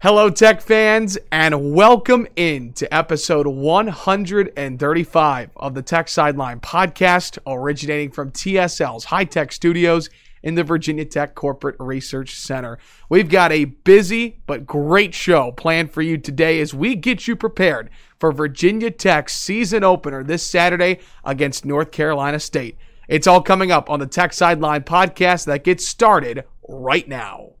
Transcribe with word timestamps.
Hello, 0.00 0.30
tech 0.30 0.60
fans, 0.60 1.18
and 1.32 1.74
welcome 1.74 2.28
in 2.36 2.72
to 2.74 2.94
episode 2.94 3.48
135 3.48 5.50
of 5.56 5.74
the 5.74 5.82
Tech 5.82 6.08
Sideline 6.08 6.60
podcast, 6.60 7.36
originating 7.44 8.12
from 8.12 8.30
TSL's 8.30 9.06
high 9.06 9.24
tech 9.24 9.50
studios 9.50 10.08
in 10.44 10.54
the 10.54 10.62
Virginia 10.62 11.04
Tech 11.04 11.34
Corporate 11.34 11.74
Research 11.80 12.36
Center. 12.36 12.78
We've 13.08 13.28
got 13.28 13.50
a 13.50 13.64
busy 13.64 14.40
but 14.46 14.66
great 14.66 15.16
show 15.16 15.50
planned 15.50 15.90
for 15.90 16.02
you 16.02 16.16
today 16.16 16.60
as 16.60 16.72
we 16.72 16.94
get 16.94 17.26
you 17.26 17.34
prepared 17.34 17.90
for 18.20 18.30
Virginia 18.30 18.92
Tech's 18.92 19.34
season 19.34 19.82
opener 19.82 20.22
this 20.22 20.44
Saturday 20.44 21.00
against 21.24 21.64
North 21.64 21.90
Carolina 21.90 22.38
State. 22.38 22.78
It's 23.08 23.26
all 23.26 23.42
coming 23.42 23.72
up 23.72 23.90
on 23.90 23.98
the 23.98 24.06
Tech 24.06 24.32
Sideline 24.32 24.84
podcast 24.84 25.46
that 25.46 25.64
gets 25.64 25.88
started 25.88 26.44
right 26.68 27.08
now. 27.08 27.54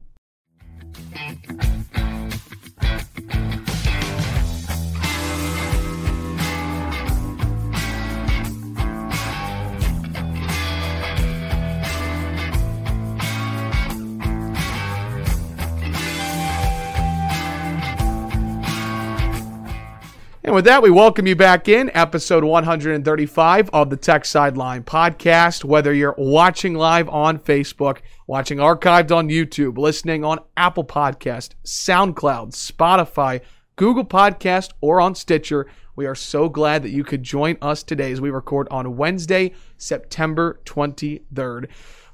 And 20.48 20.54
with 20.54 20.64
that, 20.64 20.82
we 20.82 20.90
welcome 20.90 21.26
you 21.26 21.36
back 21.36 21.68
in 21.68 21.90
episode 21.92 22.42
135 22.42 23.68
of 23.70 23.90
the 23.90 23.98
Tech 23.98 24.24
Sideline 24.24 24.82
podcast. 24.82 25.62
Whether 25.62 25.92
you're 25.92 26.14
watching 26.16 26.72
live 26.72 27.06
on 27.10 27.38
Facebook, 27.38 27.98
watching 28.26 28.56
archived 28.56 29.14
on 29.14 29.28
YouTube, 29.28 29.76
listening 29.76 30.24
on 30.24 30.38
Apple 30.56 30.84
Podcast, 30.84 31.50
SoundCloud, 31.66 32.54
Spotify, 32.54 33.42
Google 33.76 34.06
Podcast, 34.06 34.70
or 34.80 35.02
on 35.02 35.14
Stitcher, 35.14 35.66
we 35.96 36.06
are 36.06 36.14
so 36.14 36.48
glad 36.48 36.82
that 36.82 36.92
you 36.92 37.04
could 37.04 37.22
join 37.22 37.58
us 37.60 37.82
today 37.82 38.10
as 38.10 38.18
we 38.22 38.30
record 38.30 38.68
on 38.70 38.96
Wednesday, 38.96 39.52
September 39.76 40.62
23rd. 40.64 41.68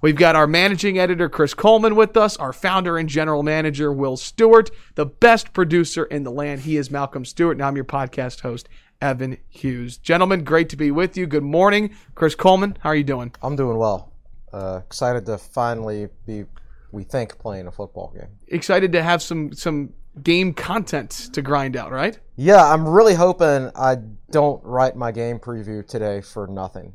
We've 0.04 0.14
got 0.14 0.36
our 0.36 0.46
managing 0.46 0.98
editor, 0.98 1.30
Chris 1.30 1.54
Coleman, 1.54 1.96
with 1.96 2.14
us, 2.14 2.36
our 2.36 2.52
founder 2.52 2.98
and 2.98 3.08
general 3.08 3.42
manager, 3.42 3.90
Will 3.90 4.18
Stewart, 4.18 4.70
the 4.96 5.06
best 5.06 5.54
producer 5.54 6.04
in 6.04 6.24
the 6.24 6.30
land. 6.30 6.60
He 6.60 6.76
is 6.76 6.90
Malcolm 6.90 7.24
Stewart, 7.24 7.56
and 7.56 7.64
I'm 7.64 7.74
your 7.74 7.86
podcast 7.86 8.40
host, 8.40 8.68
Evan 9.00 9.38
Hughes. 9.48 9.96
Gentlemen, 9.96 10.44
great 10.44 10.68
to 10.68 10.76
be 10.76 10.90
with 10.90 11.16
you. 11.16 11.26
Good 11.26 11.42
morning. 11.42 11.96
Chris 12.14 12.34
Coleman, 12.34 12.76
how 12.80 12.90
are 12.90 12.94
you 12.94 13.02
doing? 13.02 13.32
I'm 13.40 13.56
doing 13.56 13.78
well. 13.78 14.12
Uh, 14.52 14.82
excited 14.84 15.24
to 15.24 15.38
finally 15.38 16.08
be, 16.26 16.44
we 16.92 17.02
think, 17.02 17.38
playing 17.38 17.66
a 17.66 17.72
football 17.72 18.12
game. 18.14 18.28
Excited 18.48 18.92
to 18.92 19.02
have 19.02 19.22
some 19.22 19.54
some 19.54 19.94
game 20.22 20.52
content 20.52 21.30
to 21.32 21.40
grind 21.40 21.78
out, 21.78 21.90
right? 21.90 22.18
Yeah, 22.36 22.62
I'm 22.62 22.86
really 22.86 23.14
hoping 23.14 23.70
I 23.74 23.96
don't 24.30 24.62
write 24.64 24.96
my 24.96 25.12
game 25.12 25.38
preview 25.38 25.88
today 25.88 26.20
for 26.20 26.46
nothing. 26.46 26.92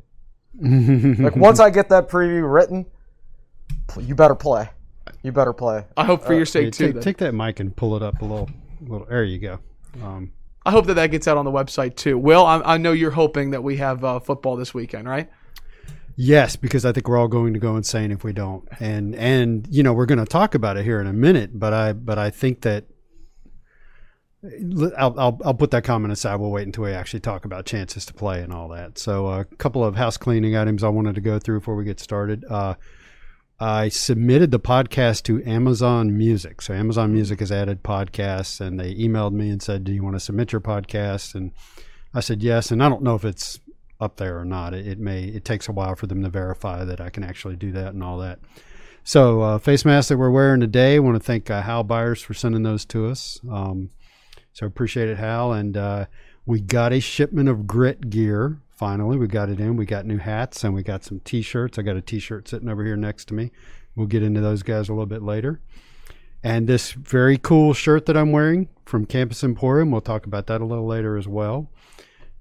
like 0.60 1.34
once 1.34 1.58
I 1.58 1.70
get 1.70 1.88
that 1.88 2.08
preview 2.08 2.48
written, 2.48 2.86
you 3.98 4.14
better 4.14 4.34
play. 4.34 4.68
You 5.22 5.32
better 5.32 5.52
play. 5.52 5.84
I 5.96 6.04
hope 6.04 6.22
for 6.24 6.32
your 6.32 6.40
Hey, 6.46 6.70
sake 6.70 6.72
too. 6.72 6.92
take, 6.92 7.02
take 7.02 7.16
that 7.18 7.34
mic 7.34 7.60
and 7.60 7.74
pull 7.74 7.96
it 7.96 8.02
up 8.02 8.22
a 8.22 8.24
little. 8.24 8.48
little 8.80 9.06
there 9.06 9.24
you 9.24 9.38
go. 9.38 9.58
Um, 10.02 10.32
I 10.64 10.70
hope 10.70 10.86
that 10.86 10.94
that 10.94 11.08
gets 11.10 11.26
out 11.26 11.36
on 11.36 11.44
the 11.44 11.50
website 11.50 11.96
too. 11.96 12.16
Will, 12.18 12.44
I, 12.46 12.60
I 12.60 12.76
know 12.78 12.92
you're 12.92 13.10
hoping 13.10 13.50
that 13.50 13.62
we 13.62 13.76
have 13.78 14.04
uh, 14.04 14.20
football 14.20 14.56
this 14.56 14.72
weekend, 14.74 15.08
right? 15.08 15.28
yes, 16.16 16.54
because 16.56 16.84
I 16.84 16.92
think 16.92 17.08
we're 17.08 17.16
all 17.16 17.28
going 17.28 17.54
to 17.54 17.58
go 17.58 17.76
insane 17.76 18.10
if 18.12 18.24
we 18.24 18.32
don't. 18.34 18.68
And 18.78 19.14
and 19.14 19.66
you 19.70 19.82
know 19.82 19.92
we're 19.92 20.06
going 20.06 20.18
to 20.18 20.26
talk 20.26 20.54
about 20.54 20.76
it 20.76 20.84
here 20.84 21.00
in 21.00 21.06
a 21.06 21.12
minute. 21.12 21.58
But 21.58 21.72
I 21.72 21.92
but 21.94 22.18
I 22.18 22.30
think 22.30 22.60
that 22.62 22.84
I'll, 24.96 25.18
I'll 25.18 25.38
I'll 25.44 25.54
put 25.54 25.70
that 25.72 25.84
comment 25.84 26.12
aside. 26.12 26.36
We'll 26.36 26.50
wait 26.50 26.66
until 26.66 26.84
we 26.84 26.92
actually 26.92 27.20
talk 27.20 27.44
about 27.44 27.66
chances 27.66 28.06
to 28.06 28.14
play 28.14 28.40
and 28.42 28.52
all 28.52 28.68
that. 28.68 28.98
So 28.98 29.28
a 29.28 29.44
couple 29.44 29.84
of 29.84 29.96
house 29.96 30.16
cleaning 30.16 30.56
items 30.56 30.82
I 30.82 30.88
wanted 30.88 31.14
to 31.16 31.20
go 31.20 31.38
through 31.38 31.60
before 31.60 31.74
we 31.76 31.84
get 31.84 32.00
started. 32.00 32.44
Uh, 32.48 32.74
I 33.60 33.90
submitted 33.90 34.50
the 34.50 34.58
podcast 34.58 35.24
to 35.24 35.44
Amazon 35.44 36.16
Music. 36.16 36.62
So 36.62 36.72
Amazon 36.72 37.12
Music 37.12 37.40
has 37.40 37.52
added 37.52 37.82
podcasts, 37.82 38.58
and 38.58 38.80
they 38.80 38.94
emailed 38.94 39.32
me 39.32 39.50
and 39.50 39.62
said, 39.62 39.84
"Do 39.84 39.92
you 39.92 40.02
want 40.02 40.16
to 40.16 40.20
submit 40.20 40.52
your 40.52 40.62
podcast?" 40.62 41.34
And 41.34 41.52
I 42.14 42.20
said 42.20 42.42
yes. 42.42 42.70
And 42.70 42.82
I 42.82 42.88
don't 42.88 43.02
know 43.02 43.14
if 43.14 43.24
it's 43.24 43.60
up 44.00 44.16
there 44.16 44.38
or 44.38 44.46
not. 44.46 44.72
It, 44.72 44.86
it 44.86 44.98
may. 44.98 45.24
It 45.24 45.44
takes 45.44 45.68
a 45.68 45.72
while 45.72 45.94
for 45.94 46.06
them 46.06 46.22
to 46.22 46.30
verify 46.30 46.84
that 46.84 47.02
I 47.02 47.10
can 47.10 47.22
actually 47.22 47.56
do 47.56 47.70
that 47.72 47.92
and 47.92 48.02
all 48.02 48.16
that. 48.18 48.38
So 49.04 49.42
uh, 49.42 49.58
face 49.58 49.84
masks 49.84 50.08
that 50.08 50.16
we're 50.16 50.30
wearing 50.30 50.60
today. 50.60 50.96
I 50.96 51.00
want 51.00 51.16
to 51.16 51.20
thank 51.20 51.50
uh, 51.50 51.60
Hal 51.62 51.84
Byers 51.84 52.22
for 52.22 52.32
sending 52.32 52.62
those 52.62 52.84
to 52.86 53.08
us. 53.08 53.40
Um, 53.50 53.90
so 54.52 54.66
appreciate 54.66 55.08
it, 55.08 55.18
Hal. 55.18 55.52
And 55.52 55.76
uh, 55.76 56.06
we 56.46 56.60
got 56.60 56.92
a 56.92 57.00
shipment 57.00 57.48
of 57.48 57.66
grit 57.66 58.08
gear. 58.08 58.58
Finally, 58.80 59.18
we 59.18 59.26
got 59.26 59.50
it 59.50 59.60
in. 59.60 59.76
We 59.76 59.84
got 59.84 60.06
new 60.06 60.16
hats 60.16 60.64
and 60.64 60.72
we 60.72 60.82
got 60.82 61.04
some 61.04 61.20
T-shirts. 61.20 61.78
I 61.78 61.82
got 61.82 61.96
a 61.96 62.00
T-shirt 62.00 62.48
sitting 62.48 62.66
over 62.66 62.82
here 62.82 62.96
next 62.96 63.26
to 63.26 63.34
me. 63.34 63.50
We'll 63.94 64.06
get 64.06 64.22
into 64.22 64.40
those 64.40 64.62
guys 64.62 64.88
a 64.88 64.92
little 64.92 65.04
bit 65.04 65.22
later. 65.22 65.60
And 66.42 66.66
this 66.66 66.92
very 66.92 67.36
cool 67.36 67.74
shirt 67.74 68.06
that 68.06 68.16
I'm 68.16 68.32
wearing 68.32 68.70
from 68.86 69.04
Campus 69.04 69.44
Emporium. 69.44 69.90
We'll 69.90 70.00
talk 70.00 70.24
about 70.24 70.46
that 70.46 70.62
a 70.62 70.64
little 70.64 70.86
later 70.86 71.18
as 71.18 71.28
well. 71.28 71.68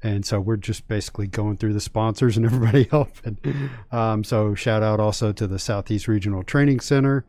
And 0.02 0.26
so 0.26 0.40
we're 0.40 0.56
just 0.56 0.88
basically 0.88 1.28
going 1.28 1.58
through 1.58 1.74
the 1.74 1.82
sponsors 1.82 2.38
and 2.38 2.46
everybody 2.46 2.86
helping. 2.86 3.38
Um, 3.92 4.24
so 4.24 4.56
shout 4.56 4.82
out 4.82 5.02
also 5.02 5.34
to 5.34 5.46
the 5.46 5.60
Southeast 5.60 6.08
Regional 6.08 6.44
Training 6.44 6.80
Center. 6.80 7.26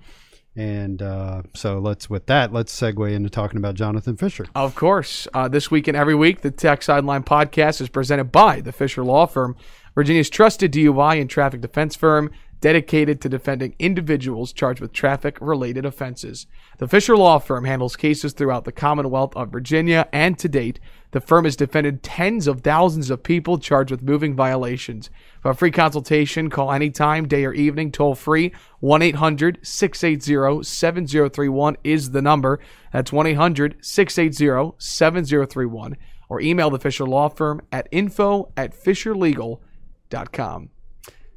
And 0.56 1.00
uh, 1.00 1.42
so 1.54 1.78
let's, 1.78 2.10
with 2.10 2.26
that, 2.26 2.52
let's 2.52 2.78
segue 2.78 3.12
into 3.12 3.30
talking 3.30 3.56
about 3.56 3.76
Jonathan 3.76 4.16
Fisher. 4.16 4.46
Of 4.54 4.74
course. 4.74 5.28
Uh, 5.32 5.48
this 5.48 5.70
week 5.70 5.86
and 5.88 5.96
every 5.96 6.14
week, 6.14 6.40
the 6.40 6.50
Tech 6.50 6.82
Sideline 6.82 7.22
podcast 7.22 7.80
is 7.80 7.88
presented 7.88 8.32
by 8.32 8.60
the 8.60 8.72
Fisher 8.72 9.04
Law 9.04 9.26
Firm, 9.26 9.56
Virginia's 9.94 10.28
trusted 10.30 10.72
DUI 10.72 11.20
and 11.20 11.30
traffic 11.30 11.60
defense 11.60 11.94
firm 11.96 12.30
dedicated 12.60 13.20
to 13.20 13.28
defending 13.28 13.74
individuals 13.78 14.52
charged 14.52 14.80
with 14.80 14.92
traffic 14.92 15.38
related 15.40 15.84
offenses. 15.84 16.46
The 16.78 16.88
Fisher 16.88 17.16
Law 17.16 17.38
Firm 17.38 17.64
handles 17.64 17.96
cases 17.96 18.32
throughout 18.32 18.64
the 18.64 18.72
Commonwealth 18.72 19.34
of 19.36 19.50
Virginia, 19.50 20.08
and 20.12 20.38
to 20.38 20.48
date, 20.48 20.78
the 21.12 21.20
firm 21.20 21.44
has 21.44 21.56
defended 21.56 22.02
tens 22.02 22.46
of 22.46 22.60
thousands 22.60 23.10
of 23.10 23.22
people 23.22 23.58
charged 23.58 23.90
with 23.90 24.02
moving 24.02 24.36
violations. 24.36 25.10
For 25.42 25.50
a 25.50 25.54
free 25.54 25.72
consultation, 25.72 26.50
call 26.50 26.70
anytime, 26.70 27.26
day 27.26 27.44
or 27.44 27.52
evening, 27.52 27.90
toll 27.90 28.14
free. 28.14 28.52
1 28.78 29.02
800 29.02 29.58
680 29.62 30.62
7031 30.62 31.76
is 31.82 32.12
the 32.12 32.22
number. 32.22 32.60
That's 32.92 33.12
1 33.12 33.26
800 33.26 33.84
680 33.84 34.76
7031. 34.78 35.96
Or 36.28 36.40
email 36.40 36.70
the 36.70 36.78
Fisher 36.78 37.06
Law 37.06 37.28
Firm 37.28 37.60
at 37.72 37.88
info 37.90 38.52
at 38.56 38.72
fisherlegal.com. 38.72 40.70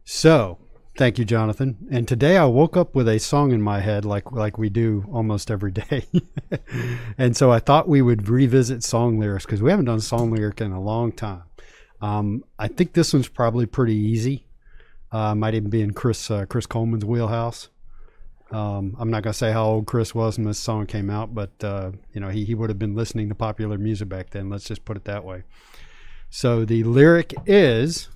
So, 0.06 0.59
thank 0.98 1.18
you, 1.18 1.26
Jonathan. 1.26 1.88
And 1.92 2.08
today 2.08 2.38
I 2.38 2.46
woke 2.46 2.78
up 2.78 2.96
with 2.96 3.08
a 3.08 3.20
song 3.20 3.52
in 3.52 3.62
my 3.62 3.80
head, 3.80 4.06
like 4.06 4.31
like 4.31 4.58
we 4.58 4.70
do 4.70 5.06
almost 5.12 5.52
every 5.52 5.72
day. 5.72 6.06
and 7.18 7.36
so 7.36 7.51
I 7.51 7.60
thought 7.60 7.88
we 7.88 8.01
would 8.01 8.30
revisit 8.30 8.84
song 8.84 9.19
lyrics 9.19 9.45
because 9.45 9.62
we 9.62 9.72
haven't 9.72 9.86
done 9.86 10.00
song 10.00 10.31
lyric 10.31 10.62
in 10.62 10.72
a 10.72 10.81
long 10.81 11.12
time. 11.12 11.44
Um, 12.01 12.44
I 12.60 12.68
think 12.68 12.94
this 12.94 13.13
one's 13.13 13.30
probably 13.30 13.66
pretty 13.66 13.95
easy. 13.95 14.45
Uh, 15.12 15.36
might 15.36 15.54
even 15.54 15.69
be 15.69 15.81
in 15.81 15.94
Chris 15.94 16.30
uh, 16.30 16.45
Chris 16.45 16.66
Coleman's 16.66 17.06
wheelhouse. 17.06 17.69
Um, 18.51 18.96
I'm 19.00 19.10
not 19.10 19.24
gonna 19.24 19.34
say 19.34 19.51
how 19.51 19.66
old 19.66 19.88
Chris 19.88 20.13
was 20.13 20.38
when 20.38 20.46
this 20.46 20.60
song 20.60 20.86
came 20.86 21.10
out, 21.10 21.34
but 21.34 21.51
uh, 21.63 21.92
you 22.13 22.22
know 22.22 22.30
he 22.30 22.46
he 22.46 22.56
would 22.56 22.69
have 22.69 22.80
been 22.80 22.96
listening 22.96 23.30
to 23.30 23.36
popular 23.36 23.78
music 23.78 24.10
back 24.10 24.31
then. 24.31 24.50
Let's 24.50 24.66
just 24.66 24.86
put 24.86 24.98
it 24.98 25.06
that 25.06 25.24
way. 25.24 25.44
So 26.30 26.66
the 26.66 26.84
lyric 26.84 27.34
is. 27.46 28.10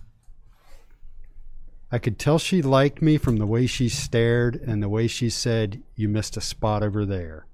I 1.92 2.00
could 2.00 2.20
tell 2.20 2.38
she 2.38 2.62
liked 2.62 3.02
me 3.02 3.18
from 3.18 3.38
the 3.38 3.46
way 3.46 3.66
she 3.66 3.88
stared 3.90 4.56
and 4.56 4.84
the 4.84 4.90
way 4.90 5.08
she 5.08 5.30
said, 5.30 5.82
You 5.96 6.10
missed 6.10 6.36
a 6.38 6.42
spot 6.42 6.84
over 6.84 7.06
there. 7.06 7.46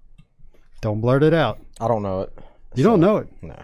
Don't 0.81 1.01
blurt 1.01 1.24
it 1.24 1.33
out. 1.33 1.59
I 1.80 1.88
don't 1.88 2.01
know 2.03 2.21
it. 2.21 2.33
You 2.75 2.83
don't 2.83 3.00
know 3.00 3.18
it. 3.18 3.27
No. 3.41 3.56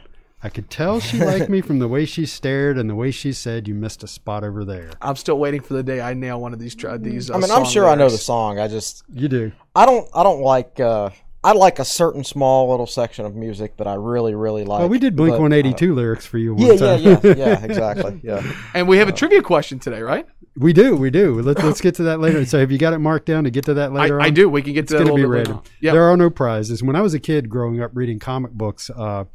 I 0.41 0.49
could 0.49 0.69
tell 0.69 0.99
she 0.99 1.17
liked 1.25 1.49
me 1.49 1.61
from 1.61 1.79
the 1.79 1.87
way 1.87 2.05
she 2.05 2.25
stared 2.25 2.77
and 2.77 2.89
the 2.89 2.95
way 2.95 3.11
she 3.11 3.33
said, 3.33 3.67
You 3.67 3.73
missed 3.73 4.03
a 4.03 4.07
spot 4.07 4.43
over 4.43 4.63
there. 4.63 4.91
I'm 5.01 5.15
still 5.15 5.39
waiting 5.39 5.61
for 5.61 5.73
the 5.73 5.83
day 5.83 6.01
I 6.01 6.13
nail 6.13 6.39
one 6.39 6.53
of 6.53 6.59
these. 6.59 6.75
Tra- 6.75 6.97
these 6.99 7.29
uh, 7.29 7.33
I 7.33 7.37
mean, 7.37 7.51
I'm 7.51 7.65
song 7.65 7.73
sure 7.73 7.89
I 7.89 7.95
know 7.95 8.09
the 8.09 8.17
song. 8.17 8.59
I 8.59 8.67
just 8.67 9.03
You 9.11 9.27
do. 9.27 9.51
I 9.75 9.85
don't 9.85 10.07
I 10.13 10.23
don't 10.23 10.41
like 10.41 10.79
uh 10.79 11.09
I 11.43 11.53
like 11.53 11.79
a 11.79 11.85
certain 11.85 12.23
small 12.25 12.69
little 12.69 12.85
section 12.85 13.25
of 13.25 13.33
music 13.33 13.77
that 13.77 13.87
I 13.87 13.93
really, 13.93 14.35
really 14.35 14.65
like. 14.65 14.79
Well, 14.79 14.89
we 14.89 14.99
did 14.99 15.15
Blink 15.15 15.31
but, 15.31 15.37
uh, 15.37 15.43
182 15.43 15.95
lyrics 15.95 16.25
for 16.25 16.37
you. 16.37 16.53
One 16.53 16.67
Yeah, 16.67 16.73
yeah, 16.73 17.15
time. 17.15 17.21
yeah, 17.23 17.33
yeah, 17.37 17.63
exactly. 17.63 18.19
Yeah. 18.23 18.43
And 18.73 18.89
we 18.89 18.97
have 18.97 19.07
a 19.07 19.13
trivia 19.13 19.41
question 19.41 19.79
today, 19.79 20.01
right? 20.01 20.27
We 20.55 20.73
do, 20.73 20.95
we 20.95 21.09
do. 21.09 21.41
Let's 21.41 21.63
let's 21.63 21.81
get 21.81 21.95
to 21.95 22.03
that 22.03 22.19
later. 22.19 22.45
So, 22.49 22.59
have 22.59 22.71
you 22.71 22.77
got 22.77 22.93
it 22.93 22.99
marked 22.99 23.25
down 23.25 23.43
to 23.45 23.51
get 23.51 23.65
to 23.65 23.73
that 23.75 23.93
later? 23.93 24.19
I 24.21 24.27
on? 24.27 24.33
do. 24.33 24.49
We 24.49 24.61
can 24.61 24.73
get 24.73 24.87
to 24.89 24.95
It's 24.95 25.03
that 25.03 25.07
going 25.09 25.09
to 25.09 25.15
be 25.15 25.21
bit 25.23 25.29
ready. 25.29 25.49
later. 25.49 25.57
on. 25.59 25.63
Yeah. 25.81 25.91
There 25.93 26.03
are 26.03 26.17
no 26.17 26.29
prizes. 26.29 26.81
When 26.83 26.95
I 26.95 27.01
was 27.01 27.13
a 27.13 27.19
kid 27.19 27.49
growing 27.49 27.81
up 27.81 27.91
reading 27.93 28.19
comic 28.19 28.51
books, 28.51 28.89
uh, 28.89 29.25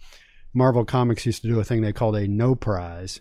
Marvel 0.53 0.85
Comics 0.85 1.25
used 1.27 1.43
to 1.43 1.49
do 1.49 1.59
a 1.61 1.65
thing 1.65 1.81
they 1.83 1.93
called 1.93 2.17
a 2.17 2.27
no 2.29 2.55
prize. 2.55 3.21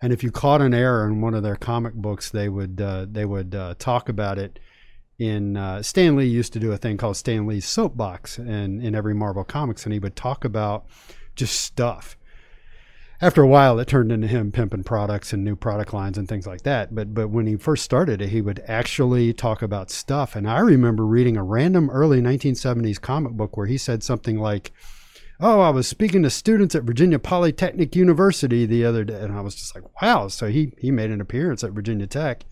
And 0.00 0.12
if 0.12 0.22
you 0.22 0.30
caught 0.30 0.60
an 0.60 0.74
error 0.74 1.06
in 1.06 1.20
one 1.20 1.34
of 1.34 1.42
their 1.42 1.56
comic 1.56 1.94
books, 1.94 2.30
they 2.30 2.48
would 2.48 2.80
uh, 2.80 3.06
they 3.10 3.24
would 3.24 3.54
uh, 3.54 3.74
talk 3.78 4.08
about 4.08 4.38
it. 4.38 4.58
In 5.18 5.56
uh, 5.56 5.82
Stan 5.82 6.14
Lee 6.16 6.26
used 6.26 6.52
to 6.52 6.60
do 6.60 6.70
a 6.70 6.76
thing 6.76 6.96
called 6.96 7.16
Stan 7.16 7.46
Lee's 7.46 7.66
soapbox, 7.66 8.38
and 8.38 8.80
in 8.82 8.94
every 8.94 9.14
Marvel 9.14 9.42
Comics, 9.42 9.84
and 9.84 9.92
he 9.92 9.98
would 9.98 10.14
talk 10.14 10.44
about 10.44 10.86
just 11.34 11.60
stuff. 11.60 12.16
After 13.20 13.42
a 13.42 13.48
while, 13.48 13.80
it 13.80 13.88
turned 13.88 14.12
into 14.12 14.28
him 14.28 14.52
pimping 14.52 14.84
products 14.84 15.32
and 15.32 15.42
new 15.42 15.56
product 15.56 15.92
lines 15.92 16.16
and 16.16 16.28
things 16.28 16.46
like 16.46 16.62
that. 16.62 16.94
But 16.94 17.14
but 17.14 17.30
when 17.30 17.48
he 17.48 17.56
first 17.56 17.82
started 17.82 18.22
it, 18.22 18.28
he 18.28 18.40
would 18.40 18.62
actually 18.68 19.32
talk 19.32 19.60
about 19.60 19.90
stuff. 19.90 20.36
And 20.36 20.48
I 20.48 20.60
remember 20.60 21.04
reading 21.04 21.36
a 21.36 21.42
random 21.42 21.90
early 21.90 22.20
1970s 22.20 23.00
comic 23.00 23.32
book 23.32 23.56
where 23.56 23.66
he 23.66 23.76
said 23.76 24.04
something 24.04 24.38
like, 24.38 24.70
"Oh, 25.40 25.60
I 25.60 25.70
was 25.70 25.88
speaking 25.88 26.22
to 26.22 26.30
students 26.30 26.76
at 26.76 26.84
Virginia 26.84 27.18
Polytechnic 27.18 27.96
University 27.96 28.66
the 28.66 28.84
other 28.84 29.02
day," 29.02 29.20
and 29.20 29.32
I 29.32 29.40
was 29.40 29.56
just 29.56 29.74
like, 29.74 30.00
"Wow!" 30.00 30.28
So 30.28 30.46
he 30.46 30.72
he 30.78 30.92
made 30.92 31.10
an 31.10 31.20
appearance 31.20 31.64
at 31.64 31.72
Virginia 31.72 32.06
Tech 32.06 32.44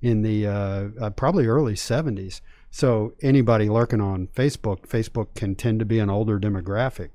in 0.00 0.22
the 0.22 0.46
uh, 0.46 0.88
uh, 0.98 1.10
probably 1.10 1.46
early 1.46 1.74
70s. 1.74 2.40
So 2.70 3.12
anybody 3.20 3.68
lurking 3.68 4.00
on 4.00 4.28
Facebook, 4.28 4.86
Facebook 4.86 5.34
can 5.34 5.54
tend 5.56 5.78
to 5.80 5.84
be 5.84 5.98
an 5.98 6.08
older 6.08 6.38
demographic. 6.38 7.10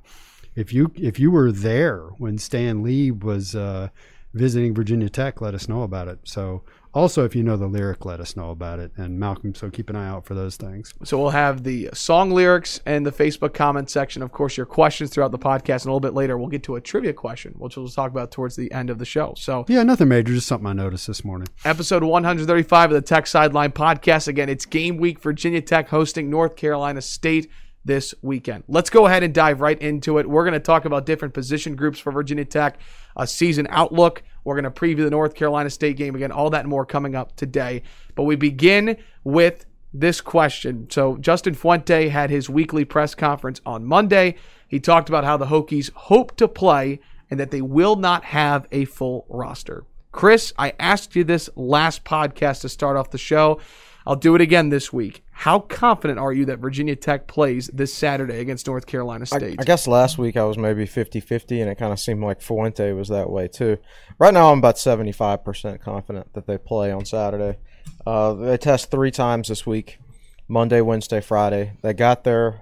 If 0.56 0.74
you 0.74 0.92
if 0.96 1.20
you 1.20 1.32
were 1.32 1.52
there 1.52 2.02
when 2.18 2.38
Stan 2.38 2.84
Lee 2.84 3.12
was 3.12 3.56
uh, 3.56 3.90
visiting 4.34 4.74
Virginia 4.74 5.10
Tech, 5.10 5.42
let 5.42 5.54
us 5.54 5.68
know 5.70 5.84
about 5.84 6.08
it. 6.08 6.20
So 6.24 6.64
also, 6.94 7.24
if 7.24 7.38
you 7.38 7.42
know 7.44 7.56
the 7.56 7.68
lyric, 7.68 8.04
let 8.04 8.20
us 8.20 8.36
know 8.36 8.50
about 8.52 8.80
it. 8.80 8.92
And 8.98 9.18
Malcolm, 9.18 9.56
so 9.56 9.70
keep 9.70 9.90
an 9.90 9.96
eye 9.96 10.10
out 10.10 10.26
for 10.26 10.34
those 10.36 10.58
things. 10.58 10.94
So 11.06 11.18
we'll 11.18 11.30
have 11.30 11.64
the 11.64 11.90
song 11.94 12.32
lyrics 12.32 12.82
and 12.86 13.06
the 13.06 13.14
Facebook 13.14 13.54
comment 13.54 13.90
section. 13.90 14.22
Of 14.22 14.34
course, 14.34 14.58
your 14.58 14.66
questions 14.66 15.10
throughout 15.10 15.32
the 15.32 15.40
podcast. 15.40 15.84
And 15.84 15.86
a 15.86 15.90
little 15.92 16.02
bit 16.02 16.14
later, 16.14 16.38
we'll 16.38 16.50
get 16.50 16.64
to 16.64 16.76
a 16.76 16.82
trivia 16.82 17.14
question, 17.14 17.54
which 17.58 17.78
we'll 17.78 17.88
talk 17.88 18.12
about 18.12 18.32
towards 18.32 18.58
the 18.58 18.70
end 18.74 18.90
of 18.90 19.00
the 19.00 19.06
show. 19.06 19.34
So 19.38 19.64
Yeah, 19.70 19.84
nothing 19.84 20.10
major, 20.10 20.34
just 20.34 20.48
something 20.48 20.68
I 20.68 20.74
noticed 20.74 21.08
this 21.08 21.24
morning. 21.24 21.48
episode 21.64 22.04
135 22.04 22.92
of 22.92 22.96
the 22.96 23.02
Tech 23.02 23.26
Sideline 23.26 23.72
podcast. 23.72 24.28
Again, 24.28 24.50
it's 24.50 24.66
game 24.66 24.98
week. 24.98 25.22
Virginia 25.22 25.62
Tech 25.62 25.88
hosting 25.88 26.30
North 26.30 26.58
Carolina 26.58 27.02
State 27.02 27.50
this 27.84 28.14
weekend. 28.22 28.64
Let's 28.68 28.90
go 28.90 29.08
ahead 29.08 29.24
and 29.24 29.34
dive 29.34 29.62
right 29.62 29.80
into 29.82 30.18
it. 30.18 30.30
We're 30.30 30.44
going 30.44 30.54
to 30.54 30.60
talk 30.60 30.86
about 30.86 31.06
different 31.06 31.34
position 31.34 31.76
groups 31.76 32.00
for 32.00 32.12
Virginia 32.12 32.46
Tech, 32.46 32.80
a 33.16 33.26
season 33.26 33.68
outlook. 33.70 34.24
We're 34.44 34.60
going 34.60 34.72
to 34.72 34.80
preview 34.80 35.04
the 35.04 35.10
North 35.10 35.34
Carolina 35.34 35.70
State 35.70 35.98
game 35.98 36.16
again, 36.16 36.32
all 36.32 36.50
that 36.52 36.62
and 36.62 36.70
more 36.70 36.86
coming 36.86 37.16
up 37.16 37.36
today. 37.36 37.84
But 38.16 38.24
we 38.24 38.36
begin 38.36 38.98
with 39.24 39.66
this 39.94 40.22
question. 40.22 40.88
So, 40.90 41.18
Justin 41.18 41.54
Fuente 41.54 42.08
had 42.10 42.30
his 42.30 42.50
weekly 42.50 42.86
press 42.86 43.14
conference 43.14 43.60
on 43.66 43.86
Monday. 43.86 44.36
He 44.68 44.80
talked 44.80 45.10
about 45.10 45.26
how 45.26 45.38
the 45.38 45.48
Hokies 45.48 45.92
hope 45.92 46.38
to 46.38 46.48
play 46.48 47.00
and 47.30 47.40
that 47.40 47.52
they 47.52 47.62
will 47.62 47.96
not 47.96 48.24
have 48.26 48.68
a 48.72 48.86
full 48.86 49.26
roster. 49.28 49.86
Chris, 50.12 50.54
I 50.58 50.74
asked 50.80 51.16
you 51.16 51.24
this 51.24 51.50
last 51.56 52.04
podcast 52.04 52.62
to 52.62 52.70
start 52.70 52.98
off 52.98 53.12
the 53.12 53.18
show. 53.18 53.60
I'll 54.06 54.16
do 54.16 54.36
it 54.36 54.42
again 54.42 54.70
this 54.70 54.92
week. 54.92 55.24
How 55.32 55.60
confident 55.60 56.20
are 56.20 56.34
you 56.34 56.46
that 56.46 56.58
Virginia 56.58 56.96
Tech 56.96 57.28
plays 57.28 57.68
this 57.68 57.94
Saturday 57.94 58.40
against 58.40 58.68
North 58.68 58.86
Carolina 58.86 59.26
State? 59.26 59.60
I 59.60 59.64
guess 59.64 59.88
last 59.88 60.18
week 60.18 60.38
I 60.38 60.44
was 60.44 60.58
maybe 60.58 60.86
50 60.86 61.20
50, 61.20 61.62
and 61.62 61.70
it 61.70 61.76
kind 61.76 61.92
of 61.92 62.00
seemed 62.00 62.24
like 62.24 62.42
Fuente 62.42 62.92
was 62.94 63.10
that 63.10 63.30
way 63.30 63.48
too. 63.48 63.78
Right 64.18 64.34
now, 64.34 64.52
I'm 64.52 64.60
about 64.60 64.76
75% 64.76 65.80
confident 65.82 66.34
that 66.34 66.48
they 66.48 66.58
play 66.58 66.92
on 66.92 67.06
Saturday. 67.06 67.60
Uh, 68.06 68.34
they 68.34 68.58
test 68.58 68.92
three 68.92 69.12
times 69.12 69.48
this 69.48 69.66
week 69.66 70.00
Monday, 70.48 70.82
Wednesday, 70.82 71.22
Friday. 71.22 71.74
They 71.82 71.94
got 71.94 72.24
their. 72.24 72.62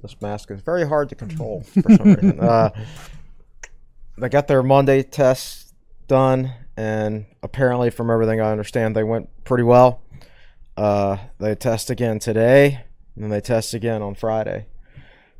This 0.00 0.20
mask 0.20 0.50
is 0.50 0.60
very 0.60 0.86
hard 0.86 1.08
to 1.10 1.14
control 1.14 1.62
for 1.62 1.82
some 1.82 2.14
reason. 2.14 2.38
Uh, 2.40 2.70
they 4.18 4.28
got 4.28 4.46
their 4.46 4.62
Monday 4.62 5.02
test 5.02 5.74
done, 6.06 6.52
and 6.76 7.26
apparently, 7.42 7.90
from 7.90 8.10
everything 8.10 8.40
I 8.40 8.50
understand, 8.50 8.96
they 8.96 9.04
went 9.04 9.28
pretty 9.44 9.64
well. 9.64 10.02
Uh, 10.76 11.18
they 11.38 11.54
test 11.54 11.90
again 11.90 12.18
today, 12.18 12.84
and 13.14 13.24
then 13.24 13.30
they 13.30 13.40
test 13.40 13.74
again 13.74 14.02
on 14.02 14.14
Friday. 14.14 14.66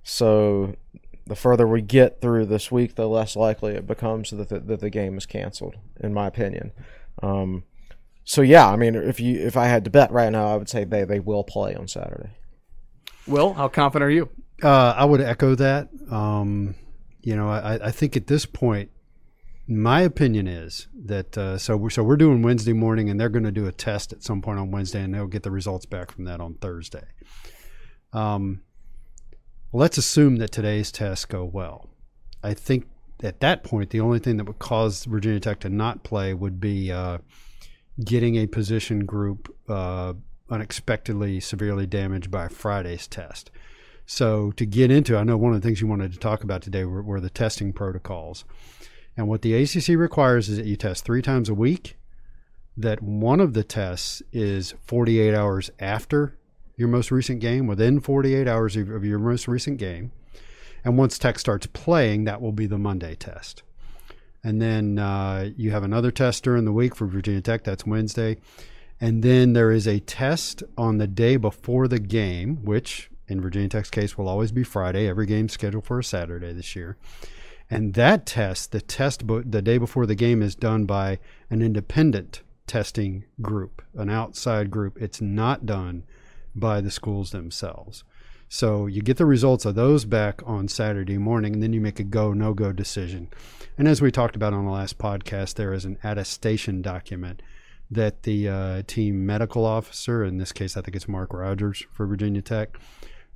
So 0.02 0.76
the 1.26 1.36
further 1.36 1.66
we 1.66 1.80
get 1.80 2.20
through 2.20 2.46
this 2.46 2.70
week, 2.70 2.96
the 2.96 3.08
less 3.08 3.36
likely 3.36 3.74
it 3.74 3.86
becomes 3.86 4.30
that 4.30 4.48
the, 4.48 4.60
that 4.60 4.80
the 4.80 4.90
game 4.90 5.16
is 5.16 5.26
canceled, 5.26 5.76
in 6.00 6.12
my 6.12 6.26
opinion. 6.26 6.72
Um, 7.22 7.64
so 8.24 8.42
yeah, 8.42 8.68
I 8.68 8.76
mean, 8.76 8.94
if 8.94 9.20
you 9.20 9.40
if 9.40 9.56
I 9.56 9.66
had 9.66 9.84
to 9.84 9.90
bet 9.90 10.12
right 10.12 10.30
now, 10.30 10.48
I 10.48 10.56
would 10.56 10.68
say 10.68 10.84
they 10.84 11.04
they 11.04 11.20
will 11.20 11.44
play 11.44 11.74
on 11.74 11.88
Saturday. 11.88 12.30
Will, 13.26 13.54
how 13.54 13.68
confident 13.68 14.08
are 14.08 14.12
you? 14.12 14.28
Uh, 14.62 14.94
I 14.96 15.04
would 15.04 15.20
echo 15.20 15.54
that. 15.54 15.88
Um, 16.10 16.74
you 17.22 17.36
know, 17.36 17.48
I, 17.48 17.86
I 17.86 17.90
think 17.90 18.16
at 18.16 18.26
this 18.26 18.46
point, 18.46 18.90
my 19.68 20.00
opinion 20.00 20.48
is 20.48 20.88
that 21.04 21.38
uh, 21.38 21.58
so 21.58 21.76
we're, 21.76 21.90
so 21.90 22.02
we're 22.02 22.16
doing 22.16 22.42
Wednesday 22.42 22.72
morning, 22.72 23.08
and 23.08 23.20
they're 23.20 23.28
going 23.28 23.44
to 23.44 23.52
do 23.52 23.66
a 23.66 23.72
test 23.72 24.12
at 24.12 24.22
some 24.22 24.42
point 24.42 24.58
on 24.58 24.70
Wednesday, 24.70 25.02
and 25.02 25.14
they'll 25.14 25.26
get 25.26 25.42
the 25.42 25.50
results 25.50 25.86
back 25.86 26.10
from 26.10 26.24
that 26.24 26.40
on 26.40 26.54
Thursday. 26.54 27.04
Um, 28.12 28.62
let's 29.72 29.98
assume 29.98 30.36
that 30.36 30.52
today's 30.52 30.90
tests 30.90 31.24
go 31.24 31.44
well. 31.44 31.88
I 32.42 32.54
think 32.54 32.88
at 33.22 33.40
that 33.40 33.62
point, 33.62 33.90
the 33.90 34.00
only 34.00 34.18
thing 34.18 34.36
that 34.36 34.44
would 34.46 34.58
cause 34.58 35.04
Virginia 35.04 35.40
Tech 35.40 35.60
to 35.60 35.68
not 35.68 36.02
play 36.02 36.34
would 36.34 36.60
be 36.60 36.90
uh, 36.90 37.18
getting 38.04 38.36
a 38.36 38.46
position 38.46 39.06
group 39.06 39.54
uh, 39.68 40.14
unexpectedly 40.50 41.40
severely 41.40 41.86
damaged 41.86 42.30
by 42.30 42.48
Friday's 42.48 43.06
test. 43.06 43.50
So 44.06 44.50
to 44.52 44.66
get 44.66 44.90
into, 44.90 45.16
I 45.16 45.22
know 45.22 45.36
one 45.36 45.54
of 45.54 45.62
the 45.62 45.66
things 45.66 45.80
you 45.80 45.86
wanted 45.86 46.12
to 46.12 46.18
talk 46.18 46.42
about 46.42 46.62
today 46.62 46.84
were, 46.84 47.02
were 47.02 47.20
the 47.20 47.30
testing 47.30 47.72
protocols. 47.72 48.44
And 49.16 49.28
what 49.28 49.42
the 49.42 49.54
ACC 49.54 49.88
requires 49.88 50.48
is 50.48 50.56
that 50.56 50.66
you 50.66 50.76
test 50.76 51.04
three 51.04 51.22
times 51.22 51.48
a 51.48 51.54
week. 51.54 51.96
That 52.76 53.02
one 53.02 53.40
of 53.40 53.52
the 53.52 53.64
tests 53.64 54.22
is 54.32 54.74
48 54.84 55.34
hours 55.34 55.70
after 55.78 56.38
your 56.76 56.88
most 56.88 57.10
recent 57.10 57.40
game, 57.40 57.66
within 57.66 58.00
48 58.00 58.48
hours 58.48 58.76
of, 58.76 59.04
your 59.04 59.18
most 59.18 59.46
recent 59.46 59.78
game. 59.78 60.10
And 60.84 60.96
once 60.96 61.18
Tech 61.18 61.38
starts 61.38 61.66
playing, 61.66 62.24
that 62.24 62.40
will 62.40 62.52
be 62.52 62.66
the 62.66 62.78
Monday 62.78 63.14
test. 63.14 63.62
And 64.42 64.60
then 64.60 64.98
uh, 64.98 65.50
you 65.56 65.70
have 65.70 65.84
another 65.84 66.10
test 66.10 66.42
during 66.42 66.64
the 66.64 66.72
week 66.72 66.96
for 66.96 67.06
Virginia 67.06 67.40
Tech. 67.40 67.62
That's 67.62 67.86
Wednesday. 67.86 68.38
And 69.00 69.22
then 69.22 69.52
there 69.52 69.70
is 69.70 69.86
a 69.86 70.00
test 70.00 70.62
on 70.78 70.98
the 70.98 71.06
day 71.06 71.36
before 71.36 71.88
the 71.88 71.98
game, 71.98 72.64
which 72.64 73.10
in 73.28 73.40
Virginia 73.40 73.68
Tech's 73.68 73.90
case 73.90 74.16
will 74.16 74.28
always 74.28 74.52
be 74.52 74.62
Friday. 74.64 75.08
Every 75.08 75.26
game's 75.26 75.52
scheduled 75.52 75.84
for 75.84 75.98
a 75.98 76.04
Saturday 76.04 76.52
this 76.52 76.74
year. 76.74 76.96
And 77.72 77.94
that 77.94 78.26
test, 78.26 78.72
the 78.72 78.82
test 78.82 79.26
bo- 79.26 79.42
the 79.42 79.62
day 79.62 79.78
before 79.78 80.04
the 80.04 80.14
game, 80.14 80.42
is 80.42 80.54
done 80.54 80.84
by 80.84 81.18
an 81.48 81.62
independent 81.62 82.42
testing 82.66 83.24
group, 83.40 83.80
an 83.94 84.10
outside 84.10 84.70
group. 84.70 85.00
It's 85.00 85.22
not 85.22 85.64
done 85.64 86.04
by 86.54 86.82
the 86.82 86.90
schools 86.90 87.30
themselves. 87.30 88.04
So 88.48 88.86
you 88.86 89.00
get 89.00 89.16
the 89.16 89.24
results 89.24 89.64
of 89.64 89.74
those 89.74 90.04
back 90.04 90.42
on 90.44 90.68
Saturday 90.68 91.16
morning, 91.16 91.54
and 91.54 91.62
then 91.62 91.72
you 91.72 91.80
make 91.80 91.98
a 91.98 92.04
go 92.04 92.34
no 92.34 92.52
go 92.52 92.72
decision. 92.72 93.30
And 93.78 93.88
as 93.88 94.02
we 94.02 94.10
talked 94.10 94.36
about 94.36 94.52
on 94.52 94.66
the 94.66 94.70
last 94.70 94.98
podcast, 94.98 95.54
there 95.54 95.72
is 95.72 95.86
an 95.86 95.96
attestation 96.04 96.82
document 96.82 97.40
that 97.90 98.24
the 98.24 98.48
uh, 98.48 98.82
team 98.86 99.24
medical 99.24 99.64
officer, 99.64 100.22
in 100.22 100.36
this 100.36 100.52
case, 100.52 100.76
I 100.76 100.82
think 100.82 100.94
it's 100.94 101.08
Mark 101.08 101.32
Rogers 101.32 101.86
for 101.90 102.06
Virginia 102.06 102.42
Tech, 102.42 102.76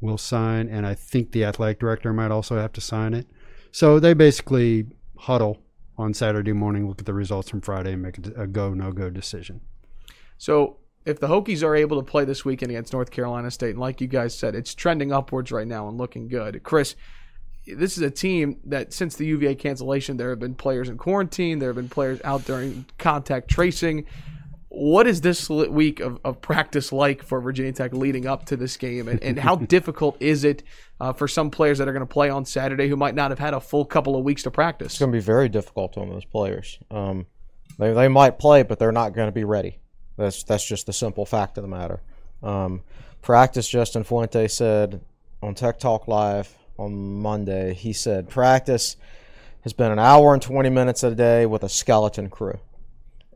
will 0.03 0.19
sign, 0.19 0.69
and 0.69 0.87
I 0.87 0.95
think 0.95 1.33
the 1.33 1.45
athletic 1.45 1.81
director 1.81 2.13
might 2.13 2.31
also 2.31 2.59
have 2.59 2.73
to 2.75 2.83
sign 2.83 3.15
it. 3.15 3.27
So 3.77 4.01
they 4.01 4.15
basically 4.15 4.87
huddle 5.19 5.59
on 5.99 6.15
Saturday 6.15 6.55
morning, 6.55 6.89
look 6.89 6.99
at 6.99 7.05
the 7.05 7.13
results 7.13 7.51
from 7.51 7.61
Friday, 7.61 7.93
and 7.93 8.01
make 8.01 8.17
a, 8.17 8.47
go 8.47 8.73
no 8.73 8.91
go 8.91 9.11
decision. 9.11 9.61
So 10.39 10.79
if 11.05 11.21
the 11.21 11.27
Hokies 11.27 11.63
are 11.63 11.77
able 11.77 12.03
to 12.03 12.03
play 12.03 12.25
this 12.25 12.43
weekend 12.43 12.71
against 12.71 12.95
North 12.95 13.11
Carolina 13.11 13.51
State, 13.51 13.73
and 13.73 13.79
like 13.79 14.01
you 14.01 14.07
guys 14.07 14.35
said, 14.35 14.55
it's 14.55 14.75
trending 14.75 15.13
upwards 15.13 15.53
right 15.53 15.67
now 15.67 15.89
and 15.89 15.99
looking 15.99 16.27
good. 16.27 16.63
Chris, 16.63 16.97
this 17.67 17.99
is 17.99 18.03
a 18.03 18.11
team 18.11 18.61
that 18.65 18.95
since 18.95 19.15
the 19.15 19.27
UVA 19.27 19.55
cancellation, 19.57 20.17
there 20.17 20.31
have 20.31 20.41
been 20.41 20.55
players 20.55 20.89
in 20.89 20.97
quarantine, 20.97 21.59
there 21.59 21.69
have 21.69 21.77
been 21.77 21.91
players 21.91 22.19
out 22.25 22.47
during 22.47 22.87
contact 22.97 23.51
tracing. 23.51 24.07
What 24.79 25.07
is 25.07 25.23
this 25.23 25.49
week 25.49 26.01
of, 26.01 26.21
of 26.23 26.43
practice 26.43 26.93
like 26.93 27.23
for 27.23 27.41
Virginia 27.41 27.73
Tech 27.73 27.95
leading 27.95 28.27
up 28.27 28.45
to 28.47 28.59
this 28.59 28.77
game? 28.77 29.09
And, 29.09 29.23
and 29.23 29.39
how 29.39 29.57
difficult 29.77 30.19
is 30.21 30.45
it 30.45 30.63
uh, 31.01 31.15
for 31.15 31.27
some 31.27 31.51
players 31.51 31.79
that 31.79 31.89
are 31.89 31.93
going 31.93 32.07
to 32.07 32.07
play 32.07 32.29
on 32.29 32.45
Saturday 32.45 32.87
who 32.87 32.97
might 32.97 33.15
not 33.15 33.31
have 33.31 33.39
had 33.39 33.55
a 33.55 33.61
full 33.61 33.87
couple 33.87 34.17
of 34.17 34.23
weeks 34.23 34.43
to 34.43 34.51
practice? 34.51 34.93
It's 34.93 34.99
going 34.99 35.11
to 35.11 35.17
be 35.17 35.23
very 35.23 35.49
difficult 35.49 35.97
on 35.97 36.11
those 36.11 36.27
players. 36.27 36.79
Um, 36.91 37.25
they 37.79 37.95
they 37.95 38.09
might 38.09 38.39
play, 38.39 38.65
but 38.65 38.79
they're 38.79 38.93
not 38.93 39.15
going 39.15 39.29
to 39.29 39.33
be 39.33 39.45
ready. 39.45 39.81
That's 40.19 40.43
that's 40.43 40.67
just 40.67 40.85
the 40.85 40.93
simple 40.93 41.25
fact 41.25 41.57
of 41.57 41.63
the 41.63 41.69
matter. 41.69 42.03
Um, 42.43 42.83
practice, 43.23 43.67
Justin 43.67 44.05
Fuente 44.05 44.47
said 44.47 45.01
on 45.43 45.55
Tech 45.55 45.79
Talk 45.79 46.07
Live 46.07 46.55
on 46.79 47.23
Monday. 47.23 47.73
He 47.73 47.95
said 47.95 48.29
practice 48.29 48.97
has 49.63 49.73
been 49.73 49.91
an 49.91 49.99
hour 49.99 50.33
and 50.33 50.43
20 50.43 50.69
minutes 50.69 51.03
a 51.03 51.15
day 51.15 51.47
with 51.47 51.65
a 51.65 51.69
skeleton 51.69 52.29
crew. 52.29 52.59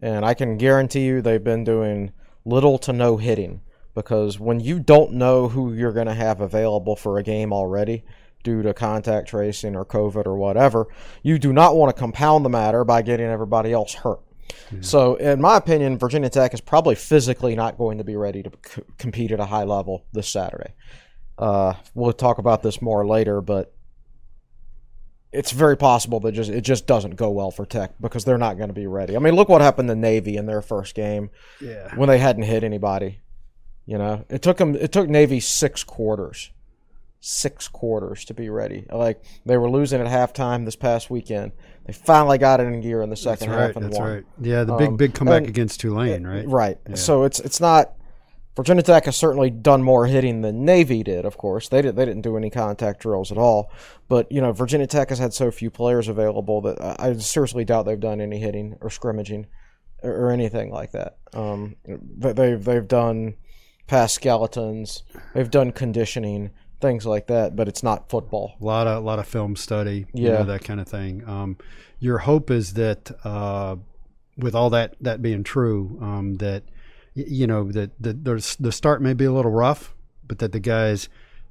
And 0.02 0.24
I 0.24 0.34
can 0.34 0.56
guarantee 0.56 1.04
you 1.04 1.20
they've 1.20 1.42
been 1.42 1.64
doing 1.64 2.12
little 2.44 2.78
to 2.78 2.92
no 2.92 3.16
hitting 3.16 3.60
because 3.94 4.38
when 4.38 4.60
you 4.60 4.78
don't 4.78 5.12
know 5.12 5.48
who 5.48 5.74
you're 5.74 5.92
going 5.92 6.06
to 6.06 6.14
have 6.14 6.40
available 6.40 6.96
for 6.96 7.18
a 7.18 7.22
game 7.22 7.52
already 7.52 8.04
due 8.42 8.62
to 8.62 8.72
contact 8.72 9.28
tracing 9.28 9.76
or 9.76 9.84
COVID 9.84 10.26
or 10.26 10.36
whatever, 10.36 10.86
you 11.22 11.38
do 11.38 11.52
not 11.52 11.76
want 11.76 11.94
to 11.94 11.98
compound 11.98 12.44
the 12.44 12.50
matter 12.50 12.84
by 12.84 13.02
getting 13.02 13.26
everybody 13.26 13.72
else 13.72 13.94
hurt. 13.94 14.20
So, 14.80 15.16
in 15.16 15.40
my 15.40 15.56
opinion, 15.56 15.98
Virginia 15.98 16.30
Tech 16.30 16.54
is 16.54 16.60
probably 16.60 16.94
physically 16.94 17.54
not 17.54 17.78
going 17.78 17.98
to 17.98 18.04
be 18.04 18.16
ready 18.16 18.42
to 18.42 18.50
c- 18.66 18.82
compete 18.98 19.32
at 19.32 19.40
a 19.40 19.44
high 19.44 19.64
level 19.64 20.06
this 20.12 20.28
Saturday. 20.28 20.74
Uh, 21.38 21.74
we'll 21.94 22.12
talk 22.12 22.38
about 22.38 22.62
this 22.62 22.82
more 22.82 23.06
later, 23.06 23.40
but 23.40 23.74
it's 25.32 25.52
very 25.52 25.76
possible 25.76 26.18
that 26.20 26.32
just 26.32 26.50
it 26.50 26.62
just 26.62 26.86
doesn't 26.86 27.16
go 27.16 27.30
well 27.30 27.50
for 27.50 27.64
Tech 27.64 27.92
because 28.00 28.24
they're 28.24 28.38
not 28.38 28.56
going 28.56 28.68
to 28.68 28.74
be 28.74 28.86
ready. 28.86 29.14
I 29.16 29.20
mean, 29.20 29.34
look 29.34 29.48
what 29.48 29.60
happened 29.60 29.88
to 29.88 29.94
Navy 29.96 30.36
in 30.36 30.46
their 30.46 30.60
first 30.62 30.94
game 30.94 31.30
Yeah. 31.60 31.94
when 31.94 32.08
they 32.08 32.18
hadn't 32.18 32.42
hit 32.42 32.64
anybody. 32.64 33.20
You 33.86 33.98
know, 33.98 34.24
it 34.28 34.42
took 34.42 34.56
them. 34.58 34.74
It 34.76 34.92
took 34.92 35.08
Navy 35.08 35.40
six 35.40 35.82
quarters, 35.84 36.50
six 37.20 37.68
quarters 37.68 38.24
to 38.26 38.34
be 38.34 38.48
ready. 38.48 38.86
Like 38.90 39.22
they 39.44 39.56
were 39.56 39.70
losing 39.70 40.00
at 40.00 40.06
halftime 40.06 40.64
this 40.64 40.76
past 40.76 41.10
weekend. 41.10 41.52
They 41.86 41.92
finally 41.92 42.38
got 42.38 42.60
it 42.60 42.64
in 42.64 42.80
gear 42.82 43.02
in 43.02 43.08
the 43.10 43.14
That's 43.14 43.22
second 43.22 43.50
right. 43.50 43.66
half 43.68 43.76
and 43.76 43.86
That's 43.86 43.98
won. 43.98 44.08
right. 44.12 44.24
Yeah, 44.40 44.64
the 44.64 44.74
big 44.76 44.88
Um, 44.88 44.96
big 44.96 45.14
comeback 45.14 45.38
and- 45.38 45.48
against 45.48 45.80
Tulane, 45.80 46.26
right? 46.26 46.46
Right. 46.46 46.78
So 46.94 47.24
it's 47.24 47.40
it's 47.40 47.60
not 47.60 47.92
Virginia 48.56 48.82
Tech 48.82 49.04
has 49.04 49.16
certainly 49.16 49.48
done 49.48 49.82
more 49.82 50.06
hitting 50.06 50.40
than 50.42 50.64
Navy 50.64 51.02
did. 51.02 51.24
Of 51.24 51.38
course, 51.38 51.68
they 51.68 51.82
did. 51.82 51.96
They 51.96 52.04
didn't 52.04 52.22
do 52.22 52.36
any 52.36 52.50
contact 52.50 53.00
drills 53.00 53.30
at 53.30 53.38
all. 53.38 53.70
But 54.08 54.30
you 54.30 54.40
know, 54.40 54.52
Virginia 54.52 54.86
Tech 54.86 55.08
has 55.10 55.18
had 55.18 55.32
so 55.32 55.50
few 55.50 55.70
players 55.70 56.08
available 56.08 56.60
that 56.62 56.80
I 56.82 57.10
I 57.10 57.12
seriously 57.14 57.64
doubt 57.64 57.84
they've 57.86 57.98
done 57.98 58.20
any 58.20 58.38
hitting 58.38 58.76
or 58.80 58.90
scrimmaging 58.90 59.46
or, 60.02 60.10
or 60.26 60.30
anything 60.30 60.70
like 60.70 60.92
that. 60.92 61.18
Um, 61.32 61.76
but 61.86 62.36
they've 62.36 62.62
they've 62.62 62.86
done 62.88 63.34
past 63.86 64.16
skeletons. 64.16 65.04
They've 65.34 65.50
done 65.50 65.70
conditioning 65.72 66.50
things 66.80 67.06
like 67.06 67.28
that. 67.28 67.54
But 67.54 67.68
it's 67.68 67.82
not 67.82 68.10
football. 68.10 68.56
A 68.60 68.64
lot 68.64 68.86
of 68.88 69.02
a 69.02 69.06
lot 69.06 69.18
of 69.20 69.26
film 69.28 69.54
study, 69.54 70.06
you 70.12 70.26
Yeah. 70.26 70.38
know, 70.38 70.44
that 70.44 70.64
kind 70.64 70.80
of 70.80 70.88
thing. 70.88 71.22
Um, 71.26 71.56
your 72.00 72.18
hope 72.18 72.50
is 72.50 72.74
that 72.74 73.10
uh, 73.24 73.76
with 74.36 74.54
all 74.56 74.70
that 74.70 74.96
that 75.00 75.22
being 75.22 75.44
true, 75.44 75.98
um, 76.00 76.34
that 76.38 76.64
you 77.28 77.46
know 77.46 77.70
that 77.72 77.90
the, 78.00 78.12
the 78.12 78.56
the 78.58 78.72
start 78.72 79.02
may 79.02 79.14
be 79.14 79.24
a 79.24 79.32
little 79.32 79.50
rough, 79.50 79.94
but 80.26 80.38
that 80.38 80.52
the 80.52 80.60
guys 80.60 81.08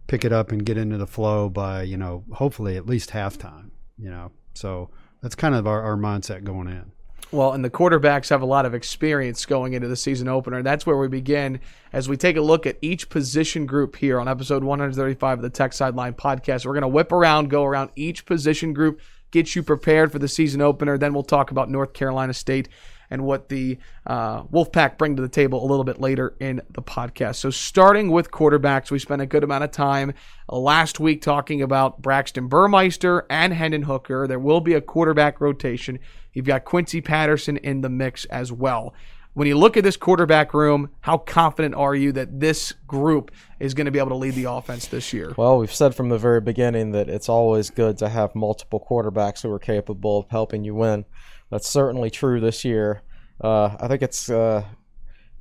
pick 0.08 0.26
it 0.26 0.34
up 0.34 0.52
and 0.52 0.66
get 0.66 0.78
into 0.78 0.98
the 0.98 1.08
flow 1.08 1.50
by 1.50 1.84
you 1.84 1.98
know 1.98 2.24
hopefully 2.34 2.78
at 2.78 2.86
least 2.86 3.12
halftime. 3.12 3.72
You 3.98 4.10
know, 4.10 4.32
so 4.54 4.90
that's 5.22 5.36
kind 5.36 5.56
of 5.56 5.68
our, 5.68 5.82
our 5.82 5.98
mindset 5.98 6.44
going 6.44 6.68
in. 6.68 6.92
Well, 7.32 7.54
and 7.54 7.64
the 7.64 7.70
quarterbacks 7.70 8.30
have 8.30 8.42
a 8.42 8.46
lot 8.46 8.66
of 8.66 8.74
experience 8.74 9.46
going 9.46 9.74
into 9.74 9.88
the 9.88 9.96
season 9.96 10.28
opener. 10.28 10.64
That's 10.64 10.88
where 10.88 10.98
we 10.98 11.08
begin 11.08 11.60
as 11.94 12.10
we 12.10 12.18
take 12.18 12.38
a 12.38 12.42
look 12.42 12.66
at 12.66 12.78
each 12.82 13.08
position 13.10 13.68
group 13.68 13.96
here 13.96 14.20
on 14.20 14.28
episode 14.28 14.64
135 14.64 15.38
of 15.38 15.44
the 15.44 15.50
Tech 15.52 15.74
Sideline 15.74 16.16
podcast. 16.16 16.66
We're 16.66 16.74
going 16.74 16.82
to 16.82 16.88
whip 16.88 17.12
around, 17.12 17.52
go 17.52 17.66
around 17.66 17.92
each 17.96 18.26
position 18.26 18.74
group, 18.74 19.00
get 19.30 19.56
you 19.56 19.62
prepared 19.62 20.12
for 20.12 20.18
the 20.18 20.28
season 20.28 20.60
opener. 20.62 20.98
Then 20.98 21.14
we'll 21.14 21.22
talk 21.22 21.52
about 21.52 21.70
North 21.70 21.94
Carolina 21.94 22.34
State 22.34 22.68
and 23.10 23.24
what 23.24 23.50
the 23.50 23.78
uh, 24.06 24.44
Wolfpack 24.44 24.98
bring 24.98 25.16
to 25.16 25.22
the 25.22 25.30
table 25.30 25.64
a 25.64 25.68
little 25.68 25.84
bit 25.84 26.00
later 26.00 26.36
in 26.40 26.62
the 26.70 26.82
podcast. 26.82 27.36
So, 27.36 27.50
starting 27.50 28.12
with 28.12 28.32
quarterbacks, 28.32 28.92
we 28.92 29.00
spent 29.00 29.22
a 29.22 29.26
good 29.26 29.44
amount 29.44 29.64
of 29.64 29.72
time 29.72 30.14
last 30.50 31.00
week 31.00 31.22
talking 31.22 31.62
about 31.62 32.02
Braxton 32.02 32.48
Burmeister 32.48 33.26
and 33.30 33.54
Hendon 33.54 33.84
Hooker. 33.84 34.28
There 34.28 34.40
will 34.40 34.62
be 34.62 34.74
a 34.74 34.82
quarterback 34.82 35.42
rotation. 35.42 36.00
You've 36.34 36.46
got 36.46 36.66
Quincy 36.66 37.02
Patterson 37.02 37.58
in 37.58 37.82
the 37.82 37.90
mix 37.90 38.26
as 38.26 38.52
well. 38.52 38.94
When 39.34 39.48
you 39.48 39.58
look 39.58 39.78
at 39.78 39.84
this 39.84 39.96
quarterback 39.96 40.54
room, 40.54 40.90
how 41.02 41.18
confident 41.18 41.76
are 41.76 41.94
you 41.94 42.12
that 42.14 42.40
this 42.40 42.74
group 42.88 43.32
is 43.60 43.74
going 43.74 43.86
to 43.86 43.92
be 43.92 44.00
able 44.00 44.10
to 44.10 44.16
lead 44.16 44.34
the 44.34 44.46
offense 44.46 44.88
this 44.88 45.14
year? 45.14 45.34
Well, 45.38 45.60
we've 45.60 45.74
said 45.74 45.94
from 45.94 46.10
the 46.10 46.18
very 46.18 46.42
beginning 46.42 46.92
that 46.92 47.08
it's 47.08 47.30
always 47.30 47.70
good 47.70 47.98
to 48.00 48.10
have 48.10 48.36
multiple 48.36 48.86
quarterbacks 48.90 49.44
who 49.44 49.52
are 49.52 49.60
capable 49.60 50.20
of 50.20 50.30
helping 50.30 50.64
you 50.64 50.74
win. 50.74 51.06
That's 51.50 51.68
certainly 51.68 52.10
true 52.10 52.40
this 52.40 52.64
year. 52.64 53.02
Uh, 53.42 53.76
I 53.80 53.88
think 53.88 54.02
it's, 54.02 54.30
uh, 54.30 54.64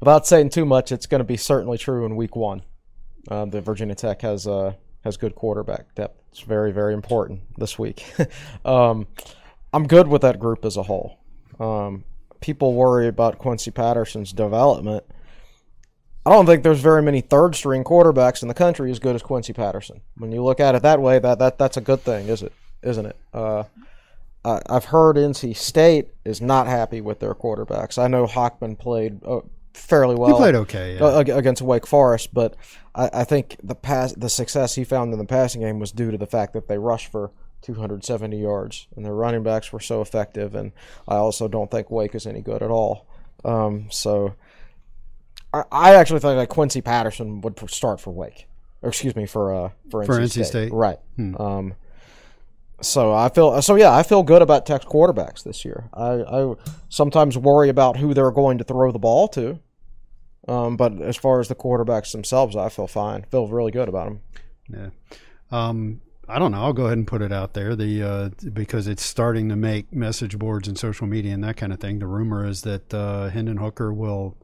without 0.01 0.27
saying 0.27 0.51
too 0.51 0.65
much, 0.65 0.93
it's 0.93 1.07
going 1.07 1.21
to 1.21 1.25
be 1.25 1.37
certainly 1.37 1.79
true 1.79 2.07
in 2.07 2.17
week 2.17 2.37
one. 2.37 2.63
Uh, 3.31 3.45
the 3.45 3.61
Virginia 3.61 3.95
Tech 3.95 4.23
has 4.23 4.47
uh, 4.47 4.73
has 5.05 5.17
good 5.17 5.35
quarterback 5.35 5.95
depth. 5.95 6.23
It's 6.31 6.41
very, 6.41 6.73
very 6.73 6.95
important 6.95 7.41
this 7.57 7.79
week. 7.79 8.05
um, 8.65 9.07
I'm 9.73 9.87
good 9.87 10.09
with 10.09 10.23
that 10.23 10.39
group 10.39 10.65
as 10.65 10.77
a 10.77 10.83
whole. 10.83 11.19
Um, 11.61 12.05
people 12.41 12.75
worry 12.75 13.09
about 13.09 13.39
Quincy 13.39 13.71
Patterson's 13.71 14.33
development. 14.33 15.05
I 16.25 16.31
don't 16.31 16.47
think 16.47 16.63
there's 16.63 16.81
very 16.81 17.03
many 17.03 17.21
third 17.21 17.55
string 17.55 17.85
quarterbacks 17.85 18.43
in 18.43 18.49
the 18.49 18.55
country 18.55 18.91
as 18.91 18.99
good 18.99 19.15
as 19.15 19.23
Quincy 19.23 19.53
Patterson. 19.53 20.01
When 20.17 20.31
you 20.31 20.43
look 20.43 20.61
at 20.61 20.75
it 20.75 20.83
that 20.83 21.01
way, 21.01 21.19
that, 21.19 21.39
that 21.39 21.59
that's 21.59 21.77
a 21.77 21.81
good 21.81 22.01
thing, 22.01 22.29
is 22.29 22.43
it? 22.43 22.53
Isn't 22.83 23.07
it? 23.07 23.17
Uh, 23.33 23.65
I, 24.45 24.61
I've 24.69 24.87
heard 24.87 25.17
NC 25.17 25.57
State 25.57 26.09
is 26.25 26.41
not 26.41 26.67
happy 26.67 27.01
with 27.01 27.21
their 27.21 27.35
quarterbacks. 27.35 27.99
I 27.99 28.09
know 28.09 28.27
Hockman 28.27 28.79
played 28.79 29.21
uh, 29.25 29.41
fairly 29.75 30.15
well. 30.15 30.31
He 30.31 30.37
played 30.37 30.55
okay. 30.55 30.95
Yeah. 30.95 31.05
uh, 31.05 31.19
against 31.21 31.63
Wake 31.63 31.87
Forest, 31.87 32.33
but 32.33 32.57
I, 32.95 33.11
I 33.13 33.25
think 33.25 33.57
the 33.63 33.75
pass, 33.75 34.13
the 34.13 34.29
success 34.29 34.75
he 34.75 34.85
found 34.85 35.13
in 35.13 35.19
the 35.19 35.25
passing 35.25 35.61
game 35.61 35.79
was 35.79 35.93
due 35.93 36.11
to 36.11 36.19
the 36.19 36.27
fact 36.27 36.53
that 36.55 36.69
they 36.69 36.79
rushed 36.79 37.11
for 37.11 37.31
270 37.63 38.39
yards 38.41 38.87
and 38.97 39.05
their 39.05 39.15
running 39.15 39.43
backs 39.43 39.73
were 39.73 39.81
so 39.81 40.01
effective. 40.01 40.55
And 40.55 40.73
I 41.07 41.17
also 41.17 41.49
don't 41.49 41.71
think 41.71 41.91
Wake 41.91 42.15
is 42.15 42.27
any 42.27 42.41
good 42.41 42.63
at 42.63 42.71
all. 42.71 43.07
Um, 43.45 43.89
so 43.91 44.35
I, 45.53 45.65
I 45.71 45.95
actually 45.95 46.21
think 46.21 46.37
like 46.37 46.49
Quincy 46.49 46.81
Patterson 46.81 47.41
would 47.41 47.59
start 47.71 48.01
for 48.01 48.11
Wake, 48.11 48.47
or 48.83 48.91
excuse 48.91 49.15
me 49.17 49.27
for 49.27 49.55
uh 49.55 49.71
for 49.91 50.03
NC, 50.03 50.07
For 50.07 50.19
NC 50.21 50.31
State. 50.31 50.47
State? 50.47 50.73
right? 50.73 50.99
Um, 51.19 51.75
so 52.81 53.13
I 53.13 53.29
feel 53.29 53.61
so 53.63 53.75
yeah 53.75 53.95
I 53.95 54.03
feel 54.03 54.23
good 54.23 54.43
about 54.43 54.67
Tech's 54.67 54.85
quarterbacks 54.85 55.43
this 55.43 55.65
year. 55.65 55.89
I, 55.95 56.23
I 56.23 56.55
sometimes 56.89 57.37
worry 57.37 57.69
about 57.69 57.97
who 57.97 58.15
they're 58.15 58.31
going 58.31 58.59
to 58.59 58.65
throw 58.65 58.93
the 58.93 58.99
ball 58.99 59.29
to. 59.29 59.61
Um, 60.47 60.77
but 60.77 61.01
as 61.03 61.17
far 61.17 61.41
as 61.41 61.49
the 61.49 61.55
quarterbacks 61.55 62.13
themselves, 62.13 62.57
I 62.57 62.71
feel 62.71 62.87
fine. 62.87 63.27
Feel 63.31 63.49
really 63.49 63.71
good 63.71 63.89
about 63.89 64.09
them. 64.09 64.21
Yeah. 64.71 64.89
Um, 65.51 66.01
I 66.27 66.39
don't 66.39 66.53
know. 66.53 66.63
I'll 66.63 66.73
go 66.73 66.87
ahead 66.87 66.99
and 66.99 67.07
put 67.07 67.23
it 67.23 67.33
out 67.33 67.55
there. 67.55 67.75
The 67.75 68.03
uh, 68.03 68.29
because 68.53 68.87
it's 68.87 69.03
starting 69.03 69.49
to 69.49 69.57
make 69.57 69.93
message 69.93 70.39
boards 70.39 70.69
and 70.69 70.79
social 70.79 71.07
media 71.07 71.33
and 71.33 71.45
that 71.45 71.57
kind 71.57 71.73
of 71.73 71.81
thing. 71.81 71.99
The 71.99 72.07
rumor 72.07 72.47
is 72.47 72.63
that 72.63 72.93
uh, 72.93 73.29
Hendon 73.29 73.59
Hooker 73.59 73.93
will 73.93 74.37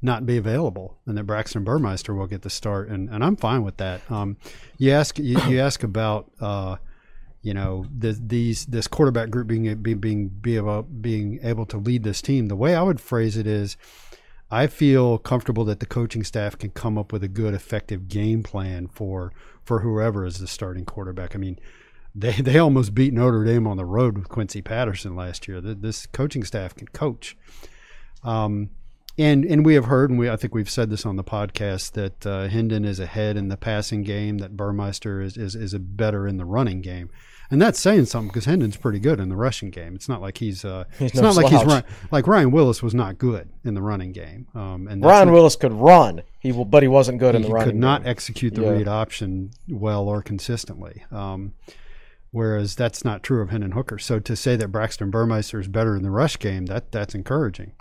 not 0.00 0.24
be 0.24 0.36
available, 0.36 0.98
and 1.06 1.18
that 1.18 1.24
Braxton 1.24 1.64
Burmeister 1.64 2.14
will 2.14 2.28
get 2.28 2.42
the 2.42 2.50
start, 2.50 2.88
and, 2.88 3.10
and 3.10 3.24
I'm 3.24 3.36
fine 3.36 3.62
with 3.62 3.78
that. 3.78 4.00
Um, 4.10 4.36
you 4.78 4.92
ask 4.92 5.18
you, 5.18 5.40
you 5.48 5.60
ask 5.60 5.82
about 5.82 6.30
uh, 6.40 6.76
you 7.42 7.54
know 7.54 7.86
the, 7.96 8.12
these 8.12 8.66
this 8.66 8.86
quarterback 8.86 9.30
group 9.30 9.46
being 9.46 9.74
be, 9.76 9.94
being 9.94 10.28
be 10.28 10.56
able, 10.56 10.82
being 10.82 11.40
able 11.42 11.66
to 11.66 11.76
lead 11.76 12.02
this 12.02 12.20
team. 12.22 12.46
The 12.48 12.56
way 12.56 12.74
I 12.74 12.82
would 12.82 13.00
phrase 13.00 13.36
it 13.36 13.46
is. 13.46 13.76
I 14.50 14.66
feel 14.66 15.18
comfortable 15.18 15.66
that 15.66 15.78
the 15.78 15.84
coaching 15.84 16.24
staff 16.24 16.56
can 16.56 16.70
come 16.70 16.96
up 16.96 17.12
with 17.12 17.22
a 17.22 17.28
good, 17.28 17.52
effective 17.52 18.08
game 18.08 18.42
plan 18.42 18.86
for 18.88 19.30
for 19.62 19.80
whoever 19.80 20.24
is 20.24 20.38
the 20.38 20.46
starting 20.46 20.86
quarterback. 20.86 21.34
I 21.34 21.38
mean, 21.38 21.58
they 22.14 22.32
they 22.40 22.58
almost 22.58 22.94
beat 22.94 23.12
Notre 23.12 23.44
Dame 23.44 23.66
on 23.66 23.76
the 23.76 23.84
road 23.84 24.16
with 24.16 24.28
Quincy 24.30 24.62
Patterson 24.62 25.14
last 25.14 25.46
year. 25.48 25.60
Th- 25.60 25.76
This 25.78 26.06
coaching 26.06 26.44
staff 26.44 26.74
can 26.74 26.88
coach. 26.88 27.36
Um, 28.24 28.70
and 29.18 29.44
and 29.44 29.66
we 29.66 29.74
have 29.74 29.86
heard, 29.86 30.10
and 30.10 30.18
we 30.18 30.30
I 30.30 30.36
think 30.36 30.54
we've 30.54 30.70
said 30.70 30.88
this 30.90 31.04
on 31.04 31.16
the 31.16 31.24
podcast 31.24 31.92
that 31.92 32.26
uh, 32.26 32.48
Hendon 32.48 32.84
is 32.84 33.00
ahead 33.00 33.36
in 33.36 33.48
the 33.48 33.56
passing 33.56 34.02
game, 34.02 34.38
that 34.38 34.56
Burmeister 34.56 35.20
is 35.20 35.36
is 35.36 35.54
is 35.54 35.74
a 35.74 35.78
better 35.78 36.26
in 36.28 36.36
the 36.36 36.44
running 36.44 36.80
game. 36.80 37.10
And 37.50 37.62
that's 37.62 37.80
saying 37.80 38.04
something 38.04 38.28
because 38.28 38.44
Hendon's 38.44 38.76
pretty 38.76 38.98
good 38.98 39.18
in 39.18 39.30
the 39.30 39.36
rushing 39.36 39.70
game. 39.70 39.94
It's 39.94 40.06
not 40.06 40.20
like 40.20 40.36
he's, 40.36 40.66
uh, 40.66 40.84
He's 40.98 41.12
it's 41.12 41.14
no 41.20 41.28
not 41.28 41.36
like 41.36 41.46
he's 41.50 41.64
run, 41.64 41.82
like 42.10 42.26
Ryan 42.26 42.50
Willis 42.50 42.82
was 42.82 42.92
not 42.94 43.16
good 43.16 43.48
in 43.64 43.72
the 43.72 43.80
running 43.80 44.12
game. 44.12 44.48
Um, 44.54 44.86
and 44.86 45.02
that's 45.02 45.08
Ryan 45.10 45.28
not- 45.28 45.32
Willis 45.34 45.56
could 45.56 45.72
run, 45.72 46.20
he 46.40 46.52
will, 46.52 46.66
but 46.66 46.82
he 46.82 46.90
wasn't 46.90 47.20
good 47.20 47.34
in 47.34 47.40
the 47.40 47.48
he 47.48 47.54
running. 47.54 47.68
could 47.70 47.76
not 47.80 48.02
game. 48.02 48.10
execute 48.10 48.54
the 48.54 48.60
Yeah. 48.64 48.70
read 48.72 48.86
option 48.88 49.52
well 49.66 50.10
or 50.10 50.20
consistently. 50.20 51.06
Um, 51.10 51.54
whereas 52.32 52.74
that's 52.74 53.02
not 53.02 53.22
true 53.22 53.40
of 53.40 53.48
Hendon 53.48 53.72
Hooker. 53.72 53.98
So 53.98 54.18
to 54.20 54.36
say 54.36 54.54
that 54.56 54.68
Braxton 54.68 55.10
Burmeister 55.10 55.58
is 55.58 55.68
better 55.68 55.96
in 55.96 56.02
the 56.02 56.10
rush 56.10 56.38
game, 56.38 56.66
that 56.66 56.92
that's 56.92 57.14
encouraging. 57.14 57.72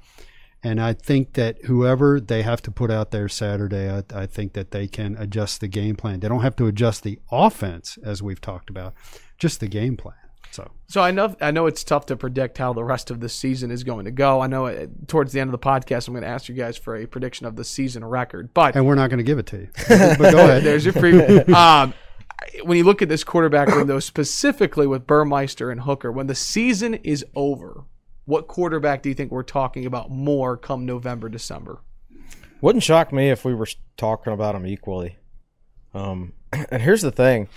And 0.63 0.81
I 0.81 0.93
think 0.93 1.33
that 1.33 1.65
whoever 1.65 2.19
they 2.19 2.41
have 2.41 2.61
to 2.63 2.71
put 2.71 2.89
out 2.89 3.11
there 3.11 3.29
Saturday, 3.29 3.89
I, 3.89 4.03
I 4.13 4.25
think 4.25 4.53
that 4.53 4.71
they 4.71 4.87
can 4.87 5.15
adjust 5.17 5.61
the 5.61 5.67
game 5.67 5.95
plan. 5.95 6.19
They 6.19 6.27
don't 6.27 6.41
have 6.41 6.55
to 6.57 6.65
adjust 6.65 7.03
the 7.03 7.19
offense 7.31 7.97
as 8.03 8.23
we've 8.23 8.41
talked 8.41 8.69
about, 8.69 8.93
just 9.37 9.59
the 9.59 9.67
game 9.67 9.97
plan. 9.97 10.15
So 10.51 10.71
So 10.87 11.01
I 11.01 11.11
know 11.11 11.35
I 11.41 11.51
know 11.51 11.67
it's 11.67 11.83
tough 11.83 12.05
to 12.07 12.15
predict 12.15 12.57
how 12.57 12.73
the 12.73 12.83
rest 12.83 13.11
of 13.11 13.19
the 13.19 13.29
season 13.29 13.69
is 13.69 13.83
going 13.83 14.05
to 14.05 14.11
go. 14.11 14.41
I 14.41 14.47
know 14.47 14.65
uh, 14.67 14.87
towards 15.07 15.33
the 15.33 15.39
end 15.39 15.49
of 15.49 15.51
the 15.51 15.59
podcast 15.59 16.07
I'm 16.07 16.13
going 16.13 16.23
to 16.23 16.29
ask 16.29 16.49
you 16.49 16.55
guys 16.55 16.77
for 16.77 16.95
a 16.95 17.05
prediction 17.05 17.45
of 17.45 17.55
the 17.55 17.63
season 17.63 18.03
record, 18.03 18.53
but 18.53 18.75
and 18.75 18.85
we're 18.85 18.95
not 18.95 19.09
going 19.09 19.19
to 19.19 19.23
give 19.23 19.39
it 19.39 19.45
to 19.47 19.57
you. 19.57 19.69
but 19.87 20.31
go 20.31 20.39
ahead. 20.39 20.63
there's 20.63 20.85
your 20.85 20.93
preview. 20.93 21.47
um, 21.49 21.93
when 22.63 22.77
you 22.77 22.83
look 22.83 23.01
at 23.01 23.09
this 23.09 23.23
quarterback 23.23 23.67
room, 23.69 23.87
though, 23.87 23.99
specifically 23.99 24.87
with 24.87 25.05
Burmeister 25.05 25.69
and 25.69 25.81
Hooker, 25.81 26.11
when 26.11 26.27
the 26.27 26.35
season 26.35 26.95
is 26.95 27.25
over, 27.35 27.83
what 28.27 28.47
quarterback 28.47 29.01
do 29.01 29.09
you 29.09 29.15
think 29.15 29.31
we're 29.31 29.41
talking 29.41 29.85
about 29.85 30.11
more 30.11 30.57
come 30.57 30.85
November, 30.85 31.29
December? 31.29 31.79
Wouldn't 32.61 32.83
shock 32.83 33.11
me 33.13 33.29
if 33.29 33.45
we 33.45 33.55
were 33.55 33.67
talking 33.95 34.33
about 34.33 34.51
them 34.53 34.67
equally. 34.67 35.17
Um, 35.93 36.33
and 36.69 36.81
here's 36.81 37.01
the 37.01 37.11
thing: 37.11 37.47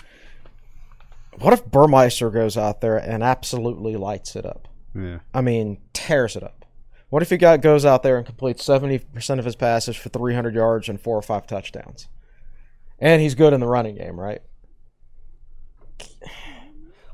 what 1.38 1.52
if 1.52 1.64
Burmeister 1.66 2.30
goes 2.30 2.56
out 2.56 2.80
there 2.80 2.96
and 2.96 3.22
absolutely 3.22 3.96
lights 3.96 4.36
it 4.36 4.46
up? 4.46 4.68
Yeah. 4.94 5.18
I 5.34 5.40
mean, 5.40 5.78
tears 5.92 6.36
it 6.36 6.42
up. 6.42 6.64
What 7.08 7.22
if 7.22 7.30
he 7.30 7.36
got 7.36 7.60
goes 7.60 7.84
out 7.84 8.02
there 8.04 8.16
and 8.16 8.24
completes 8.24 8.64
seventy 8.64 8.98
percent 8.98 9.40
of 9.40 9.44
his 9.46 9.56
passes 9.56 9.96
for 9.96 10.08
three 10.08 10.34
hundred 10.34 10.54
yards 10.54 10.88
and 10.88 11.00
four 11.00 11.16
or 11.16 11.22
five 11.22 11.46
touchdowns, 11.48 12.06
and 13.00 13.20
he's 13.20 13.34
good 13.34 13.52
in 13.52 13.58
the 13.58 13.66
running 13.66 13.96
game, 13.96 14.18
right? 14.20 14.42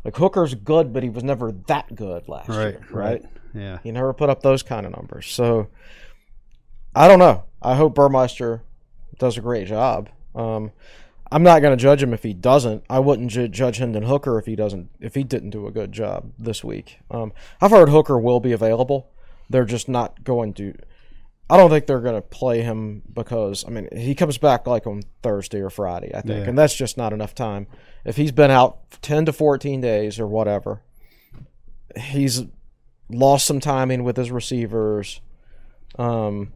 Like 0.05 0.17
Hooker's 0.17 0.55
good, 0.55 0.93
but 0.93 1.03
he 1.03 1.09
was 1.09 1.25
never 1.25 1.51
that 1.67 1.95
good 1.95 2.29
last 2.29 2.49
Right. 2.49 2.75
year, 2.75 2.87
right? 2.91 3.25
Yeah. 3.57 3.79
He 3.83 3.91
never 3.93 4.13
put 4.13 4.31
up 4.31 4.43
those 4.43 4.63
kind 4.63 4.87
of 4.87 4.93
numbers. 4.93 5.27
So 5.27 5.69
I 6.95 7.09
don't 7.09 7.19
know. 7.19 7.45
I 7.63 7.75
hope 7.75 7.95
Burmeister 7.95 8.63
does 9.19 9.37
a 9.37 9.41
great 9.41 9.67
job. 9.67 10.09
Um, 10.35 10.73
I'm 11.33 11.43
not 11.43 11.61
going 11.61 11.77
to 11.77 11.83
judge 11.83 12.03
him 12.03 12.13
if 12.15 12.23
he 12.23 12.33
doesn't. 12.35 12.85
I 12.89 12.99
wouldn't 13.01 13.31
ju- 13.31 13.49
judge 13.49 13.79
Hendon 13.79 14.05
Hooker 14.05 14.39
if 14.39 14.47
he 14.47 14.55
doesn't 14.55 14.91
if 15.01 15.15
he 15.15 15.25
didn't 15.25 15.51
do 15.51 15.67
a 15.67 15.73
good 15.73 15.91
job 15.93 16.31
this 16.39 16.63
week. 16.63 17.01
Um, 17.11 17.33
I've 17.61 17.71
heard 17.73 17.89
Hooker 17.89 18.19
will 18.19 18.39
be 18.41 18.53
available. 18.53 19.11
They're 19.51 19.65
just 19.65 19.89
not 19.89 20.23
going 20.23 20.55
to. 20.55 20.75
I 21.49 21.57
don't 21.57 21.71
think 21.71 21.87
they're 21.87 22.01
going 22.01 22.17
to 22.17 22.23
play 22.23 22.63
him 22.63 23.03
because 23.13 23.65
I 23.67 23.71
mean 23.71 23.89
he 23.97 24.15
comes 24.15 24.37
back 24.39 24.67
like 24.67 24.87
on 24.87 25.03
Thursday 25.23 25.61
or 25.61 25.71
Friday, 25.71 26.11
I 26.15 26.21
think, 26.21 26.41
Yeah. 26.45 26.49
and 26.49 26.59
that's 26.59 26.75
just 26.75 26.97
not 26.97 27.13
enough 27.13 27.35
time. 27.35 27.67
If 28.05 28.17
he's 28.17 28.33
been 28.33 28.51
out 28.51 28.79
ten 29.03 29.25
to 29.27 29.33
fourteen 29.33 29.81
days 29.81 30.19
or 30.21 30.27
whatever, 30.27 30.83
he's 31.97 32.43
lost 33.09 33.47
some 33.47 33.61
timing 33.61 34.05
with 34.05 34.17
his 34.17 34.31
receivers, 34.31 35.21
um, 35.99 36.53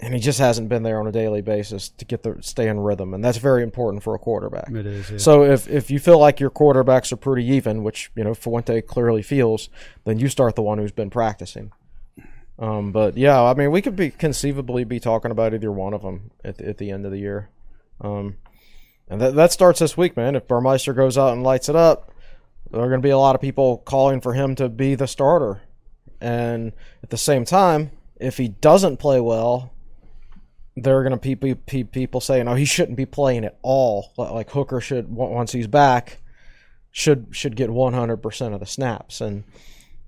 and 0.00 0.14
he 0.14 0.20
just 0.20 0.38
hasn't 0.38 0.68
been 0.68 0.82
there 0.82 0.98
on 0.98 1.06
a 1.06 1.12
daily 1.12 1.42
basis 1.42 1.88
to 1.90 2.04
get 2.04 2.22
the 2.22 2.36
stay 2.40 2.68
in 2.68 2.80
rhythm, 2.80 3.14
and 3.14 3.24
that's 3.24 3.38
very 3.38 3.62
important 3.62 4.02
for 4.02 4.14
a 4.14 4.18
quarterback. 4.18 4.70
It 4.70 4.86
is. 4.86 5.10
Yeah. 5.10 5.18
So 5.18 5.44
if 5.44 5.68
if 5.68 5.90
you 5.90 5.98
feel 5.98 6.18
like 6.18 6.40
your 6.40 6.50
quarterbacks 6.50 7.12
are 7.12 7.16
pretty 7.16 7.46
even, 7.46 7.82
which 7.82 8.10
you 8.16 8.24
know 8.24 8.34
Fuente 8.34 8.80
clearly 8.82 9.22
feels, 9.22 9.68
then 10.04 10.18
you 10.18 10.28
start 10.28 10.56
the 10.56 10.62
one 10.62 10.78
who's 10.78 10.92
been 10.92 11.10
practicing. 11.10 11.72
Um, 12.58 12.92
but 12.92 13.16
yeah, 13.16 13.42
I 13.42 13.54
mean, 13.54 13.70
we 13.70 13.82
could 13.82 13.96
be 13.96 14.10
conceivably 14.10 14.84
be 14.84 15.00
talking 15.00 15.30
about 15.30 15.54
either 15.54 15.72
one 15.72 15.94
of 15.94 16.02
them 16.02 16.30
at 16.44 16.58
the, 16.58 16.68
at 16.68 16.78
the 16.78 16.90
end 16.90 17.04
of 17.04 17.10
the 17.10 17.18
year, 17.18 17.48
um, 18.00 18.36
and 19.08 19.20
that 19.20 19.34
that 19.34 19.52
starts 19.52 19.80
this 19.80 19.96
week, 19.96 20.16
man. 20.16 20.36
If 20.36 20.46
Burmeister 20.46 20.92
goes 20.92 21.16
out 21.16 21.32
and 21.32 21.42
lights 21.42 21.68
it 21.68 21.76
up, 21.76 22.12
there 22.70 22.80
are 22.80 22.88
going 22.88 23.00
to 23.00 23.06
be 23.06 23.10
a 23.10 23.18
lot 23.18 23.34
of 23.34 23.40
people 23.40 23.78
calling 23.78 24.20
for 24.20 24.34
him 24.34 24.54
to 24.56 24.68
be 24.68 24.94
the 24.94 25.06
starter, 25.06 25.62
and 26.22 26.72
at 27.02 27.10
the 27.10 27.18
same 27.18 27.44
time, 27.44 27.90
if 28.16 28.38
he 28.38 28.48
doesn't 28.48 28.98
play 28.98 29.20
well, 29.20 29.72
there 30.76 30.96
are 30.98 31.02
going 31.02 31.18
to 31.18 31.36
be 31.36 31.54
pe- 31.54 31.82
people 31.82 32.20
saying, 32.20 32.48
"Oh, 32.48 32.54
he 32.54 32.64
shouldn't 32.64 32.96
be 32.96 33.06
playing 33.06 33.44
at 33.44 33.58
all." 33.62 34.12
Like 34.16 34.50
Hooker 34.50 34.80
should 34.80 35.14
once 35.14 35.52
he's 35.52 35.66
back 35.66 36.18
should 36.92 37.26
should 37.30 37.56
get 37.56 37.70
100% 37.70 38.54
of 38.54 38.60
the 38.60 38.66
snaps 38.66 39.20
and 39.20 39.44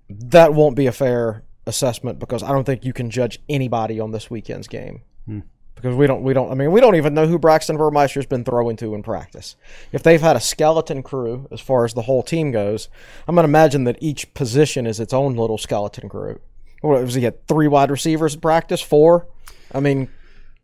that 0.08 0.52
won't 0.52 0.76
be 0.76 0.86
a 0.86 0.92
fair 0.92 1.42
assessment 1.66 2.18
because 2.18 2.42
I 2.42 2.52
don't 2.52 2.64
think 2.64 2.84
you 2.84 2.92
can 2.92 3.10
judge 3.10 3.40
anybody 3.48 3.98
on 3.98 4.12
this 4.12 4.30
weekend's 4.30 4.68
game. 4.68 5.00
Hmm. 5.24 5.40
Because 5.74 5.94
we 5.96 6.06
don't 6.06 6.22
we 6.22 6.32
don't 6.32 6.50
I 6.50 6.54
mean 6.54 6.72
we 6.72 6.80
don't 6.80 6.94
even 6.94 7.14
know 7.14 7.26
who 7.26 7.38
Braxton 7.38 7.76
Burmeister's 7.76 8.26
been 8.26 8.44
throwing 8.44 8.76
to 8.76 8.94
in 8.94 9.02
practice. 9.02 9.56
If 9.92 10.02
they've 10.02 10.20
had 10.20 10.36
a 10.36 10.40
skeleton 10.40 11.02
crew 11.02 11.48
as 11.50 11.60
far 11.60 11.84
as 11.84 11.94
the 11.94 12.02
whole 12.02 12.22
team 12.22 12.52
goes, 12.52 12.88
I'm 13.26 13.34
going 13.34 13.44
to 13.44 13.50
imagine 13.50 13.84
that 13.84 13.98
each 14.00 14.32
position 14.34 14.86
is 14.86 15.00
its 15.00 15.12
own 15.12 15.34
little 15.34 15.58
skeleton 15.58 16.08
crew. 16.08 16.40
What 16.80 17.02
was 17.02 17.14
he 17.14 17.22
had 17.22 17.46
three 17.48 17.68
wide 17.68 17.90
receivers 17.90 18.34
in 18.34 18.40
practice? 18.40 18.80
Four? 18.80 19.26
I 19.72 19.80
mean, 19.80 20.08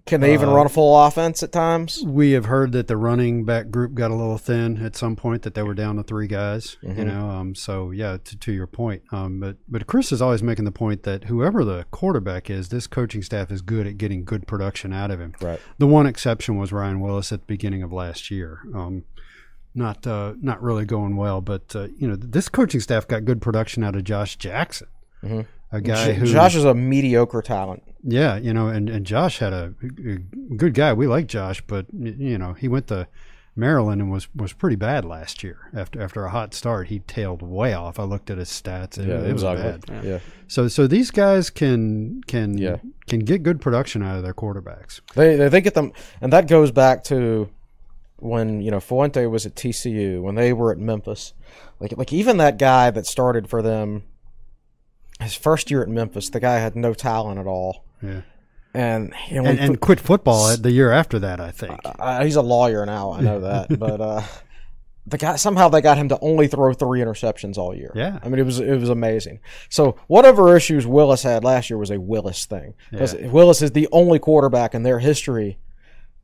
can 0.06 0.20
they 0.20 0.32
even 0.32 0.48
run 0.50 0.66
a 0.66 0.68
full 0.70 0.96
offense 1.06 1.42
at 1.42 1.52
times? 1.52 2.02
we 2.04 2.32
have 2.32 2.46
heard 2.46 2.72
that 2.72 2.88
the 2.88 2.96
running 2.96 3.44
back 3.44 3.70
group 3.70 3.94
got 3.94 4.10
a 4.10 4.14
little 4.14 4.38
thin 4.38 4.84
at 4.84 4.96
some 4.96 5.14
point 5.14 5.42
that 5.42 5.54
they 5.54 5.62
were 5.62 5.74
down 5.74 5.96
to 5.96 6.02
three 6.02 6.26
guys 6.26 6.76
Mm-hmm. 6.82 6.98
you 6.98 7.04
know 7.04 7.28
um, 7.30 7.54
so 7.54 7.90
yeah 7.90 8.16
to, 8.24 8.36
to 8.38 8.52
your 8.52 8.66
point 8.66 9.02
um, 9.12 9.38
but 9.40 9.56
but 9.68 9.86
chris 9.86 10.10
is 10.12 10.20
always 10.22 10.42
making 10.42 10.64
the 10.64 10.72
point 10.72 11.02
that 11.04 11.24
whoever 11.24 11.64
the 11.64 11.84
quarterback 11.90 12.48
is 12.50 12.70
this 12.70 12.86
coaching 12.86 13.22
staff 13.22 13.50
is 13.52 13.60
good 13.62 13.86
at 13.86 13.98
getting 13.98 14.24
good 14.24 14.46
production 14.46 14.92
out 14.92 15.10
of 15.10 15.20
him 15.20 15.34
Right. 15.40 15.60
the 15.78 15.86
one 15.86 16.06
exception 16.06 16.56
was 16.56 16.72
ryan 16.72 17.00
willis 17.00 17.30
at 17.32 17.40
the 17.40 17.46
beginning 17.46 17.82
of 17.82 17.92
last 17.92 18.30
year 18.30 18.60
um, 18.74 19.04
not 19.74 20.06
uh, 20.06 20.34
not 20.40 20.60
really 20.62 20.84
going 20.84 21.16
well 21.16 21.40
but 21.40 21.76
uh, 21.76 21.88
you 21.96 22.08
know 22.08 22.16
this 22.16 22.48
coaching 22.48 22.80
staff 22.80 23.06
got 23.06 23.24
good 23.24 23.40
production 23.40 23.84
out 23.84 23.94
of 23.94 24.02
josh 24.04 24.36
jackson 24.36 24.88
a 25.72 25.80
guy 25.80 26.12
who 26.12 26.26
Josh 26.26 26.54
is 26.54 26.64
a 26.64 26.74
mediocre 26.74 27.42
talent. 27.42 27.82
yeah, 28.02 28.36
you 28.36 28.52
know, 28.52 28.68
and, 28.68 28.88
and 28.90 29.06
Josh 29.06 29.38
had 29.38 29.52
a, 29.52 29.74
a 29.82 30.16
good 30.56 30.74
guy. 30.74 30.92
We 30.92 31.06
like 31.06 31.26
Josh, 31.26 31.60
but 31.66 31.86
you 31.92 32.38
know, 32.38 32.54
he 32.54 32.66
went 32.68 32.88
to 32.88 33.06
Maryland 33.56 34.00
and 34.00 34.10
was, 34.10 34.32
was 34.34 34.52
pretty 34.52 34.76
bad 34.76 35.04
last 35.04 35.42
year. 35.42 35.70
After 35.74 36.00
after 36.00 36.24
a 36.24 36.30
hot 36.30 36.54
start, 36.54 36.88
he 36.88 37.00
tailed 37.00 37.42
way 37.42 37.74
off. 37.74 37.98
I 37.98 38.04
looked 38.04 38.30
at 38.30 38.38
his 38.38 38.48
stats; 38.48 38.98
it, 38.98 39.08
it 39.08 39.32
was, 39.32 39.42
bad. 39.42 39.84
Yeah. 40.04 40.18
So 40.48 40.68
so 40.68 40.86
these 40.86 41.10
guys 41.10 41.50
can 41.50 42.22
can 42.26 42.56
Yeah. 42.58 42.76
can 43.08 43.20
get 43.20 43.42
good 43.42 43.60
production 43.60 44.02
out 44.02 44.16
of 44.16 44.22
their 44.22 44.34
quarterbacks. 44.34 45.00
They, 45.14 45.36
they 45.36 45.48
they 45.48 45.60
get 45.60 45.74
them, 45.74 45.92
and 46.20 46.32
that 46.32 46.48
goes 46.48 46.70
back 46.70 47.04
to 47.04 47.50
when 48.16 48.60
you 48.60 48.70
know 48.70 48.80
Fuente 48.80 49.26
was 49.26 49.46
at 49.46 49.54
TCU 49.54 50.22
when 50.22 50.34
they 50.34 50.52
were 50.52 50.72
at 50.72 50.78
Memphis. 50.78 51.32
Like 51.80 51.96
like 51.96 52.12
even 52.12 52.36
that 52.38 52.56
guy 52.58 52.90
that 52.90 53.06
started 53.06 53.48
for 53.48 53.62
them, 53.62 54.04
his 55.20 55.34
first 55.34 55.70
year 55.70 55.82
at 55.82 55.88
Memphis, 55.88 56.30
the 56.30 56.40
guy 56.40 56.56
had 56.58 56.76
no 56.76 56.94
talent 56.94 57.38
at 57.38 57.46
all, 57.46 57.84
Yeah, 58.02 58.22
and 58.74 59.12
you 59.28 59.42
know, 59.42 59.48
and, 59.48 59.58
and 59.58 59.80
quit 59.80 60.00
football 60.00 60.56
the 60.56 60.70
year 60.70 60.90
after 60.92 61.18
that. 61.18 61.40
I 61.40 61.50
think. 61.50 61.78
uh, 61.84 62.24
he's 62.24 62.36
a 62.36 62.42
lawyer 62.42 62.84
now. 62.86 63.12
I 63.12 63.20
know 63.20 63.40
that, 63.40 63.78
but 63.78 64.00
uh, 64.00 64.22
the 65.06 65.18
guy 65.18 65.36
somehow 65.36 65.68
they 65.68 65.80
got 65.80 65.96
him 65.98 66.08
to 66.10 66.18
only 66.20 66.46
throw 66.46 66.72
three 66.72 67.00
interceptions 67.00 67.58
all 67.58 67.74
year. 67.74 67.92
Yeah. 67.94 68.18
I 68.22 68.28
mean 68.28 68.38
it 68.38 68.44
was 68.44 68.60
it 68.60 68.76
was 68.78 68.90
amazing. 68.90 69.40
So 69.68 69.96
whatever 70.06 70.56
issues 70.56 70.86
Willis 70.86 71.22
had 71.22 71.42
last 71.42 71.68
year 71.70 71.78
was 71.78 71.90
a 71.90 71.98
Willis 71.98 72.44
thing 72.44 72.74
because 72.90 73.14
Willis 73.14 73.62
is 73.62 73.72
the 73.72 73.88
only 73.92 74.18
quarterback 74.18 74.74
in 74.74 74.82
their 74.82 74.98
history 75.00 75.58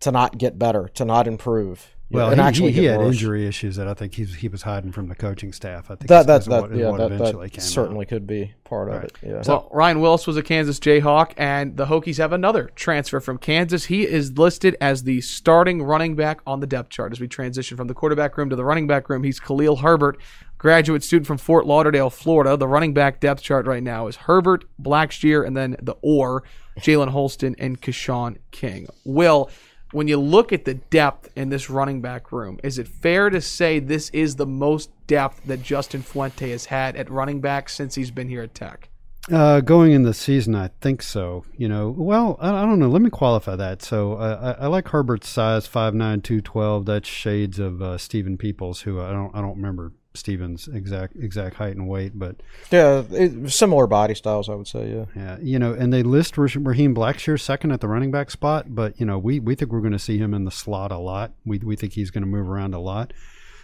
to 0.01 0.13
not 0.13 0.37
get 0.39 0.59
better, 0.59 0.89
to 0.95 1.05
not 1.05 1.27
improve. 1.27 1.96
You 2.09 2.19
know, 2.19 2.23
Well, 2.27 2.33
and 2.33 2.41
he, 2.41 2.47
actually 2.47 2.73
he, 2.73 2.81
he 2.83 2.85
had 2.87 2.99
worse. 3.01 3.15
injury 3.17 3.47
issues 3.49 3.75
that 3.77 3.89
I 3.89 3.95
think 3.95 4.15
he's, 4.15 4.35
he 4.37 4.47
was 4.47 4.63
hiding 4.63 4.93
from 4.93 5.09
the 5.09 5.17
coaching 5.17 5.53
staff. 5.53 5.91
I 5.91 5.97
think 5.97 6.09
That 6.09 6.21
is- 6.21 6.27
that 6.27 6.41
is 6.43 6.47
that 6.47 6.63
what, 6.63 6.71
is 6.73 6.79
yeah 6.79 6.91
what 6.91 6.99
that, 6.99 7.11
eventually 7.13 7.47
that 7.49 7.53
came 7.55 7.61
certainly 7.61 8.05
out. 8.07 8.09
could 8.11 8.27
be 8.29 8.55
part 8.63 8.89
of 8.91 9.03
it. 9.03 9.13
Yeah. 9.27 9.43
So 9.43 9.69
Ryan 9.73 10.01
Willis 10.01 10.25
was 10.25 10.37
a 10.37 10.43
Kansas 10.45 10.79
Jayhawk, 10.79 11.33
and 11.37 11.77
the 11.77 11.87
Hokies 11.87 12.19
have 12.19 12.33
another 12.33 12.71
transfer 12.77 13.19
from 13.19 13.39
Kansas. 13.39 13.87
He 13.87 14.07
is 14.07 14.39
listed 14.39 14.77
as 14.81 15.03
the 15.03 15.21
starting 15.21 15.83
running 15.83 16.15
back 16.15 16.41
on 16.47 16.61
the 16.61 16.67
depth 16.69 16.91
chart 16.91 17.11
as 17.11 17.19
we 17.21 17.27
transition 17.27 17.77
from 17.77 17.89
the 17.89 17.95
quarterback 17.95 18.39
room 18.39 18.51
to 18.51 18.57
the 18.57 18.65
running 18.65 18.87
back 18.87 19.09
room. 19.09 19.25
He's 19.25 19.41
Khalil 19.41 19.77
Herbert, 19.77 20.17
graduate 20.59 21.03
student 21.03 21.27
from 21.27 21.39
Fort 21.39 21.67
Lauderdale, 21.67 22.11
Florida. 22.11 22.57
The 22.57 22.69
running 22.69 22.95
back 22.95 23.19
depth 23.19 23.43
chart 23.43 23.67
right 23.67 23.83
now 23.83 24.07
is 24.07 24.15
Herbert, 24.15 24.65
Blackshear, 24.81 25.45
and 25.45 25.57
then 25.57 25.75
the 25.83 25.97
or 26.03 26.45
Jalen 26.79 27.09
Holston 27.09 27.57
and 27.59 27.81
Keshawn 27.83 28.37
King. 28.53 28.87
Will, 29.05 29.51
when 29.93 30.09
you 30.09 30.19
look 30.19 30.53
at 30.53 30.65
the 30.65 30.75
depth 30.75 31.31
in 31.37 31.49
this 31.49 31.71
running 31.71 32.01
back 32.01 32.33
room, 32.33 32.59
is 32.63 32.79
it 32.79 32.89
fair 32.89 33.31
to 33.31 33.41
say 33.41 33.79
this 33.79 34.11
is 34.11 34.37
the 34.37 34.47
most 34.47 34.91
depth 35.07 35.43
that 35.45 35.63
Justin 35.63 36.03
Fuente 36.03 36.51
has 36.51 36.67
had 36.67 36.97
at 36.97 37.11
running 37.11 37.41
back 37.41 37.69
since 37.69 37.95
he's 37.95 38.11
been 38.11 38.29
here 38.29 38.43
at 38.43 38.55
Tech? 38.55 38.89
Uh, 39.31 39.61
going 39.61 39.91
in 39.91 40.05
the 40.05 40.15
season, 40.15 40.55
I 40.55 40.71
think 40.81 41.03
so. 41.03 41.45
You 41.57 41.69
know, 41.69 41.91
well, 41.91 42.37
I, 42.41 42.51
I 42.51 42.63
don't 42.63 42.79
know. 42.79 42.89
Let 42.89 43.03
me 43.03 43.11
qualify 43.11 43.57
that. 43.57 43.83
So 43.83 44.15
I, 44.15 44.53
I 44.53 44.67
like 44.69 44.89
Herbert's 44.89 45.29
size, 45.29 45.67
5'9", 45.67 46.23
212. 46.23 46.87
That's 46.87 47.09
shades 47.09 47.59
of 47.59 47.83
uh, 47.83 47.99
Stephen 47.99 48.39
Peoples, 48.39 48.83
who 48.83 49.01
I 49.01 49.13
don't 49.13 49.35
I 49.35 49.41
don't 49.41 49.57
remember 49.57 49.93
Stephen's 50.17 50.69
exact 50.69 51.17
exact 51.17 51.57
height 51.57 51.77
and 51.77 51.89
weight, 51.89 52.19
but 52.19 52.37
yeah, 52.71 53.05
it, 53.11 53.51
similar 53.51 53.87
body 53.87 54.15
styles, 54.15 54.49
I 54.49 54.55
would 54.55 54.67
say. 54.67 54.91
Yeah. 54.91 55.05
yeah, 55.15 55.39
you 55.41 55.59
know, 55.59 55.73
and 55.73 55.93
they 55.93 56.03
list 56.03 56.37
Raheem 56.39 56.67
Raheem 56.67 56.95
Blackshear 56.95 57.41
second 57.41 57.73
at 57.73 57.81
the 57.81 57.89
running 57.89 58.11
back 58.11 58.31
spot, 58.31 58.75
but 58.75 58.99
you 58.99 59.07
know, 59.07 59.19
we 59.19 59.41
we 59.41 59.55
think 59.55 59.73
we're 59.73 59.81
going 59.81 59.93
to 59.93 59.99
see 59.99 60.19
him 60.19 60.35
in 60.35 60.45
the 60.45 60.51
slot 60.51 60.93
a 60.93 60.99
lot. 60.99 61.33
We 61.45 61.59
we 61.59 61.77
think 61.77 61.93
he's 61.93 62.11
going 62.11 62.25
to 62.25 62.29
move 62.29 62.49
around 62.49 62.75
a 62.75 62.81
lot. 62.81 63.13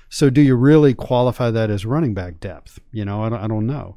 So, 0.08 0.28
do 0.28 0.42
you 0.42 0.56
really 0.56 0.92
qualify 0.92 1.50
that 1.50 1.70
as 1.70 1.86
running 1.86 2.12
back 2.12 2.38
depth? 2.38 2.78
You 2.92 3.06
know, 3.06 3.22
I 3.22 3.30
don't, 3.30 3.44
I 3.44 3.46
don't 3.46 3.66
know. 3.66 3.96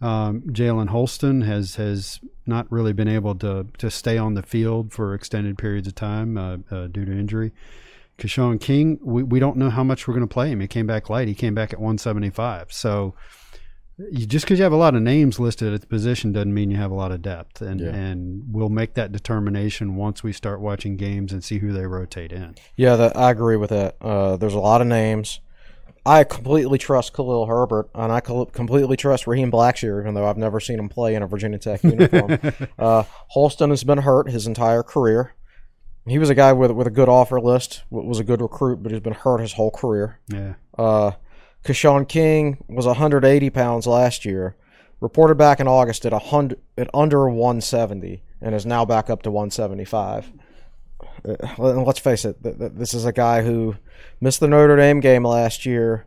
Um, 0.00 0.40
Jalen 0.42 0.88
Holston 0.88 1.42
has 1.42 1.76
has 1.76 2.20
not 2.46 2.70
really 2.72 2.92
been 2.92 3.08
able 3.08 3.34
to 3.36 3.66
to 3.78 3.90
stay 3.90 4.18
on 4.18 4.34
the 4.34 4.42
field 4.42 4.92
for 4.92 5.14
extended 5.14 5.58
periods 5.58 5.88
of 5.88 5.94
time 5.94 6.38
uh, 6.38 6.56
uh, 6.70 6.86
due 6.86 7.04
to 7.04 7.12
injury. 7.12 7.52
Keshawn 8.18 8.60
King, 8.60 8.98
we, 9.02 9.22
we 9.22 9.38
don't 9.40 9.56
know 9.56 9.70
how 9.70 9.82
much 9.84 10.06
we're 10.06 10.14
going 10.14 10.26
to 10.26 10.32
play 10.32 10.48
him. 10.50 10.60
He 10.60 10.68
came 10.68 10.86
back 10.86 11.10
late. 11.10 11.28
He 11.28 11.34
came 11.34 11.54
back 11.54 11.72
at 11.72 11.78
175. 11.80 12.72
So 12.72 13.14
you, 13.98 14.26
just 14.26 14.44
because 14.44 14.58
you 14.58 14.62
have 14.64 14.72
a 14.72 14.76
lot 14.76 14.94
of 14.94 15.02
names 15.02 15.38
listed 15.38 15.72
at 15.72 15.80
the 15.80 15.86
position 15.86 16.32
doesn't 16.32 16.52
mean 16.54 16.70
you 16.70 16.76
have 16.76 16.90
a 16.90 16.94
lot 16.94 17.12
of 17.12 17.22
depth, 17.22 17.60
and 17.62 17.80
Yeah. 17.80 17.88
and 17.94 18.42
we'll 18.52 18.68
make 18.68 18.94
that 18.94 19.12
determination 19.12 19.96
once 19.96 20.22
we 20.22 20.32
start 20.32 20.60
watching 20.60 20.96
games 20.96 21.32
and 21.32 21.42
see 21.44 21.58
who 21.58 21.72
they 21.72 21.86
rotate 21.86 22.32
in. 22.32 22.54
Yeah, 22.76 22.96
that, 22.96 23.16
I 23.16 23.30
agree 23.30 23.56
with 23.56 23.70
that. 23.70 23.96
Uh, 24.00 24.36
there's 24.36 24.54
a 24.54 24.58
lot 24.60 24.80
of 24.80 24.86
names. 24.86 25.40
I 26.06 26.22
completely 26.24 26.76
trust 26.76 27.14
Khalil 27.14 27.46
Herbert, 27.46 27.88
and 27.94 28.12
I 28.12 28.20
completely 28.20 28.96
trust 28.96 29.26
Raheem 29.26 29.50
Blackshear, 29.50 30.00
even 30.02 30.12
though 30.14 30.26
I've 30.26 30.36
never 30.36 30.60
seen 30.60 30.78
him 30.78 30.88
play 30.90 31.14
in 31.14 31.22
a 31.22 31.26
Virginia 31.26 31.58
Tech 31.58 31.82
uniform. 31.84 32.38
uh, 32.78 33.04
Holston 33.28 33.70
has 33.70 33.84
been 33.84 33.98
hurt 33.98 34.28
his 34.28 34.46
entire 34.46 34.82
career. 34.82 35.32
He 36.06 36.18
was 36.18 36.28
a 36.30 36.34
guy 36.34 36.52
with 36.52 36.70
with 36.72 36.86
a 36.86 36.90
good 36.90 37.08
offer 37.08 37.40
list, 37.40 37.82
was 37.90 38.18
a 38.20 38.24
good 38.24 38.40
recruit, 38.42 38.82
but 38.82 38.92
he's 38.92 39.00
been 39.00 39.14
hurt 39.14 39.38
his 39.38 39.54
whole 39.54 39.70
career. 39.70 40.18
Yeah, 40.28 40.54
Uh, 40.76 41.12
Keshawn 41.64 42.06
King 42.06 42.58
was 42.68 42.84
180 42.86 43.48
pounds 43.50 43.86
last 43.86 44.24
year, 44.26 44.54
reported 45.00 45.36
back 45.36 45.60
in 45.60 45.66
August 45.68 46.04
at 46.04 46.12
100 46.12 46.58
at 46.76 46.90
under 46.92 47.26
170, 47.28 48.22
and 48.42 48.54
is 48.54 48.66
now 48.66 48.84
back 48.84 49.08
up 49.08 49.22
to 49.22 49.30
175. 49.30 50.30
Uh, 51.26 51.36
let's 51.58 51.98
face 51.98 52.26
it, 52.26 52.42
th- 52.42 52.58
th- 52.58 52.72
this 52.74 52.92
is 52.92 53.06
a 53.06 53.12
guy 53.12 53.42
who 53.42 53.76
missed 54.20 54.40
the 54.40 54.48
Notre 54.48 54.76
Dame 54.76 55.00
game 55.00 55.24
last 55.24 55.64
year 55.64 56.04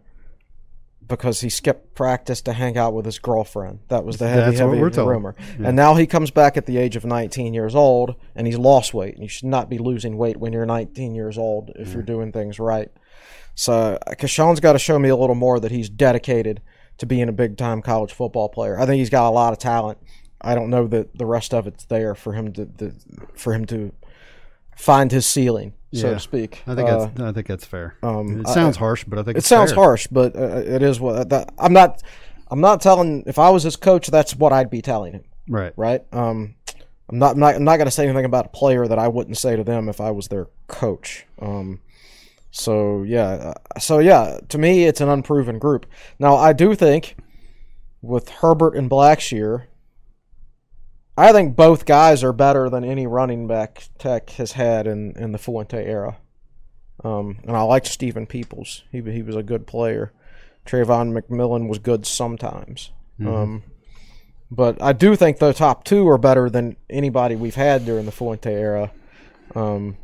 because 1.07 1.41
he 1.41 1.49
skipped 1.49 1.95
practice 1.95 2.41
to 2.41 2.53
hang 2.53 2.77
out 2.77 2.93
with 2.93 3.05
his 3.05 3.19
girlfriend. 3.19 3.79
That 3.87 4.03
was 4.03 4.17
the 4.17 4.27
heavy, 4.27 4.57
That's 4.57 4.59
heavy 4.59 4.79
rumor. 5.07 5.35
And 5.63 5.75
now 5.75 5.95
he 5.95 6.05
comes 6.05 6.31
back 6.31 6.57
at 6.57 6.65
the 6.65 6.77
age 6.77 6.95
of 6.95 7.05
19 7.05 7.53
years 7.53 7.75
old, 7.75 8.15
and 8.35 8.45
he's 8.45 8.57
lost 8.57 8.93
weight. 8.93 9.13
And 9.13 9.23
you 9.23 9.29
should 9.29 9.45
not 9.45 9.69
be 9.69 9.77
losing 9.77 10.17
weight 10.17 10.37
when 10.37 10.53
you're 10.53 10.65
19 10.65 11.15
years 11.15 11.37
old 11.37 11.71
if 11.75 11.93
you're 11.93 12.03
doing 12.03 12.31
things 12.31 12.59
right. 12.59 12.91
So 13.55 13.97
uh, 14.05 14.13
Keshawn's 14.13 14.59
got 14.59 14.73
to 14.73 14.79
show 14.79 14.99
me 14.99 15.09
a 15.09 15.15
little 15.15 15.35
more 15.35 15.59
that 15.59 15.71
he's 15.71 15.89
dedicated 15.89 16.61
to 16.99 17.05
being 17.05 17.29
a 17.29 17.31
big 17.31 17.57
time 17.57 17.81
college 17.81 18.13
football 18.13 18.49
player. 18.49 18.79
I 18.79 18.85
think 18.85 18.99
he's 18.99 19.09
got 19.09 19.27
a 19.27 19.31
lot 19.31 19.53
of 19.53 19.59
talent. 19.59 19.97
I 20.39 20.53
don't 20.53 20.69
know 20.69 20.87
that 20.87 21.17
the 21.17 21.25
rest 21.25 21.53
of 21.53 21.65
it's 21.65 21.85
there 21.85 22.13
for 22.13 22.33
him 22.33 22.53
to, 22.53 22.65
to 22.65 22.93
for 23.33 23.53
him 23.53 23.65
to 23.65 23.91
find 24.77 25.11
his 25.11 25.25
ceiling, 25.25 25.73
so 25.93 26.07
Yeah. 26.07 26.13
to 26.13 26.19
speak. 26.19 26.63
I 26.67 26.75
think 26.75 26.89
Uh, 26.89 26.97
that's 27.07 27.19
I 27.21 27.31
think 27.33 27.47
that's 27.47 27.65
fair. 27.65 27.95
um, 28.03 28.41
it 28.41 28.47
I- 28.47 28.53
sounds 28.53 28.77
harsh, 28.77 29.03
but 29.05 29.19
I 29.19 29.23
think 29.23 29.37
it 29.37 29.43
sounds 29.43 29.71
fair. 29.71 29.83
harsh, 29.83 30.07
but 30.07 30.35
uh, 30.35 30.61
it 30.65 30.81
is 30.81 30.99
what 30.99 31.29
that, 31.29 31.53
I'm 31.59 31.73
not. 31.73 32.01
I'm 32.49 32.61
not 32.61 32.79
telling. 32.81 33.23
If 33.27 33.37
I 33.39 33.49
was 33.49 33.63
his 33.63 33.75
coach, 33.75 34.07
that's 34.07 34.33
what 34.35 34.53
I'd 34.53 34.69
be 34.69 34.81
telling 34.81 35.11
him. 35.13 35.23
right? 35.49 35.73
Right. 35.75 36.01
Um, 36.13 36.55
I'm 37.09 37.19
not. 37.19 37.33
I'm 37.33 37.39
not, 37.39 37.55
I'm 37.55 37.63
not 37.65 37.75
going 37.77 37.87
to 37.87 37.91
say 37.91 38.05
anything 38.05 38.23
about 38.25 38.45
a 38.45 38.49
player 38.49 38.87
that 38.87 38.97
I 38.99 39.07
wouldn't 39.09 39.37
say 39.37 39.55
to 39.57 39.63
them 39.65 39.89
if 39.89 39.99
I 39.99 40.11
was 40.11 40.27
their 40.29 40.47
coach. 40.67 41.25
Um, 41.41 41.79
so 42.51 43.03
yeah. 43.03 43.53
uh, 43.75 43.79
So 43.79 43.99
yeah. 43.99 44.39
To 44.49 44.57
me, 44.57 44.85
it's 44.85 45.01
an 45.01 45.09
unproven 45.09 45.59
group. 45.59 45.85
Now 46.19 46.35
I 46.37 46.53
do 46.53 46.73
think 46.75 47.17
with 48.01 48.29
Herbert 48.29 48.75
and 48.75 48.89
Blackshear. 48.89 49.63
I 51.17 51.31
think 51.31 51.55
both 51.55 51.85
guys 51.85 52.23
are 52.23 52.31
better 52.31 52.69
than 52.69 52.83
any 52.83 53.07
running 53.07 53.47
back 53.47 53.89
Tech 53.97 54.29
has 54.31 54.51
had 54.51 54.85
in, 54.85 55.13
in 55.17 55.31
the 55.31 55.39
Fuente 55.39 55.83
era. 55.83 56.17
Um, 57.03 57.39
and 57.47 57.57
I 57.57 57.61
liked 57.61 57.87
Stephen 57.87 58.25
Peoples. 58.27 58.83
He 58.91 59.01
he 59.01 59.21
was 59.21 59.35
a 59.35 59.43
good 59.43 59.67
player. 59.67 60.13
Travon 60.65 61.19
McMillian 61.19 61.67
was 61.67 61.79
good 61.79 62.05
sometimes. 62.05 62.91
Um, 63.35 63.63
but 64.51 64.81
I 64.81 64.93
do 64.93 65.15
think 65.15 65.39
the 65.39 65.53
top 65.53 65.83
two 65.83 66.07
are 66.07 66.17
better 66.17 66.49
than 66.49 66.75
anybody 66.89 67.35
we've 67.35 67.55
had 67.55 67.85
during 67.85 68.05
the 68.05 68.11
Fuente 68.11 68.53
era. 68.53 68.91
Um, 69.55 69.97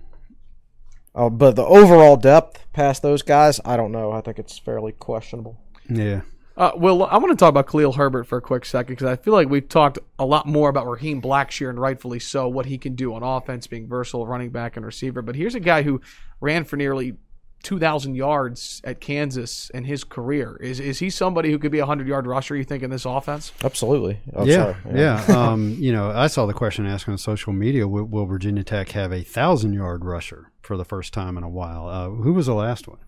uh, 1.16 1.30
but 1.30 1.56
the 1.56 1.66
overall 1.66 2.18
depth 2.18 2.66
past 2.74 3.02
those 3.02 3.22
guys, 3.22 3.60
I 3.64 3.78
don't 3.78 3.92
know. 3.92 4.12
I 4.12 4.22
think 4.22 4.40
it's 4.40 4.58
fairly 4.58 4.94
questionable. 4.94 5.60
Yeah, 5.90 6.22
Uh, 6.56 6.72
well, 6.76 7.04
I 7.04 7.18
want 7.18 7.32
to 7.32 7.36
talk 7.36 7.50
about 7.50 7.68
Khalil 7.68 7.94
Herbert 7.94 8.26
for 8.26 8.38
a 8.38 8.42
quick 8.42 8.66
second 8.66 8.94
because 8.96 9.08
I 9.08 9.16
feel 9.16 9.34
like 9.34 9.50
we've 9.50 9.68
talked 9.68 9.98
a 10.20 10.26
lot 10.26 10.46
more 10.46 10.70
about 10.70 10.88
Raheem 10.88 11.22
Blackshear 11.22 11.70
and 11.70 11.80
rightfully 11.80 12.20
so, 12.20 12.48
what 12.48 12.68
he 12.68 12.78
can 12.78 12.94
do 12.94 13.14
on 13.16 13.24
offense, 13.24 13.66
being 13.66 13.88
versatile, 13.88 14.28
running 14.28 14.52
back 14.52 14.78
and 14.78 14.86
receiver. 14.86 15.22
But 15.24 15.36
here's 15.36 15.56
a 15.56 15.60
guy 15.60 15.82
who 15.82 16.00
ran 16.40 16.64
for 16.64 16.78
nearly 16.78 17.16
2,000 17.64 18.14
yards 18.14 18.82
at 18.84 19.00
Kansas 19.00 19.72
in 19.72 19.86
his 19.86 20.04
career. 20.04 20.58
Is 20.62 20.80
is 20.80 21.00
he 21.00 21.10
somebody 21.10 21.50
who 21.50 21.58
could 21.58 21.72
be 21.72 21.80
a 21.80 21.84
100 21.84 22.08
yard 22.08 22.28
rusher, 22.28 22.56
you 22.56 22.66
think, 22.66 22.84
in 22.84 22.92
this 22.92 23.06
offense? 23.06 23.52
Absolutely. 23.64 24.20
Oh, 24.36 24.46
yeah, 24.46 24.76
sorry. 24.84 25.00
yeah. 25.00 25.26
um, 25.30 25.76
you 25.80 25.92
know, 25.92 26.12
I 26.12 26.28
saw 26.28 26.46
the 26.46 26.54
question 26.54 26.86
asked 26.86 27.10
on 27.10 27.18
social 27.18 27.54
media: 27.54 27.88
Will, 27.88 28.04
will 28.04 28.26
Virginia 28.26 28.64
Tech 28.64 28.90
have 28.90 29.12
a 29.12 29.24
thousand 29.24 29.74
yard 29.74 30.06
rusher 30.06 30.52
for 30.62 30.78
the 30.78 30.86
first 30.86 31.14
time 31.14 31.38
in 31.38 31.44
a 31.44 31.50
while? 31.50 31.88
Uh, 31.88 32.10
who 32.10 32.34
was 32.34 32.46
the 32.46 32.54
last 32.54 32.88
one? 32.88 33.00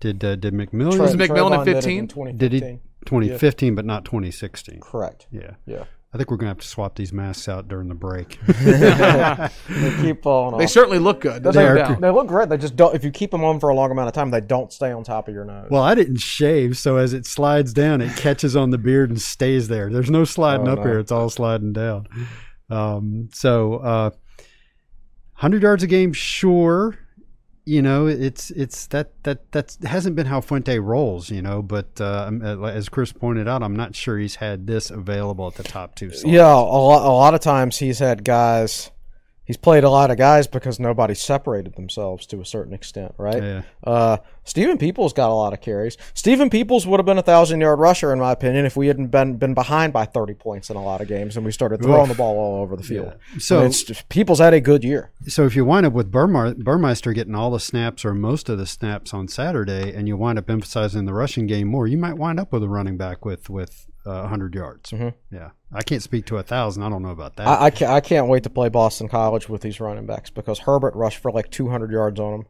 Did 0.00 0.24
uh, 0.24 0.36
did 0.36 0.52
McMillian? 0.54 0.98
Was 1.00 1.14
McMillian 1.14 1.20
in 1.20 1.28
Travon 1.60 1.64
did 1.64 1.74
15? 1.76 2.08
2015. 2.08 2.38
did 2.38 2.52
he 2.52 2.60
2015, 3.06 3.74
but 3.74 3.84
not 3.84 4.04
2016? 4.04 4.80
Correct. 4.80 5.26
Yeah, 5.30 5.52
Yeah. 5.66 5.84
I 6.12 6.16
think 6.16 6.30
we're 6.30 6.36
gonna 6.36 6.50
have 6.50 6.58
to 6.58 6.68
swap 6.68 6.94
these 6.94 7.12
masks 7.12 7.48
out 7.48 7.66
during 7.66 7.88
the 7.88 7.94
break. 7.96 8.38
They 8.46 9.96
keep 10.00 10.22
falling 10.22 10.54
off. 10.54 10.60
They 10.60 10.66
certainly 10.68 11.00
look 11.00 11.20
good. 11.20 11.42
There's 11.42 11.56
they, 11.56 11.66
are 11.66 11.96
they 11.96 12.10
look 12.10 12.28
great. 12.28 12.48
They 12.48 12.56
just 12.56 12.76
don't. 12.76 12.94
If 12.94 13.02
you 13.02 13.10
keep 13.10 13.32
them 13.32 13.42
on 13.42 13.58
for 13.58 13.68
a 13.70 13.74
long 13.74 13.90
amount 13.90 14.06
of 14.06 14.14
time, 14.14 14.30
they 14.30 14.40
don't 14.40 14.72
stay 14.72 14.92
on 14.92 15.02
top 15.02 15.26
of 15.26 15.34
your 15.34 15.44
nose. 15.44 15.66
well, 15.70 15.82
I 15.82 15.96
didn't 15.96 16.18
shave, 16.18 16.76
so 16.78 16.98
as 16.98 17.12
it 17.14 17.26
slides 17.26 17.72
down, 17.72 18.00
it 18.00 18.14
catches 18.16 18.54
on 18.54 18.70
the 18.70 18.78
beard 18.78 19.10
and 19.10 19.20
stays 19.20 19.66
there. 19.66 19.90
There's 19.90 20.10
no 20.10 20.24
sliding 20.24 20.68
Oh, 20.68 20.72
up 20.74 20.78
no. 20.78 20.84
here; 20.84 20.98
it's 21.00 21.10
all 21.10 21.30
sliding 21.30 21.72
down. 21.72 22.06
Um, 22.70 23.28
so, 23.32 23.74
uh, 23.78 24.10
hundred 25.32 25.62
yards 25.62 25.82
a 25.82 25.88
game, 25.88 26.12
sure. 26.12 26.96
You 27.66 27.80
know, 27.80 28.06
it's 28.06 28.50
it's 28.50 28.86
that 28.88 29.10
that 29.22 29.52
that 29.52 29.76
hasn't 29.84 30.16
been 30.16 30.26
how 30.26 30.40
Fuente 30.42 30.78
rolls. 30.78 31.30
You 31.30 31.40
know, 31.40 31.62
but 31.62 32.00
uh, 32.00 32.26
um, 32.28 32.42
uh, 32.44 32.62
as 32.64 32.88
Chris 32.88 33.12
pointed 33.12 33.48
out, 33.48 33.62
I'm 33.62 33.76
not 33.76 33.94
sure 33.94 34.18
he's 34.18 34.36
had 34.36 34.66
this 34.66 34.90
available 34.90 35.46
at 35.46 35.54
the 35.54 35.62
top 35.62 35.94
two. 35.94 36.10
Slots. 36.10 36.24
Yeah, 36.24 36.52
a 36.52 36.56
lot, 36.56 37.06
a 37.06 37.10
lot 37.10 37.34
of 37.34 37.40
times 37.40 37.78
he's 37.78 37.98
had 37.98 38.24
guys. 38.24 38.90
He's 39.46 39.56
played 39.58 39.84
a 39.84 39.90
lot 39.90 40.10
of 40.10 40.16
guys 40.16 40.46
because 40.46 40.80
nobody 40.80 41.14
separated 41.14 41.74
themselves 41.76 42.24
to 42.28 42.40
a 42.40 42.46
certain 42.46 42.72
extent, 42.72 43.14
right? 43.18 43.42
Yeah. 43.42 43.62
Uh, 43.86 44.16
Stephen 44.44 44.78
Peoples 44.78 45.12
got 45.12 45.28
a 45.30 45.34
lot 45.34 45.52
of 45.52 45.60
carries. 45.60 45.98
Stephen 46.14 46.48
Peoples 46.48 46.86
would 46.86 46.98
have 46.98 47.04
been 47.04 47.18
a 47.18 47.22
thousand 47.22 47.60
yard 47.60 47.78
rusher 47.78 48.12
in 48.12 48.18
my 48.18 48.32
opinion 48.32 48.64
if 48.64 48.74
we 48.76 48.86
hadn't 48.86 49.08
been 49.08 49.36
been 49.36 49.52
behind 49.52 49.92
by 49.92 50.06
thirty 50.06 50.32
points 50.34 50.70
in 50.70 50.76
a 50.76 50.82
lot 50.82 51.00
of 51.02 51.08
games 51.08 51.36
and 51.36 51.44
we 51.44 51.52
started 51.52 51.82
throwing 51.82 52.08
the 52.08 52.14
ball 52.14 52.36
all 52.38 52.62
over 52.62 52.74
the 52.76 52.82
field. 52.82 53.14
So- 53.38 53.58
And 53.58 53.66
it's 53.66 53.82
just, 53.82 54.08
Peoples 54.08 54.38
had 54.38 54.54
a 54.54 54.60
good 54.60 54.82
year. 54.82 55.10
So 55.26 55.44
if 55.44 55.54
you 55.56 55.64
wind 55.64 55.84
up 55.86 55.92
with 55.92 56.10
Burmar, 56.10 56.56
Burmeister 56.56 57.12
getting 57.12 57.34
all 57.34 57.50
the 57.50 57.60
snaps 57.60 58.04
or 58.04 58.14
most 58.14 58.48
of 58.48 58.56
the 58.58 58.66
snaps 58.66 59.12
on 59.12 59.28
Saturday, 59.28 59.92
and 59.94 60.08
you 60.08 60.16
wind 60.16 60.38
up 60.38 60.48
emphasizing 60.48 61.04
the 61.04 61.12
rushing 61.14 61.46
game 61.46 61.68
more, 61.68 61.86
you 61.86 61.98
might 61.98 62.14
wind 62.16 62.40
up 62.40 62.50
with 62.52 62.62
a 62.62 62.68
running 62.68 62.96
back 62.96 63.24
with 63.24 63.50
with 63.50 63.86
uh, 64.06 64.20
100 64.20 64.54
yards. 64.54 64.92
Yeah, 65.30 65.50
I 65.74 65.82
can't 65.82 66.02
speak 66.02 66.26
to 66.26 66.38
a 66.38 66.42
thousand. 66.42 66.82
I 66.82 66.88
don't 66.88 67.02
know 67.02 67.10
about 67.10 67.36
that. 67.36 67.46
I, 67.46 67.64
I, 67.66 67.70
can't, 67.70 67.90
I 67.90 68.00
can't 68.00 68.28
wait 68.28 68.44
to 68.44 68.50
play 68.50 68.68
Boston 68.68 69.08
College 69.08 69.48
with 69.48 69.60
these 69.60 69.80
running 69.80 70.06
backs 70.06 70.30
because 70.30 70.60
Herbert 70.60 70.94
rushed 70.94 71.18
for 71.18 71.32
like 71.32 71.50
200 71.50 71.90
yards 71.90 72.20
on 72.20 72.34
him. 72.34 72.46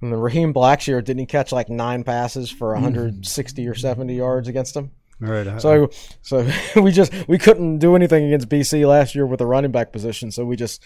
And 0.00 0.12
then 0.12 0.20
Raheem 0.20 0.52
Blackshear, 0.52 1.02
didn't 1.02 1.20
he 1.20 1.26
catch 1.26 1.52
like 1.52 1.68
nine 1.68 2.04
passes 2.04 2.50
for 2.50 2.72
160 2.74 3.64
mm. 3.64 3.70
or 3.70 3.74
70 3.74 4.14
yards 4.14 4.48
against 4.48 4.76
him? 4.76 4.90
all 5.22 5.30
right. 5.30 5.62
So, 5.62 5.90
so 6.22 6.50
we 6.82 6.92
just 6.92 7.12
we 7.26 7.38
couldn't 7.38 7.78
do 7.78 7.96
anything 7.96 8.24
against 8.26 8.48
BC 8.48 8.86
last 8.86 9.14
year 9.14 9.26
with 9.26 9.38
the 9.38 9.46
running 9.46 9.72
back 9.72 9.92
position. 9.92 10.30
So 10.30 10.44
we 10.44 10.56
just 10.56 10.82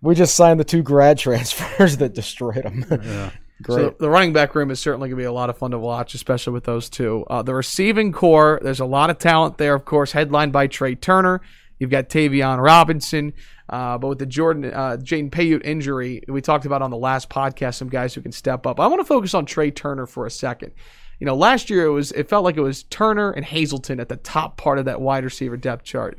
we 0.00 0.14
just 0.14 0.34
signed 0.34 0.58
the 0.58 0.64
two 0.64 0.82
grad 0.82 1.18
transfers 1.18 1.98
that 1.98 2.14
destroyed 2.14 2.64
them. 2.64 3.32
Great. 3.62 3.76
So 3.76 3.94
the 3.98 4.08
running 4.08 4.32
back 4.32 4.54
room 4.54 4.70
is 4.70 4.80
certainly 4.80 5.08
going 5.08 5.18
to 5.18 5.22
be 5.22 5.26
a 5.26 5.32
lot 5.32 5.50
of 5.50 5.58
fun 5.58 5.72
to 5.72 5.78
watch, 5.78 6.14
especially 6.14 6.52
with 6.52 6.64
those 6.64 6.88
two. 6.88 7.24
Uh, 7.28 7.42
the 7.42 7.54
receiving 7.54 8.12
corps, 8.12 8.58
there's 8.62 8.80
a 8.80 8.86
lot 8.86 9.10
of 9.10 9.18
talent 9.18 9.58
there, 9.58 9.74
of 9.74 9.84
course, 9.84 10.12
headlined 10.12 10.52
by 10.52 10.66
Trey 10.66 10.94
Turner. 10.94 11.40
You've 11.78 11.90
got 11.90 12.08
Tayvion 12.08 12.62
Robinson, 12.62 13.32
uh, 13.68 13.96
but 13.98 14.08
with 14.08 14.18
the 14.18 14.26
Jordan 14.26 14.66
uh, 14.66 14.98
Jaden 15.00 15.30
Payoute 15.30 15.64
injury, 15.64 16.22
we 16.28 16.42
talked 16.42 16.66
about 16.66 16.82
on 16.82 16.90
the 16.90 16.96
last 16.96 17.30
podcast 17.30 17.76
some 17.76 17.88
guys 17.88 18.14
who 18.14 18.20
can 18.20 18.32
step 18.32 18.66
up. 18.66 18.78
I 18.78 18.86
want 18.86 19.00
to 19.00 19.06
focus 19.06 19.32
on 19.32 19.46
Trey 19.46 19.70
Turner 19.70 20.06
for 20.06 20.26
a 20.26 20.30
second. 20.30 20.72
You 21.18 21.26
know, 21.26 21.34
last 21.34 21.70
year 21.70 21.86
it 21.86 21.90
was 21.90 22.12
it 22.12 22.28
felt 22.28 22.44
like 22.44 22.56
it 22.56 22.62
was 22.62 22.82
Turner 22.84 23.30
and 23.30 23.44
Hazelton 23.44 24.00
at 24.00 24.08
the 24.08 24.16
top 24.16 24.56
part 24.56 24.78
of 24.78 24.86
that 24.86 25.00
wide 25.00 25.24
receiver 25.24 25.56
depth 25.56 25.84
chart. 25.84 26.18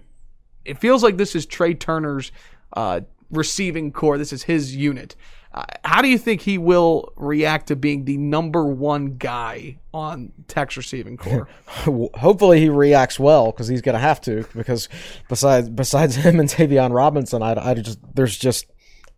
It 0.65 0.79
feels 0.79 1.03
like 1.03 1.17
this 1.17 1.35
is 1.35 1.45
Trey 1.45 1.73
Turner's 1.73 2.31
uh, 2.73 3.01
receiving 3.31 3.91
corps. 3.91 4.17
This 4.17 4.33
is 4.33 4.43
his 4.43 4.75
unit. 4.75 5.15
Uh, 5.53 5.65
how 5.83 6.01
do 6.01 6.07
you 6.07 6.17
think 6.17 6.41
he 6.41 6.57
will 6.57 7.11
react 7.17 7.67
to 7.67 7.75
being 7.75 8.05
the 8.05 8.17
number 8.17 8.65
one 8.65 9.17
guy 9.17 9.77
on 9.93 10.31
Tech's 10.47 10.77
receiving 10.77 11.17
corps? 11.17 11.49
Hopefully 11.67 12.61
he 12.61 12.69
reacts 12.69 13.19
well 13.19 13.47
because 13.47 13.67
he's 13.67 13.81
going 13.81 13.95
to 13.95 13.99
have 13.99 14.21
to. 14.21 14.45
Because 14.55 14.87
besides 15.27 15.69
besides 15.69 16.15
him 16.23 16.39
and 16.39 16.47
Tayvion 16.47 16.93
Robinson, 16.93 17.43
I, 17.43 17.71
I 17.71 17.73
just 17.73 17.99
there's 18.15 18.37
just 18.37 18.65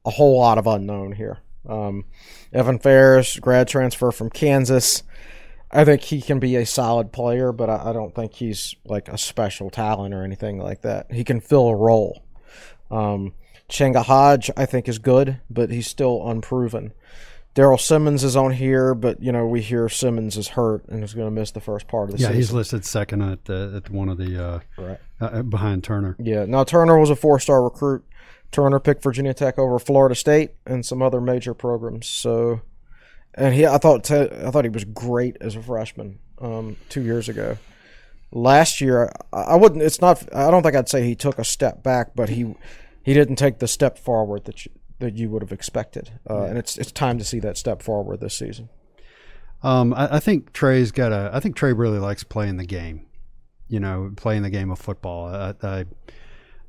a 0.06 0.10
whole 0.10 0.40
lot 0.40 0.58
of 0.58 0.66
unknown 0.66 1.12
here. 1.12 1.40
Um, 1.70 2.06
Evan 2.52 2.80
Fairs, 2.80 3.38
grad 3.38 3.68
transfer 3.68 4.12
from 4.12 4.30
Kansas. 4.30 5.04
I 5.72 5.86
think 5.86 6.02
he 6.02 6.22
can 6.22 6.40
be 6.40 6.56
a 6.56 6.66
solid 6.66 7.12
player, 7.12 7.52
but 7.52 7.70
I, 7.70 7.90
I 7.90 7.94
don't 7.94 8.14
think 8.14 8.34
he's 8.34 8.76
like 8.86 9.08
a 9.08 9.18
special 9.18 9.70
talent 9.70 10.14
or 10.14 10.24
anything 10.24 10.60
like 10.60 10.82
that. 10.82 11.12
He 11.12 11.24
can 11.24 11.40
fill 11.40 11.68
a 11.68 11.76
role. 11.76 12.24
Um, 12.92 13.34
Changa 13.74 14.04
Hodge, 14.06 14.52
I 14.56 14.66
think, 14.68 14.88
is 14.88 15.00
good, 15.00 15.40
but 15.50 15.72
he's 15.72 15.88
still 15.88 16.30
unproven. 16.30 16.94
Darryle 17.56 17.80
Simmons 17.80 18.24
is 18.24 18.36
on 18.36 18.52
here, 18.52 18.94
but 18.96 19.22
you 19.22 19.32
know 19.32 19.46
we 19.48 19.62
hear 19.62 19.90
Simmons 19.90 20.38
is 20.38 20.50
hurt 20.50 20.86
and 20.90 21.04
is 21.04 21.14
going 21.14 21.28
to 21.28 21.32
miss 21.32 21.52
the 21.52 21.60
first 21.60 21.88
part 21.88 22.10
of 22.10 22.16
the 22.16 22.22
Yeah, 22.22 22.28
season. 22.28 22.34
Yeah, 22.34 22.38
he's 22.38 22.52
listed 22.52 22.86
second 22.86 23.22
at 23.24 23.46
the, 23.46 23.82
at 23.84 23.92
one 23.92 24.10
of 24.10 24.18
the 24.18 24.44
uh, 24.44 24.60
Right. 24.78 25.00
uh, 25.20 25.42
behind 25.44 25.84
Turner. 25.84 26.16
Yeah. 26.20 26.46
Now 26.46 26.64
Turner 26.64 26.98
was 27.00 27.10
a 27.10 27.16
four-star 27.16 27.64
recruit. 27.64 28.04
Turner 28.52 28.80
picked 28.80 29.04
Virginia 29.04 29.34
Tech 29.34 29.58
over 29.58 29.78
Florida 29.80 30.14
State 30.16 30.52
and 30.66 30.86
some 30.86 31.02
other 31.02 31.20
major 31.22 31.54
programs. 31.56 32.08
So, 32.08 32.62
and 33.36 33.54
he, 33.56 33.66
I 33.66 33.78
thought, 33.80 34.04
te- 34.04 34.30
I 34.46 34.52
thought 34.52 34.66
he 34.66 34.70
was 34.70 34.86
great 34.86 35.38
as 35.42 35.56
a 35.56 35.62
freshman 35.62 36.20
um, 36.40 36.76
two 36.90 37.02
years 37.02 37.28
ago. 37.30 37.58
Last 38.32 38.82
year, 38.82 39.12
I, 39.32 39.42
I 39.42 39.56
wouldn't. 39.56 39.82
It's 39.84 40.02
not. 40.02 40.24
I 40.36 40.50
don't 40.52 40.64
think 40.64 40.76
I'd 40.76 40.90
say 40.90 41.04
he 41.04 41.16
took 41.16 41.38
a 41.40 41.44
step 41.46 41.82
back, 41.84 42.16
but 42.16 42.30
he 42.30 42.56
he 43.04 43.14
didn't 43.14 43.36
take 43.36 43.60
the 43.60 43.68
step 43.68 43.98
forward 43.98 44.46
that 44.46 44.66
you, 44.66 44.72
that 45.00 45.16
you 45.16 45.30
would 45.30 45.42
have 45.42 45.52
expected. 45.52 46.12
Uh, 46.30 46.44
And 46.44 46.58
it's 46.58 46.78
it's 46.78 46.92
time 46.92 47.18
to 47.18 47.24
see 47.24 47.40
that 47.40 47.58
step 47.58 47.82
forward 47.82 48.20
this 48.20 48.36
season. 48.36 48.70
Um, 49.62 49.94
I, 49.94 50.16
I 50.16 50.20
think 50.20 50.54
Trey's 50.54 50.92
got 50.92 51.12
a. 51.12 51.30
I 51.34 51.40
think 51.40 51.56
Trey 51.56 51.74
really 51.74 52.00
likes 52.00 52.24
playing 52.24 52.58
the 52.58 52.66
game. 52.66 53.06
You 53.68 53.80
know, 53.80 54.12
playing 54.16 54.44
the 54.44 54.50
game 54.50 54.72
of 54.72 54.80
football. 54.80 55.28
I, 55.28 55.54
I, 55.64 55.86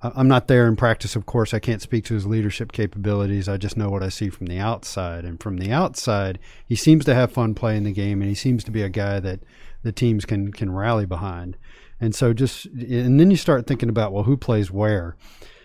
I'm 0.00 0.28
not 0.28 0.48
there 0.48 0.66
in 0.68 0.76
practice, 0.76 1.16
of 1.16 1.26
course. 1.26 1.54
I 1.54 1.58
can't 1.58 1.82
speak 1.82 2.04
to 2.06 2.14
his 2.14 2.26
leadership 2.26 2.72
capabilities. 2.72 3.48
I 3.48 3.56
just 3.56 3.76
know 3.76 3.90
what 3.90 4.02
I 4.02 4.10
see 4.10 4.28
from 4.28 4.46
the 4.46 4.58
outside. 4.58 5.24
And 5.24 5.42
from 5.42 5.56
the 5.56 5.72
outside, 5.72 6.38
he 6.66 6.76
seems 6.76 7.04
to 7.06 7.14
have 7.14 7.32
fun 7.32 7.54
playing 7.54 7.84
the 7.84 7.92
game, 7.92 8.20
and 8.20 8.28
he 8.28 8.34
seems 8.34 8.64
to 8.64 8.70
be 8.70 8.82
a 8.82 8.88
guy 8.88 9.20
that 9.20 9.40
the 9.82 9.92
teams 9.92 10.24
can 10.24 10.52
can 10.52 10.72
rally 10.72 11.06
behind. 11.06 11.56
And 12.00 12.14
so, 12.14 12.32
just 12.32 12.66
and 12.66 13.18
then 13.18 13.30
you 13.30 13.36
start 13.36 13.66
thinking 13.66 13.88
about 13.88 14.12
well, 14.12 14.24
who 14.24 14.36
plays 14.36 14.70
where. 14.70 15.16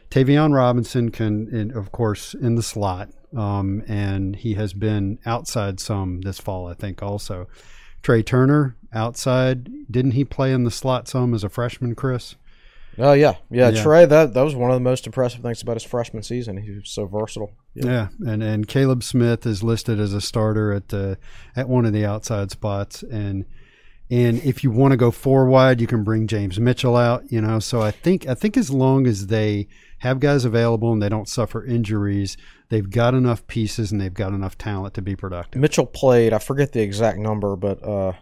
Tayvion 0.09 0.53
Robinson 0.53 1.11
can, 1.11 1.47
in, 1.53 1.75
of 1.77 1.91
course, 1.91 2.33
in 2.33 2.55
the 2.55 2.63
slot, 2.63 3.09
um, 3.35 3.83
and 3.87 4.35
he 4.35 4.55
has 4.55 4.73
been 4.73 5.19
outside 5.25 5.79
some 5.79 6.21
this 6.21 6.39
fall, 6.39 6.67
I 6.67 6.73
think, 6.73 7.03
also. 7.03 7.47
Trey 8.01 8.23
Turner 8.23 8.75
outside, 8.93 9.69
didn't 9.91 10.11
he 10.11 10.23
play 10.23 10.51
in 10.51 10.63
the 10.63 10.71
slot 10.71 11.07
some 11.07 11.33
as 11.33 11.43
a 11.43 11.49
freshman, 11.49 11.95
Chris? 11.95 12.35
Oh 12.97 13.13
yeah. 13.13 13.35
yeah, 13.49 13.69
Yeah. 13.69 13.83
Trey. 13.83 14.05
That 14.05 14.33
that 14.33 14.41
was 14.41 14.55
one 14.55 14.71
of 14.71 14.75
the 14.75 14.81
most 14.81 15.05
impressive 15.05 15.41
things 15.41 15.61
about 15.61 15.75
his 15.75 15.83
freshman 15.83 16.23
season. 16.23 16.57
He 16.57 16.71
was 16.71 16.89
so 16.89 17.05
versatile. 17.05 17.51
Yeah, 17.73 18.09
and 18.25 18.43
and 18.43 18.67
Caleb 18.67 19.03
Smith 19.03 19.45
is 19.45 19.63
listed 19.63 19.99
as 19.99 20.13
a 20.13 20.19
starter 20.19 20.73
at 20.73 20.89
the 20.89 21.17
at 21.55 21.69
one 21.69 21.85
of 21.85 21.93
the 21.93 22.05
outside 22.05 22.51
spots, 22.51 23.03
and 23.03 23.45
and 24.11 24.43
if 24.43 24.63
you 24.63 24.71
want 24.71 24.91
to 24.91 24.97
go 24.97 25.11
four 25.11 25.45
wide, 25.45 25.79
you 25.79 25.87
can 25.87 26.03
bring 26.03 26.27
James 26.27 26.59
Mitchell 26.59 26.95
out. 26.95 27.31
You 27.31 27.41
know, 27.41 27.59
so 27.59 27.81
I 27.81 27.91
think 27.91 28.27
I 28.27 28.33
think 28.33 28.57
as 28.57 28.71
long 28.71 29.05
as 29.05 29.27
they 29.27 29.67
have 29.99 30.19
guys 30.19 30.45
available 30.45 30.91
and 30.91 31.01
they 31.01 31.09
don't 31.09 31.27
suffer 31.27 31.63
injuries, 31.63 32.37
they've 32.69 32.89
got 32.89 33.13
enough 33.13 33.45
pieces 33.47 33.91
and 33.91 33.99
they've 33.99 34.13
got 34.13 34.33
enough 34.33 34.57
talent 34.57 34.93
to 34.95 35.01
be 35.01 35.15
productive. 35.15 35.61
Mitchell 35.61 35.85
played. 35.85 36.33
I 36.33 36.39
forget 36.39 36.71
the 36.71 36.81
exact 36.81 37.19
number, 37.19 37.55
but 37.55 37.83
uh, 37.83 38.13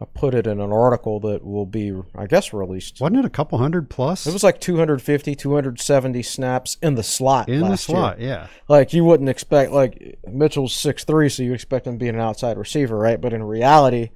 I 0.00 0.06
put 0.14 0.34
it 0.34 0.46
in 0.46 0.60
an 0.60 0.72
article 0.72 1.20
that 1.20 1.44
will 1.44 1.66
be, 1.66 1.92
I 2.14 2.26
guess, 2.26 2.54
released. 2.54 3.00
Wasn't 3.00 3.18
it 3.18 3.24
a 3.26 3.30
couple 3.30 3.58
hundred 3.58 3.90
plus? 3.90 4.26
It 4.26 4.32
was 4.32 4.42
like 4.42 4.58
250, 4.60 5.34
270 5.34 6.22
snaps 6.22 6.78
in 6.82 6.94
the 6.94 7.02
slot. 7.02 7.50
in 7.50 7.60
the 7.60 7.68
last 7.68 7.88
year. 7.88 7.96
slot, 7.96 8.20
yeah. 8.20 8.46
Like 8.66 8.94
you 8.94 9.04
wouldn't 9.04 9.28
expect. 9.28 9.72
Like 9.72 10.18
Mitchell's 10.26 10.74
six 10.74 11.04
three, 11.04 11.28
so 11.28 11.42
you 11.42 11.52
expect 11.52 11.86
him 11.86 11.94
to 11.94 11.98
be 11.98 12.08
an 12.08 12.18
outside 12.18 12.56
receiver, 12.56 12.96
right? 12.96 13.20
But 13.20 13.34
in 13.34 13.42
reality, 13.42 14.08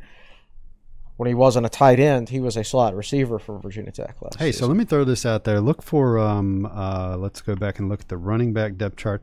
when 1.17 1.27
he 1.29 1.35
wasn't 1.35 1.65
a 1.67 1.69
tight 1.69 2.01
end, 2.01 2.29
he 2.29 2.41
was 2.41 2.57
a 2.57 2.65
slot 2.65 2.95
receiver 2.97 3.39
for 3.39 3.59
Virginia 3.59 3.93
Tech 3.93 4.17
last. 4.21 4.39
Hey, 4.39 4.51
so 4.53 4.67
let 4.67 4.77
me 4.77 4.85
throw 4.85 5.05
this 5.05 5.25
out 5.25 5.45
there. 5.45 5.61
Look 5.61 5.83
for 5.83 6.19
um 6.19 6.67
uh 6.67 7.17
let's 7.19 7.41
go 7.41 7.55
back 7.55 7.79
and 7.79 7.89
look 7.89 8.01
at 8.01 8.09
the 8.09 8.17
running 8.17 8.53
back 8.53 8.77
depth 8.77 8.97
chart. 8.97 9.23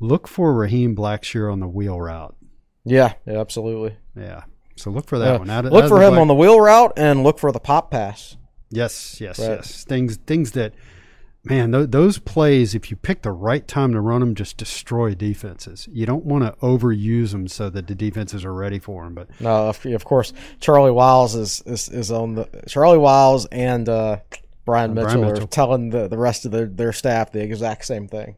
Look 0.00 0.26
for 0.28 0.52
Raheem 0.52 0.94
Blackshear 0.96 1.50
on 1.52 1.60
the 1.60 1.68
wheel 1.68 2.00
route. 2.00 2.34
yeah, 2.84 3.14
yeah, 3.26 3.38
absolutely. 3.40 3.96
Yeah. 4.16 4.42
So 4.76 4.90
look 4.90 5.06
for 5.06 5.18
that 5.18 5.32
Yeah. 5.34 5.38
one. 5.38 5.50
Out 5.50 5.64
look 5.66 5.84
out 5.84 5.88
for 5.88 6.02
him 6.02 6.18
on 6.18 6.26
the 6.28 6.34
wheel 6.34 6.60
route 6.60 6.92
and 6.96 7.22
look 7.22 7.38
for 7.38 7.52
the 7.52 7.60
pop 7.60 7.90
pass. 7.90 8.36
Yes, 8.70 9.20
yes, 9.20 9.38
Right. 9.38 9.50
yes. 9.50 9.84
Things 9.84 10.16
things 10.26 10.52
that 10.52 10.72
man, 11.44 11.72
th- 11.72 11.90
those 11.90 12.18
plays 12.18 12.74
if 12.74 12.90
you 12.90 12.96
pick 12.96 13.22
the 13.22 13.32
right 13.32 13.66
time 13.66 13.92
to 13.92 14.00
run 14.00 14.20
them 14.20 14.34
just 14.34 14.56
destroy 14.56 15.14
defenses. 15.14 15.88
You 15.92 16.06
don't 16.06 16.24
want 16.24 16.44
to 16.44 16.52
overuse 16.64 17.32
them 17.32 17.48
so 17.48 17.68
that 17.70 17.86
the 17.88 17.94
defenses 17.94 18.44
are 18.44 18.52
ready 18.54 18.78
for 18.78 19.04
them, 19.04 19.14
but 19.14 19.28
No, 19.40 19.68
of, 19.68 19.84
of 19.86 20.04
course, 20.04 20.32
Charley 20.60 20.90
Wiles 20.92 21.34
is, 21.34 21.62
is 21.66 21.88
is 21.88 22.10
on 22.12 22.34
the 22.34 22.48
Charley 22.68 22.98
Wiles 22.98 23.46
and 23.46 23.88
uh, 23.88 24.18
Brian 24.64 24.94
Brian 24.94 25.08
Mitchell, 25.08 25.22
Mitchell. 25.30 25.44
are 25.44 25.48
telling 25.48 25.90
the, 25.90 26.06
the 26.08 26.18
rest 26.18 26.44
of 26.46 26.52
their, 26.52 26.66
their 26.66 26.92
staff 26.92 27.32
the 27.32 27.42
exact 27.42 27.84
same 27.84 28.06
thing. 28.08 28.36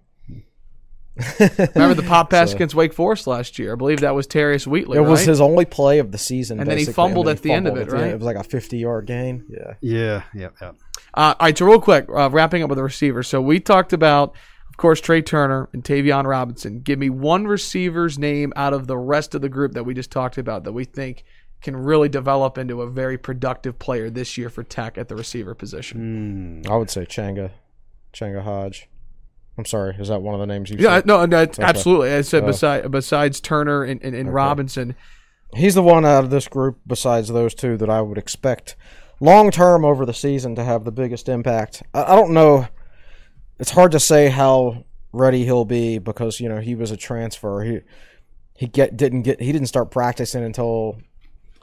Remember 1.38 1.95
the 1.95 2.05
pop 2.09 2.31
pass 2.31 2.51
So- 2.51 2.57
against 2.57 2.75
Wake 2.75 2.93
Forest 2.93 3.27
last 3.29 3.57
year? 3.59 3.73
I 3.73 3.77
believe 3.77 4.01
that 4.01 4.14
was 4.17 4.27
Terius 4.27 4.67
Wheatley. 4.67 4.99
It 4.99 5.03
was 5.03 5.21
right? 5.21 5.29
his 5.29 5.40
only 5.40 5.64
play 5.64 6.01
of 6.01 6.11
the 6.11 6.19
season, 6.19 6.59
And 6.59 6.69
then 6.69 6.77
he 6.77 6.83
basically, 6.87 6.95
fumbled 6.95 7.27
then 7.27 7.37
at 7.37 7.43
the 7.43 7.53
end 7.53 7.69
of 7.69 7.77
it, 7.77 7.93
right? 7.93 8.09
It 8.09 8.14
was 8.17 8.25
like 8.25 8.35
a 8.37 8.43
fifty-yard 8.43 9.07
gain. 9.07 9.45
Yeah, 9.49 9.75
yeah, 9.81 10.23
yeah, 10.35 10.49
yeah. 10.61 10.73
Uh, 11.16 11.35
all 11.38 11.46
right, 11.46 11.57
so 11.57 11.66
real 11.66 11.81
quick, 11.81 12.07
uh, 12.14 12.29
wrapping 12.31 12.62
up 12.62 12.68
with 12.70 12.77
the 12.77 12.83
receivers. 12.83 13.29
So 13.29 13.40
we 13.40 13.61
talked 13.61 13.92
about, 13.92 14.35
of 14.68 14.77
course, 14.77 15.00
Trey 15.00 15.22
Turner 15.22 15.68
and 15.72 15.85
Tayvion 15.85 16.24
Robinson. 16.24 16.81
Give 16.81 16.98
me 16.98 17.09
one 17.11 17.46
receiver's 17.46 18.18
name 18.18 18.53
out 18.57 18.72
of 18.72 18.87
the 18.88 18.96
rest 18.98 19.35
of 19.35 19.40
the 19.40 19.48
group 19.48 19.72
that 19.72 19.85
we 19.85 19.94
just 19.94 20.11
talked 20.11 20.38
about 20.38 20.64
that 20.64 20.72
we 20.72 20.85
think 20.85 21.24
can 21.62 21.77
really 21.77 22.09
develop 22.09 22.59
into 22.59 22.83
a 22.83 22.90
very 22.90 23.16
productive 23.16 23.79
player 23.79 24.11
this 24.11 24.37
year 24.37 24.50
for 24.50 24.62
Tech 24.62 24.98
at 24.98 25.09
the 25.09 25.16
receiver 25.16 25.55
position. 25.55 26.62
I 26.68 26.77
would 26.77 26.90
say 26.90 27.07
Changa, 27.07 27.53
Changa 28.12 28.42
Hodge. 28.42 28.88
I'm 29.57 29.64
sorry, 29.64 29.94
is 29.98 30.09
that 30.09 30.20
one 30.20 30.35
of 30.35 30.40
the 30.40 30.46
names 30.46 30.68
you? 30.68 30.77
Yeah, 30.81 30.96
said? 30.96 31.07
no, 31.07 31.24
no, 31.27 31.42
it's 31.42 31.61
absolutely. 31.61 32.12
I 32.12 32.22
said 32.22 32.42
Uh, 32.42 32.46
beside, 32.48 32.90
besides 32.90 33.40
Turner 33.40 33.85
and, 33.85 34.03
and, 34.03 34.14
and 34.16 34.35
Robinson. 34.35 34.96
he's 35.55 35.77
the 35.77 35.83
one 35.83 36.05
out 36.05 36.24
of 36.24 36.31
this 36.31 36.48
group 36.48 36.81
besides 36.87 37.29
those 37.29 37.55
two 37.55 37.77
that 37.77 37.88
I 37.88 38.00
would 38.00 38.18
expect 38.18 38.74
long 39.24 39.50
term 39.50 39.84
over 39.84 40.04
the 40.04 40.14
season 40.14 40.54
to 40.56 40.64
have 40.64 40.84
the 40.84 40.92
biggest 40.92 41.28
impact. 41.28 41.82
I, 41.92 42.02
I 42.04 42.16
don't 42.16 42.32
know. 42.32 42.68
It's 43.58 43.70
hard 43.70 43.92
to 43.92 44.00
say 44.00 44.28
how 44.28 44.84
ready 45.12 45.44
he'll 45.44 45.64
be 45.64 45.98
because 45.98 46.40
you 46.40 46.48
know 46.48 46.60
he 46.60 46.74
was 46.74 46.90
a 46.90 46.96
transfer. 46.96 47.62
He 47.62 47.80
he 48.56 48.66
get 48.66 48.96
didn't 48.96 49.22
get 49.22 49.40
he 49.40 49.50
didn't 49.50 49.68
start 49.68 49.90
practicing 49.90 50.44
until 50.44 50.98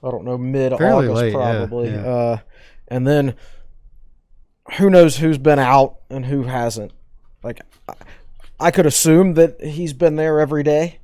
I 0.03 0.09
don't 0.09 0.25
know 0.25 0.37
mid 0.37 0.73
August 0.73 1.13
late, 1.13 1.33
yeah, 1.33 1.37
probably. 1.37 1.89
yeah. 1.89 2.05
Uh, 2.05 2.37
and 2.87 3.07
then 3.07 3.35
who 4.77 4.89
knows 4.89 5.17
who's 5.17 5.37
been 5.37 5.59
out 5.59 5.97
and 6.09 6.25
who 6.25 6.43
hasn't. 6.43 6.91
Like 7.43 7.61
I, 7.87 7.93
I 8.59 8.71
could 8.71 8.85
assume 8.85 9.35
that 9.35 9.61
he's 9.61 9.93
been 9.93 10.15
there 10.15 10.39
every 10.39 10.63
day. 10.63 10.97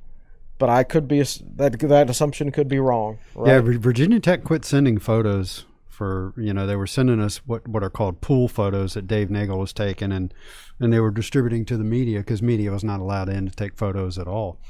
But 0.58 0.70
I 0.70 0.82
could 0.82 1.06
be 1.06 1.22
that 1.22 1.78
that 1.78 2.10
assumption 2.10 2.50
could 2.50 2.66
be 2.66 2.80
wrong. 2.80 3.18
Right? 3.36 3.52
Yeah, 3.52 3.78
Virginia 3.78 4.18
Tech 4.18 4.42
quit 4.42 4.64
sending 4.64 4.98
photos 4.98 5.64
for 5.98 6.32
you 6.36 6.54
know 6.54 6.64
they 6.64 6.76
were 6.76 6.86
sending 6.86 7.20
us 7.20 7.38
what 7.38 7.66
what 7.66 7.82
are 7.82 7.90
called 7.90 8.20
pool 8.20 8.46
photos 8.46 8.94
that 8.94 9.08
Dave 9.08 9.30
Knachel 9.30 9.58
was 9.58 9.72
taking 9.72 10.12
and 10.12 10.32
and 10.78 10.92
they 10.92 11.00
were 11.00 11.10
distributing 11.10 11.64
to 11.64 11.76
the 11.76 11.82
media 11.82 12.20
because 12.20 12.40
media 12.40 12.70
was 12.70 12.84
not 12.84 13.00
allowed 13.00 13.28
in 13.28 13.48
to 13.48 13.56
take 13.56 13.76
photos 13.76 14.16
at 14.16 14.28
all. 14.28 14.60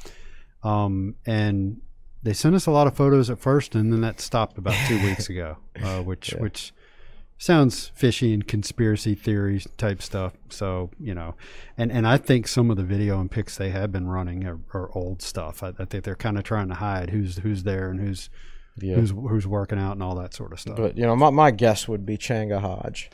Um, 0.62 1.17
and 1.27 1.83
they 2.23 2.33
sent 2.33 2.55
us 2.55 2.64
a 2.64 2.71
lot 2.71 2.87
of 2.87 2.97
photos 2.97 3.29
at 3.29 3.38
first, 3.38 3.75
and 3.75 3.93
then 3.93 4.01
that 4.01 4.23
stopped 4.23 4.57
about 4.57 4.75
two 4.88 5.03
weeks 5.05 5.29
ago, 5.29 5.59
uh, 5.83 6.01
which 6.03 6.31
which 6.38 6.73
sounds 7.37 7.93
fishy 7.95 8.33
and 8.33 8.49
conspiracy 8.49 9.14
theory 9.14 9.62
type 9.77 10.01
stuff. 10.01 10.33
So 10.49 10.88
you 10.99 11.14
know, 11.14 11.35
and 11.77 11.93
and 11.93 12.07
I 12.07 12.17
think 12.17 12.49
some 12.49 12.71
of 12.71 12.79
the 12.79 12.85
video 12.85 13.21
and 13.21 13.31
pics 13.31 13.59
they 13.59 13.69
have 13.69 13.93
been 13.93 14.09
running 14.09 14.47
are, 14.47 14.61
are 14.73 14.91
old 14.97 15.21
stuff. 15.21 15.62
I, 15.62 15.75
I 15.79 15.85
think 15.85 16.05
they're 16.05 16.17
kind 16.17 16.38
of 16.38 16.45
trying 16.45 16.69
to 16.69 16.77
hide 16.77 17.11
who's 17.11 17.37
who's 17.37 17.64
there 17.64 17.91
and 17.91 18.01
who's 18.01 18.31
Yeah. 18.83 18.95
who's 18.97 19.11
who's 19.11 19.47
working 19.47 19.79
out 19.79 19.93
and 19.93 20.03
all 20.03 20.14
that 20.17 20.35
sort 20.35 20.53
of 20.53 20.61
stuff. 20.61 20.77
But 20.77 20.97
you 20.97 21.05
know, 21.05 21.14
my, 21.17 21.31
my 21.31 21.51
guess 21.51 21.87
would 21.88 22.05
be 22.07 22.17
Changa 22.19 22.61
Hodge. 22.61 23.11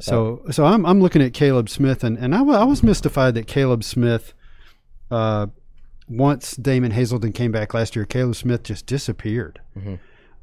So 0.00 0.42
so 0.50 0.64
I'm 0.64 0.86
I'm 0.86 1.00
looking 1.00 1.22
at 1.22 1.32
Caleb 1.34 1.68
Smith 1.68 2.04
and 2.04 2.16
and 2.18 2.34
I, 2.34 2.42
wa- 2.42 2.60
I 2.60 2.64
was 2.64 2.82
mystified 2.82 3.34
that 3.34 3.46
Caleb 3.48 3.82
Smith, 3.82 4.32
uh, 5.10 5.48
once 6.08 6.52
Damon 6.56 6.92
Hazelton 6.92 7.32
came 7.32 7.50
back 7.52 7.74
last 7.74 7.96
year, 7.96 8.04
Caleb 8.04 8.36
Smith 8.36 8.62
just 8.62 8.86
disappeared. 8.86 9.60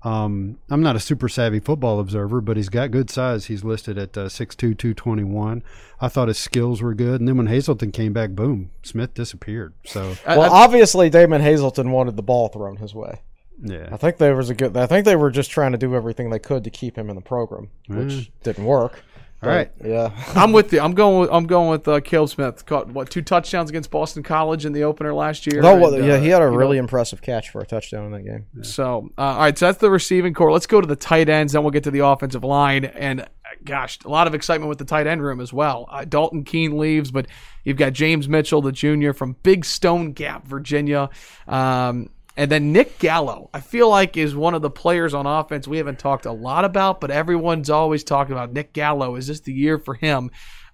Um, 0.04 0.60
I'm 0.70 0.84
not 0.84 0.96
a 0.96 1.00
super 1.00 1.28
savvy 1.28 1.60
football 1.60 2.00
observer, 2.00 2.40
but 2.40 2.58
he's 2.58 2.70
got 2.70 2.92
good 2.92 3.10
size. 3.10 3.46
He's 3.46 3.64
listed 3.64 3.98
at 3.98 4.16
uh, 4.16 4.26
6'2", 4.26 4.56
221. 4.78 5.64
I 6.00 6.08
thought 6.10 6.28
his 6.28 6.38
skills 6.38 6.80
were 6.84 6.94
good, 6.94 7.20
and 7.22 7.28
then 7.28 7.38
when 7.38 7.48
Hazelton 7.48 7.92
came 7.92 8.14
back, 8.14 8.32
boom, 8.32 8.70
Smith 8.84 9.16
disappeared. 9.16 9.74
So 9.86 10.14
I- 10.28 10.38
Well, 10.38 10.54
I- 10.54 10.64
obviously 10.64 11.10
Damon 11.10 11.42
Hazelton 11.42 11.90
wanted 11.90 12.18
the 12.18 12.22
ball 12.24 12.50
thrown 12.50 12.76
his 12.76 12.94
way. 12.94 13.22
I 13.64 13.74
yeah, 13.74 13.98
think 13.98 14.18
there 14.18 14.36
was 14.36 14.50
a 14.50 14.56
good. 14.56 14.76
I 14.76 14.86
think 14.86 15.06
they 15.06 15.16
were 15.16 15.32
just 15.32 15.50
trying 15.50 15.72
to 15.72 15.78
do 15.78 15.96
everything 15.96 16.30
they 16.30 16.40
could 16.40 16.64
to 16.66 16.70
keep 16.70 16.98
him 16.98 17.10
in 17.10 17.16
the 17.16 17.22
program, 17.22 17.70
which 17.88 18.32
didn't 18.44 18.66
work. 18.66 19.02
all 19.42 19.50
right. 19.50 19.72
Yeah. 19.84 20.12
I'm 20.36 20.52
with 20.52 20.74
you. 20.74 20.82
I'm 20.82 20.94
going. 20.94 21.22
With, 21.22 21.30
I'm 21.32 21.46
going 21.46 21.70
with 21.70 21.88
uh, 21.88 22.02
Caleb 22.02 22.30
Smith. 22.30 22.66
Caught 22.66 22.88
what 22.88 23.10
two 23.10 23.22
touchdowns 23.22 23.70
against 23.70 23.92
Boston 23.92 24.24
College 24.24 24.66
in 24.66 24.74
the 24.74 24.84
opener 24.84 25.14
last 25.14 25.46
year. 25.48 25.62
No, 25.62 25.76
and, 25.94 26.06
yeah, 26.06 26.14
uh, 26.14 26.20
he 26.20 26.30
had 26.30 26.42
a 26.42 26.46
you 26.46 26.52
know, 26.52 26.58
really 26.58 26.78
impressive 26.78 27.22
catch 27.22 27.50
for 27.50 27.62
a 27.62 27.66
touchdown 27.66 28.06
in 28.06 28.12
that 28.12 28.24
game. 28.24 28.46
So, 28.64 29.10
uh, 29.18 29.22
all 29.22 29.38
right, 29.40 29.58
so 29.58 29.68
that's 29.68 29.78
the 29.78 29.90
receiving 29.92 30.34
corps. 30.34 30.52
Let's 30.52 30.68
go 30.68 30.82
to 30.82 30.88
the 30.88 30.96
tight 30.96 31.30
ends, 31.30 31.54
then 31.54 31.64
we'll 31.64 31.72
get 31.72 31.84
to 31.86 31.92
the 31.92 32.06
offensive 32.06 32.44
line. 32.44 32.86
And 32.86 33.22
uh, 33.22 33.26
gosh, 33.64 34.00
a 34.04 34.10
lot 34.10 34.28
of 34.28 34.36
excitement 34.36 34.70
with 34.70 34.80
the 34.80 34.86
tight 34.86 35.08
end 35.08 35.22
room 35.22 35.40
as 35.40 35.54
well. 35.54 35.88
Uh, 35.90 36.06
Dalton 36.06 36.44
Keene 36.44 36.78
leaves, 36.78 37.12
but 37.12 37.28
you've 37.64 37.78
got 37.78 37.94
James 37.94 38.28
Mitchell, 38.28 38.62
the 38.62 38.72
junior 38.72 39.14
from 39.14 39.36
Big 39.44 39.64
Stone 39.64 40.14
Gap, 40.14 40.46
Virginia. 40.46 41.10
Um, 41.48 42.10
And 42.38 42.52
then 42.52 42.74
Nick 42.74 43.00
Gallo, 43.00 43.50
I 43.54 43.62
feel 43.62 43.90
like 43.90 44.18
is 44.18 44.36
one 44.36 44.54
of 44.54 44.62
the 44.62 44.70
players 44.70 45.14
on 45.14 45.26
offense 45.26 45.68
we 45.68 45.78
haven't 45.78 46.00
talked 46.00 46.26
a 46.26 46.32
lot 46.32 46.66
about, 46.66 47.00
but 47.00 47.10
everyone's 47.10 47.70
always 47.70 48.04
talking 48.04 48.34
about 48.34 48.52
Nick 48.52 48.74
Gallo. 48.74 49.16
Is 49.16 49.28
this 49.28 49.40
the 49.40 49.54
year 49.54 49.80
for 49.80 49.94
him? 49.94 50.32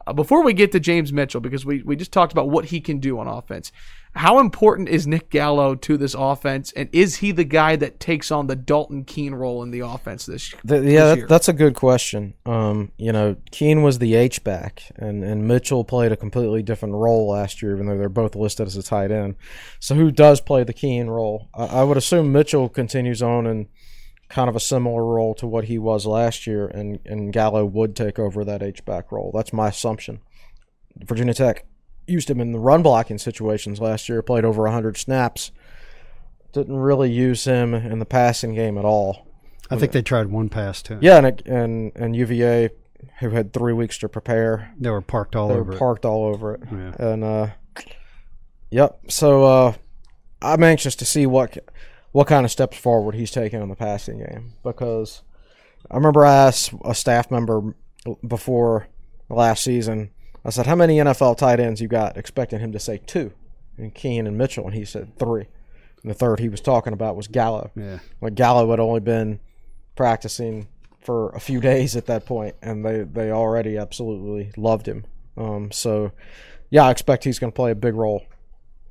Uh, 0.07 0.13
before 0.13 0.43
we 0.43 0.53
get 0.53 0.71
to 0.71 0.79
James 0.79 1.13
Mitchell, 1.13 1.41
because 1.41 1.63
we, 1.63 1.83
we 1.83 1.95
just 1.95 2.11
talked 2.11 2.31
about 2.31 2.49
what 2.49 2.65
he 2.65 2.81
can 2.81 2.99
do 2.99 3.19
on 3.19 3.27
offense, 3.27 3.71
how 4.13 4.39
important 4.39 4.89
is 4.89 5.07
Nick 5.07 5.29
Gallo 5.29 5.73
to 5.75 5.95
this 5.95 6.13
offense? 6.13 6.73
And 6.73 6.89
is 6.91 7.17
he 7.17 7.31
the 7.31 7.45
guy 7.45 7.77
that 7.77 7.99
takes 7.99 8.29
on 8.29 8.47
the 8.47 8.55
Dalton 8.55 9.05
Keene 9.05 9.33
role 9.33 9.63
in 9.63 9.71
the 9.71 9.79
offense 9.79 10.25
this, 10.25 10.53
The, 10.65 10.79
this 10.79 10.93
yeah, 10.93 11.13
year? 11.13 11.15
that, 11.15 11.29
that's 11.29 11.47
a 11.47 11.53
good 11.53 11.75
question. 11.75 12.33
Um, 12.45 12.91
you 12.97 13.13
know, 13.13 13.37
Keene 13.51 13.83
was 13.83 13.99
the 13.99 14.15
H 14.15 14.43
back, 14.43 14.83
and, 14.97 15.23
and 15.23 15.47
Mitchell 15.47 15.85
played 15.85 16.11
a 16.11 16.17
completely 16.17 16.61
different 16.61 16.95
role 16.95 17.29
last 17.29 17.61
year, 17.61 17.73
even 17.73 17.87
though 17.87 17.97
they're 17.97 18.09
both 18.09 18.35
listed 18.35 18.67
as 18.67 18.75
a 18.75 18.83
tight 18.83 19.11
end. 19.11 19.35
So, 19.79 19.95
who 19.95 20.11
does 20.11 20.41
play 20.41 20.63
the 20.65 20.73
Keene 20.73 21.07
role? 21.07 21.47
I, 21.53 21.65
I 21.65 21.83
would 21.83 21.97
assume 21.97 22.33
Mitchell 22.33 22.67
continues 22.67 23.21
on 23.21 23.47
in 23.47 23.69
kind 24.27 24.49
of 24.49 24.55
a 24.55 24.61
similar 24.61 25.05
role 25.05 25.35
to 25.35 25.47
what 25.47 25.65
he 25.65 25.77
was 25.77 26.05
last 26.05 26.45
year, 26.45 26.67
and, 26.67 26.99
and 27.05 27.31
Gallo 27.31 27.63
would 27.65 27.95
take 27.95 28.19
over 28.19 28.43
that 28.43 28.61
H 28.61 28.83
back 28.83 29.11
role. 29.11 29.31
That's 29.33 29.53
my 29.53 29.69
assumption. 29.69 30.19
Virginia 30.97 31.33
Tech 31.33 31.65
used 32.11 32.29
him 32.29 32.39
in 32.41 32.51
the 32.51 32.59
run 32.59 32.83
blocking 32.83 33.17
situations 33.17 33.79
last 33.79 34.07
year, 34.09 34.21
played 34.21 34.45
over 34.45 34.63
100 34.63 34.97
snaps. 34.97 35.51
Didn't 36.53 36.75
really 36.77 37.11
use 37.11 37.45
him 37.45 37.73
in 37.73 37.99
the 37.99 38.05
passing 38.05 38.53
game 38.53 38.77
at 38.77 38.85
all. 38.85 39.27
I 39.69 39.77
think 39.77 39.93
they 39.93 40.01
tried 40.01 40.27
one 40.27 40.49
pass 40.49 40.81
too. 40.81 40.97
Yeah, 41.01 41.17
and 41.17 41.25
it- 41.27 41.43
and 41.47 41.91
and 41.95 42.13
UVA, 42.15 42.69
who 43.19 43.29
had 43.29 43.53
three 43.53 43.71
weeks 43.73 43.97
to 43.99 44.09
prepare, 44.09 44.73
They 44.77 44.89
were 44.89 44.99
parked 45.01 45.35
all 45.35 45.47
they 45.47 45.53
over 45.53 45.63
were 45.63 45.73
it. 45.75 45.79
parked 45.79 46.05
all 46.05 46.25
over 46.25 46.55
it. 46.55 46.61
Yeah. 46.69 46.93
And 46.99 47.23
uh, 47.23 47.47
yep. 48.69 48.99
So 49.09 49.43
uh, 49.45 49.73
I'm 50.41 50.63
anxious 50.63 50.95
to 50.97 51.05
see 51.05 51.25
what 51.25 51.57
what 52.11 52.27
kind 52.27 52.43
of 52.45 52.51
steps 52.51 52.77
forward 52.77 53.15
he's 53.15 53.31
taking 53.31 53.61
in 53.61 53.69
the 53.69 53.75
passing 53.75 54.17
game 54.19 54.53
because 54.63 55.21
I 55.89 55.95
remember 55.95 56.25
I 56.25 56.33
asked 56.47 56.73
a 56.83 56.93
staff 56.93 57.31
member 57.31 57.73
before 58.27 58.87
last 59.29 59.63
season. 59.63 60.11
I 60.43 60.49
said, 60.49 60.65
"How 60.65 60.75
many 60.75 60.97
NFL 60.97 61.37
tight 61.37 61.59
ends 61.59 61.81
you 61.81 61.87
got?" 61.87 62.17
Expecting 62.17 62.59
him 62.59 62.71
to 62.71 62.79
say 62.79 62.97
two, 62.97 63.31
and 63.77 63.93
Keene 63.93 64.27
and 64.27 64.37
Mitchell, 64.37 64.65
and 64.65 64.73
he 64.73 64.85
said 64.85 65.17
three. 65.17 65.47
And 66.01 66.09
the 66.09 66.15
third 66.15 66.39
he 66.39 66.49
was 66.49 66.61
talking 66.61 66.93
about 66.93 67.15
was 67.15 67.27
Gallo. 67.27 67.71
Yeah. 67.75 67.99
Like 68.21 68.35
Gallo 68.35 68.69
had 68.71 68.79
only 68.79 69.01
been 69.01 69.39
practicing 69.95 70.67
for 70.99 71.29
a 71.29 71.39
few 71.39 71.59
days 71.59 71.95
at 71.95 72.05
that 72.07 72.25
point, 72.25 72.55
and 72.61 72.85
they 72.85 73.01
they 73.01 73.31
already 73.31 73.77
absolutely 73.77 74.51
loved 74.57 74.87
him. 74.87 75.05
Um, 75.37 75.71
so 75.71 76.11
yeah, 76.69 76.85
I 76.85 76.91
expect 76.91 77.23
he's 77.23 77.39
going 77.39 77.51
to 77.51 77.55
play 77.55 77.71
a 77.71 77.75
big 77.75 77.95
role, 77.95 78.25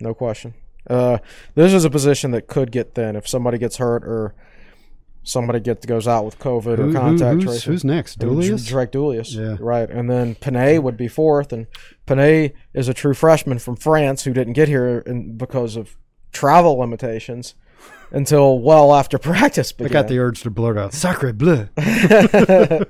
no 0.01 0.15
question. 0.15 0.55
Uh, 0.89 1.19
this 1.55 1.73
is 1.73 1.85
a 1.85 1.91
position 1.91 2.31
that 2.31 2.47
could 2.47 2.73
get 2.73 2.95
thin 2.95 3.17
if 3.17 3.29
somebody 3.29 3.59
gets 3.59 3.77
hurt 3.77 4.05
or 4.05 4.35
somebody 5.31 5.61
gets 5.61 5.87
goes 5.87 6.09
out 6.09 6.25
with 6.25 6.39
COVID 6.39 6.79
Who- 6.79 6.91
or 6.91 6.93
contact 6.93 7.37
who's, 7.37 7.45
tracing. 7.45 7.73
who's 7.73 7.85
next? 7.85 8.21
Julius? 8.21 8.67
Drake 8.67 8.93
DeIuliis. 8.93 9.35
Yeah. 9.35 9.57
Right. 9.61 9.89
And 9.89 10.11
then 10.11 10.35
Pene 10.35 10.83
would 10.83 10.97
be 10.97 11.09
fourth. 11.09 11.53
And 11.53 11.67
Pene 12.07 12.53
is 12.75 12.89
a 12.89 12.95
true 12.95 13.15
freshman 13.15 13.59
from 13.59 13.77
France 13.77 14.25
who 14.25 14.33
didn't 14.33 14.55
get 14.55 14.69
here 14.69 14.99
in, 15.07 15.37
because 15.37 15.77
of 15.77 15.97
travel 16.33 16.79
limitations 16.79 17.55
until 18.13 18.59
well 18.59 18.95
after 18.95 19.19
practice 19.19 19.73
I 19.79 19.89
got 19.89 20.09
the 20.09 20.19
urge 20.19 20.43
to 20.43 20.51
blurt 20.51 20.77
out 20.77 20.93
"Sacre 20.93 21.33
bleu." 21.33 21.69
I'm 21.77 22.87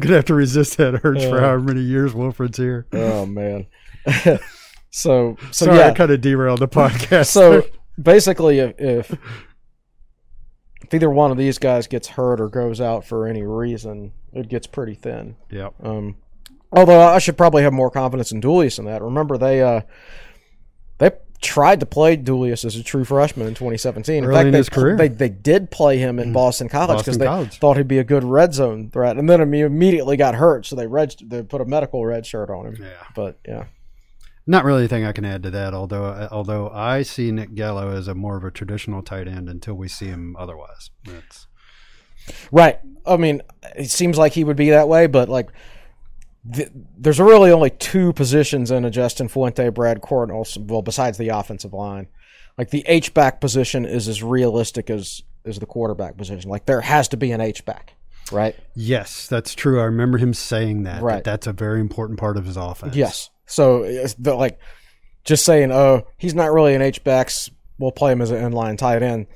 gonna 0.00 0.16
have 0.16 0.24
to 0.26 0.34
resist 0.34 0.76
that 0.78 1.00
urge 1.04 1.22
for 1.24 1.40
however 1.40 1.60
many 1.60 1.82
years 1.82 2.14
Wilfred's 2.14 2.58
here. 2.58 2.86
oh, 2.92 3.26
man. 3.26 3.66
so, 4.90 4.90
so 4.90 5.36
Sorry, 5.50 5.78
yeah. 5.78 5.88
I 5.88 5.92
kind 5.92 6.10
of 6.10 6.20
derailed 6.20 6.60
the 6.60 6.68
podcast. 6.68 7.26
so 7.26 7.64
basically, 8.00 8.60
if, 8.60 8.74
if 8.78 9.14
if 10.90 10.94
either 10.94 11.08
one 11.08 11.30
of 11.30 11.36
these 11.36 11.58
guys 11.58 11.86
gets 11.86 12.08
hurt 12.08 12.40
or 12.40 12.48
goes 12.48 12.80
out 12.80 13.04
for 13.04 13.24
any 13.28 13.44
reason, 13.44 14.12
it 14.32 14.48
gets 14.48 14.66
pretty 14.66 14.94
thin. 14.94 15.36
yep. 15.48 15.72
Um, 15.80 16.16
although 16.72 17.00
I 17.00 17.20
should 17.20 17.36
probably 17.36 17.62
have 17.62 17.72
more 17.72 17.92
confidence 17.92 18.32
in 18.32 18.40
DeIuliis 18.40 18.76
in 18.80 18.86
that. 18.86 19.00
Remember, 19.00 19.38
they 19.38 19.62
uh, 19.62 19.82
they 20.98 21.12
tried 21.40 21.78
to 21.78 21.86
play 21.86 22.16
DeIuliis 22.16 22.64
as 22.64 22.74
a 22.74 22.82
true 22.82 23.04
freshman 23.04 23.46
in 23.46 23.54
2017. 23.54 24.24
Early 24.24 24.40
in 24.40 24.50
they, 24.50 24.58
his 24.58 24.68
career. 24.68 24.96
they 24.96 25.06
they 25.06 25.28
did 25.28 25.70
play 25.70 25.98
him 25.98 26.18
in 26.18 26.32
Boston 26.32 26.68
College 26.68 26.98
because 26.98 27.18
they 27.18 27.26
College. 27.26 27.60
thought 27.60 27.76
he'd 27.76 27.86
be 27.86 27.98
a 27.98 28.04
good 28.04 28.24
red 28.24 28.52
zone 28.52 28.90
threat, 28.90 29.16
and 29.16 29.30
then 29.30 29.52
he 29.52 29.60
immediately 29.60 30.16
got 30.16 30.34
hurt, 30.34 30.66
so 30.66 30.74
they 30.74 30.88
red 30.88 31.14
they 31.22 31.44
put 31.44 31.60
a 31.60 31.64
medical 31.64 32.04
red 32.04 32.26
shirt 32.26 32.50
on 32.50 32.66
him. 32.66 32.78
Yeah. 32.80 32.88
But 33.14 33.38
yeah, 33.46 33.66
Not 34.46 34.64
really 34.64 34.80
anything 34.80 35.04
I 35.04 35.12
can 35.12 35.24
add 35.24 35.42
to 35.44 35.50
that. 35.50 35.74
Although, 35.74 36.04
uh, 36.06 36.28
although 36.32 36.70
I 36.70 37.02
see 37.02 37.30
Nick 37.30 37.54
Gallo 37.54 37.90
as 37.90 38.08
a 38.08 38.14
more 38.14 38.36
of 38.36 38.44
a 38.44 38.50
traditional 38.50 39.02
tight 39.02 39.28
end 39.28 39.48
until 39.48 39.74
we 39.74 39.86
see 39.88 40.06
him 40.06 40.34
otherwise. 40.38 40.90
That's 41.04 41.46
Right. 42.52 42.78
I 43.06 43.16
mean, 43.16 43.42
it 43.76 43.90
seems 43.90 44.18
like 44.18 44.32
he 44.32 44.44
would 44.44 44.56
be 44.56 44.70
that 44.70 44.88
way, 44.88 45.06
but 45.06 45.28
like, 45.28 45.50
th- 46.52 46.68
there's 46.98 47.18
really 47.20 47.50
only 47.50 47.70
two 47.70 48.12
positions 48.12 48.70
in 48.70 48.84
a 48.84 48.90
Justin 48.90 49.28
Fuente, 49.28 49.68
Brad 49.70 50.00
Cornelsen. 50.00 50.66
Well, 50.66 50.82
besides 50.82 51.18
the 51.18 51.28
offensive 51.28 51.72
line, 51.72 52.08
like 52.58 52.70
the 52.70 52.84
H 52.86 53.14
back 53.14 53.40
position 53.40 53.84
is 53.84 54.06
as 54.08 54.22
realistic 54.22 54.90
as 54.90 55.22
as 55.46 55.58
the 55.58 55.66
quarterback 55.66 56.16
position. 56.18 56.50
Like 56.50 56.66
there 56.66 56.82
has 56.82 57.08
to 57.08 57.16
be 57.16 57.32
an 57.32 57.40
H 57.40 57.64
back, 57.64 57.94
right? 58.30 58.54
yes, 58.76 59.26
that's 59.26 59.54
true. 59.54 59.80
I 59.80 59.84
remember 59.84 60.18
him 60.18 60.34
saying 60.34 60.82
that. 60.82 60.96
that 60.96 61.02
Right. 61.02 61.24
that's 61.24 61.46
a 61.46 61.52
very 61.52 61.80
important 61.80 62.18
part 62.18 62.36
of 62.36 62.44
his 62.44 62.56
offense. 62.58 62.94
Yes. 62.94 63.30
So 63.50 63.82
it's 63.82 64.14
the, 64.14 64.34
like, 64.34 64.58
just 65.24 65.44
saying, 65.44 65.72
oh, 65.72 66.06
he's 66.16 66.34
not 66.34 66.52
really 66.52 66.74
an 66.74 66.82
H 66.82 67.02
backs. 67.04 67.50
We'll 67.78 67.92
play 67.92 68.12
him 68.12 68.22
as 68.22 68.30
an 68.30 68.38
inline 68.38 68.78
tight 68.78 69.02
end. 69.02 69.26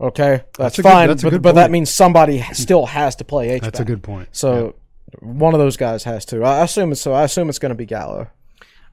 Okay, 0.00 0.42
that's, 0.56 0.76
good- 0.76 0.82
fine, 0.82 1.08
that's 1.08 1.22
a 1.22 1.26
but, 1.26 1.30
good 1.30 1.42
but 1.42 1.54
that 1.56 1.70
means 1.70 1.90
somebody 1.90 2.40
still 2.52 2.86
has 2.86 3.16
to 3.16 3.24
play 3.24 3.50
H. 3.50 3.62
That's 3.62 3.80
a 3.80 3.84
good 3.84 4.02
point. 4.02 4.28
So 4.32 4.76
one 5.18 5.54
of 5.54 5.60
those 5.60 5.76
guys 5.76 6.04
has 6.04 6.24
to. 6.26 6.42
I 6.42 6.64
assume 6.64 6.92
it's 6.92 7.02
so. 7.02 7.12
I 7.12 7.24
assume 7.24 7.48
it's 7.48 7.58
going 7.58 7.70
to 7.70 7.76
be 7.76 7.84
Gallo. 7.86 8.28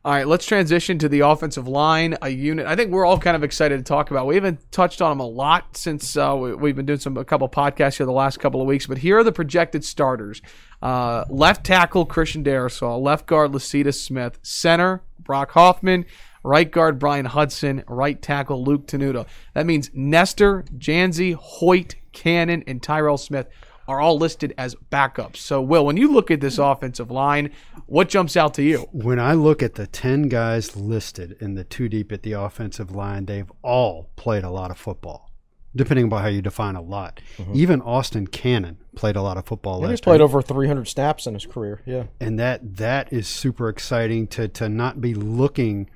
All 0.08 0.14
right, 0.14 0.26
let's 0.26 0.46
transition 0.46 0.98
to 1.00 1.10
the 1.10 1.20
offensive 1.20 1.68
line, 1.68 2.16
a 2.22 2.30
unit 2.30 2.66
I 2.66 2.78
think 2.78 2.92
we're 2.92 3.04
all 3.04 3.20
kind 3.20 3.36
of 3.36 3.44
excited 3.44 3.76
to 3.76 3.84
talk 3.84 4.10
about. 4.10 4.26
We 4.26 4.36
haven't 4.36 4.72
touched 4.72 5.02
on 5.02 5.12
them 5.12 5.20
a 5.20 5.28
lot 5.28 5.76
since 5.76 6.16
uh, 6.16 6.34
we, 6.34 6.54
we've 6.54 6.78
been 6.78 6.86
doing 6.86 7.00
some 7.00 7.18
a 7.18 7.26
couple 7.26 7.50
podcasts 7.50 7.98
here 7.98 8.06
the 8.06 8.14
last 8.14 8.40
couple 8.40 8.62
of 8.62 8.68
weeks, 8.68 8.88
but 8.88 9.00
here 9.00 9.18
are 9.18 9.24
the 9.26 9.34
projected 9.34 9.84
starters. 9.84 10.42
Uh, 10.82 11.26
left 11.28 11.66
tackle 11.66 12.06
Christian 12.06 12.42
Darrisaw, 12.42 12.98
left 13.02 13.26
guard 13.26 13.52
Lecitus 13.52 13.96
Smith, 13.96 14.40
center 14.44 15.04
Brock 15.20 15.52
Hoffman, 15.52 16.06
right 16.42 16.72
guard 16.72 17.00
Brian 17.00 17.26
Hudson, 17.26 17.84
right 17.86 18.22
tackle 18.22 18.64
Luke 18.64 18.88
Tenuta. 18.88 19.28
That 19.56 19.66
means 19.66 19.92
Nestor, 19.94 20.64
Dzansi, 20.74 21.36
Hoyt, 21.36 21.96
Cannon, 22.14 22.64
and 22.66 22.82
Tyrell 22.82 23.18
Smith 23.18 23.50
are 23.88 24.00
all 24.02 24.18
listed 24.18 24.54
as 24.58 24.76
backups. 24.92 25.38
So, 25.38 25.62
Will, 25.62 25.86
when 25.86 25.98
you 25.98 26.12
look 26.12 26.30
at 26.32 26.42
this 26.42 26.58
offensive 26.58 27.10
line, 27.12 27.52
what 27.86 28.10
jumps 28.10 28.36
out 28.36 28.54
to 28.56 28.64
you? 28.64 28.88
When 28.92 29.20
I 29.20 29.34
look 29.34 29.64
at 29.64 29.76
the 29.76 29.88
10 29.88 30.24
guys 30.30 30.76
listed 30.76 31.38
in 31.40 31.56
the 31.56 31.64
two 31.64 31.88
deep 31.90 32.12
at 32.12 32.24
the 32.24 32.34
offensive 32.34 32.92
line, 32.92 33.26
they've 33.26 33.52
all 33.62 34.10
played 34.16 34.44
a 34.44 34.50
lot 34.50 34.72
of 34.72 34.78
football, 34.78 35.32
depending 35.76 36.12
on 36.12 36.22
how 36.22 36.28
you 36.28 36.42
define 36.42 36.76
a 36.76 36.82
lot. 36.82 37.22
Mm-hmm. 37.38 37.52
Even 37.56 37.82
Austin 37.82 38.28
Cannon 38.28 38.78
played 38.96 39.16
a 39.16 39.22
lot 39.22 39.38
of 39.38 39.46
football 39.46 39.76
And 39.76 39.84
last 39.84 39.92
he's 39.92 40.02
played 40.02 40.18
year. 40.20 40.26
over 40.26 40.42
300 40.42 40.88
snaps 40.88 41.28
in 41.28 41.34
his 41.34 41.46
career. 41.46 41.82
Yeah. 41.86 42.04
and 42.20 42.38
that 42.40 42.78
that 42.78 43.14
is 43.14 43.28
super 43.28 43.70
exciting 43.70 44.28
to 44.28 44.48
to 44.50 44.68
not 44.70 45.00
be 45.02 45.14
looking 45.14 45.90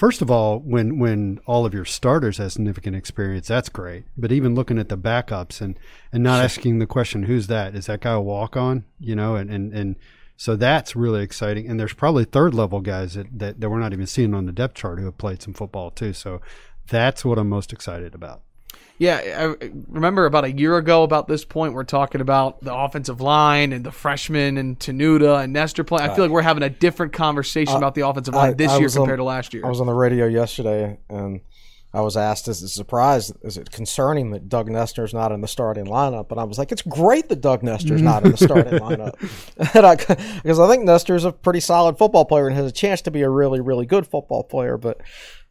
first 0.00 0.22
of 0.22 0.30
all 0.30 0.60
when 0.60 0.98
when 0.98 1.38
all 1.44 1.66
of 1.66 1.74
your 1.74 1.84
starters 1.84 2.38
have 2.38 2.50
significant 2.50 2.96
experience 2.96 3.48
that's 3.48 3.68
great. 3.68 4.04
But 4.16 4.32
even 4.32 4.54
looking 4.54 4.78
at 4.78 4.88
the 4.88 4.96
backups 4.96 5.60
and 5.60 5.78
and 6.10 6.22
not 6.24 6.42
asking 6.42 6.78
the 6.78 6.86
question 6.86 7.24
who's 7.24 7.48
that? 7.48 7.74
Is 7.74 7.84
that 7.86 8.00
guy 8.00 8.12
a 8.12 8.20
walk 8.20 8.56
on 8.56 8.84
you 8.98 9.14
know 9.14 9.36
and 9.36 9.50
and 9.50 9.74
and 9.74 9.96
so 10.38 10.56
that's 10.56 10.96
really 10.96 11.22
exciting. 11.22 11.68
And 11.68 11.78
there's 11.78 11.92
probably 11.92 12.24
third 12.24 12.54
level 12.54 12.80
guys 12.80 13.12
that, 13.12 13.26
that 13.38 13.60
that 13.60 13.68
we're 13.68 13.78
not 13.78 13.92
even 13.92 14.06
seeing 14.06 14.32
on 14.32 14.46
the 14.46 14.52
depth 14.52 14.74
chart 14.74 14.98
who 14.98 15.04
have 15.04 15.18
played 15.18 15.42
some 15.42 15.52
football 15.52 15.90
too. 15.90 16.14
So 16.14 16.40
that's 16.90 17.24
what 17.24 17.38
i'm 17.38 17.48
most 17.48 17.72
excited 17.72 18.14
about 18.14 18.42
Yeah, 19.00 19.54
I 19.62 19.70
remember 19.88 20.26
about 20.26 20.44
a 20.44 20.52
year 20.52 20.76
ago, 20.76 21.04
about 21.04 21.26
this 21.26 21.42
point, 21.42 21.72
we're 21.72 21.84
talking 21.84 22.20
about 22.20 22.60
the 22.60 22.74
offensive 22.74 23.22
line 23.22 23.72
and 23.72 23.82
the 23.82 23.90
freshmen 23.90 24.58
and 24.58 24.78
Tenuta 24.78 25.42
and 25.42 25.54
Nestor 25.54 25.84
playing. 25.84 26.10
I 26.10 26.14
feel 26.14 26.24
like 26.26 26.30
we're 26.30 26.42
having 26.42 26.62
a 26.62 26.68
different 26.68 27.14
conversation 27.14 27.76
about 27.78 27.94
the 27.94 28.06
offensive 28.06 28.34
line 28.34 28.58
this 28.58 28.70
year 28.72 28.82
was 28.82 28.96
on- 28.98 29.04
compared 29.04 29.18
to 29.20 29.24
last 29.24 29.54
year. 29.54 29.64
I 29.64 29.70
was 29.70 29.80
on 29.80 29.86
the 29.86 29.94
radio 29.94 30.26
yesterday 30.26 30.98
and 31.08 31.40
I 31.94 32.02
was 32.02 32.14
asked, 32.14 32.46
"Is 32.46 32.62
it 32.62 32.68
surprised? 32.68 33.32
Is 33.42 33.56
it 33.56 33.70
concerning 33.70 34.32
that 34.32 34.50
Doug 34.50 34.68
Nestor's 34.68 35.14
not 35.14 35.32
in 35.32 35.40
the 35.40 35.48
starting 35.48 35.86
lineup?" 35.86 36.30
And 36.30 36.38
I 36.38 36.44
was 36.44 36.58
like, 36.58 36.70
"It's 36.70 36.82
great 36.82 37.30
that 37.30 37.40
Doug 37.40 37.62
Nestor's 37.62 38.02
not 38.02 38.26
in 38.26 38.32
the 38.32 38.36
starting 38.36 38.74
lineup, 38.80 39.14
I, 39.58 39.96
because 40.42 40.60
I 40.60 40.68
think 40.68 40.84
Nestor's 40.84 41.24
a 41.24 41.32
pretty 41.32 41.60
solid 41.60 41.96
football 41.96 42.26
player 42.26 42.48
and 42.48 42.54
has 42.54 42.66
a 42.66 42.70
chance 42.70 43.00
to 43.02 43.10
be 43.10 43.22
a 43.22 43.30
really, 43.30 43.62
really 43.62 43.86
good 43.86 44.06
football 44.06 44.44
player." 44.44 44.76
But 44.76 45.00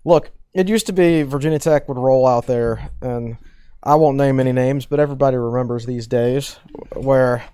look, 0.06 0.32
it 0.54 0.68
used 0.68 0.88
to 0.88 0.94
be 0.94 1.24
Virginia 1.24 1.60
Tech 1.60 1.88
would 1.88 1.98
roll 1.98 2.26
out 2.28 2.48
there, 2.48 2.90
and 3.02 3.38
I 3.84 3.96
won't 3.96 4.18
name 4.18 4.40
any 4.40 4.52
names, 4.52 4.86
but 4.86 5.00
everybody 5.00 5.38
remembers 5.38 5.86
these 5.86 6.08
days 6.08 6.58
where 6.96 7.46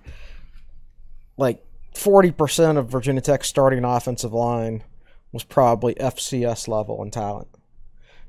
like 1.38 1.64
forty 1.94 2.32
percent 2.32 2.78
of 2.78 2.90
Virginia 2.90 3.22
Tech's 3.22 3.48
starting 3.50 3.84
offensive 3.84 4.34
line 4.34 4.84
was 5.32 5.44
probably 5.44 5.94
FCS 5.96 6.68
level 6.68 7.04
in 7.04 7.12
talent. 7.12 7.50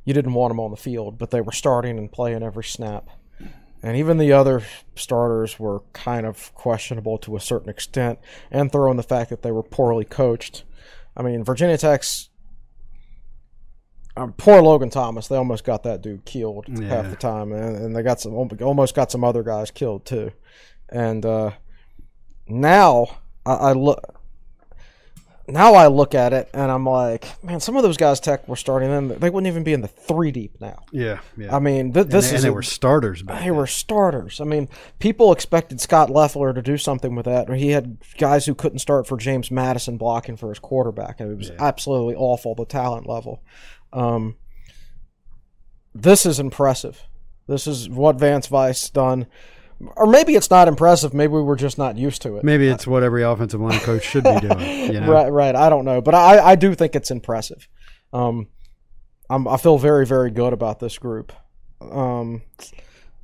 you 0.05 0.15
didn't 0.15 0.35
want 0.35 0.51
them 0.51 0.61
on 0.61 0.71
the 0.71 0.77
field, 0.77 1.19
but 1.19 1.31
they 1.31 1.41
were 1.41 1.53
starting 1.53 1.99
and 1.99 2.11
playing 2.11 2.43
every 2.43 2.65
snap. 2.65 3.09
And 3.83 3.97
even 3.97 4.19
the 4.19 4.33
other 4.33 4.63
starters 4.95 5.59
were 5.59 5.81
kind 5.93 6.27
of 6.27 6.53
questionable 6.55 7.19
to 7.19 7.37
a 7.37 7.41
certain 7.41 7.69
extent, 7.69 8.19
and 8.51 8.73
throw 8.73 8.91
in 8.91 8.97
the 8.97 9.03
fact 9.03 9.31
that 9.31 9.43
they 9.43 9.53
were 9.53 9.63
poorly 9.63 10.05
coached. 10.05 10.65
I 11.17 11.23
mean, 11.23 11.45
Virginia 11.45 11.77
Tech's 11.77 12.31
um, 14.17 14.33
poor 14.33 14.63
Logan 14.63 14.91
Thomas. 14.91 15.29
They 15.29 15.37
almost 15.37 15.65
got 15.65 15.83
that 15.83 16.03
dude 16.03 16.25
killed 16.25 16.69
half 16.69 17.11
the 17.11 17.17
time, 17.17 17.53
and, 17.53 17.77
and 17.77 17.97
they 17.97 18.03
got 18.03 18.21
some 18.21 18.35
almost 18.35 18.95
got 18.95 19.11
some 19.11 19.25
other 19.25 19.43
guys 19.43 19.71
killed 19.71 20.05
too. 20.05 20.33
And 20.89 21.25
uh, 21.27 21.53
now 22.49 23.19
I, 23.45 23.53
I 23.55 23.73
look 23.73 24.17
now 25.49 25.75
I 25.75 25.87
look 25.87 26.15
at 26.15 26.33
it 26.33 26.51
and 26.53 26.71
I'm 26.71 26.85
like, 26.85 27.43
man, 27.45 27.61
some 27.61 27.77
of 27.77 27.83
those 27.83 27.97
guys 27.97 28.19
Tech 28.21 28.49
were 28.49 28.57
starting 28.57 28.91
in. 28.91 29.09
They 29.09 29.31
wouldn't 29.31 29.47
even 29.47 29.63
be 29.63 29.73
in 29.73 29.81
the 29.81 29.89
three 29.89 30.33
deep 30.33 30.61
now. 30.61 30.85
Yeah, 30.91 31.21
yeah. 31.37 31.55
I 31.55 31.61
mean, 31.61 31.93
th- 31.93 32.07
this 32.07 32.29
and, 32.29 32.37
is 32.37 32.43
and 32.43 32.45
they 32.45 32.49
a- 32.49 32.53
were 32.53 32.63
starters 32.63 33.23
back 33.23 33.43
they 33.45 33.51
were 33.51 33.67
starters. 33.67 34.41
I 34.41 34.45
mean, 34.45 34.69
people 34.99 35.33
expected 35.33 35.81
Scot 35.81 36.11
Loeffler 36.11 36.53
to 36.53 36.63
do 36.63 36.77
something 36.77 37.15
with 37.15 37.27
that. 37.27 37.49
He 37.51 37.71
had 37.71 37.99
guys 38.19 38.47
who 38.47 38.55
couldn't 38.55 38.81
start 38.81 39.07
for 39.07 39.17
James 39.17 39.51
Madison 39.51 39.97
blocking 39.97 40.37
for 40.37 40.49
his 40.49 40.59
quarterback, 40.59 41.21
and 41.21 41.31
it 41.31 41.37
was 41.37 41.51
absolutely 41.59 42.15
awful 42.17 42.55
the 42.55 42.65
talent 42.65 43.07
level. 43.07 43.43
Um, 43.93 44.37
this 45.95 46.27
is 46.27 46.39
impressive. 46.39 47.03
This 47.49 47.67
is 47.67 47.89
what 47.89 48.17
Vance 48.19 48.49
Vice 48.49 48.91
done, 48.91 49.27
or 49.97 50.07
maybe 50.07 50.35
it's 50.35 50.51
not 50.51 50.69
impressive. 50.69 51.15
Maybe 51.15 51.33
we 51.33 51.43
were 51.43 51.57
just 51.57 51.79
not 51.79 51.97
used 51.97 52.23
to 52.23 52.37
it. 52.37 52.45
Maybe 52.45 52.69
it's 52.69 52.87
what 52.87 53.03
every 53.03 53.23
offensive 53.23 53.61
line 53.61 53.81
coach 53.81 54.03
should 54.05 54.25
be 54.25 54.39
doing. 54.41 54.59
You 54.93 55.01
know? 55.01 55.11
Right, 55.13 55.31
right. 55.31 55.55
I 55.57 55.69
don't 55.69 55.85
know, 55.85 56.01
but 56.01 56.15
I, 56.15 56.39
I 56.53 56.55
do 56.55 56.75
think 56.75 56.95
it's 56.95 57.11
impressive. 57.11 57.69
Um, 58.13 58.49
I'm, 59.29 59.49
I 59.49 59.57
feel 59.57 59.79
very, 59.79 60.07
very 60.07 60.31
good 60.31 60.53
about 60.53 60.79
this 60.81 60.97
group. 60.99 61.33
Um, 61.81 62.43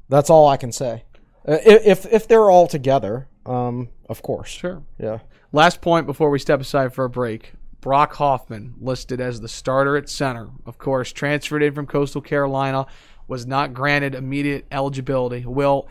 that's 0.08 0.28
all 0.28 0.48
I 0.48 0.56
can 0.56 0.72
say. 0.72 1.04
Uh, 1.46 1.58
If 1.64 2.06
if 2.06 2.26
they're 2.28 2.50
all 2.50 2.66
together, 2.66 3.28
um, 3.46 3.88
of 4.08 4.22
course. 4.22 4.48
Sure. 4.50 4.82
Yeah. 4.98 5.20
Last 5.52 5.80
point 5.80 6.06
before 6.06 6.30
we 6.30 6.38
step 6.38 6.60
aside 6.60 6.94
for 6.94 7.04
a 7.04 7.10
break. 7.10 7.52
Brock 7.82 8.14
Hoffman 8.14 8.74
listed 8.80 9.20
as 9.20 9.40
the 9.40 9.48
starter 9.48 9.96
at 9.96 10.08
center. 10.08 10.48
Of 10.64 10.78
course, 10.78 11.12
transferred 11.12 11.64
in 11.64 11.74
from 11.74 11.86
Coastal 11.86 12.22
Carolina, 12.22 12.86
was 13.26 13.44
not 13.44 13.74
granted 13.74 14.14
immediate 14.14 14.66
eligibility. 14.70 15.44
Will, 15.44 15.88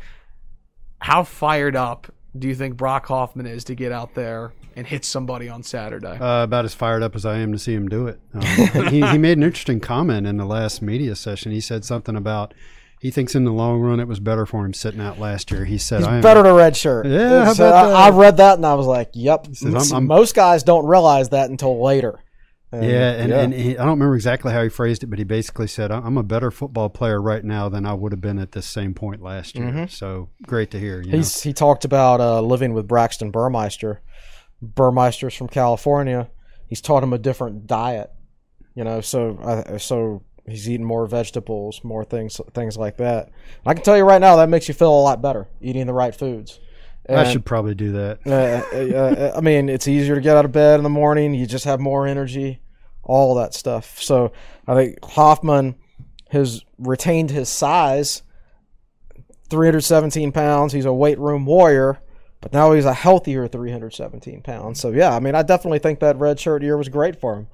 how 0.99 1.23
fired 1.23 1.75
up 1.75 2.11
do 2.37 2.47
you 2.47 2.55
think 2.55 2.77
Brock 2.77 3.07
Hoffman 3.07 3.45
is 3.45 3.65
to 3.65 3.75
get 3.75 3.91
out 3.91 4.15
there 4.15 4.53
and 4.77 4.87
hit 4.87 5.03
somebody 5.03 5.49
on 5.49 5.63
Saturday? 5.63 6.17
Uh, 6.17 6.43
about 6.43 6.63
as 6.63 6.73
fired 6.73 7.03
up 7.03 7.13
as 7.13 7.25
I 7.25 7.39
am 7.39 7.51
to 7.51 7.59
see 7.59 7.73
him 7.73 7.89
do 7.89 8.07
it. 8.07 8.21
Um, 8.33 8.41
he, 8.87 9.05
he 9.05 9.17
made 9.17 9.37
an 9.37 9.43
interesting 9.43 9.81
comment 9.81 10.25
in 10.25 10.37
the 10.37 10.45
last 10.45 10.81
media 10.81 11.15
session. 11.17 11.51
He 11.51 11.59
said 11.59 11.83
something 11.83 12.15
about 12.15 12.53
he 13.01 13.11
thinks 13.11 13.33
in 13.35 13.43
the 13.43 13.51
long 13.51 13.81
run 13.81 13.99
it 13.99 14.07
was 14.07 14.19
better 14.19 14.45
for 14.45 14.63
him 14.65 14.73
sitting 14.73 15.01
out 15.01 15.19
last 15.19 15.49
year. 15.51 15.65
He 15.65 15.77
said, 15.77 16.03
I 16.03 16.17
am, 16.17 16.21
Better 16.21 16.43
to 16.43 16.53
red 16.53 16.77
shirt. 16.77 17.07
Yeah, 17.07 17.45
how 17.45 17.53
So 17.53 17.67
about 17.67 17.85
I, 17.85 17.89
that? 17.89 17.95
I 18.13 18.17
read 18.17 18.37
that 18.37 18.55
and 18.57 18.65
I 18.65 18.75
was 18.75 18.85
like, 18.85 19.09
"Yep." 19.13 19.47
says, 19.55 19.73
I'm- 19.73 19.93
I'm- 19.93 20.05
Most 20.07 20.35
guys 20.35 20.63
don't 20.63 20.85
realize 20.85 21.29
that 21.29 21.49
until 21.49 21.81
later. 21.83 22.19
And, 22.73 22.85
Yeah, 22.85 23.11
and, 23.11 23.33
and 23.33 23.53
he, 23.53 23.71
I 23.77 23.81
don't 23.83 23.99
remember 23.99 24.15
exactly 24.15 24.53
how 24.53 24.63
he 24.63 24.69
phrased 24.69 25.03
it, 25.03 25.07
but 25.07 25.19
he 25.19 25.25
basically 25.25 25.67
said, 25.67 25.91
"I'm 25.91 26.15
a 26.17 26.23
better 26.23 26.51
football 26.51 26.87
player 26.89 27.21
right 27.21 27.43
now 27.43 27.67
than 27.67 27.85
I 27.85 27.93
would 27.93 28.13
have 28.13 28.21
been 28.21 28.39
at 28.39 28.53
this 28.53 28.65
same 28.65 28.93
point 28.93 29.21
last 29.21 29.57
year." 29.57 29.87
So 29.89 30.29
great 30.47 30.71
to 30.71 30.79
hear. 30.79 31.01
You 31.01 31.11
know? 31.11 31.23
He 31.43 31.51
talked 31.51 31.83
about 31.83 32.21
uh, 32.21 32.39
living 32.41 32.73
with 32.73 32.87
Braxton 32.87 33.29
Burmeister. 33.31 34.01
Burmeister's 34.61 35.33
from 35.35 35.47
California. 35.49 36.29
He's 36.67 36.79
taught 36.81 37.03
him 37.03 37.11
a 37.13 37.17
different 37.17 37.67
diet, 37.67 38.09
you 38.75 38.83
know. 38.85 39.01
So 39.01 39.37
uh, 39.41 39.77
so 39.77 40.23
he's 40.51 40.69
eating 40.69 40.85
more 40.85 41.05
vegetables, 41.07 41.83
more 41.83 42.03
things 42.03 42.39
things 42.53 42.77
like 42.77 42.97
that. 42.97 43.29
I 43.65 43.73
can 43.73 43.83
tell 43.83 43.97
you 43.97 44.03
right 44.03 44.21
now 44.21 44.35
that 44.37 44.49
makes 44.49 44.67
you 44.67 44.73
feel 44.73 44.91
a 44.91 45.01
lot 45.01 45.21
better 45.21 45.47
eating 45.61 45.87
the 45.87 45.93
right 45.93 46.15
foods. 46.15 46.59
I 47.09 47.31
should 47.31 47.45
probably 47.45 47.75
do 47.75 47.91
that. 47.93 48.19
uh, 48.25 48.75
uh, 48.75 48.97
uh, 48.97 49.33
I 49.37 49.41
mean, 49.41 49.69
it's 49.69 49.87
easier 49.87 50.15
to 50.15 50.21
get 50.21 50.37
out 50.37 50.45
of 50.45 50.51
bed 50.51 50.79
in 50.79 50.83
the 50.83 50.89
morning. 50.89 51.33
You 51.33 51.45
just 51.45 51.65
have 51.65 51.79
more 51.79 52.07
energy, 52.07 52.61
all 53.03 53.35
that 53.35 53.53
stuff. 53.53 54.01
So 54.01 54.31
I 54.67 54.75
think 54.75 55.03
Hoffman 55.03 55.75
has 56.29 56.63
retained 56.77 57.31
his 57.31 57.49
size, 57.49 58.21
317 59.49 60.31
pounds. 60.31 60.73
He's 60.73 60.85
a 60.85 60.93
weight 60.93 61.19
room 61.19 61.45
warrior, 61.45 61.99
but 62.39 62.53
now 62.53 62.71
he's 62.71 62.85
a 62.85 62.93
healthier 62.93 63.47
317 63.47 64.41
pounds. 64.41 64.79
So 64.79 64.91
yeah, 64.91 65.13
I 65.13 65.19
mean, 65.19 65.35
I 65.35 65.43
definitely 65.43 65.79
think 65.79 65.99
that 65.99 66.17
red 66.17 66.39
shirt 66.39 66.63
year 66.63 66.77
was 66.77 66.87
great 66.87 67.19
for 67.19 67.35
him. 67.35 67.47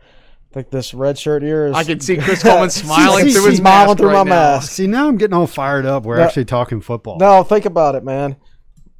I 0.49 0.53
think 0.53 0.69
this 0.69 0.93
red 0.93 1.17
shirt 1.17 1.43
year 1.43 1.67
is. 1.67 1.75
I 1.75 1.83
can 1.83 1.99
see 1.99 2.17
Chris 2.17 2.41
Coleman 2.41 2.69
smiling 2.71 3.25
He's 3.25 3.35
through 3.35 3.49
his 3.49 3.57
smiling 3.57 3.89
mask 3.89 3.97
through 3.97 4.07
right 4.07 4.23
my 4.23 4.23
now. 4.23 4.53
mask. 4.53 4.71
See, 4.71 4.87
now 4.87 5.07
I'm 5.07 5.17
getting 5.17 5.35
all 5.35 5.47
fired 5.47 5.85
up. 5.85 6.03
We're 6.03 6.17
No. 6.17 6.23
actually 6.23 6.45
talking 6.45 6.81
football. 6.81 7.17
No, 7.19 7.43
think 7.43 7.65
about 7.65 7.95
it, 7.95 8.03
man. 8.03 8.37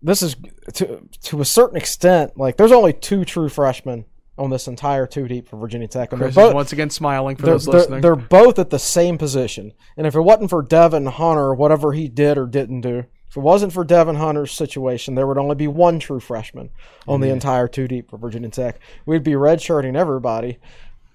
This 0.01 0.21
is 0.21 0.35
to 0.73 1.01
to 1.23 1.41
a 1.41 1.45
certain 1.45 1.77
extent 1.77 2.37
like 2.37 2.57
there's 2.57 2.71
only 2.71 2.93
two 2.93 3.25
true 3.25 3.49
freshmen 3.49 4.05
on 4.37 4.49
this 4.49 4.67
entire 4.67 5.07
two 5.07 5.27
deep 5.27 5.47
for 5.47 5.57
Virginia 5.57 5.87
Tech, 5.87 6.11
and 6.11 6.21
Chris 6.21 6.35
they're 6.35 6.45
is 6.45 6.49
both 6.49 6.55
once 6.55 6.73
again 6.73 6.89
smiling 6.89 7.35
for 7.35 7.43
they're, 7.43 7.55
those 7.55 7.65
they're, 7.65 7.73
listening. 7.75 8.01
they're 8.01 8.15
both 8.15 8.59
at 8.59 8.69
the 8.69 8.79
same 8.79 9.17
position. 9.17 9.73
And 9.95 10.05
if 10.05 10.15
it 10.15 10.21
wasn't 10.21 10.49
for 10.49 10.61
Devin 10.61 11.07
Hunter, 11.07 11.53
whatever 11.53 11.93
he 11.93 12.07
did 12.07 12.37
or 12.37 12.45
didn't 12.45 12.81
do, 12.81 13.05
if 13.29 13.35
it 13.35 13.41
wasn't 13.41 13.73
for 13.73 13.83
Devin 13.83 14.15
Hunter's 14.15 14.51
situation, 14.51 15.15
there 15.15 15.27
would 15.27 15.37
only 15.37 15.55
be 15.55 15.67
one 15.67 15.99
true 15.99 16.19
freshman 16.19 16.69
on 17.07 17.19
the 17.19 17.27
mm-hmm. 17.27 17.33
entire 17.33 17.67
two 17.67 17.87
deep 17.87 18.09
for 18.09 18.17
Virginia 18.17 18.49
Tech. 18.49 18.79
We'd 19.05 19.23
be 19.23 19.33
redshirting 19.33 19.97
everybody. 19.97 20.59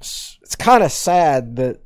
It's, 0.03 0.39
it's 0.43 0.57
kind 0.57 0.83
of 0.83 0.93
sad 0.93 1.57
that 1.57 1.81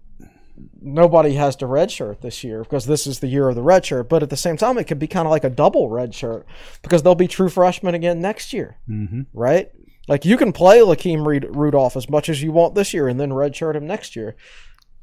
nobody 0.80 1.34
has 1.34 1.56
to 1.56 1.66
redshirt 1.66 2.20
this 2.20 2.42
year 2.42 2.62
because 2.62 2.86
this 2.86 3.06
is 3.06 3.20
the 3.20 3.26
year 3.26 3.48
of 3.48 3.54
the 3.54 3.62
redshirt. 3.62 4.08
But 4.08 4.22
at 4.22 4.30
the 4.30 4.36
same 4.36 4.56
time, 4.56 4.78
it 4.78 4.84
could 4.84 4.98
be 4.98 5.06
kind 5.06 5.26
of 5.26 5.30
like 5.30 5.44
a 5.44 5.50
double 5.50 5.88
redshirt 5.90 6.44
because 6.82 7.02
they'll 7.02 7.14
be 7.14 7.28
true 7.28 7.48
freshmen 7.48 7.94
again 7.94 8.20
next 8.20 8.52
year, 8.52 8.78
mm-hmm. 8.88 9.22
right? 9.32 9.70
Like 10.08 10.24
you 10.24 10.36
can 10.36 10.52
play 10.52 10.78
Lakeem 10.78 11.26
Reed, 11.26 11.46
Rudolph 11.50 11.96
as 11.96 12.08
much 12.08 12.28
as 12.28 12.42
you 12.42 12.52
want 12.52 12.74
this 12.74 12.94
year, 12.94 13.08
and 13.08 13.18
then 13.18 13.30
redshirt 13.30 13.74
him 13.74 13.86
next 13.86 14.16
year. 14.16 14.36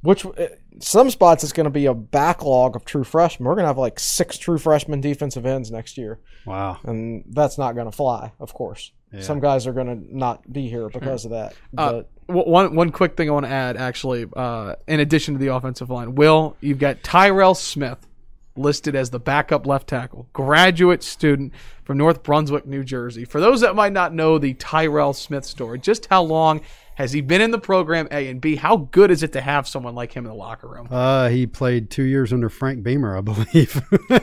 Which 0.01 0.25
uh, 0.25 0.47
some 0.81 1.09
spots 1.09 1.45
is 1.45 1.53
going 1.53 1.63
to 1.63 1.69
be 1.69 1.85
a 1.85 1.93
backlog 1.93 2.75
of 2.75 2.83
true 2.83 3.05
freshmen. 3.05 3.47
We're 3.47 3.55
going 3.55 3.63
to 3.63 3.67
have 3.67 3.77
like 3.77 3.99
six 3.99 4.37
true 4.37 4.57
freshman 4.57 4.99
defensive 4.99 5.45
ends 5.45 5.71
next 5.71 5.97
year, 5.97 6.19
Wow. 6.45 6.79
and 6.83 7.23
that's 7.29 7.57
not 7.57 7.73
going 7.73 7.85
to 7.89 7.95
fly. 7.95 8.33
Of 8.37 8.53
course, 8.53 8.91
some 9.21 9.39
guys 9.39 9.65
are 9.65 9.71
going 9.71 9.87
to 9.87 10.17
not 10.17 10.51
be 10.51 10.67
here 10.67 10.89
because 10.89 11.23
of 11.23 11.31
that. 11.31 11.53
Uh, 11.53 11.55
But 11.73 11.85
w- 11.91 12.05
one 12.33 12.75
one 12.75 12.91
quick 12.91 13.15
thing 13.15 13.29
I 13.29 13.33
want 13.33 13.45
to 13.45 13.51
add, 13.51 13.77
actually, 13.77 14.25
uh, 14.35 14.75
in 14.87 14.99
addition 14.99 15.35
to 15.35 15.39
the 15.39 15.53
offensive 15.53 15.89
line, 15.89 16.15
Will 16.15 16.55
you've 16.61 16.79
got 16.79 17.03
Tyrell 17.03 17.55
Smith 17.55 18.07
listed 18.55 18.95
as 18.95 19.09
the 19.09 19.19
backup 19.19 19.65
left 19.65 19.87
tackle, 19.87 20.27
graduate 20.33 21.03
student 21.03 21.53
from 21.83 21.97
North 21.97 22.23
Brunswick, 22.23 22.65
New 22.65 22.83
Jersey. 22.83 23.25
For 23.25 23.41
those 23.41 23.61
that 23.61 23.75
might 23.75 23.93
not 23.93 24.13
know 24.13 24.37
the 24.37 24.53
Tyrell 24.53 25.13
Smith 25.13 25.45
story, 25.45 25.79
just 25.79 26.05
how 26.07 26.21
long 26.23 26.61
has 26.95 27.11
he 27.11 27.21
been 27.21 27.41
in 27.41 27.51
the 27.51 27.59
program? 27.59 28.07
A 28.11 28.27
and 28.29 28.39
B, 28.39 28.55
how 28.55 28.77
good 28.77 29.09
is 29.11 29.23
it 29.23 29.33
to 29.33 29.41
have 29.41 29.67
someone 29.67 29.95
like 29.95 30.13
him 30.13 30.25
in 30.25 30.29
the 30.29 30.35
locker 30.35 30.67
room? 30.67 30.87
Uh, 30.91 31.29
he 31.29 31.47
played 31.47 31.89
two 31.89 32.03
years 32.03 32.31
under 32.33 32.49
Frank 32.49 32.83
Beamer, 32.83 33.17
I 33.17 33.21
believe. 33.21 33.73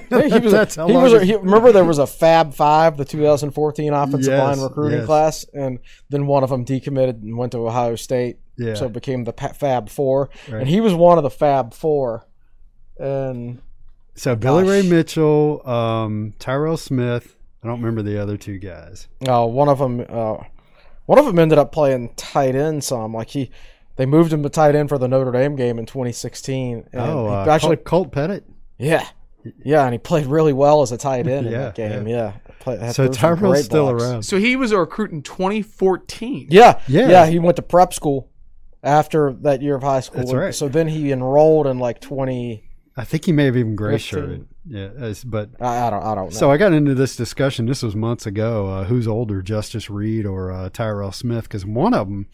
he 0.09 0.39
was, 0.39 0.53
That's 0.53 0.77
how 0.77 0.87
he 0.87 0.95
long 0.95 1.03
was 1.03 1.13
it's- 1.15 1.29
he, 1.29 1.35
remember 1.37 1.73
there 1.73 1.85
was 1.85 1.99
a 1.99 2.07
Fab 2.07 2.55
Five, 2.55 2.97
the 2.97 3.05
2014 3.05 3.93
offensive 3.93 4.33
Yes, 4.33 4.57
line 4.57 4.61
recruiting 4.65 4.99
yes. 4.99 5.07
class, 5.07 5.47
and 5.53 5.79
then 6.11 6.27
one 6.27 6.43
of 6.45 6.51
them 6.51 6.65
decommitted 6.65 7.23
and 7.23 7.37
went 7.37 7.53
to 7.53 7.67
Ohio 7.67 7.97
State. 7.97 8.39
Yeah. 8.57 8.75
So 8.75 8.87
it 8.87 8.93
became 8.93 9.25
the 9.25 9.33
Fab 9.33 9.89
Four, 9.89 10.29
and 10.49 10.69
he 10.69 10.81
was 10.81 10.93
one 10.95 11.17
of 11.19 11.25
the 11.25 11.31
Fab 11.31 11.73
Four. 11.75 12.27
And 12.99 13.61
so 14.15 14.37
Billy 14.37 14.65
Ray 14.69 14.83
Mitchell, 14.89 15.67
um, 15.69 16.35
Tyrell 16.39 16.77
Smith. 16.77 17.37
I 17.63 17.67
don't 17.69 17.81
remember 17.81 18.03
the 18.03 18.19
other 18.21 18.37
two 18.37 18.59
guys. 18.59 19.09
uh, 19.29 19.47
one 19.47 19.69
of 19.69 19.79
them, 19.79 20.05
uh, 20.09 20.39
one 21.11 21.19
of 21.19 21.25
them 21.27 21.41
ended 21.41 21.59
up 21.59 21.73
playing 21.73 22.13
tight 22.15 22.55
end 22.55 22.85
some. 22.85 23.13
Like 23.13 23.31
he, 23.31 23.51
they 23.97 24.07
moved 24.07 24.33
him 24.33 24.45
to 24.45 24.49
tight 24.49 24.77
end 24.77 24.89
for 24.89 24.97
the 24.97 25.09
Notre 25.09 25.33
Dame 25.33 25.57
game 25.57 25.77
in 25.79 25.85
2016. 25.87 26.89
And 26.93 27.01
Oh, 27.03 27.27
uh, 27.27 27.47
actually, 27.51 27.77
Colt, 27.79 27.85
Colt 27.85 28.13
Pettit. 28.13 28.45
yeah, 28.79 29.09
yeah, 29.65 29.85
and 29.85 29.93
he 29.93 29.99
played 29.99 30.27
really 30.27 30.53
well 30.53 30.83
as 30.83 30.93
a 30.93 30.97
tight 30.97 31.27
end 31.27 31.47
in 31.47 31.53
Yeah, 31.53 31.59
that 31.65 31.75
game. 31.75 32.07
Yeah, 32.07 32.35
Play- 32.61 32.93
So 32.93 33.07
threw 33.07 33.09
Tyrell's 33.09 33.65
still 33.65 33.89
blocks. 33.89 34.05
around. 34.05 34.23
So 34.23 34.39
he 34.39 34.55
was 34.55 34.71
a 34.71 34.79
recruit 34.79 35.11
in 35.11 35.23
2014. 35.23 36.47
Yeah, 36.51 36.81
Yeah. 36.87 37.09
yeah, 37.09 37.27
He 37.27 37.39
went 37.41 37.57
to 37.57 37.63
prep 37.63 37.93
school 37.93 38.31
after 38.83 39.33
that 39.43 39.63
year 39.63 39.75
of 39.75 39.83
high 39.83 40.01
school. 40.01 40.21
That's 40.21 40.33
right. 40.33 40.55
So 40.55 40.69
then 40.69 40.87
he 40.89 41.11
enrolled 41.11 41.67
in 41.67 41.79
like 41.81 42.01
twenty. 42.01 42.71
I 42.97 43.05
think 43.05 43.25
he 43.25 43.33
may 43.33 43.47
have 43.47 43.57
even 43.57 43.75
gray 43.75 43.99
shirted. 43.99 44.47
Yeah, 44.67 45.13
but 45.25 45.51
I, 45.61 45.87
I 45.87 45.91
don't. 45.91 46.03
I 46.03 46.15
don't 46.15 46.25
know. 46.27 46.39
So 46.39 46.51
I 46.51 46.57
got 46.57 46.73
into 46.73 46.95
this 46.95 47.17
discussion. 47.17 47.67
This 47.67 47.83
was 47.83 47.97
months 47.97 48.27
ago. 48.27 48.67
Uh, 48.69 48.85
who's 48.85 49.09
older, 49.09 49.41
Justus 49.43 49.89
Reed 49.89 50.27
or 50.27 50.53
uh, 50.53 50.69
Tyrell 50.71 51.13
Smith? 51.13 51.45
Because 51.45 51.65
one 51.65 51.95
of 51.95 52.09
them, 52.09 52.27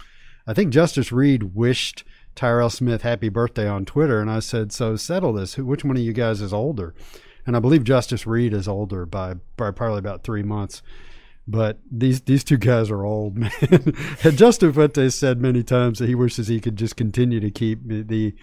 I 0.47 0.53
think 0.53 0.73
Justus 0.73 1.13
Reed 1.13 1.55
wished 1.55 2.05
Tyrell 2.35 2.71
Smith 2.71 3.03
happy 3.03 3.29
birthday 3.29 3.69
on 3.69 3.85
Twitter, 3.85 4.21
and 4.21 4.31
I 4.31 4.41
said, 4.41 4.73
"So 4.73 4.97
settle 4.97 5.33
this. 5.33 5.55
Who, 5.55 5.65
which 5.65 5.85
one 5.85 5.97
of 5.97 6.03
you 6.03 6.13
guys 6.13 6.41
is 6.41 6.53
older?" 6.53 6.95
And 7.47 7.57
I 7.57 7.61
believe 7.61 7.85
Justus 7.85 8.27
Reed 8.27 8.53
is 8.53 8.67
older 8.67 9.07
by, 9.07 9.35
by 9.57 9.71
probably 9.71 10.01
about 10.01 10.25
three 10.25 10.43
months. 10.43 10.83
But 11.49 11.79
these 11.89 12.23
these 12.23 12.43
two 12.43 12.57
guys 12.57 12.91
are 12.91 13.05
old, 13.05 13.37
man. 13.39 13.53
and 14.25 14.37
Justin 14.37 14.73
Fuente 14.73 15.09
said 15.11 15.41
many 15.41 15.63
times 15.63 16.01
that 16.01 16.09
he 16.09 16.17
wishes 16.17 16.49
he 16.49 16.61
could 16.61 16.77
just 16.77 16.97
continue 16.97 17.39
to 17.39 17.53
keep 17.53 17.87
the 17.87 18.35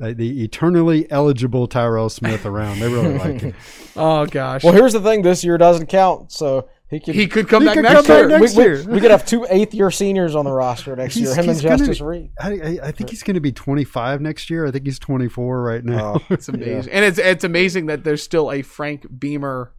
uh, 0.00 0.12
the 0.14 0.42
eternally 0.44 1.10
eligible 1.10 1.66
Tyrell 1.66 2.08
Smith 2.10 2.44
around. 2.46 2.80
They 2.80 2.92
really 2.92 3.16
like 3.18 3.40
him. 3.40 3.54
Oh 3.98 4.26
gosh. 4.26 4.62
Well, 4.62 4.74
here's 4.74 4.92
the 4.92 5.00
thing: 5.00 5.22
this 5.22 5.42
year 5.42 5.56
doesn't 5.56 5.86
count, 5.86 6.30
so 6.30 6.68
he 6.90 7.00
could 7.00 7.14
he 7.14 7.26
could 7.26 7.48
come 7.48 7.62
He 7.62 7.66
back 7.68 7.76
could 7.76 7.82
next 7.84 8.06
come 8.06 8.16
year. 8.18 8.28
back 8.28 8.40
next 8.42 8.54
we, 8.56 8.62
we- 8.62 8.68
year. 8.68 8.84
we 8.86 9.00
could 9.00 9.10
have 9.10 9.24
two 9.24 9.46
eighth 9.48 9.72
year 9.72 9.90
seniors 9.90 10.34
on 10.34 10.44
the 10.44 10.52
roster 10.52 10.94
next 10.94 11.16
year. 11.16 11.34
Him 11.34 11.48
and 11.48 11.58
Justus 11.58 11.98
be- 12.00 12.04
Reed. 12.04 12.30
I, 12.38 12.50
I, 12.52 12.78
I 12.88 12.92
think 12.92 13.08
he's 13.08 13.22
going 13.22 13.36
to 13.36 13.40
be 13.40 13.52
25 13.52 14.20
next 14.20 14.50
year. 14.50 14.66
I 14.66 14.70
think 14.70 14.84
he's 14.84 14.98
24 14.98 15.62
right 15.62 15.82
now. 15.82 16.16
Oh. 16.20 16.22
It's 16.30 16.50
amazing, 16.50 16.92
and 16.92 17.04
it's 17.06 17.16
it's 17.18 17.42
amazing 17.44 17.86
that 17.86 18.04
there's 18.04 18.22
still 18.22 18.52
a 18.52 18.60
Frank 18.60 19.06
Beamer 19.18 19.72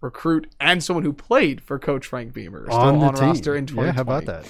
recruit 0.00 0.48
and 0.58 0.82
someone 0.82 1.04
who 1.04 1.12
played 1.12 1.60
for 1.60 1.78
Coach 1.78 2.06
Frank 2.06 2.32
Beamer 2.32 2.64
still 2.66 2.76
on 2.76 2.96
on, 2.96 3.14
the 3.14 3.20
team. 3.20 3.28
roster 3.28 3.54
in 3.54 3.66
2020. 3.66 3.86
yeah, 3.86 3.92
how 3.92 4.00
about 4.02 4.24
that? 4.24 4.46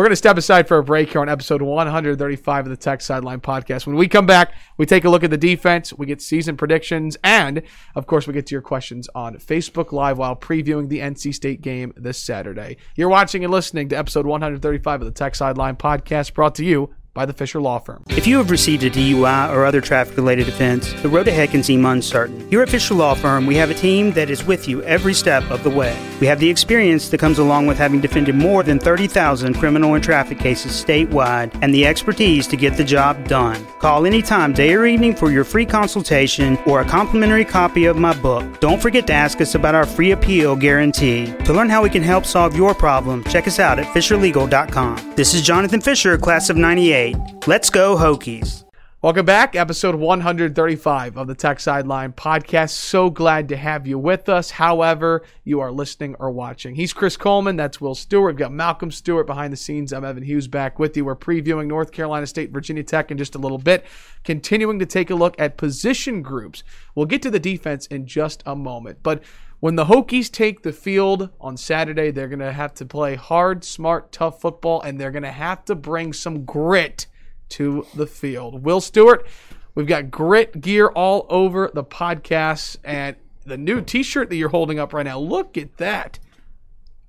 We're 0.00 0.04
going 0.04 0.12
to 0.12 0.16
step 0.16 0.38
aside 0.38 0.66
for 0.66 0.78
a 0.78 0.82
break 0.82 1.12
here 1.12 1.20
on 1.20 1.28
episode 1.28 1.60
135 1.60 2.64
of 2.64 2.70
the 2.70 2.76
Tech 2.78 3.02
Sideline 3.02 3.42
Podcast. 3.42 3.86
When 3.86 3.96
we 3.96 4.08
come 4.08 4.24
back, 4.24 4.54
we 4.78 4.86
take 4.86 5.04
a 5.04 5.10
look 5.10 5.22
at 5.24 5.28
the 5.28 5.36
defense, 5.36 5.92
we 5.92 6.06
get 6.06 6.22
season 6.22 6.56
predictions, 6.56 7.18
and 7.22 7.60
of 7.94 8.06
course, 8.06 8.26
we 8.26 8.32
get 8.32 8.46
to 8.46 8.54
your 8.54 8.62
questions 8.62 9.10
on 9.14 9.36
Facebook 9.36 9.92
Live 9.92 10.16
while 10.16 10.34
previewing 10.34 10.88
the 10.88 11.00
NC 11.00 11.34
State 11.34 11.60
game 11.60 11.92
this 11.98 12.16
Saturday. 12.16 12.78
You're 12.96 13.10
watching 13.10 13.44
and 13.44 13.52
listening 13.52 13.90
to 13.90 13.98
episode 13.98 14.24
135 14.24 15.02
of 15.02 15.04
the 15.04 15.12
Tech 15.12 15.34
Sideline 15.34 15.76
Podcast, 15.76 16.32
brought 16.32 16.54
to 16.54 16.64
you 16.64 16.94
by 17.12 17.26
the 17.26 17.32
Fisher 17.32 17.60
Law 17.60 17.78
Firm. 17.78 18.04
If 18.08 18.26
you 18.26 18.36
have 18.38 18.50
received 18.50 18.84
a 18.84 18.90
DUI 18.90 19.50
or 19.52 19.64
other 19.64 19.80
traffic 19.80 20.16
related 20.16 20.48
offense, 20.48 20.92
the 21.02 21.08
road 21.08 21.26
ahead 21.26 21.50
can 21.50 21.62
seem 21.62 21.84
uncertain. 21.84 22.48
Here 22.50 22.62
at 22.62 22.68
Fisher 22.68 22.94
Law 22.94 23.14
Firm, 23.14 23.46
we 23.46 23.56
have 23.56 23.70
a 23.70 23.74
team 23.74 24.12
that 24.12 24.30
is 24.30 24.44
with 24.44 24.68
you 24.68 24.82
every 24.84 25.14
step 25.14 25.42
of 25.50 25.62
the 25.64 25.70
way. 25.70 25.96
We 26.20 26.26
have 26.28 26.38
the 26.38 26.48
experience 26.48 27.08
that 27.08 27.18
comes 27.18 27.38
along 27.38 27.66
with 27.66 27.78
having 27.78 28.00
defended 28.00 28.34
more 28.36 28.62
than 28.62 28.78
30,000 28.78 29.54
criminal 29.54 29.94
and 29.94 30.04
traffic 30.04 30.38
cases 30.38 30.72
statewide 30.72 31.56
and 31.62 31.74
the 31.74 31.86
expertise 31.86 32.46
to 32.48 32.56
get 32.56 32.76
the 32.76 32.84
job 32.84 33.26
done. 33.26 33.66
Call 33.80 34.06
anytime, 34.06 34.52
day 34.52 34.74
or 34.74 34.86
evening, 34.86 35.16
for 35.16 35.30
your 35.30 35.44
free 35.44 35.66
consultation 35.66 36.58
or 36.66 36.80
a 36.80 36.84
complimentary 36.84 37.44
copy 37.44 37.86
of 37.86 37.96
my 37.96 38.14
book. 38.20 38.60
Don't 38.60 38.80
forget 38.80 39.06
to 39.08 39.12
ask 39.12 39.40
us 39.40 39.54
about 39.54 39.74
our 39.74 39.86
free 39.86 40.12
appeal 40.12 40.54
guarantee. 40.54 41.26
To 41.44 41.52
learn 41.52 41.70
how 41.70 41.82
we 41.82 41.90
can 41.90 42.02
help 42.02 42.24
solve 42.24 42.54
your 42.54 42.74
problem, 42.74 43.24
check 43.24 43.48
us 43.48 43.58
out 43.58 43.78
at 43.78 43.86
FisherLegal.com. 43.86 45.14
This 45.16 45.34
is 45.34 45.42
Jonathan 45.42 45.80
Fisher, 45.80 46.16
class 46.16 46.50
of 46.50 46.56
98. 46.56 46.99
Let's 47.00 47.70
go, 47.70 47.96
Hokies. 47.96 48.64
Welcome 49.00 49.24
back, 49.24 49.56
episode 49.56 49.94
135 49.94 51.16
of 51.16 51.26
the 51.28 51.34
Tech 51.34 51.58
Sideline 51.58 52.12
Podcast. 52.12 52.72
So 52.72 53.08
glad 53.08 53.48
to 53.48 53.56
have 53.56 53.86
you 53.86 53.98
with 53.98 54.28
us, 54.28 54.50
however, 54.50 55.22
you 55.42 55.60
are 55.60 55.72
listening 55.72 56.14
or 56.18 56.30
watching. 56.30 56.74
He's 56.74 56.92
Chris 56.92 57.16
Coleman, 57.16 57.56
that's 57.56 57.80
Will 57.80 57.94
Stewart. 57.94 58.34
We've 58.34 58.40
got 58.40 58.52
Malcolm 58.52 58.90
Stewart 58.90 59.26
behind 59.26 59.50
the 59.50 59.56
scenes. 59.56 59.94
I'm 59.94 60.04
Evan 60.04 60.22
Hughes 60.22 60.46
back 60.46 60.78
with 60.78 60.94
you. 60.94 61.06
We're 61.06 61.16
previewing 61.16 61.68
North 61.68 61.90
Carolina 61.90 62.26
State, 62.26 62.50
Virginia 62.50 62.82
Tech 62.82 63.10
in 63.10 63.16
just 63.16 63.34
a 63.34 63.38
little 63.38 63.56
bit, 63.56 63.86
continuing 64.22 64.78
to 64.78 64.84
take 64.84 65.08
a 65.08 65.14
look 65.14 65.40
at 65.40 65.56
position 65.56 66.20
groups. 66.20 66.62
We'll 66.94 67.06
get 67.06 67.22
to 67.22 67.30
the 67.30 67.40
defense 67.40 67.86
in 67.86 68.04
just 68.04 68.42
a 68.44 68.54
moment, 68.54 68.98
but 69.02 69.22
when 69.60 69.76
the 69.76 69.84
Hokies 69.84 70.30
take 70.30 70.62
the 70.62 70.72
field 70.72 71.28
on 71.40 71.56
Saturday, 71.56 72.10
they're 72.10 72.28
going 72.28 72.38
to 72.40 72.52
have 72.52 72.74
to 72.74 72.86
play 72.86 73.14
hard, 73.14 73.62
smart, 73.62 74.10
tough 74.10 74.40
football, 74.40 74.80
and 74.80 74.98
they're 74.98 75.10
going 75.10 75.22
to 75.22 75.30
have 75.30 75.64
to 75.66 75.74
bring 75.74 76.12
some 76.14 76.44
grit 76.44 77.06
to 77.50 77.86
the 77.94 78.06
field. 78.06 78.64
Will 78.64 78.80
Stewart, 78.80 79.26
we've 79.74 79.86
got 79.86 80.10
grit 80.10 80.60
gear 80.60 80.88
all 80.88 81.26
over 81.28 81.70
the 81.72 81.84
podcast 81.84 82.78
and 82.84 83.16
the 83.44 83.58
new 83.58 83.80
t-shirt 83.82 84.30
that 84.30 84.36
you're 84.36 84.48
holding 84.48 84.78
up 84.78 84.92
right 84.94 85.04
now. 85.04 85.18
Look 85.18 85.58
at 85.58 85.76
that. 85.76 86.18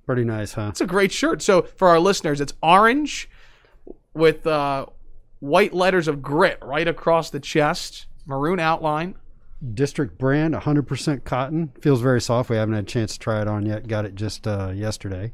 Pretty 0.04 0.24
nice, 0.24 0.52
huh? 0.52 0.68
It's 0.70 0.80
a 0.80 0.86
great 0.86 1.12
shirt. 1.12 1.40
So 1.42 1.62
for 1.62 1.88
our 1.88 2.00
listeners, 2.00 2.40
it's 2.40 2.52
orange 2.62 3.30
with 4.12 4.46
uh, 4.46 4.86
white 5.40 5.72
letters 5.72 6.06
of 6.06 6.20
grit 6.20 6.58
right 6.60 6.86
across 6.86 7.30
the 7.30 7.40
chest, 7.40 8.06
maroon 8.26 8.60
outline. 8.60 9.14
District 9.74 10.18
brand, 10.18 10.54
100% 10.54 11.24
cotton. 11.24 11.72
Feels 11.80 12.00
very 12.00 12.20
soft. 12.20 12.50
We 12.50 12.56
haven't 12.56 12.74
had 12.74 12.84
a 12.84 12.86
chance 12.86 13.12
to 13.14 13.18
try 13.18 13.40
it 13.40 13.48
on 13.48 13.64
yet. 13.64 13.86
Got 13.86 14.04
it 14.04 14.14
just 14.14 14.46
uh, 14.46 14.72
yesterday. 14.74 15.32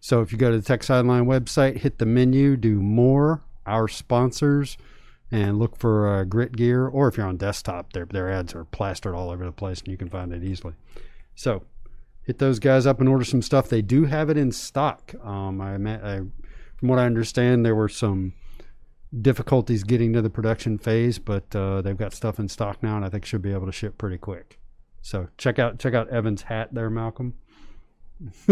So 0.00 0.22
if 0.22 0.32
you 0.32 0.38
go 0.38 0.50
to 0.50 0.56
the 0.58 0.62
Tech 0.62 0.82
Sideline 0.82 1.26
website, 1.26 1.78
hit 1.78 1.98
the 1.98 2.06
menu, 2.06 2.56
do 2.56 2.80
more, 2.80 3.42
our 3.66 3.88
sponsors, 3.88 4.78
and 5.30 5.58
look 5.58 5.76
for 5.76 6.08
uh, 6.08 6.24
grit 6.24 6.56
gear. 6.56 6.86
Or 6.86 7.08
if 7.08 7.16
you're 7.16 7.26
on 7.26 7.36
desktop, 7.36 7.92
their, 7.92 8.06
their 8.06 8.30
ads 8.30 8.54
are 8.54 8.64
plastered 8.64 9.14
all 9.14 9.30
over 9.30 9.44
the 9.44 9.52
place 9.52 9.80
and 9.80 9.88
you 9.88 9.96
can 9.96 10.08
find 10.08 10.32
it 10.32 10.42
easily. 10.42 10.74
So 11.34 11.64
hit 12.22 12.38
those 12.38 12.58
guys 12.58 12.86
up 12.86 13.00
and 13.00 13.08
order 13.08 13.24
some 13.24 13.42
stuff. 13.42 13.68
They 13.68 13.82
do 13.82 14.04
have 14.04 14.30
it 14.30 14.36
in 14.36 14.52
stock. 14.52 15.14
Um, 15.22 15.60
I, 15.60 15.74
I 15.74 16.20
From 16.76 16.88
what 16.88 16.98
I 16.98 17.06
understand, 17.06 17.66
there 17.66 17.74
were 17.74 17.88
some 17.88 18.32
difficulties 19.22 19.84
getting 19.84 20.12
to 20.12 20.22
the 20.22 20.30
production 20.30 20.78
phase, 20.78 21.18
but 21.18 21.54
uh, 21.54 21.82
they've 21.82 21.96
got 21.96 22.12
stuff 22.12 22.38
in 22.38 22.48
stock 22.48 22.82
now, 22.82 22.96
and 22.96 23.04
I 23.04 23.08
think 23.08 23.24
should 23.24 23.42
be 23.42 23.52
able 23.52 23.66
to 23.66 23.72
ship 23.72 23.98
pretty 23.98 24.18
quick. 24.18 24.58
So 25.02 25.28
check 25.38 25.58
out 25.58 25.78
check 25.78 25.94
out 25.94 26.08
Evan's 26.10 26.42
hat 26.42 26.74
there, 26.74 26.90
Malcolm. 26.90 27.34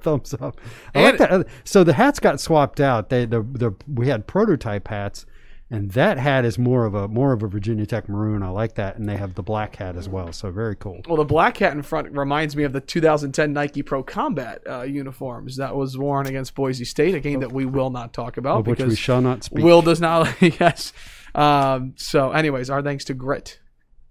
Thumbs 0.00 0.34
up. 0.34 0.60
I 0.94 1.02
like 1.02 1.18
that. 1.18 1.46
So 1.64 1.82
the 1.82 1.94
hats 1.94 2.20
got 2.20 2.40
swapped 2.40 2.80
out. 2.80 3.08
They 3.08 3.26
the, 3.26 3.42
the 3.42 3.74
we 3.92 4.08
had 4.08 4.26
prototype 4.26 4.88
hats, 4.88 5.26
and 5.70 5.90
that 5.90 6.16
hat 6.18 6.46
is 6.46 6.58
more 6.58 6.86
of 6.86 6.94
a 6.94 7.08
more 7.08 7.32
of 7.32 7.42
a 7.42 7.48
Virginia 7.48 7.84
Tech 7.84 8.08
maroon. 8.08 8.42
I 8.42 8.48
like 8.48 8.76
that, 8.76 8.96
and 8.96 9.06
they 9.08 9.16
have 9.16 9.34
the 9.34 9.42
black 9.42 9.76
hat 9.76 9.96
as 9.96 10.08
well. 10.08 10.32
So 10.32 10.50
very 10.50 10.74
cool. 10.74 11.02
Well, 11.06 11.18
the 11.18 11.24
black 11.24 11.58
hat 11.58 11.74
in 11.74 11.82
front 11.82 12.10
reminds 12.12 12.56
me 12.56 12.64
of 12.64 12.72
the 12.72 12.80
2010 12.80 13.52
Nike 13.52 13.82
Pro 13.82 14.02
Combat 14.02 14.62
uh, 14.68 14.82
uniforms 14.82 15.56
that 15.56 15.76
was 15.76 15.98
worn 15.98 16.26
against 16.26 16.54
Boise 16.54 16.86
State, 16.86 17.14
a 17.14 17.20
game 17.20 17.40
that 17.40 17.52
we 17.52 17.66
will 17.66 17.90
not 17.90 18.14
talk 18.14 18.38
about 18.38 18.60
Of 18.60 18.66
which 18.66 18.80
we 18.80 18.96
shall 18.96 19.20
not 19.20 19.44
speak. 19.44 19.62
Will 19.62 19.82
does 19.82 20.00
not. 20.00 20.34
yes. 20.42 20.94
Um, 21.34 21.92
so, 21.96 22.32
anyways, 22.32 22.70
our 22.70 22.80
thanks 22.82 23.04
to 23.04 23.12
Grit. 23.14 23.60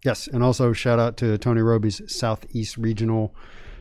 Yes, 0.06 0.28
and 0.28 0.44
also 0.44 0.74
shout 0.74 1.00
out 1.00 1.18
to 1.18 1.40
Tony 1.40 1.62
Roby's 1.62 2.04
Southeast 2.06 2.78
Regional 2.78 3.34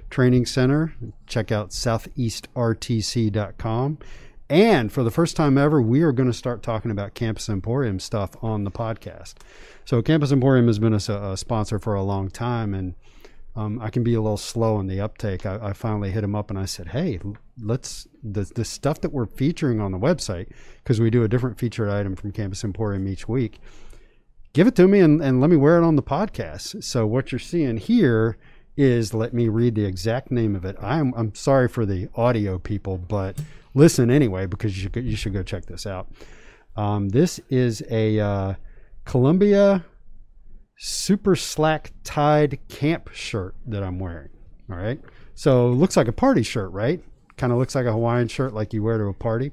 Training 0.08 0.46
Center. 0.46 0.94
Check 1.26 1.52
out 1.52 1.68
southeastrtc.com. 1.70 3.98
And 4.48 4.92
for 4.92 5.02
the 5.02 5.10
first 5.10 5.36
time 5.36 5.58
ever, 5.58 5.82
we 5.82 6.02
are 6.02 6.12
going 6.12 6.28
to 6.28 6.36
start 6.36 6.62
talking 6.62 6.90
about 6.90 7.14
Campus 7.14 7.48
Emporium 7.48 7.98
stuff 7.98 8.30
on 8.42 8.62
the 8.64 8.70
podcast. 8.70 9.34
So, 9.84 10.00
Campus 10.02 10.30
Emporium 10.30 10.68
has 10.68 10.78
been 10.78 10.92
a, 10.92 10.96
a 11.32 11.36
sponsor 11.36 11.80
for 11.80 11.94
a 11.94 12.02
long 12.02 12.30
time, 12.30 12.72
and 12.72 12.94
um, 13.56 13.80
I 13.80 13.90
can 13.90 14.04
be 14.04 14.14
a 14.14 14.20
little 14.20 14.36
slow 14.36 14.78
in 14.78 14.86
the 14.86 15.00
uptake. 15.00 15.44
I, 15.44 15.58
I 15.60 15.72
finally 15.72 16.12
hit 16.12 16.22
him 16.22 16.36
up 16.36 16.50
and 16.50 16.58
I 16.58 16.64
said, 16.64 16.88
"Hey, 16.88 17.18
let's 17.60 18.06
the 18.22 18.44
the 18.54 18.64
stuff 18.64 19.00
that 19.00 19.12
we're 19.12 19.26
featuring 19.26 19.80
on 19.80 19.90
the 19.90 19.98
website 19.98 20.48
because 20.76 21.00
we 21.00 21.10
do 21.10 21.24
a 21.24 21.28
different 21.28 21.58
featured 21.58 21.88
item 21.88 22.14
from 22.14 22.30
Campus 22.30 22.62
Emporium 22.62 23.08
each 23.08 23.28
week." 23.28 23.60
give 24.56 24.66
it 24.66 24.74
to 24.74 24.88
me 24.88 25.00
and, 25.00 25.20
and 25.20 25.38
let 25.38 25.50
me 25.50 25.56
wear 25.56 25.76
it 25.76 25.84
on 25.84 25.96
the 25.96 26.02
podcast. 26.02 26.82
So 26.82 27.06
what 27.06 27.30
you're 27.30 27.38
seeing 27.38 27.76
here 27.76 28.38
is 28.76 29.14
let 29.14 29.32
me 29.32 29.48
read 29.48 29.74
the 29.74 29.84
exact 29.84 30.30
name 30.30 30.54
of 30.54 30.64
it. 30.64 30.76
I'm 30.80 31.14
I'm 31.14 31.34
sorry 31.34 31.68
for 31.68 31.86
the 31.86 32.08
audio 32.14 32.58
people, 32.58 32.98
but 32.98 33.38
listen 33.74 34.10
anyway 34.10 34.46
because 34.46 34.82
you 34.82 34.90
you 34.94 35.16
should 35.16 35.32
go 35.32 35.42
check 35.42 35.66
this 35.66 35.86
out. 35.86 36.08
Um, 36.76 37.08
this 37.08 37.40
is 37.48 37.82
a 37.90 38.20
uh, 38.20 38.54
Columbia 39.04 39.84
super 40.78 41.36
slack 41.36 41.92
tide 42.04 42.58
camp 42.68 43.10
shirt 43.12 43.54
that 43.66 43.82
I'm 43.82 43.98
wearing. 43.98 44.28
All 44.70 44.76
right, 44.76 45.00
so 45.34 45.68
looks 45.68 45.96
like 45.96 46.08
a 46.08 46.12
party 46.12 46.42
shirt, 46.42 46.70
right? 46.72 47.02
Kind 47.36 47.52
of 47.52 47.58
looks 47.58 47.74
like 47.74 47.86
a 47.86 47.92
Hawaiian 47.92 48.28
shirt 48.28 48.52
like 48.52 48.72
you 48.72 48.82
wear 48.82 48.98
to 48.98 49.04
a 49.04 49.14
party. 49.14 49.52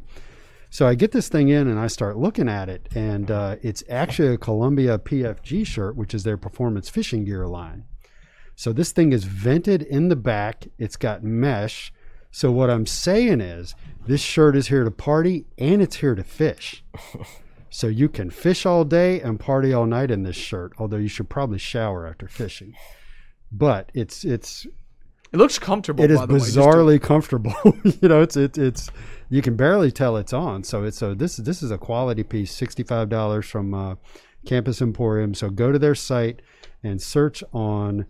So 0.70 0.88
I 0.88 0.96
get 0.96 1.12
this 1.12 1.30
thing 1.30 1.50
in 1.50 1.68
and 1.68 1.80
I 1.80 1.86
start 1.86 2.18
looking 2.18 2.50
at 2.50 2.68
it, 2.68 2.90
and 2.96 3.30
uh, 3.30 3.58
it's 3.62 3.84
actually 3.90 4.34
a 4.34 4.38
Columbia 4.38 4.98
PFG 4.98 5.68
shirt, 5.68 5.96
which 5.96 6.16
is 6.16 6.24
their 6.24 6.36
performance 6.36 6.90
fishing 6.90 7.26
gear 7.26 7.46
line. 7.46 7.86
So 8.64 8.72
this 8.72 8.94
thing 8.94 9.12
is 9.12 9.26
vented 9.26 9.82
in 9.82 10.08
the 10.08 10.16
back. 10.16 10.70
It's 10.78 10.96
got 10.96 11.22
mesh. 11.22 11.92
So 12.32 12.50
what 12.50 12.70
I'm 12.70 12.86
saying 12.86 13.42
is, 13.42 13.76
this 14.08 14.22
shirt 14.22 14.56
is 14.56 14.68
here 14.68 14.86
to 14.86 14.90
party 14.90 15.44
and 15.58 15.82
it's 15.82 15.98
here 15.98 16.16
to 16.16 16.24
fish. 16.24 16.82
So 17.70 17.88
you 17.88 18.08
can 18.08 18.30
fish 18.30 18.68
all 18.68 18.86
day 18.86 19.20
and 19.20 19.40
party 19.40 19.74
all 19.74 19.88
night 19.88 20.12
in 20.12 20.22
this 20.22 20.36
shirt. 20.36 20.74
Although 20.78 20.98
you 20.98 21.08
should 21.08 21.28
probably 21.28 21.58
shower 21.58 22.06
after 22.06 22.28
fishing. 22.28 22.76
But 23.52 23.92
it's 23.96 24.24
it's 24.24 24.68
It 25.32 25.38
looks 25.38 25.58
comfortable. 25.58 26.04
it 26.04 26.12
is 26.12 26.20
by 26.20 26.28
the 26.28 26.34
way, 26.36 26.40
bizarrely 26.40 27.02
comfortable. 27.02 27.56
you 27.84 28.08
know, 28.08 28.22
it's 28.22 28.38
it's 28.38 28.60
it's 28.60 28.92
you 29.32 29.42
can 29.42 29.56
barely 29.56 29.92
tell 29.92 30.18
it's 30.18 30.34
on. 30.34 30.64
So 30.64 30.84
it's 30.84 31.00
so 31.00 31.16
this 31.16 31.38
this 31.38 31.64
is 31.64 31.72
a 31.72 31.80
quality 31.80 32.22
piece, 32.22 32.52
sixty 32.52 32.84
five 32.84 33.10
dollars 33.10 33.48
from 33.48 33.74
uh, 33.74 33.96
Campus 34.46 34.80
Emporium. 34.80 35.34
So 35.34 35.50
go 35.50 35.72
to 35.72 35.80
their 35.80 35.96
site 35.96 36.44
and 36.84 37.02
search 37.02 37.44
on 37.54 38.06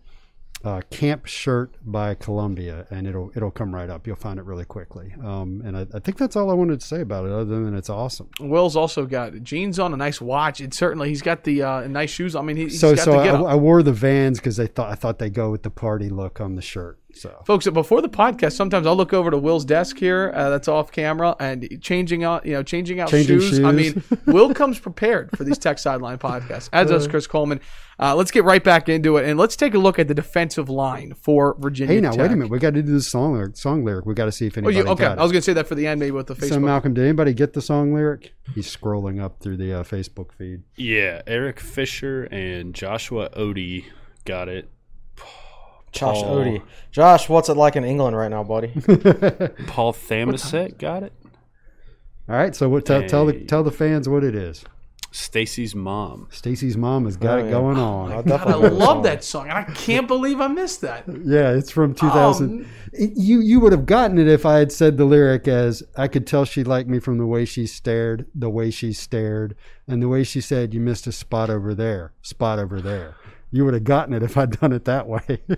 uh, 0.64 0.82
Camp 0.90 1.26
Shirt 1.26 1.76
by 1.84 2.16
Columbia, 2.16 2.88
and 2.90 3.06
it'll 3.06 3.32
it'll 3.36 3.52
come 3.52 3.76
right 3.76 3.90
up. 3.90 4.08
You'll 4.08 4.16
find 4.16 4.40
it 4.40 4.46
really 4.46 4.66
quickly. 4.66 5.14
Um, 5.22 5.62
and 5.66 5.76
I, 5.76 5.86
I 5.94 6.00
think 6.00 6.18
that's 6.18 6.36
all 6.36 6.50
I 6.50 6.54
wanted 6.54 6.80
to 6.80 6.88
say 6.88 7.02
about 7.02 7.26
it, 7.26 7.32
other 7.32 7.64
than 7.64 7.76
it's 7.76 7.90
awesome. 7.90 8.30
Will's 8.40 8.76
also 8.76 9.06
got 9.06 9.44
jeans 9.44 9.78
on, 9.78 9.94
a 9.94 9.98
nice 9.98 10.22
watch. 10.22 10.62
It 10.62 10.74
certainly 10.74 11.10
he's 11.10 11.22
got 11.22 11.44
the 11.44 11.64
uh, 11.64 11.88
nice 11.88 12.12
shoes. 12.12 12.36
I 12.36 12.42
mean, 12.42 12.56
he, 12.56 12.64
he's 12.64 12.80
so 12.80 12.96
got 12.96 13.04
so 13.04 13.12
the 13.12 13.18
I. 13.18 13.54
I 13.54 13.56
wore 13.56 13.84
the 13.84 13.94
Vans 13.94 14.40
because 14.40 14.56
they 14.56 14.68
thought 14.68 14.90
I 14.90 14.96
thought 14.96 15.20
they 15.20 15.30
go 15.30 15.52
with 15.52 15.64
the 15.64 15.70
party 15.70 16.10
look 16.10 16.40
on 16.40 16.56
the 16.56 16.62
shirt. 16.62 16.98
So 17.16 17.42
Folks, 17.46 17.68
before 17.68 18.02
the 18.02 18.10
podcast, 18.10 18.54
sometimes 18.54 18.88
I'll 18.88 18.96
look 18.96 19.14
over 19.14 19.30
to 19.32 19.38
Will's 19.38 19.66
desk 19.66 19.98
here. 19.98 20.32
Uh, 20.36 20.50
that's 20.50 20.68
off 20.68 20.92
camera, 20.92 21.36
and 21.40 21.80
changing 21.82 22.24
out, 22.24 22.46
you 22.46 22.54
know, 22.54 22.64
changing 22.64 23.00
out 23.00 23.10
Changing 23.10 23.40
shoes. 23.40 23.60
I 23.64 23.72
mean, 23.72 24.04
Will 24.26 24.54
comes 24.54 24.80
prepared 24.80 25.30
for 25.38 25.44
these 25.44 25.58
Tech 25.58 25.78
Sideline 25.80 26.18
podcasts, 26.18 26.70
as 26.74 26.90
does 26.90 27.08
Chris 27.08 27.28
Coleman. 27.28 27.60
Uh, 28.00 28.16
let's 28.16 28.32
get 28.32 28.44
right 28.44 28.64
back 28.64 28.90
into 28.90 29.18
it, 29.18 29.26
and 29.30 29.38
let's 29.38 29.56
take 29.56 29.76
a 29.76 29.78
look 29.78 30.00
at 30.00 30.08
the 30.08 30.16
defensive 30.16 30.68
line 30.68 31.14
for 31.14 31.56
Virginia. 31.60 31.94
hey, 31.94 32.02
now 32.02 32.10
Tech. 32.12 32.20
wait 32.22 32.32
a 32.32 32.36
minute. 32.36 32.50
We 32.50 32.58
got 32.58 32.74
to 32.74 32.82
do 32.82 32.92
the 32.92 33.02
song 33.02 33.34
lyric. 33.34 33.56
Song 33.56 33.86
lyric. 33.86 34.06
We 34.08 34.16
got 34.16 34.26
to 34.26 34.32
see 34.32 34.48
if 34.48 34.58
Oh, 34.58 34.62
anybody 34.62 34.78
you, 34.78 34.84
okay. 34.94 35.04
got 35.04 35.18
it. 35.18 35.20
I 35.20 35.24
was 35.24 35.32
going 35.32 35.42
to 35.42 35.46
say 35.46 35.54
that 35.54 35.68
for 35.68 35.76
the 35.76 35.86
end, 35.86 36.00
maybe 36.00 36.12
with 36.12 36.26
the 36.28 36.36
Facebook. 36.36 36.50
so 36.50 36.60
Malcolm, 36.60 36.96
did 36.96 37.04
anybody 37.04 37.34
get 37.34 37.54
the 37.54 37.62
song 37.62 37.94
lyric? 37.94 38.34
He's 38.56 38.76
scrolling 38.76 39.22
up 39.22 39.40
through 39.40 39.58
the 39.58 39.74
uh, 39.82 39.84
Facebook 39.84 40.32
feed. 40.34 40.64
Yeah, 40.76 41.22
Eric 41.28 41.60
Fisher 41.60 42.24
and 42.32 42.74
Joshua 42.74 43.30
Odie 43.30 43.86
got 44.26 44.50
it. 44.50 44.70
Josh 45.94 46.22
Paul- 46.22 46.38
Odie. 46.38 46.62
Josh, 46.92 47.30
what's 47.30 47.50
it 47.50 47.56
like 47.58 47.76
in 47.76 47.84
England 47.86 48.18
right 48.18 48.30
now, 48.30 48.44
buddy? 48.44 48.68
Paul 49.68 49.94
Thammasek 49.94 50.78
got 50.78 51.04
it. 51.04 51.14
All 52.30 52.36
right. 52.36 52.56
So 52.56 52.68
what? 52.70 52.86
Tell, 52.86 53.06
tell 53.08 53.26
the 53.26 53.34
tell 53.46 53.64
the 53.64 53.72
fans 53.72 54.08
what 54.10 54.24
it 54.24 54.36
is. 54.36 54.64
Stacy's 55.12 55.76
mom. 55.76 56.28
Stacy's 56.32 56.76
mom 56.76 57.06
has 57.06 57.18
got 57.18 57.38
Oh, 57.38 57.42
it 57.42 57.46
yeah. 57.46 57.52
going 57.52 57.78
I 57.78 57.82
on. 57.82 58.10
God, 58.10 58.18
I 58.18 58.22
definitely 58.38 58.62
heard 58.64 58.72
the 58.72 58.76
love 58.78 58.88
song. 58.88 59.02
that 59.04 59.24
song, 59.24 59.44
and 59.50 59.58
I 59.60 59.64
can't 59.64 60.08
believe 60.08 60.42
I 60.42 60.48
missed 60.48 60.82
that. 60.82 61.04
Yeah, 61.08 61.52
it's 61.52 61.70
from 61.70 61.92
um, 61.92 61.96
2000. 61.96 62.66
Oh, 62.66 62.70
It- 62.94 63.12
you 63.16 63.40
you 63.40 63.60
would 63.60 63.72
have 63.74 63.86
gotten 63.86 64.18
it 64.18 64.28
if 64.28 64.44
I 64.46 64.58
had 64.58 64.72
said 64.72 64.98
the 64.98 65.06
lyric 65.06 65.48
as 65.48 65.84
I 65.96 66.08
could 66.08 66.26
tell 66.26 66.46
she 66.46 66.64
liked 66.64 66.90
me 66.90 67.00
from 67.00 67.20
the 67.20 67.28
way 67.28 67.46
she 67.46 67.68
stared, 67.68 68.26
the 68.34 68.50
way 68.50 68.72
she 68.72 68.92
stared, 68.94 69.56
and 69.88 70.02
the 70.02 70.08
way 70.08 70.24
she 70.24 70.42
said 70.42 70.74
you 70.74 70.80
missed 70.80 71.06
a 71.06 71.12
spot 71.12 71.50
over 71.52 71.76
there, 71.76 72.14
spot 72.24 72.58
over 72.58 72.82
there. 72.82 73.16
You 73.52 73.66
would 73.66 73.76
have 73.76 73.84
gotten 73.84 74.16
it 74.16 74.24
if 74.24 74.36
I'd 74.36 74.60
done 74.60 74.72
it 74.74 74.86
that 74.86 75.08
way. 75.08 75.44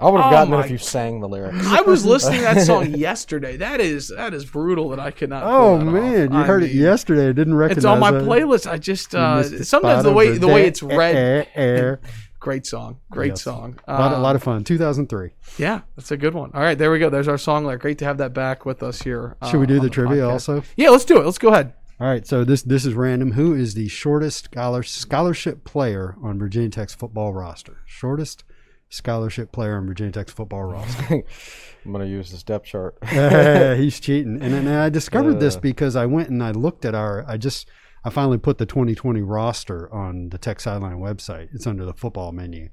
I 0.00 0.08
would 0.10 0.20
have 0.20 0.32
Oh 0.32 0.34
gotten 0.36 0.54
it 0.54 0.64
if 0.64 0.70
you 0.70 0.78
sang 0.78 1.20
the 1.20 1.28
lyrics. 1.28 1.66
I 1.66 1.80
was 1.82 2.04
listening 2.14 2.38
to 2.40 2.44
that 2.44 2.66
song 2.66 2.94
yesterday. 2.94 3.56
That 3.58 3.80
is 3.80 4.08
that 4.08 4.34
is 4.34 4.44
brutal 4.44 4.88
that 4.90 5.00
I 5.00 5.10
could 5.10 5.30
not. 5.30 5.42
oh 5.44 5.78
man, 5.78 6.28
off. 6.28 6.32
you 6.34 6.38
I 6.40 6.44
heard 6.46 6.62
it 6.62 6.72
yesterday. 6.72 7.28
I 7.28 7.32
didn't 7.32 7.54
recognize 7.54 7.76
it. 7.76 7.78
It's 7.78 7.84
on 7.86 8.00
my 8.00 8.10
that. 8.10 8.22
playlist. 8.24 8.70
I 8.70 8.78
just 8.78 9.14
uh, 9.14 9.42
sometimes 9.64 10.04
the 10.04 10.12
way 10.12 10.36
the 10.38 10.48
way 10.48 10.66
it's 10.66 10.82
read. 10.82 11.14
eh, 11.16 11.44
eh, 11.54 11.62
eh. 11.92 11.96
Great 12.40 12.66
song, 12.66 12.98
great 13.10 13.28
Yes. 13.30 13.42
song. 13.42 13.78
A 13.88 13.92
lot, 13.94 14.12
a 14.12 14.16
Uh, 14.16 14.20
lot 14.20 14.36
of 14.36 14.42
fun. 14.42 14.64
2003. 14.64 15.30
yeah, 15.56 15.80
that's 15.96 16.10
a 16.10 16.16
good 16.18 16.34
one. 16.34 16.50
All 16.52 16.60
right, 16.60 16.76
there 16.76 16.90
we 16.90 16.98
go. 16.98 17.08
There's 17.08 17.26
our 17.26 17.38
song. 17.38 17.64
Like, 17.64 17.78
great 17.78 17.96
to 18.00 18.04
have 18.04 18.18
that 18.18 18.34
back 18.34 18.66
with 18.66 18.82
us 18.82 19.00
here. 19.00 19.36
Should 19.50 19.60
we 19.60 19.64
uh, 19.64 19.68
do 19.68 19.78
on 19.78 19.82
the 19.84 19.88
trivia 19.88 20.24
podcast. 20.24 20.30
also? 20.30 20.62
Yeah, 20.76 20.90
let's 20.90 21.06
do 21.06 21.18
it. 21.18 21.24
Let's 21.24 21.38
go 21.38 21.48
ahead. 21.48 21.72
All 22.00 22.06
right, 22.06 22.26
so 22.26 22.44
this 22.44 22.60
this 22.60 22.84
is 22.84 22.92
random. 22.92 23.32
Who 23.32 23.54
is 23.54 23.72
the 23.72 23.88
shortest 23.88 24.50
scholarship 24.82 25.64
player 25.64 26.16
on 26.22 26.38
Virginia 26.38 26.68
Tech's 26.68 26.94
football 26.94 27.32
roster? 27.32 27.78
Shortest 27.86 28.44
scholarship 28.88 29.52
player 29.52 29.76
on 29.76 29.86
Virginia 29.86 30.12
Tech's 30.12 30.32
football 30.32 30.62
roster. 30.64 31.22
I'm 31.84 31.92
gonna 31.92 32.06
use 32.06 32.30
this 32.30 32.42
depth 32.42 32.66
chart. 32.66 32.96
He's 33.08 34.00
cheating, 34.00 34.40
and, 34.42 34.54
and 34.54 34.68
I 34.68 34.88
discovered 34.88 35.40
this 35.40 35.56
Uh. 35.56 35.60
because 35.60 35.96
I 35.96 36.06
went 36.06 36.28
and 36.30 36.42
I 36.42 36.50
looked 36.52 36.84
at 36.84 36.94
our. 36.94 37.24
I 37.28 37.36
just 37.36 37.68
I 38.04 38.10
finally 38.10 38.38
put 38.38 38.58
the 38.58 38.66
2020 38.66 39.20
roster 39.22 39.92
on 39.92 40.28
the 40.30 40.38
Tech 40.38 40.60
Sideline 40.60 40.98
website. 40.98 41.48
It's 41.54 41.66
under 41.66 41.84
the 41.84 41.94
football 41.94 42.32
menu, 42.32 42.68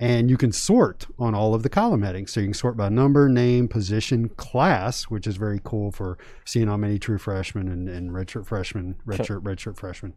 and 0.00 0.30
you 0.30 0.38
can 0.38 0.50
sort 0.50 1.06
on 1.18 1.34
all 1.34 1.54
of 1.54 1.62
the 1.62 1.68
column 1.68 2.00
headings. 2.00 2.32
So 2.32 2.40
you 2.40 2.46
can 2.46 2.54
sort 2.54 2.74
by 2.74 2.88
number, 2.88 3.28
name, 3.28 3.68
position, 3.68 4.30
class, 4.30 5.04
which 5.04 5.26
is 5.26 5.36
very 5.36 5.60
cool 5.62 5.92
for 5.92 6.16
seeing 6.46 6.68
how 6.68 6.78
many 6.78 6.98
true 6.98 7.18
freshmen 7.18 7.68
and, 7.68 7.86
and 7.86 8.10
redshirt 8.10 8.46
freshmen, 8.46 8.96
redshirt 9.06 9.42
redshirt 9.42 9.76
freshmen. 9.76 10.14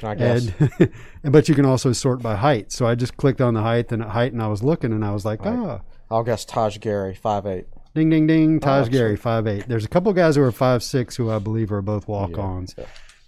Can 0.00 0.08
I 0.08 0.14
guess? 0.14 0.50
And, 1.22 1.32
but 1.32 1.48
you 1.48 1.54
can 1.54 1.66
also 1.66 1.92
sort 1.92 2.22
by 2.22 2.36
height. 2.36 2.72
So 2.72 2.86
I 2.86 2.94
just 2.94 3.16
clicked 3.16 3.40
on 3.40 3.54
the 3.54 3.60
height 3.60 3.92
and 3.92 4.02
height, 4.02 4.32
and 4.32 4.42
I 4.42 4.48
was 4.48 4.62
looking, 4.62 4.92
and 4.92 5.04
I 5.04 5.12
was 5.12 5.24
like, 5.24 5.44
ah, 5.44 5.80
I'll 6.10 6.22
guess 6.22 6.44
Taj 6.44 6.78
Gary, 6.78 7.14
five 7.14 7.46
eight. 7.46 7.66
ding, 7.94 8.08
ding, 8.08 8.26
ding. 8.26 8.60
Taj 8.60 8.86
that's 8.86 8.96
Gary, 8.96 9.16
five 9.16 9.46
eight. 9.46 9.68
There's 9.68 9.84
a 9.84 9.88
couple 9.88 10.12
guys 10.14 10.36
who 10.36 10.42
are 10.42 10.52
five 10.52 10.82
six 10.82 11.16
who 11.16 11.30
I 11.30 11.40
believe 11.40 11.70
are 11.72 11.82
both 11.82 12.08
walk 12.08 12.38
ons. 12.38 12.74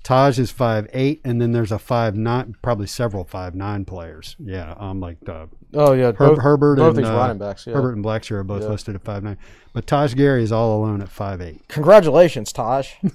Taj 0.04 0.38
is 0.38 0.50
five 0.50 0.88
eight, 0.94 1.20
and 1.22 1.38
then 1.38 1.52
there's 1.52 1.72
a 1.72 1.78
five 1.78 2.16
nine, 2.16 2.54
probably 2.62 2.86
several 2.86 3.24
five 3.24 3.54
nine 3.54 3.84
players. 3.84 4.36
Yeah, 4.38 4.72
I'm 4.78 4.90
um, 4.90 5.00
like 5.00 5.18
uh, 5.28 5.46
Oh 5.74 5.92
yeah, 5.92 6.06
Her- 6.06 6.12
both, 6.12 6.38
Herbert 6.38 6.76
both 6.76 6.96
and 6.96 7.04
these 7.04 7.10
uh, 7.10 7.14
running 7.14 7.38
backs. 7.38 7.66
Yeah. 7.66 7.74
Herbert 7.74 7.96
and 7.96 8.04
Blackshear 8.04 8.38
are 8.38 8.44
both 8.44 8.64
listed 8.64 8.94
at 8.94 9.02
five 9.02 9.22
nine, 9.22 9.38
but 9.72 9.86
Taj 9.86 10.14
Gary 10.14 10.42
is 10.42 10.52
all 10.52 10.78
alone 10.78 11.02
at 11.02 11.08
five 11.08 11.40
eight. 11.40 11.66
Congratulations, 11.68 12.52
Taj. 12.52 12.92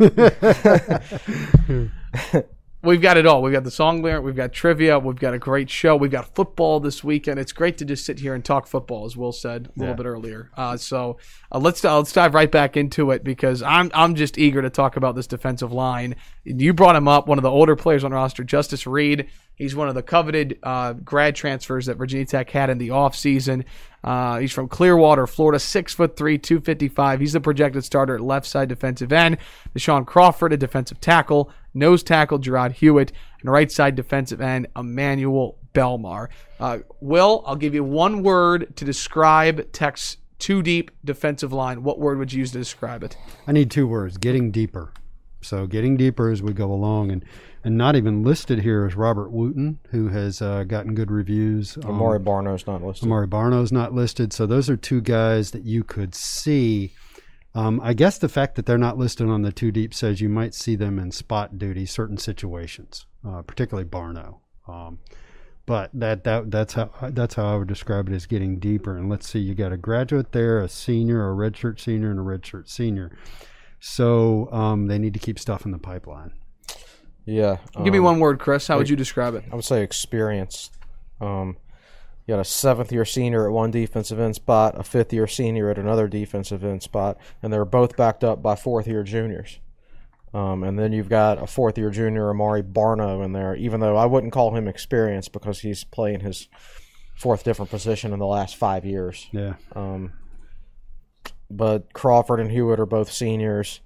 We've 2.83 3.01
got 3.01 3.15
it 3.15 3.25
all. 3.25 3.41
We've 3.41 3.53
got 3.53 3.63
the 3.63 3.71
song 3.71 4.01
lyric. 4.01 4.25
We've 4.25 4.35
got 4.35 4.51
trivia. 4.51 4.99
We've 4.99 5.15
got 5.15 5.33
a 5.33 5.39
great 5.39 5.69
show. 5.69 5.95
We've 5.95 6.11
got 6.11 6.35
football 6.35 6.81
this 6.81 7.01
weekend. 7.01 7.39
It's 7.39 7.53
great 7.53 7.77
to 7.77 7.85
just 7.85 8.05
sit 8.05 8.19
here 8.19 8.35
and 8.35 8.43
talk 8.43 8.67
football, 8.67 9.05
as 9.05 9.15
Will 9.15 9.31
said 9.31 9.69
a 9.73 9.79
little 9.79 9.95
bit 9.95 10.05
earlier. 10.05 10.51
Uh, 10.57 10.75
so 10.75 11.17
uh, 11.49 11.59
let's 11.59 11.85
uh, 11.85 11.97
let's 11.97 12.11
dive 12.11 12.33
right 12.33 12.51
back 12.51 12.75
into 12.75 13.11
it 13.11 13.23
because 13.23 13.63
I'm 13.63 13.89
I'm 13.93 14.15
just 14.15 14.37
eager 14.37 14.61
to 14.61 14.69
talk 14.69 14.97
about 14.97 15.15
this 15.15 15.27
defensive 15.27 15.71
line. 15.71 16.17
You 16.43 16.73
brought 16.73 16.97
him 16.97 17.07
up, 17.07 17.25
one 17.25 17.37
of 17.37 17.43
the 17.43 17.49
older 17.49 17.77
players 17.77 18.03
on 18.03 18.11
roster, 18.11 18.43
Justus 18.43 18.85
Reed. 18.85 19.29
He's 19.55 19.75
one 19.75 19.87
of 19.87 19.95
the 19.95 20.03
coveted 20.03 20.57
uh, 20.63 20.93
grad 20.93 21.35
transfers 21.35 21.85
that 21.85 21.95
Virginia 21.95 22.25
Tech 22.25 22.49
had 22.49 22.69
in 22.69 22.79
the 22.79 22.89
offseason. 22.89 23.65
Uh, 24.03 24.39
he's 24.39 24.51
from 24.51 24.67
Clearwater, 24.67 25.27
Florida, 25.27 25.59
six 25.59 25.93
foot 25.93 26.17
three, 26.17 26.37
two 26.37 26.59
fifty 26.59 26.89
five. 26.89 27.19
He's 27.19 27.33
the 27.33 27.39
projected 27.39 27.83
starter 27.83 28.15
at 28.15 28.21
left 28.21 28.47
side 28.47 28.69
defensive 28.69 29.13
end. 29.13 29.37
DaShawn 29.75 30.05
Crawford, 30.05 30.53
a 30.53 30.57
defensive 30.57 30.99
tackle, 30.99 31.51
nose 31.73 32.03
tackle 32.03 32.39
Gerard 32.39 32.73
Hewitt, 32.73 33.11
and 33.41 33.51
right 33.51 33.71
side 33.71 33.95
defensive 33.95 34.41
end 34.41 34.67
Emmanuel 34.75 35.57
Belmar. 35.73 36.29
Uh, 36.59 36.79
Will, 36.99 37.43
I'll 37.45 37.55
give 37.55 37.73
you 37.73 37.83
one 37.83 38.23
word 38.23 38.75
to 38.75 38.85
describe 38.85 39.71
Tech's 39.71 40.17
two 40.39 40.61
deep 40.61 40.91
defensive 41.05 41.53
line. 41.53 41.83
What 41.83 41.99
word 41.99 42.17
would 42.17 42.33
you 42.33 42.39
use 42.39 42.51
to 42.51 42.57
describe 42.57 43.03
it? 43.03 43.15
I 43.47 43.51
need 43.51 43.71
two 43.71 43.87
words: 43.87 44.17
getting 44.17 44.51
deeper. 44.51 44.91
So 45.43 45.67
getting 45.67 45.97
deeper 45.97 46.29
as 46.29 46.41
we 46.41 46.53
go 46.53 46.71
along, 46.71 47.11
and 47.11 47.23
and 47.63 47.77
not 47.77 47.95
even 47.95 48.23
listed 48.23 48.59
here 48.59 48.85
is 48.85 48.95
Robert 48.95 49.31
Wooten, 49.31 49.79
who 49.91 50.09
has 50.09 50.41
uh, 50.41 50.63
gotten 50.63 50.95
good 50.95 51.11
reviews. 51.11 51.77
Um, 51.77 52.01
Amare 52.01 52.19
Barno's 52.19 52.67
not 52.67 52.83
listed. 52.83 53.05
Amare 53.05 53.27
Barno's 53.27 53.71
not 53.71 53.93
listed. 53.93 54.33
So 54.33 54.45
those 54.45 54.69
are 54.69 54.75
two 54.75 55.01
guys 55.01 55.51
that 55.51 55.63
you 55.63 55.83
could 55.83 56.13
see. 56.13 56.93
Um, 57.55 57.79
I 57.83 57.93
guess 57.93 58.17
the 58.17 58.29
fact 58.29 58.55
that 58.55 58.65
they're 58.65 58.77
not 58.77 58.97
listed 58.97 59.29
on 59.29 59.43
the 59.43 59.51
two 59.51 59.71
deep 59.71 59.93
says 59.93 60.19
you 60.19 60.29
might 60.29 60.55
see 60.55 60.75
them 60.75 60.97
in 60.97 61.11
spot 61.11 61.57
duty, 61.57 61.85
certain 61.85 62.17
situations, 62.17 63.05
uh, 63.25 63.43
particularly 63.43 63.87
Barno. 63.87 64.39
Um, 64.67 64.99
but 65.65 65.91
that, 65.93 66.23
that 66.25 66.51
that's 66.51 66.73
how 66.73 66.91
that's 67.11 67.35
how 67.35 67.53
I 67.53 67.57
would 67.57 67.67
describe 67.67 68.09
it 68.09 68.13
as 68.13 68.25
getting 68.25 68.59
deeper. 68.59 68.97
And 68.97 69.09
let's 69.09 69.29
see, 69.29 69.39
you 69.39 69.55
got 69.55 69.71
a 69.71 69.77
graduate 69.77 70.33
there, 70.33 70.59
a 70.59 70.67
senior, 70.67 71.29
a 71.29 71.33
redshirt 71.33 71.79
senior, 71.79 72.11
and 72.11 72.19
a 72.19 72.23
redshirt 72.23 72.67
senior. 72.67 73.17
So 73.85 74.49
um, 74.53 74.87
they 74.87 74.97
need 74.97 75.13
to 75.13 75.19
keep 75.19 75.37
stuff 75.37 75.65
in 75.65 75.71
the 75.71 75.77
pipeline. 75.77 76.31
Yeah. 77.25 77.57
Give 77.83 77.91
me 77.91 77.99
um, 77.99 78.05
one 78.05 78.19
word, 78.21 78.39
Chris. 78.39 78.65
How 78.65 78.77
would 78.77 78.87
you 78.87 78.95
describe 78.95 79.35
it? 79.35 79.43
I 79.51 79.55
would 79.55 79.65
say 79.65 79.83
experience. 79.83 80.71
Um, 81.19 81.57
you 82.25 82.33
got 82.33 82.39
a 82.39 82.45
seventh 82.45 82.93
year 82.93 83.03
senior 83.03 83.45
at 83.45 83.51
one 83.51 83.71
defensive 83.71 84.21
end 84.21 84.35
spot, 84.35 84.79
a 84.79 84.83
fifth 84.83 85.11
year 85.11 85.27
senior 85.27 85.69
at 85.69 85.77
another 85.77 86.07
defensive 86.07 86.63
end 86.63 86.81
spot, 86.81 87.17
and 87.41 87.51
they're 87.51 87.65
both 87.65 87.97
backed 87.97 88.23
up 88.23 88.41
by 88.41 88.55
fourth 88.55 88.87
year 88.87 89.03
juniors. 89.03 89.59
Um, 90.33 90.63
and 90.63 90.79
then 90.79 90.93
you've 90.93 91.09
got 91.09 91.43
a 91.43 91.45
fourth 91.45 91.77
year 91.77 91.89
junior, 91.89 92.29
Amare 92.29 92.63
Barno, 92.63 93.23
in 93.23 93.33
there, 93.33 93.53
even 93.57 93.81
though 93.81 93.97
I 93.97 94.05
wouldn't 94.05 94.31
call 94.31 94.55
him 94.55 94.69
experienced 94.69 95.33
because 95.33 95.59
he's 95.59 95.83
playing 95.83 96.21
his 96.21 96.47
fourth 97.15 97.43
different 97.43 97.69
position 97.69 98.13
in 98.13 98.19
the 98.19 98.25
last 98.25 98.55
five 98.55 98.85
years. 98.85 99.27
Yeah. 99.33 99.55
Um, 99.75 100.13
but 101.55 101.93
Crawford 101.93 102.39
and 102.39 102.51
Hewitt 102.51 102.79
are 102.79 102.85
both 102.85 103.11
seniors. 103.11 103.81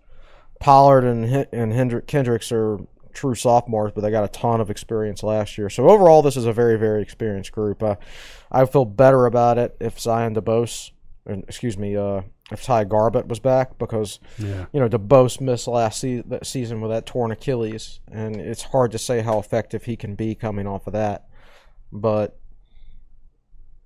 Pollard 0.59 1.03
and 1.03 1.47
and 1.51 1.71
Hendrick 1.73 2.07
Kendricks 2.07 2.51
are 2.51 2.79
true 3.13 3.35
sophomores, 3.35 3.91
but 3.93 4.01
they 4.01 4.11
got 4.11 4.23
a 4.23 4.27
ton 4.27 4.61
of 4.61 4.69
experience 4.69 5.23
last 5.23 5.57
year. 5.57 5.69
So 5.69 5.89
overall, 5.89 6.21
this 6.21 6.37
is 6.37 6.45
a 6.45 6.53
very 6.53 6.77
very 6.77 7.01
experienced 7.01 7.51
group. 7.51 7.81
Uh, 7.83 7.95
I 8.51 8.65
feel 8.65 8.85
better 8.85 9.25
about 9.25 9.57
it 9.57 9.75
if 9.79 9.99
Zion 9.99 10.33
DeBose, 10.35 10.91
excuse 11.27 11.77
me, 11.77 11.95
uh, 11.95 12.21
if 12.51 12.63
Ty 12.63 12.85
Garbutt 12.85 13.27
was 13.27 13.39
back 13.39 13.77
because 13.77 14.19
Yeah. 14.39 14.65
you 14.71 14.79
know 14.79 14.87
DeBose 14.89 15.41
missed 15.41 15.67
last 15.67 15.99
se- 15.99 16.23
that 16.27 16.45
season 16.47 16.81
with 16.81 16.89
that 16.91 17.05
torn 17.05 17.31
Achilles, 17.31 17.99
and 18.11 18.35
it's 18.37 18.63
hard 18.63 18.91
to 18.93 18.97
say 18.97 19.21
how 19.21 19.37
effective 19.37 19.83
he 19.83 19.95
can 19.95 20.15
be 20.15 20.33
coming 20.33 20.65
off 20.65 20.87
of 20.87 20.93
that. 20.93 21.25
But 21.91 22.37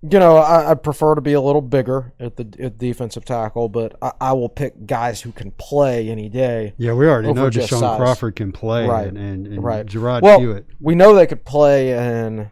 you 0.04 0.18
know, 0.20 0.38
I, 0.38 0.72
I 0.72 0.74
prefer 0.74 1.14
to 1.16 1.22
be 1.22 1.34
a 1.34 1.42
little 1.42 1.62
bigger 1.62 2.14
at 2.20 2.36
the 2.36 2.48
at 2.60 2.78
defensive 2.80 3.24
tackle, 3.24 3.70
but 3.70 3.96
I, 4.02 4.12
I 4.20 4.34
will 4.34 4.50
pick 4.50 4.86
guys 4.88 5.22
who 5.22 5.32
can 5.32 5.52
play 5.52 6.10
any 6.10 6.28
day. 6.28 6.74
Yeah, 6.78 6.94
we 6.94 7.08
already 7.08 7.32
know 7.34 7.50
DaShawn 7.50 7.80
size. 7.80 7.98
Crawford 7.98 8.36
can 8.36 8.52
play, 8.52 8.88
Right. 8.88 9.08
and, 9.08 9.18
and, 9.18 9.48
and 9.48 9.64
Right. 9.64 9.86
Gerard 9.86 10.24
well, 10.24 10.40
Hewitt. 10.40 10.66
we 10.80 10.96
know 10.96 11.14
they 11.14 11.28
could 11.28 11.46
play 11.46 11.92
in 11.92 12.50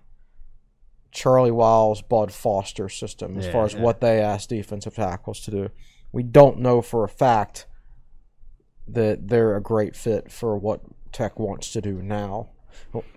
Charley 1.12 1.50
Wiles, 1.52 2.04
Bud 2.04 2.32
Foster 2.32 2.88
system 2.88 3.38
as 3.40 3.48
Yeah, 3.48 3.52
far 3.52 3.66
as 3.66 3.74
yeah. 3.74 3.82
what 3.82 4.00
they 4.00 4.22
ask 4.22 4.50
defensive 4.50 4.94
tackles 4.96 5.40
to 5.42 5.52
do. 5.52 5.70
We 6.12 6.22
don't 6.24 6.60
know 6.60 6.82
for 6.84 7.04
a 7.04 7.10
fact 7.10 7.66
that 8.88 9.28
they're 9.28 9.56
a 9.56 9.62
great 9.62 9.96
fit 9.96 10.32
for 10.32 10.56
what 10.58 10.82
Tech 11.12 11.40
wants 11.40 11.72
to 11.74 11.82
do 11.82 12.02
now. 12.02 12.50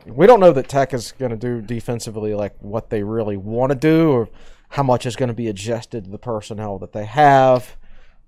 We 0.06 0.26
don't 0.26 0.40
know 0.40 0.52
that 0.52 0.68
Tech 0.68 0.92
is 0.92 1.12
going 1.12 1.30
to 1.30 1.36
do 1.36 1.60
defensively 1.60 2.34
like 2.34 2.54
what 2.60 2.90
they 2.90 3.02
really 3.02 3.36
want 3.36 3.70
to 3.70 3.76
do 3.76 4.10
or 4.10 4.28
how 4.70 4.82
much 4.82 5.06
is 5.06 5.16
going 5.16 5.28
to 5.28 5.34
be 5.34 5.48
adjusted 5.48 6.04
to 6.04 6.10
the 6.10 6.18
personnel 6.18 6.78
that 6.78 6.92
they 6.92 7.04
have. 7.04 7.76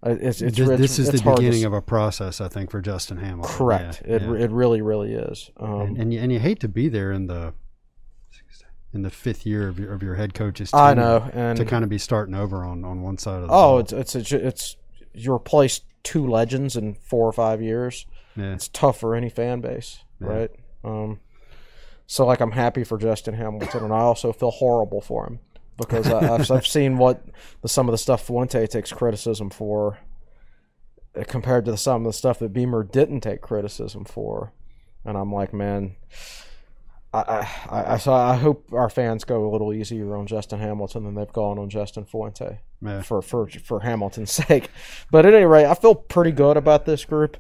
Uh, 0.03 0.17
It's, 0.21 0.43
it's, 0.43 0.57
this, 0.59 0.69
this 0.79 0.99
is 0.99 1.11
the 1.11 1.23
hard 1.23 1.37
to 1.37 1.43
beginning 1.43 1.65
of 1.65 1.73
a 1.73 1.81
process, 1.81 2.41
I 2.41 2.49
think, 2.49 2.71
for 2.71 2.81
Justin 2.81 3.19
Hamilton. 3.19 3.57
correct. 3.57 4.03
Yeah, 4.07 4.17
it 4.17 4.23
yeah. 4.23 4.45
it 4.45 4.51
really 4.51 4.83
really 4.83 5.15
is. 5.15 5.51
Um, 5.59 5.81
and, 5.81 5.99
and 5.99 6.15
you, 6.15 6.21
and 6.21 6.33
you 6.33 6.39
hate 6.39 6.61
to 6.61 6.69
be 6.69 6.89
there 6.89 7.13
in 7.13 7.27
the 7.27 7.55
in 8.93 9.03
the 9.03 9.11
fifth 9.11 9.45
year 9.45 9.69
of 9.69 9.79
your 9.79 9.93
of 9.93 10.03
your 10.03 10.15
head 10.15 10.35
coach's. 10.35 10.73
I 10.73 10.95
tenure 10.95 11.03
know, 11.03 11.31
and 11.33 11.57
to 11.59 11.65
kind 11.65 11.85
of 11.85 11.91
be 11.91 11.99
starting 11.99 12.35
over 12.35 12.65
on, 12.65 12.85
on 12.85 13.03
one 13.03 13.19
side 13.19 13.43
of 13.43 13.49
the. 13.49 13.49
oh, 13.49 13.51
ball. 13.51 13.79
it's 13.81 13.93
it's 13.93 14.15
it's 14.15 14.33
it's 14.33 14.77
you 15.15 15.33
replaced 15.33 15.85
two 16.03 16.27
legends 16.27 16.77
in 16.77 16.95
four 16.95 17.27
or 17.27 17.33
five 17.33 17.61
years. 17.61 18.07
yeah. 18.37 18.53
It's 18.53 18.69
tough 18.69 19.01
for 19.01 19.15
any 19.15 19.31
fan 19.31 19.61
base, 19.61 20.05
right? 20.21 20.51
Um, 20.85 21.21
so 22.07 22.27
like 22.27 22.41
I'm 22.41 22.53
happy 22.53 22.85
for 22.85 22.99
Justin 22.99 23.35
Hamilton, 23.35 23.85
and 23.85 23.93
I 23.93 24.01
also 24.01 24.33
feel 24.33 24.51
horrible 24.51 25.01
for 25.01 25.27
him 25.27 25.39
because 25.77 26.07
I, 26.09 26.35
I've, 26.35 26.51
I've 26.51 26.67
seen 26.67 26.99
what 26.99 27.25
the, 27.63 27.69
some 27.69 27.89
of 27.89 27.93
the 27.93 27.99
stuff 27.99 28.23
Fuente 28.27 28.67
takes 28.67 28.93
criticism 28.93 29.51
for 29.51 29.99
uh, 31.19 31.25
compared 31.27 31.65
to 31.67 31.73
the, 31.73 31.77
some 31.77 32.03
of 32.07 32.13
the 32.13 32.17
stuff 32.17 32.39
that 32.39 32.53
Beamer 32.53 32.85
didn't 32.85 33.21
take 33.21 33.41
criticism 33.41 34.05
for, 34.05 34.53
and 35.05 35.17
I'm 35.17 35.33
like, 35.33 35.53
man. 35.53 35.97
I, 37.13 37.47
I, 37.71 37.93
I, 37.93 37.97
so 37.99 38.13
I 38.13 38.35
hope 38.35 38.73
our 38.73 38.91
fans 38.91 39.23
go 39.23 39.49
a 39.49 39.51
little 39.53 39.73
easier 39.73 40.17
on 40.17 40.27
Justin 40.27 40.59
Hamilton 40.59 41.05
than 41.05 41.15
they've 41.15 41.33
gone 41.33 41.61
on 41.61 41.71
Justin 41.71 42.05
Fuente 42.05 42.59
Yeah. 42.83 43.03
for, 43.03 43.23
for 43.23 43.47
for 43.49 43.79
Hamilton's 43.81 44.33
sake. 44.49 44.69
But 45.13 45.25
at 45.25 45.33
any 45.33 45.45
rate, 45.45 45.67
I 45.67 45.75
feel 45.75 45.95
pretty 45.95 46.33
good 46.33 46.57
about 46.57 46.87
this 46.87 47.05
group, 47.05 47.37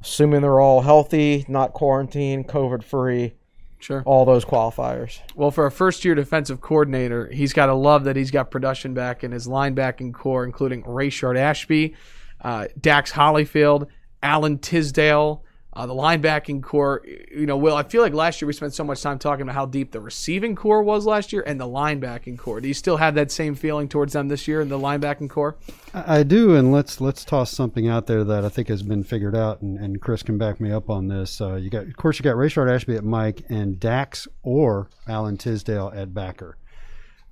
assuming 0.00 0.42
they're 0.42 0.60
all 0.60 0.82
healthy, 0.82 1.44
not 1.48 1.72
quarantined, 1.72 2.46
COVID 2.46 2.84
free, 2.84 3.34
Sure. 3.80 4.02
all 4.04 4.24
those 4.24 4.44
qualifiers. 4.44 5.20
Well, 5.34 5.50
for 5.50 5.66
a 5.66 5.70
first 5.70 6.04
year 6.04 6.14
defensive 6.14 6.60
coordinator, 6.60 7.28
he's 7.32 7.52
got 7.52 7.66
to 7.66 7.74
love 7.74 8.04
that 8.04 8.14
he's 8.14 8.30
got 8.30 8.50
production 8.50 8.94
back 8.94 9.24
in 9.24 9.32
his 9.32 9.48
linebacking 9.48 10.12
corps, 10.14 10.44
including 10.44 10.82
Rayshard 10.84 11.38
Ashby, 11.38 11.94
uh, 12.42 12.68
Dax 12.80 13.10
Hollyfield, 13.10 13.86
Alan 14.22 14.58
Tisdale, 14.58 15.42
uh, 15.72 15.86
the 15.86 15.94
linebacking 15.94 16.62
corps. 16.62 17.02
You 17.34 17.46
know, 17.46 17.56
Will, 17.56 17.74
I 17.74 17.82
feel 17.82 18.02
like 18.02 18.14
last 18.14 18.40
year 18.40 18.46
we 18.46 18.52
spent 18.52 18.74
so 18.74 18.84
much 18.84 19.02
time 19.02 19.18
talking 19.18 19.42
about 19.42 19.54
how 19.54 19.66
deep 19.66 19.90
the 19.90 20.00
receiving 20.00 20.54
corps 20.54 20.82
was 20.82 21.06
last 21.06 21.32
year 21.32 21.42
and 21.46 21.60
the 21.60 21.66
linebacking 21.66 22.38
corps. 22.38 22.60
Do 22.60 22.68
you 22.68 22.74
still 22.74 22.98
have 22.98 23.14
that 23.16 23.30
same 23.30 23.54
feeling 23.54 23.88
towards 23.88 24.12
them 24.12 24.28
this 24.28 24.46
year 24.46 24.60
in 24.60 24.68
the 24.68 24.78
linebacking 24.78 25.30
corps? 25.30 25.56
I 25.92 26.20
I 26.20 26.22
do, 26.22 26.54
and 26.54 26.70
let's 26.70 27.00
let's 27.00 27.24
toss 27.24 27.50
something 27.50 27.88
out 27.88 28.06
there 28.06 28.24
that 28.24 28.44
I 28.44 28.50
think 28.50 28.68
has 28.68 28.82
been 28.82 29.04
figured 29.04 29.34
out, 29.34 29.62
and, 29.62 29.78
and 29.78 30.02
Chris 30.02 30.22
can 30.22 30.36
back 30.36 30.60
me 30.60 30.70
up 30.70 30.90
on 30.90 31.08
this. 31.08 31.40
Uh, 31.40 31.54
you 31.54 31.70
got, 31.70 31.86
of 31.86 31.96
course, 31.96 32.18
you 32.18 32.22
got 32.22 32.36
Rayshard 32.36 32.70
Ashby 32.70 32.94
at 32.94 33.04
Mike 33.04 33.42
and 33.48 33.80
Dax 33.80 34.28
or 34.42 34.90
Alan 35.08 35.38
Tisdale 35.38 35.90
at 35.94 36.12
backer. 36.12 36.58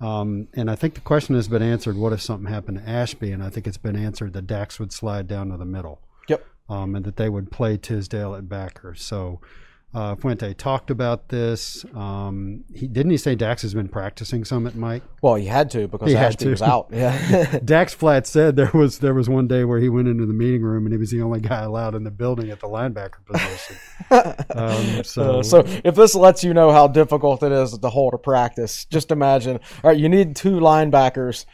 Um, 0.00 0.48
and 0.54 0.70
I 0.70 0.74
think 0.74 0.94
the 0.94 1.02
question 1.02 1.34
has 1.34 1.48
been 1.48 1.62
answered. 1.62 1.96
What 1.96 2.14
if 2.14 2.22
something 2.22 2.50
happened 2.50 2.78
to 2.78 2.88
Ashby? 2.88 3.30
And 3.32 3.42
I 3.42 3.50
think 3.50 3.66
it's 3.66 3.76
been 3.76 3.96
answered 3.96 4.32
that 4.32 4.46
Dax 4.46 4.78
would 4.78 4.92
slide 4.92 5.26
down 5.26 5.50
to 5.50 5.56
the 5.56 5.66
middle. 5.66 6.00
Yep. 6.28 6.46
Um, 6.68 6.94
and 6.94 7.04
that 7.04 7.16
they 7.16 7.28
would 7.28 7.50
play 7.50 7.76
Tisdale 7.76 8.34
at 8.34 8.48
backer. 8.48 8.94
So 8.94 9.40
uh, 9.94 10.14
Fuente 10.16 10.52
talked 10.52 10.90
about 10.90 11.30
this. 11.30 11.82
Um, 11.94 12.64
he 12.74 12.86
didn't 12.86 13.10
he 13.10 13.16
say 13.16 13.34
Dax 13.34 13.62
has 13.62 13.72
been 13.72 13.88
practicing 13.88 14.44
some 14.44 14.66
at 14.66 14.74
Mike. 14.74 15.02
Well, 15.22 15.36
he 15.36 15.46
had 15.46 15.70
to 15.70 15.88
because 15.88 16.08
He 16.10 16.14
had 16.14 16.26
Ashby 16.26 16.44
to. 16.44 16.50
was 16.50 16.60
out. 16.62 16.88
Yeah. 16.92 17.58
Dax 17.64 17.94
flat 17.94 18.26
said 18.26 18.54
there 18.56 18.70
was 18.74 18.98
there 18.98 19.14
was 19.14 19.30
one 19.30 19.48
day 19.48 19.64
where 19.64 19.78
he 19.80 19.88
went 19.88 20.06
into 20.06 20.26
the 20.26 20.34
meeting 20.34 20.60
room 20.60 20.84
and 20.84 20.92
he 20.92 20.98
was 20.98 21.10
the 21.10 21.22
only 21.22 21.40
guy 21.40 21.62
allowed 21.62 21.94
in 21.94 22.04
the 22.04 22.10
building 22.10 22.50
at 22.50 22.60
the 22.60 22.66
linebacker 22.68 23.24
position. 23.24 23.76
um, 24.54 25.04
so, 25.04 25.38
Uh, 25.38 25.42
so 25.42 25.62
if 25.84 25.94
this 25.94 26.14
lets 26.14 26.44
you 26.44 26.52
know 26.52 26.70
how 26.70 26.86
difficult 26.86 27.42
it 27.42 27.50
is 27.50 27.76
to 27.78 27.88
hold 27.88 28.12
a 28.12 28.18
practice, 28.18 28.84
just 28.84 29.10
imagine. 29.10 29.58
All 29.82 29.90
right, 29.90 29.98
you 29.98 30.10
need 30.10 30.36
two 30.36 30.60
linebackers 30.60 31.46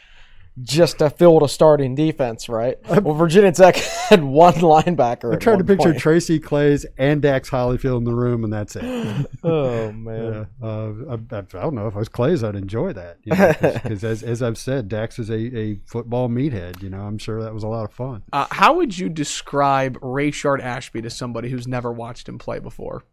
just 0.62 0.98
to 0.98 1.10
field 1.10 1.42
a 1.42 1.48
starting 1.48 1.94
defense, 1.94 2.48
right? 2.48 2.78
Well, 3.02 3.14
Virginia 3.14 3.52
Tech 3.52 3.76
had 4.08 4.22
one 4.22 4.54
linebacker. 4.54 5.32
I 5.32 5.34
at 5.34 5.40
tried 5.40 5.58
to 5.58 5.64
picture 5.64 5.90
point. 5.90 5.98
Tracy 5.98 6.38
Claeys 6.38 6.86
and 6.96 7.20
Dax 7.20 7.50
Hollyfield 7.50 7.98
in 7.98 8.04
the 8.04 8.14
room, 8.14 8.44
and 8.44 8.52
that's 8.52 8.76
it. 8.76 8.84
Oh 9.42 9.92
man. 9.92 10.48
Yeah, 10.62 10.66
uh, 10.66 10.92
I, 11.10 11.36
I, 11.36 11.38
I 11.38 11.42
don't 11.42 11.74
know 11.74 11.86
if 11.86 11.94
I 11.94 11.98
was 11.98 12.08
Claeys, 12.08 12.46
I'd 12.46 12.56
enjoy 12.56 12.92
that. 12.94 13.18
Because 13.22 14.04
as, 14.04 14.22
as 14.22 14.42
I've 14.42 14.56
said, 14.56 14.88
Dax 14.88 15.18
is 15.18 15.28
a, 15.28 15.56
a 15.56 15.80
football 15.86 16.28
meathead. 16.28 16.82
You 16.82 16.90
know, 16.90 17.00
I'm 17.00 17.18
sure 17.18 17.42
that 17.42 17.52
was 17.52 17.62
a 17.62 17.68
lot 17.68 17.84
of 17.84 17.92
fun. 17.92 18.22
Uh, 18.32 18.46
how 18.50 18.74
would 18.76 18.96
you 18.96 19.08
describe 19.08 19.98
Rayshard 20.00 20.62
Ashby 20.62 21.02
to 21.02 21.10
somebody 21.10 21.50
who's 21.50 21.66
never 21.66 21.92
watched 21.92 22.28
him 22.28 22.38
play 22.38 22.58
before? 22.58 23.04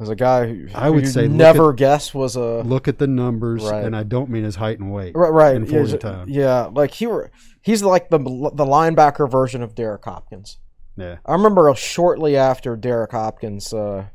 As 0.00 0.08
a 0.08 0.16
guy 0.16 0.46
who 0.46 0.68
I 0.74 0.88
would 0.88 1.06
say 1.06 1.28
never 1.28 1.70
at- 1.70 1.76
guess 1.76 2.14
was 2.14 2.34
a 2.34 2.62
Look 2.62 2.88
at 2.88 2.98
the 2.98 3.06
numbers, 3.06 3.62
Right. 3.64 3.84
and 3.84 3.94
I 3.94 4.02
don't 4.02 4.30
mean 4.30 4.44
his 4.44 4.56
height 4.56 4.78
and 4.78 4.90
weight. 4.90 5.14
right, 5.14 5.28
right. 5.28 5.54
in 5.54 5.66
yeah, 5.66 5.96
time. 5.98 6.28
yeah, 6.28 6.70
like 6.72 6.92
he 6.94 7.06
were 7.06 7.30
he's 7.60 7.82
like 7.82 8.08
the 8.08 8.18
the 8.18 8.64
linebacker 8.64 9.30
version 9.30 9.62
of 9.62 9.74
Derek 9.74 10.04
Hopkins. 10.04 10.58
Yeah. 10.96 11.18
I 11.26 11.32
remember 11.32 11.72
shortly 11.76 12.36
after 12.36 12.76
Derek 12.76 13.12
Hopkins, 13.12 13.72
uh, 13.74 14.06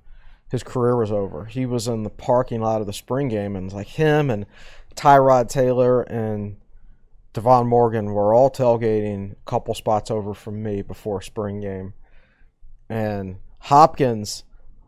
his 0.52 0.64
career 0.64 0.96
was 0.96 1.12
over. 1.12 1.46
He 1.46 1.66
was 1.68 1.88
in 1.88 2.02
the 2.04 2.10
parking 2.10 2.62
lot 2.62 2.82
of 2.82 2.88
the 2.88 2.94
spring 2.94 3.28
game, 3.28 3.56
and 3.56 3.72
like 3.72 3.88
him 3.88 4.30
and 4.32 4.46
Tyrod 4.96 5.50
Taylor 5.50 6.02
and 6.02 6.58
Devon 7.34 7.68
Morgan 7.68 8.12
were 8.14 8.34
all 8.34 8.50
tailgating 8.50 9.34
a 9.34 9.36
couple 9.46 9.74
spots 9.76 10.10
over 10.10 10.34
from 10.34 10.64
me 10.64 10.82
before 10.82 11.22
spring 11.22 11.62
game, 11.62 11.94
and 12.90 13.38
Hopkins. 13.60 14.44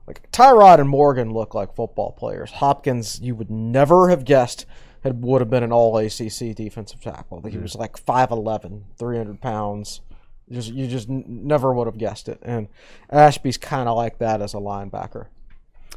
Like 0.07 0.31
Tyrod 0.31 0.79
and 0.79 0.89
Morgan 0.89 1.31
look 1.31 1.53
like 1.53 1.75
football 1.75 2.13
players. 2.13 2.51
Hopkins, 2.51 3.19
you 3.21 3.35
would 3.35 3.51
never 3.51 4.09
have 4.09 4.23
guessed 4.23 4.65
had 5.03 5.23
would 5.23 5.41
have 5.41 5.49
been 5.49 5.63
an 5.63 5.71
all 5.71 5.97
ACC 5.97 6.55
defensive 6.55 7.01
tackle. 7.01 7.41
He 7.41 7.57
mhm. 7.57 7.61
was 7.61 7.75
like 7.75 8.03
5'11", 8.03 8.83
300 8.97 9.41
pounds. 9.41 10.01
Just 10.49 10.71
you 10.71 10.87
just 10.87 11.09
never 11.09 11.73
would 11.73 11.87
have 11.87 11.97
guessed 11.97 12.29
it. 12.29 12.39
And 12.41 12.69
Ashby's 13.09 13.57
kind 13.57 13.89
of 13.89 13.97
like 13.97 14.19
that 14.19 14.41
as 14.41 14.53
a 14.53 14.57
linebacker. 14.57 15.27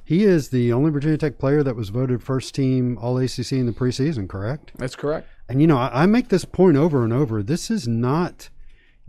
He 0.04 0.24
is 0.24 0.48
the 0.48 0.72
only 0.72 0.90
Virginia 0.90 1.16
Tech 1.16 1.38
player 1.38 1.62
that 1.62 1.76
was 1.76 1.90
voted 1.90 2.20
first 2.20 2.52
team 2.52 2.98
All 2.98 3.16
ACC 3.18 3.52
in 3.52 3.66
the 3.66 3.72
preseason, 3.72 4.28
correct? 4.28 4.72
That's 4.76 4.96
correct. 4.96 5.28
And 5.48 5.60
you 5.60 5.68
know, 5.68 5.78
I, 5.78 6.02
I 6.02 6.06
make 6.06 6.28
this 6.28 6.44
point 6.44 6.76
over 6.76 7.04
and 7.04 7.12
over. 7.12 7.44
This 7.44 7.70
is 7.70 7.86
not 7.86 8.48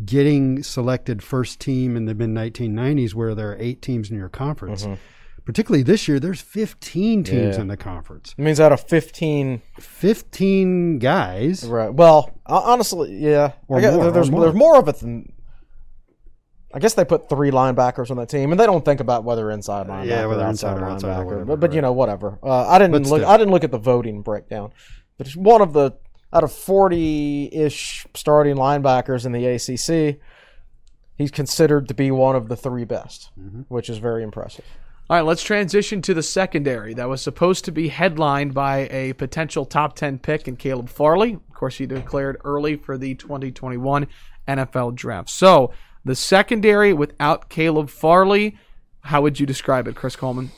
getting 0.05 0.63
selected 0.63 1.21
first 1.23 1.59
team 1.59 1.95
in 1.95 2.05
the 2.05 2.13
mid 2.15 2.29
1990s 2.29 3.13
where 3.13 3.35
there 3.35 3.51
are 3.51 3.57
eight 3.59 3.81
teams 3.81 4.09
in 4.09 4.17
your 4.17 4.29
conference. 4.29 4.87
Particularly 5.43 5.81
this 5.81 6.07
year, 6.07 6.19
there's 6.19 6.39
15 6.39 7.23
teams 7.23 7.29
Mm-hmm. 7.37 7.51
Yeah. 7.53 7.61
in 7.61 7.67
the 7.67 7.75
conference. 7.77 8.35
It 8.37 8.41
means 8.43 8.59
out 8.59 8.71
of 8.71 8.87
fifteen, 8.87 9.61
15 9.79 10.99
guys. 10.99 11.63
right? 11.65 11.91
Well, 11.93 12.31
honestly, 12.45 13.17
yeah. 13.17 13.53
Or 13.67 13.77
I 13.79 13.81
guess 13.81 13.95
more, 13.95 14.05
or 14.07 14.11
there's 14.11 14.29
more. 14.31 14.41
there's 14.41 14.53
more 14.55 14.77
of 14.77 14.87
it 14.87 14.97
than. 14.97 15.33
I 16.73 16.79
guess 16.79 16.93
they 16.93 17.03
put 17.03 17.27
three 17.27 17.51
linebackers 17.51 18.11
on 18.11 18.17
the 18.17 18.25
team, 18.25 18.51
and 18.51 18.59
they 18.59 18.65
don't 18.65 18.85
think 18.85 18.99
about 19.01 19.23
whether 19.25 19.51
inside 19.51 19.87
linebacker, 19.87 20.05
Yeah, 20.05 20.25
whether 20.27 20.43
or 20.45 20.49
inside 20.49 20.69
outside 20.77 20.81
or 20.83 20.89
outside 20.89 21.07
or 21.09 21.11
linebacker. 21.11 21.25
whatever, 21.25 21.45
but, 21.45 21.59
but 21.59 21.73
you 21.73 21.81
know, 21.81 21.91
whatever. 21.91 22.39
Uh, 22.41 22.67
I 22.69 22.77
didn't 22.77 22.91
But 22.93 23.01
look. 23.09 23.19
still. 23.21 23.29
I 23.29 23.35
didn't 23.37 23.51
look 23.51 23.63
at 23.65 23.71
the 23.71 23.77
voting 23.77 24.21
breakdown, 24.21 24.71
but 25.17 25.27
it's 25.27 25.35
one 25.35 25.61
of 25.61 25.73
the 25.73 25.91
out 26.33 26.43
of 26.43 26.51
forty-ish 26.51 28.05
starting 28.13 28.55
linebackers 28.55 29.25
in 29.25 29.31
the 29.31 29.45
ACC. 29.45 30.19
He's 31.17 31.31
considered 31.31 31.87
to 31.89 31.93
be 31.93 32.09
one 32.11 32.35
of 32.35 32.47
the 32.47 32.55
three 32.55 32.85
best, 32.85 33.29
Mm-hmm. 33.39 33.61
which 33.67 33.89
is 33.89 33.97
very 33.99 34.23
impressive. 34.23 34.65
All 35.09 35.17
right, 35.17 35.25
let's 35.25 35.43
transition 35.43 36.01
to 36.03 36.13
the 36.13 36.23
secondary 36.23 36.93
that 36.93 37.09
was 37.09 37.21
supposed 37.21 37.65
to 37.65 37.71
be 37.71 37.89
headlined 37.89 38.53
by 38.53 38.87
a 38.91 39.11
potential 39.13 39.65
top 39.65 39.93
10 39.95 40.19
pick 40.19 40.47
in 40.47 40.55
Caleb 40.55 40.87
Farley. 40.87 41.33
Of 41.33 41.53
course, 41.53 41.77
he 41.77 41.85
declared 41.85 42.37
early 42.45 42.77
for 42.77 42.97
the 42.97 43.15
2021 43.15 44.07
NFL 44.47 44.95
draft. 44.95 45.29
So, 45.29 45.73
the 46.05 46.15
secondary 46.15 46.93
without 46.93 47.49
Caleb 47.49 47.89
Farley, 47.89 48.57
how 49.01 49.21
would 49.21 49.37
you 49.39 49.45
describe 49.45 49.87
it, 49.87 49.95
Chris 49.95 50.15
Coleman? 50.15 50.51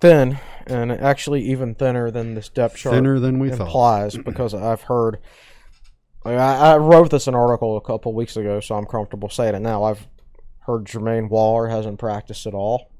thin 0.00 0.38
and 0.68 0.92
actually 0.92 1.42
even 1.42 1.74
thinner 1.74 2.10
than 2.10 2.34
this 2.34 2.48
depth 2.48 2.76
chart 2.76 2.94
Thinner 2.94 3.18
than 3.18 3.38
we 3.38 3.50
thought. 3.50 3.60
implies 3.66 4.16
because 4.24 4.54
I've 4.54 4.82
heard. 4.82 5.18
I, 6.24 6.32
I 6.34 6.76
wrote 6.76 7.10
this 7.10 7.26
an 7.26 7.34
article 7.34 7.76
a 7.76 7.80
couple 7.80 8.12
weeks 8.12 8.36
ago, 8.36 8.60
so 8.60 8.74
I'm 8.74 8.84
comfortable 8.86 9.28
saying 9.30 9.54
it 9.54 9.60
now. 9.60 9.84
I've 9.84 10.06
heard 10.66 10.84
Jermaine 10.84 11.30
Waller 11.30 11.68
hasn't 11.68 11.98
practiced 11.98 12.46
at 12.46 12.54
all. 12.54 12.90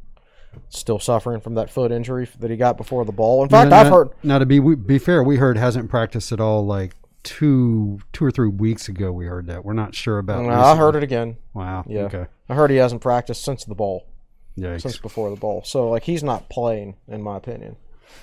Still 0.70 0.98
suffering 0.98 1.40
from 1.40 1.54
that 1.56 1.68
foot 1.68 1.92
injury 1.92 2.26
that 2.40 2.50
he 2.50 2.56
got 2.56 2.76
before 2.78 3.04
the 3.04 3.12
ball. 3.12 3.42
In 3.42 3.48
fact, 3.50 3.70
Now- 3.70 3.80
I've 3.80 3.88
heard 3.88 4.08
Now, 4.22 4.38
to 4.38 4.46
be 4.46 4.58
be 4.60 4.98
fair, 4.98 5.22
we 5.22 5.36
heard 5.36 5.58
hasn't 5.58 5.90
practiced 5.90 6.32
at 6.32 6.40
all 6.40 6.64
like 6.64 6.94
two 7.22 7.98
two 8.14 8.24
or 8.24 8.30
three 8.30 8.48
weeks 8.48 8.88
ago. 8.88 9.12
We 9.12 9.26
heard 9.26 9.46
that. 9.48 9.64
We're 9.64 9.74
not 9.74 9.94
sure 9.94 10.18
about. 10.18 10.42
No, 10.44 10.50
I 10.50 10.74
heard 10.76 10.94
it 10.96 11.02
again. 11.02 11.36
Wow. 11.52 11.84
Yeah, 11.86 12.04
Okay. 12.04 12.26
I 12.48 12.54
heard 12.54 12.70
he 12.70 12.76
hasn't 12.78 13.02
practiced 13.02 13.44
since 13.44 13.64
the 13.64 13.74
bowl, 13.74 14.06
Yikes. 14.60 14.82
since 14.82 14.98
before 14.98 15.30
the 15.30 15.36
bowl. 15.36 15.62
So 15.64 15.88
like 15.90 16.04
he's 16.04 16.22
not 16.22 16.48
playing, 16.48 16.96
in 17.06 17.22
my 17.22 17.36
opinion. 17.36 17.76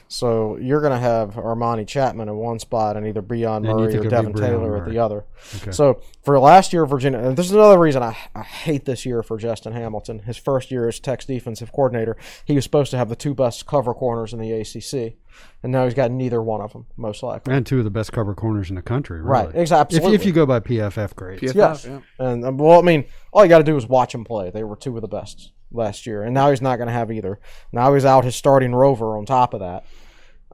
So 0.07 0.57
you're 0.57 0.81
going 0.81 0.93
to 0.93 0.99
have 0.99 1.31
Armani 1.35 1.87
Chapman 1.87 2.27
in 2.27 2.35
one 2.35 2.59
spot 2.59 2.97
and 2.97 3.05
either 3.07 3.21
Brion 3.21 3.63
Murray 3.63 3.95
or 3.95 4.03
Devin 4.03 4.33
Breon 4.33 4.39
Taylor 4.39 4.77
at 4.77 4.89
the 4.89 4.97
other. 4.99 5.25
Okay. 5.57 5.71
So 5.71 6.01
for 6.23 6.39
last 6.39 6.73
year, 6.73 6.85
Virginia, 6.85 7.19
and 7.19 7.37
this 7.37 7.45
is 7.47 7.51
another 7.51 7.79
reason 7.79 8.01
I, 8.03 8.17
I 8.33 8.41
hate 8.41 8.85
this 8.85 9.05
year 9.05 9.21
for 9.23 9.37
Justin 9.37 9.73
Hamilton. 9.73 10.19
His 10.19 10.37
first 10.37 10.71
year 10.71 10.87
as 10.87 10.99
Tech's 10.99 11.25
defensive 11.25 11.71
coordinator, 11.71 12.17
he 12.45 12.53
was 12.55 12.63
supposed 12.63 12.91
to 12.91 12.97
have 12.97 13.09
the 13.09 13.15
two 13.15 13.33
best 13.33 13.65
cover 13.65 13.93
corners 13.93 14.33
in 14.33 14.39
the 14.39 14.51
ACC, 14.53 15.17
and 15.63 15.71
now 15.71 15.85
he's 15.85 15.93
got 15.93 16.11
neither 16.11 16.41
one 16.41 16.61
of 16.61 16.73
them, 16.73 16.85
most 16.97 17.21
likely. 17.23 17.53
and 17.53 17.65
two 17.65 17.79
of 17.79 17.83
the 17.83 17.91
best 17.91 18.11
cover 18.11 18.33
corners 18.33 18.69
in 18.69 18.75
the 18.75 18.81
country. 18.81 19.19
Really. 19.21 19.29
Right, 19.31 19.55
exactly. 19.55 19.97
If, 19.99 20.05
if 20.05 20.25
you 20.25 20.31
go 20.31 20.45
by 20.45 20.59
PFF 20.61 21.15
grades, 21.15 21.41
PFF, 21.41 21.55
Yes. 21.55 21.85
yeah. 21.85 21.99
And 22.19 22.45
um, 22.45 22.57
well, 22.57 22.79
I 22.79 22.83
mean, 22.83 23.05
all 23.31 23.43
you 23.43 23.49
got 23.49 23.59
to 23.59 23.63
do 23.63 23.77
is 23.77 23.87
watch 23.87 24.13
him 24.15 24.23
play. 24.23 24.49
They 24.49 24.63
were 24.63 24.75
two 24.75 24.95
of 24.95 25.01
the 25.01 25.07
best 25.07 25.51
last 25.71 26.05
year, 26.05 26.23
and 26.23 26.33
now 26.33 26.49
he's 26.49 26.61
not 26.61 26.77
going 26.77 26.87
to 26.87 26.93
have 26.93 27.11
either. 27.11 27.39
Now 27.71 27.93
he's 27.93 28.05
out 28.05 28.25
his 28.25 28.35
starting 28.35 28.73
rover 28.73 29.17
on 29.17 29.25
top 29.25 29.53
of 29.53 29.59
that. 29.61 29.85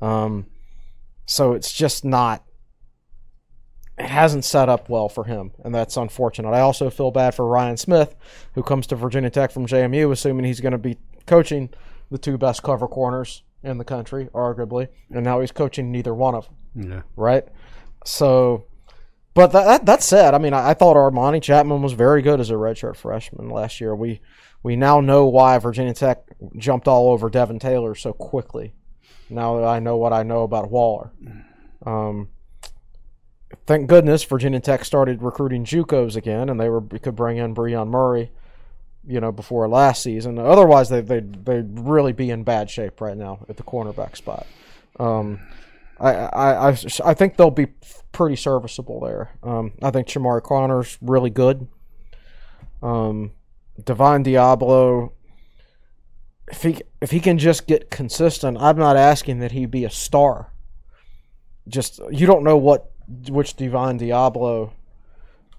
Um, 0.02 0.48
so 1.26 1.54
it's 1.54 1.72
just 1.72 2.04
not. 2.06 2.44
It 3.98 4.08
hasn't 4.08 4.46
set 4.46 4.68
up 4.68 4.90
well 4.90 5.10
for 5.10 5.26
him, 5.26 5.52
and 5.64 5.76
that's 5.76 5.98
unfortunate. 5.98 6.52
I 6.52 6.62
also 6.62 6.90
feel 6.90 7.12
bad 7.12 7.36
for 7.36 7.46
Ryan 7.46 7.78
Smith, 7.78 8.16
who 8.56 8.64
comes 8.64 8.88
to 8.88 8.96
Virginia 8.96 9.30
Tech 9.30 9.52
from 9.52 9.68
JMU, 9.68 10.12
assuming 10.12 10.46
he's 10.46 10.62
going 10.62 10.72
to 10.72 10.80
be 10.80 10.98
coaching 11.28 11.70
the 12.10 12.18
two 12.18 12.38
best 12.38 12.64
cover 12.64 12.88
corners 12.88 13.44
in 13.62 13.78
the 13.78 13.84
country, 13.86 14.28
arguably, 14.34 14.88
and 15.12 15.24
now 15.24 15.40
he's 15.40 15.52
coaching 15.52 15.92
neither 15.92 16.16
one 16.16 16.34
of 16.34 16.48
them 16.48 16.56
yeah. 16.76 17.02
right? 17.16 17.44
So, 18.06 18.66
but 19.34 19.52
that 19.52 19.66
that, 19.66 19.86
that 19.86 20.04
said, 20.04 20.34
I 20.34 20.38
mean, 20.38 20.54
I, 20.54 20.70
I 20.70 20.74
thought 20.74 20.96
Armani 20.96 21.42
Chapman 21.42 21.82
was 21.82 21.94
very 21.94 22.22
good 22.22 22.40
as 22.40 22.50
a 22.50 22.56
redshirt 22.56 22.96
freshman 22.96 23.50
last 23.50 23.82
year. 23.82 23.96
We 23.96 24.22
we 24.64 24.76
now 24.76 25.02
know 25.02 25.26
why 25.26 25.58
Virginia 25.58 25.94
Tech 25.94 26.24
jumped 26.58 26.88
all 26.88 27.10
over 27.12 27.30
Devin 27.30 27.60
Taylor 27.60 27.96
so 27.96 28.14
quickly. 28.14 28.74
Now 29.30 29.58
that 29.58 29.66
I 29.66 29.80
know 29.80 29.98
what 29.98 30.14
I 30.14 30.24
know 30.24 30.44
about 30.44 30.70
Waller. 30.70 31.12
Um, 31.86 32.30
thank 33.66 33.88
goodness 33.88 34.24
Virginia 34.24 34.60
Tech 34.60 34.86
started 34.86 35.22
recruiting 35.22 35.64
JUCOs 35.66 36.16
again, 36.16 36.50
and 36.50 36.60
they 36.60 36.70
were 36.70 36.82
could 36.82 37.16
bring 37.16 37.38
in 37.38 37.54
Brion 37.54 37.90
Murray. 37.90 38.32
You 39.04 39.20
know, 39.20 39.32
before 39.32 39.68
last 39.68 40.04
season. 40.04 40.38
Otherwise, 40.38 40.90
they 40.90 41.02
they 41.02 41.22
they'd 41.22 41.80
really 41.80 42.14
be 42.14 42.30
in 42.30 42.44
bad 42.44 42.70
shape 42.70 43.02
right 43.02 43.18
now 43.18 43.44
at 43.50 43.58
the 43.58 43.64
cornerback 43.64 44.16
spot. 44.16 44.46
Um, 45.00 45.40
I, 46.00 46.14
I, 46.14 46.70
I, 46.70 46.78
I 47.06 47.14
think 47.16 47.36
they'll 47.36 47.50
be 47.50 47.68
pretty 48.12 48.36
serviceable 48.36 49.00
there. 49.00 49.32
Um, 49.42 49.74
I 49.82 49.90
think 49.90 50.08
Chamarri 50.08 50.44
Conner's 50.44 51.00
really 51.02 51.32
good. 51.32 51.68
Um, 52.84 53.32
Divine 53.86 54.24
Deablo, 54.24 55.12
if 56.50 56.64
he 56.64 56.82
if 57.02 57.12
he 57.12 57.20
can 57.20 57.38
just 57.38 57.68
get 57.68 57.90
consistent, 57.90 58.58
I'm 58.60 58.78
not 58.78 58.98
asking 58.98 59.40
that 59.40 59.52
he 59.52 59.66
be 59.66 59.86
a 59.86 59.90
star. 59.90 60.52
Just 61.68 62.00
you 62.12 62.26
don't 62.26 62.44
know 62.44 62.58
what 62.58 62.92
which 63.30 63.56
Divine 63.56 64.00
Deablo 64.00 64.72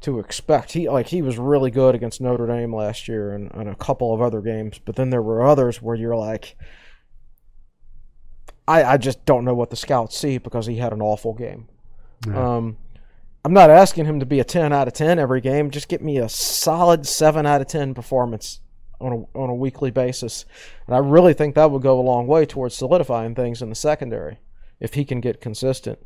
to 0.03 0.18
expect. 0.18 0.73
He 0.73 0.89
like 0.89 1.09
he 1.09 1.23
was 1.23 1.39
really 1.39 1.70
good 1.70 1.95
against 1.95 2.20
Notre 2.20 2.47
Dame 2.47 2.75
last 2.75 3.09
year 3.09 3.33
and, 3.33 3.51
and 3.55 3.68
a 3.68 3.75
couple 3.75 4.12
of 4.12 4.20
other 4.20 4.41
games, 4.41 4.79
but 4.85 4.97
then 4.97 5.11
there 5.11 5.23
were 5.23 5.43
others 5.43 5.81
where 5.81 5.97
you're 5.97 6.16
like, 6.16 6.57
I, 8.66 8.85
I 8.85 8.97
just 8.97 9.25
don't 9.25 9.45
know 9.45 9.55
what 9.55 9.70
the 9.70 9.77
scouts 9.77 10.16
see 10.16 10.39
because 10.39 10.66
he 10.66 10.77
had 10.77 10.93
an 10.93 11.01
awful 11.01 11.35
game. 11.35 11.68
Um, 12.37 12.77
I'm 13.45 13.53
not 13.53 13.70
asking 13.70 14.05
him 14.07 14.20
to 14.20 14.26
be 14.26 14.38
a 14.40 14.45
10 14.45 14.72
out 14.72 14.86
of 14.86 14.95
10 14.95 15.18
every 15.18 15.40
game. 15.40 15.70
Just 15.70 15.88
get 15.88 16.03
me 16.03 16.18
a 16.18 16.28
solid 16.28 17.07
7 17.07 17.45
out 17.45 17.61
of 17.61 17.66
10 17.66 17.93
performance 17.95 18.61
on 19.01 19.12
a, 19.34 19.38
on 19.38 19.51
a 19.51 19.55
weekly 19.55 19.90
basis. 19.90 20.45
And 20.86 20.95
I 20.95 20.99
really 20.99 21.34
think 21.34 21.55
that 21.55 21.70
would 21.70 21.82
go 21.82 21.99
a 21.99 22.03
long 22.03 22.26
way 22.28 22.47
towards 22.47 22.76
solidifying 22.76 23.34
things 23.34 23.61
in 23.61 23.68
the 23.68 23.74
secondary 23.74 24.38
if 24.78 24.95
he 24.95 25.05
can 25.05 25.20
get 25.20 25.40
consistent. 25.40 25.99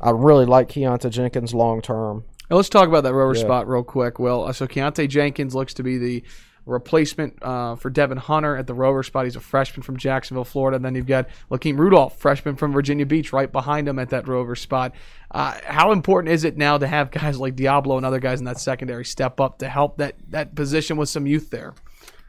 I 0.00 0.10
really 0.10 0.46
like 0.46 0.68
Keonta 0.68 1.10
Jenkins 1.10 1.52
long 1.54 1.82
term. 1.82 2.24
Let's 2.50 2.70
talk 2.70 2.88
about 2.88 3.02
that 3.02 3.12
rover 3.12 3.34
Yeah. 3.34 3.42
spot 3.42 3.68
real 3.68 3.84
quick. 3.84 4.18
Well, 4.18 4.44
uh, 4.44 4.52
so 4.54 4.66
Keonta 4.66 5.06
Jenkins 5.06 5.54
looks 5.54 5.74
to 5.74 5.82
be 5.82 5.98
the 5.98 6.24
replacement 6.68 7.42
uh, 7.42 7.74
for 7.76 7.90
Devin 7.90 8.18
Hunter 8.18 8.56
at 8.56 8.66
the 8.66 8.74
rover 8.74 9.02
spot. 9.02 9.24
He's 9.24 9.36
a 9.36 9.40
freshman 9.40 9.82
from 9.82 9.96
Jacksonville, 9.96 10.44
Florida. 10.44 10.76
And 10.76 10.84
then 10.84 10.94
you've 10.94 11.06
got 11.06 11.28
Lakeem 11.50 11.78
Rudolph, 11.78 12.18
freshman 12.18 12.56
from 12.56 12.72
Virginia 12.72 13.06
Beach, 13.06 13.32
right 13.32 13.50
behind 13.50 13.88
him 13.88 13.98
at 13.98 14.10
that 14.10 14.28
rover 14.28 14.54
spot. 14.54 14.94
Uh, 15.30 15.58
how 15.64 15.92
important 15.92 16.32
is 16.32 16.44
it 16.44 16.56
now 16.56 16.78
to 16.78 16.86
have 16.86 17.10
guys 17.10 17.38
like 17.38 17.56
Deablo 17.56 17.96
and 17.96 18.06
other 18.06 18.20
guys 18.20 18.38
in 18.38 18.44
that 18.44 18.60
secondary 18.60 19.04
step 19.04 19.40
up 19.40 19.58
to 19.58 19.68
help 19.68 19.96
that, 19.96 20.14
that 20.28 20.54
position 20.54 20.96
with 20.96 21.08
some 21.08 21.26
youth 21.26 21.50
there? 21.50 21.74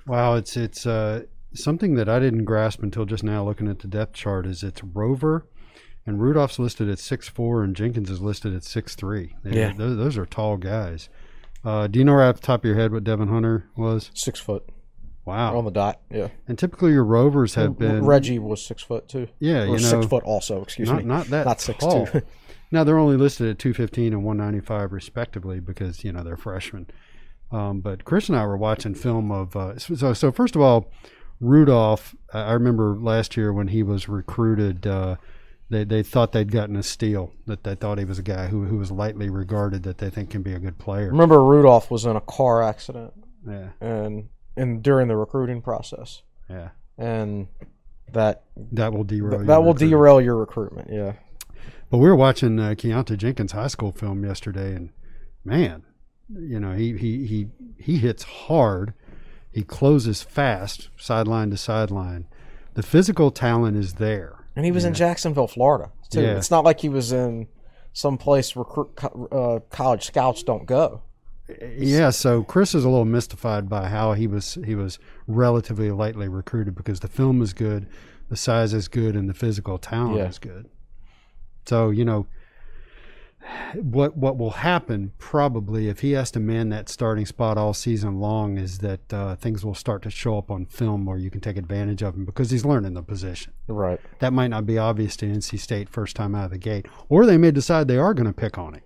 Wow, 0.07 0.35
it's 0.35 0.57
it's 0.57 0.87
uh, 0.87 1.25
something 1.53 1.93
that 1.95 2.09
I 2.09 2.19
didn't 2.19 2.45
grasp 2.45 2.81
until 2.81 3.05
just 3.05 3.23
now 3.23 3.43
looking 3.43 3.67
at 3.67 3.79
the 3.79 3.87
depth 3.87 4.13
chart. 4.13 4.47
Is 4.47 4.63
it's 4.63 4.83
Rover, 4.83 5.45
and 6.05 6.19
Rudolph's 6.19 6.57
listed 6.57 6.89
at 6.89 6.97
six 6.97 7.27
four, 7.29 7.63
and 7.63 7.75
Jenkins 7.75 8.09
is 8.09 8.19
listed 8.19 8.55
at 8.55 8.63
six 8.63 8.95
three. 8.95 9.35
Yeah. 9.43 9.73
those, 9.73 9.97
those 9.97 10.17
are 10.17 10.25
tall 10.25 10.57
guys. 10.57 11.09
Uh, 11.63 11.87
do 11.87 11.99
you 11.99 12.05
know 12.05 12.13
right 12.13 12.29
off 12.29 12.35
the 12.37 12.41
top 12.47 12.61
of 12.61 12.65
your 12.65 12.75
head 12.75 12.91
what 12.91 13.03
Devin 13.03 13.27
Hunter 13.27 13.65
was? 13.75 14.11
Six 14.13 14.39
foot 14.39 14.63
Wow. 15.25 15.57
on 15.57 15.65
the 15.65 15.71
dot. 15.71 15.99
Yeah. 16.09 16.29
and 16.47 16.57
typically 16.57 16.91
your 16.93 17.03
Rovers 17.03 17.53
have 17.55 17.77
been 17.77 18.03
Reggie 18.05 18.39
was 18.39 18.65
six 18.65 18.81
foot 18.81 19.07
too. 19.07 19.27
Yeah, 19.39 19.63
or 19.63 19.65
you 19.65 19.71
know, 19.73 19.77
six 19.77 20.05
foot 20.07 20.23
also. 20.23 20.61
Excuse 20.63 20.89
not 20.89 20.99
me. 20.99 21.03
not 21.05 21.25
that 21.27 21.45
Not 21.45 21.61
six 21.61 21.79
tall. 21.79 22.07
two. 22.07 22.21
now 22.71 22.83
they're 22.83 22.97
only 22.97 23.17
listed 23.17 23.47
at 23.49 23.59
215 23.59 24.13
and 24.13 24.23
195 24.23 24.91
respectively 24.93 25.59
because 25.59 26.03
you 26.03 26.11
know 26.11 26.23
they're 26.23 26.37
freshmen. 26.37 26.87
Um, 27.51 27.81
but 27.81 28.05
Chris 28.05 28.29
and 28.29 28.37
I 28.37 28.45
were 28.45 28.57
watching 28.57 28.95
film 28.95 29.31
of 29.31 29.55
uh, 29.55 29.77
so 29.77 30.13
so 30.13 30.31
first 30.31 30.55
of 30.55 30.61
all, 30.61 30.89
Rudolph. 31.39 32.15
I 32.33 32.41
I 32.41 32.51
remember 32.53 32.95
last 32.99 33.37
year 33.37 33.51
when 33.53 33.67
he 33.67 33.83
was 33.83 34.07
recruited. 34.09 34.87
Uh, 34.87 35.17
they, 35.69 35.83
they 35.83 36.03
thought 36.03 36.31
they'd 36.31 36.51
gotten 36.51 36.75
a 36.75 36.83
steal. 36.83 37.31
That 37.45 37.63
they 37.63 37.75
thought 37.75 37.97
he 37.99 38.05
was 38.05 38.19
a 38.19 38.23
guy 38.23 38.47
who, 38.47 38.65
who 38.65 38.77
was 38.77 38.91
lightly 38.91 39.29
regarded 39.29 39.83
that 39.83 39.97
they 39.99 40.09
think 40.09 40.29
can 40.31 40.41
be 40.41 40.53
a 40.53 40.59
good 40.59 40.77
player. 40.77 41.07
Remember, 41.11 41.43
Rudolph 41.43 41.89
was 41.91 42.05
in 42.05 42.15
a 42.15 42.21
car 42.21 42.63
accident 42.63 43.13
Yeah, 43.47 43.69
and 43.81 44.29
and 44.57 44.81
during 44.83 45.07
the 45.07 45.15
recruiting 45.15 45.61
process, 45.61 46.21
yeah. 46.49 46.69
and 46.97 47.47
that 48.11 48.43
That 48.73 48.93
will 48.93 49.03
derail. 49.03 49.39
that 49.39 49.45
your 49.45 49.59
will 49.61 49.73
recruiting. 49.73 49.89
derail 49.89 50.21
your 50.21 50.35
recruitment. 50.37 50.89
Yeah. 50.91 51.13
But 51.91 51.97
we 51.99 52.07
were 52.07 52.15
watching 52.15 52.59
uh, 52.59 52.69
Keonta 52.77 53.17
Jenkins 53.17 53.51
high 53.53 53.67
school 53.67 53.91
film 53.91 54.23
yesterday, 54.25 54.75
and 54.75 54.89
man, 55.45 55.83
you 56.31 56.59
know 56.59 56.73
he 56.73 56.97
he 56.97 57.25
he 57.25 57.47
he 57.77 57.97
hits 57.97 58.23
hard, 58.23 58.93
he 59.51 59.63
closes 59.63 60.21
fast, 60.21 60.89
sideline 60.97 61.49
to 61.51 61.57
sideline. 61.57 62.27
The 62.75 62.83
physical 62.83 63.31
talent 63.31 63.77
is 63.77 63.93
there. 63.95 64.38
And 64.59 64.65
he 64.65 64.73
was 64.73 64.83
in 64.83 64.93
Jacksonville, 64.93 65.47
Florida, 65.47 65.89
too. 66.09 66.21
Yeah. 66.21 66.35
It's 66.35 66.51
not 66.51 66.65
like 66.65 66.81
he 66.81 66.89
was 66.89 67.13
in 67.13 67.47
some 67.93 68.17
place 68.17 68.53
where 68.57 68.65
uh, 69.31 69.59
college 69.69 70.03
scouts 70.05 70.43
don't 70.43 70.65
go. 70.65 71.01
Yeah, 71.77 72.09
so 72.09 72.43
Chris 72.43 72.75
is 72.75 72.83
a 72.83 72.89
little 72.89 73.05
mystified 73.05 73.69
by 73.69 73.87
how 73.87 74.11
he 74.11 74.27
was 74.27 74.57
he 74.65 74.75
was 74.75 74.99
relatively 75.27 75.91
lightly 75.91 76.27
recruited 76.27 76.75
because 76.75 76.99
the 76.99 77.07
film 77.07 77.41
is 77.41 77.53
good, 77.53 77.87
the 78.27 78.35
size 78.35 78.73
is 78.73 78.89
good, 78.89 79.15
and 79.15 79.29
the 79.29 79.33
physical 79.33 79.77
talent 79.77 80.17
Yeah. 80.17 80.27
is 80.27 80.39
good. 80.39 80.67
So 81.65 81.89
you 81.89 82.03
know 82.03 82.27
what 83.75 84.17
what 84.17 84.37
will 84.37 84.51
happen 84.51 85.11
probably 85.17 85.87
if 85.87 85.99
he 85.99 86.11
has 86.11 86.31
to 86.31 86.39
man 86.39 86.69
that 86.69 86.89
starting 86.89 87.25
spot 87.25 87.57
all 87.57 87.73
season 87.73 88.19
long 88.19 88.57
is 88.57 88.79
that 88.79 89.13
uh, 89.13 89.35
things 89.35 89.63
will 89.63 89.75
start 89.75 90.01
to 90.01 90.09
show 90.09 90.37
up 90.37 90.51
on 90.51 90.65
film 90.65 91.05
where 91.05 91.17
you 91.17 91.29
can 91.29 91.41
take 91.41 91.57
advantage 91.57 92.01
of 92.01 92.15
him 92.15 92.25
because 92.25 92.51
he's 92.51 92.65
learning 92.65 92.93
the 92.93 93.01
position. 93.01 93.53
Right. 93.67 93.99
That 94.19 94.33
might 94.33 94.49
not 94.49 94.65
be 94.65 94.77
obvious 94.77 95.15
to 95.17 95.25
NC 95.25 95.59
State 95.59 95.89
first 95.89 96.15
time 96.15 96.35
out 96.35 96.45
of 96.45 96.51
the 96.51 96.57
gate, 96.57 96.87
or 97.07 97.25
they 97.25 97.37
may 97.37 97.51
decide 97.51 97.87
they 97.87 97.97
are 97.97 98.13
going 98.13 98.27
to 98.27 98.33
pick 98.33 98.57
on 98.57 98.73
him. 98.73 98.83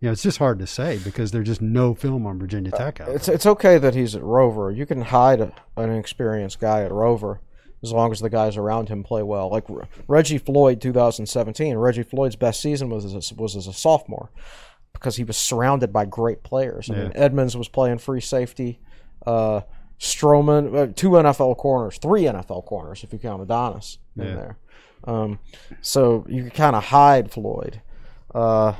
You 0.00 0.06
know, 0.06 0.12
it's 0.12 0.22
just 0.22 0.38
hard 0.38 0.58
to 0.60 0.66
say 0.66 0.98
because 1.04 1.30
there's 1.30 1.46
just 1.46 1.60
no 1.60 1.94
film 1.94 2.26
on 2.26 2.38
Virginia 2.38 2.70
Tech 2.70 3.00
out 3.00 3.06
there. 3.06 3.16
It's 3.16 3.28
it's 3.28 3.44
okay 3.44 3.76
that 3.76 3.94
he's 3.94 4.14
at 4.14 4.22
Rover. 4.22 4.70
You 4.70 4.86
can 4.86 5.02
hide 5.02 5.40
a, 5.40 5.52
an 5.76 5.94
experienced 5.94 6.58
guy 6.58 6.84
at 6.84 6.92
Rover 6.92 7.40
as 7.82 7.92
long 7.92 8.12
as 8.12 8.20
the 8.20 8.30
guys 8.30 8.56
around 8.56 8.88
him 8.88 9.02
play 9.02 9.22
well. 9.22 9.48
Like 9.50 9.64
Re- 9.68 9.84
Reggie 10.08 10.38
Floyd, 10.38 10.80
2017. 10.80 11.76
Reggie 11.76 12.02
Floyd's 12.02 12.36
best 12.36 12.60
season 12.60 12.90
was 12.90 13.04
as 13.04 13.30
a, 13.32 13.34
was 13.34 13.56
as 13.56 13.66
a 13.66 13.72
sophomore 13.72 14.30
because 14.92 15.16
he 15.16 15.24
was 15.24 15.36
surrounded 15.36 15.92
by 15.92 16.04
great 16.04 16.42
players. 16.42 16.90
I 16.90 16.94
mean, 16.94 17.12
Edmunds 17.14 17.56
was 17.56 17.68
playing 17.68 17.98
free 17.98 18.20
safety. 18.20 18.80
Uh, 19.26 19.62
Stroman, 19.98 20.74
uh, 20.76 20.92
two 20.94 21.10
NFL 21.10 21.56
corners, 21.58 21.98
three 21.98 22.22
NFL 22.22 22.64
corners 22.64 23.04
if 23.04 23.12
you 23.12 23.18
count 23.18 23.42
Adonis 23.42 23.98
in 24.16 24.24
Yeah. 24.26 24.34
there. 24.34 24.58
Um, 25.04 25.38
so 25.80 26.24
you 26.28 26.42
can 26.42 26.50
kind 26.50 26.76
of 26.76 26.84
hide 26.84 27.30
Floyd. 27.30 27.80
Uh, 28.34 28.74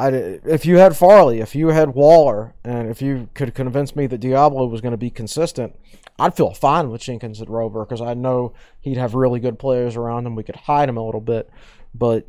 I, 0.00 0.08
if 0.44 0.64
you 0.64 0.78
had 0.78 0.96
Farley, 0.96 1.40
if 1.40 1.54
you 1.54 1.68
had 1.68 1.90
Waller, 1.90 2.54
and 2.64 2.88
if 2.88 3.02
you 3.02 3.28
could 3.34 3.54
convince 3.54 3.94
me 3.94 4.06
that 4.06 4.20
Deablo 4.20 4.70
was 4.70 4.80
going 4.80 4.92
to 4.92 4.98
be 4.98 5.10
consistent, 5.10 5.76
I'd 6.18 6.34
feel 6.34 6.54
fine 6.54 6.90
with 6.90 7.02
Jenkins 7.02 7.42
at 7.42 7.50
Rover 7.50 7.84
because 7.84 8.00
I 8.00 8.14
know 8.14 8.54
he'd 8.80 8.96
have 8.96 9.14
really 9.14 9.40
good 9.40 9.58
players 9.58 9.96
around 9.96 10.26
him. 10.26 10.34
We 10.34 10.42
could 10.42 10.56
hide 10.56 10.88
him 10.88 10.96
a 10.96 11.04
little 11.04 11.20
bit, 11.20 11.50
but 11.94 12.26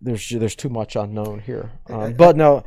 there's 0.00 0.28
there's 0.30 0.56
too 0.56 0.70
much 0.70 0.96
unknown 0.96 1.40
here. 1.40 1.72
Um, 1.88 2.14
but 2.14 2.36
no, 2.36 2.64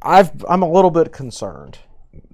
I've 0.00 0.44
I'm 0.48 0.62
a 0.62 0.70
little 0.70 0.90
bit 0.90 1.12
concerned 1.12 1.78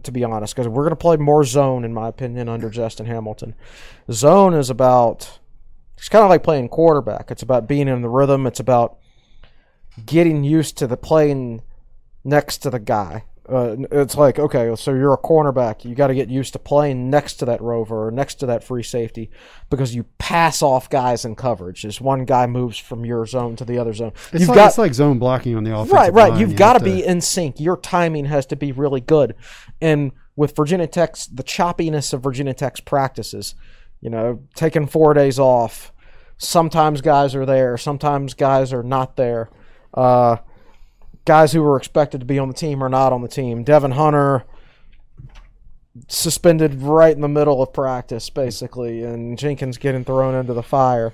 to 0.03 0.13
be 0.13 0.25
honest 0.25 0.55
because 0.55 0.69
we're 0.69 0.83
going 0.83 0.91
to 0.91 0.97
play 0.97 1.17
more 1.17 1.43
zone 1.43 1.85
in 1.85 1.95
my 1.95 2.09
opinion 2.09 2.51
under 2.51 2.69
Justin 2.69 3.07
Hamilton. 3.07 3.55
Zone 4.11 4.53
is 4.53 4.69
about 4.69 5.39
It's 5.97 6.11
kind 6.11 6.25
of 6.25 6.29
like 6.29 6.43
playing 6.43 6.69
quarterback. 6.69 7.31
It's 7.31 7.43
about 7.43 7.67
being 7.67 7.89
in 7.89 8.03
the 8.03 8.09
rhythm. 8.09 8.47
It's 8.47 8.61
about 8.61 8.99
getting 10.07 10.45
used 10.45 10.79
to 10.79 10.87
the 10.87 10.97
playing 10.97 11.63
next 12.25 12.59
to 12.59 12.71
the 12.71 12.79
guy. 12.79 13.25
Uh, 13.49 13.75
it's 13.91 14.15
like 14.15 14.39
okay, 14.39 14.73
so 14.77 14.95
you're 14.95 15.13
a 15.13 15.19
cornerback. 15.19 15.85
You 15.85 15.97
got 15.97 16.07
to 16.07 16.15
get 16.15 16.29
used 16.29 16.53
to 16.53 16.61
playing 16.61 17.11
next 17.11 17.37
to 17.37 17.47
that 17.47 17.61
rover 17.61 18.07
or 18.07 18.11
next 18.13 18.37
to 18.37 18.47
that 18.47 18.63
free 18.63 18.85
safety 18.85 19.29
because 19.71 19.93
you 19.93 20.05
pass 20.19 20.63
off 20.63 20.89
guys 20.89 21.25
in 21.25 21.35
coverage. 21.35 21.85
As 21.85 22.01
one 22.01 22.25
guy 22.25 22.47
moves 22.47 22.79
from 22.79 23.05
your 23.05 23.27
zone 23.27 23.57
to 23.57 23.65
the 23.65 23.77
other 23.79 23.93
zone, 23.93 24.13
It's 24.31 24.43
you've 24.43 24.51
like, 24.51 24.57
got 24.57 24.69
it's 24.69 24.79
like 24.79 24.95
zone 24.95 25.19
blocking 25.19 25.57
on 25.57 25.65
the 25.65 25.75
offensive 25.75 25.95
right, 25.95 26.13
right. 26.13 26.31
line. 26.31 26.41
You've 26.41 26.53
You 26.53 26.57
got 26.57 26.75
to 26.75 26.85
be 26.85 27.05
in 27.05 27.21
sync. 27.21 27.59
Your 27.59 27.77
timing 27.77 28.27
has 28.27 28.47
to 28.47 28.57
be 28.57 28.71
really 28.71 29.01
good. 29.01 29.35
And 29.81 30.13
with 30.37 30.55
Virginia 30.55 30.87
Tech's 30.87 31.27
the 31.27 31.43
choppiness 31.43 32.13
of 32.13 32.23
Virginia 32.23 32.55
Tech's 32.55 32.81
practices, 32.81 33.57
you 34.01 34.11
know, 34.11 34.43
taking 34.55 34.87
four 34.87 35.13
days 35.13 35.41
off. 35.41 35.93
Sometimes 36.39 37.01
guys 37.01 37.35
are 37.35 37.45
there. 37.45 37.77
Sometimes 37.77 38.35
guys 38.35 38.73
are 38.73 38.85
not 38.85 39.17
there. 39.17 39.51
Uh, 39.93 40.37
guys 41.25 41.53
who 41.53 41.63
were 41.63 41.77
expected 41.77 42.21
to 42.21 42.27
be 42.27 42.39
on 42.39 42.49
the 42.49 42.55
team 42.55 42.83
are 42.83 42.89
not 42.89 43.13
on 43.13 43.23
the 43.23 43.29
team. 43.29 43.65
Devin 43.65 43.93
Hunter 43.93 44.45
suspended 46.09 46.83
right 46.83 47.15
in 47.15 47.21
the 47.21 47.29
middle 47.29 47.63
of 47.63 47.73
practice, 47.73 48.31
basically, 48.31 49.03
and 49.03 49.39
Jenkins 49.39 49.79
getting 49.79 50.05
thrown 50.05 50.35
into 50.35 50.55
the 50.55 50.63
fire. 50.63 51.13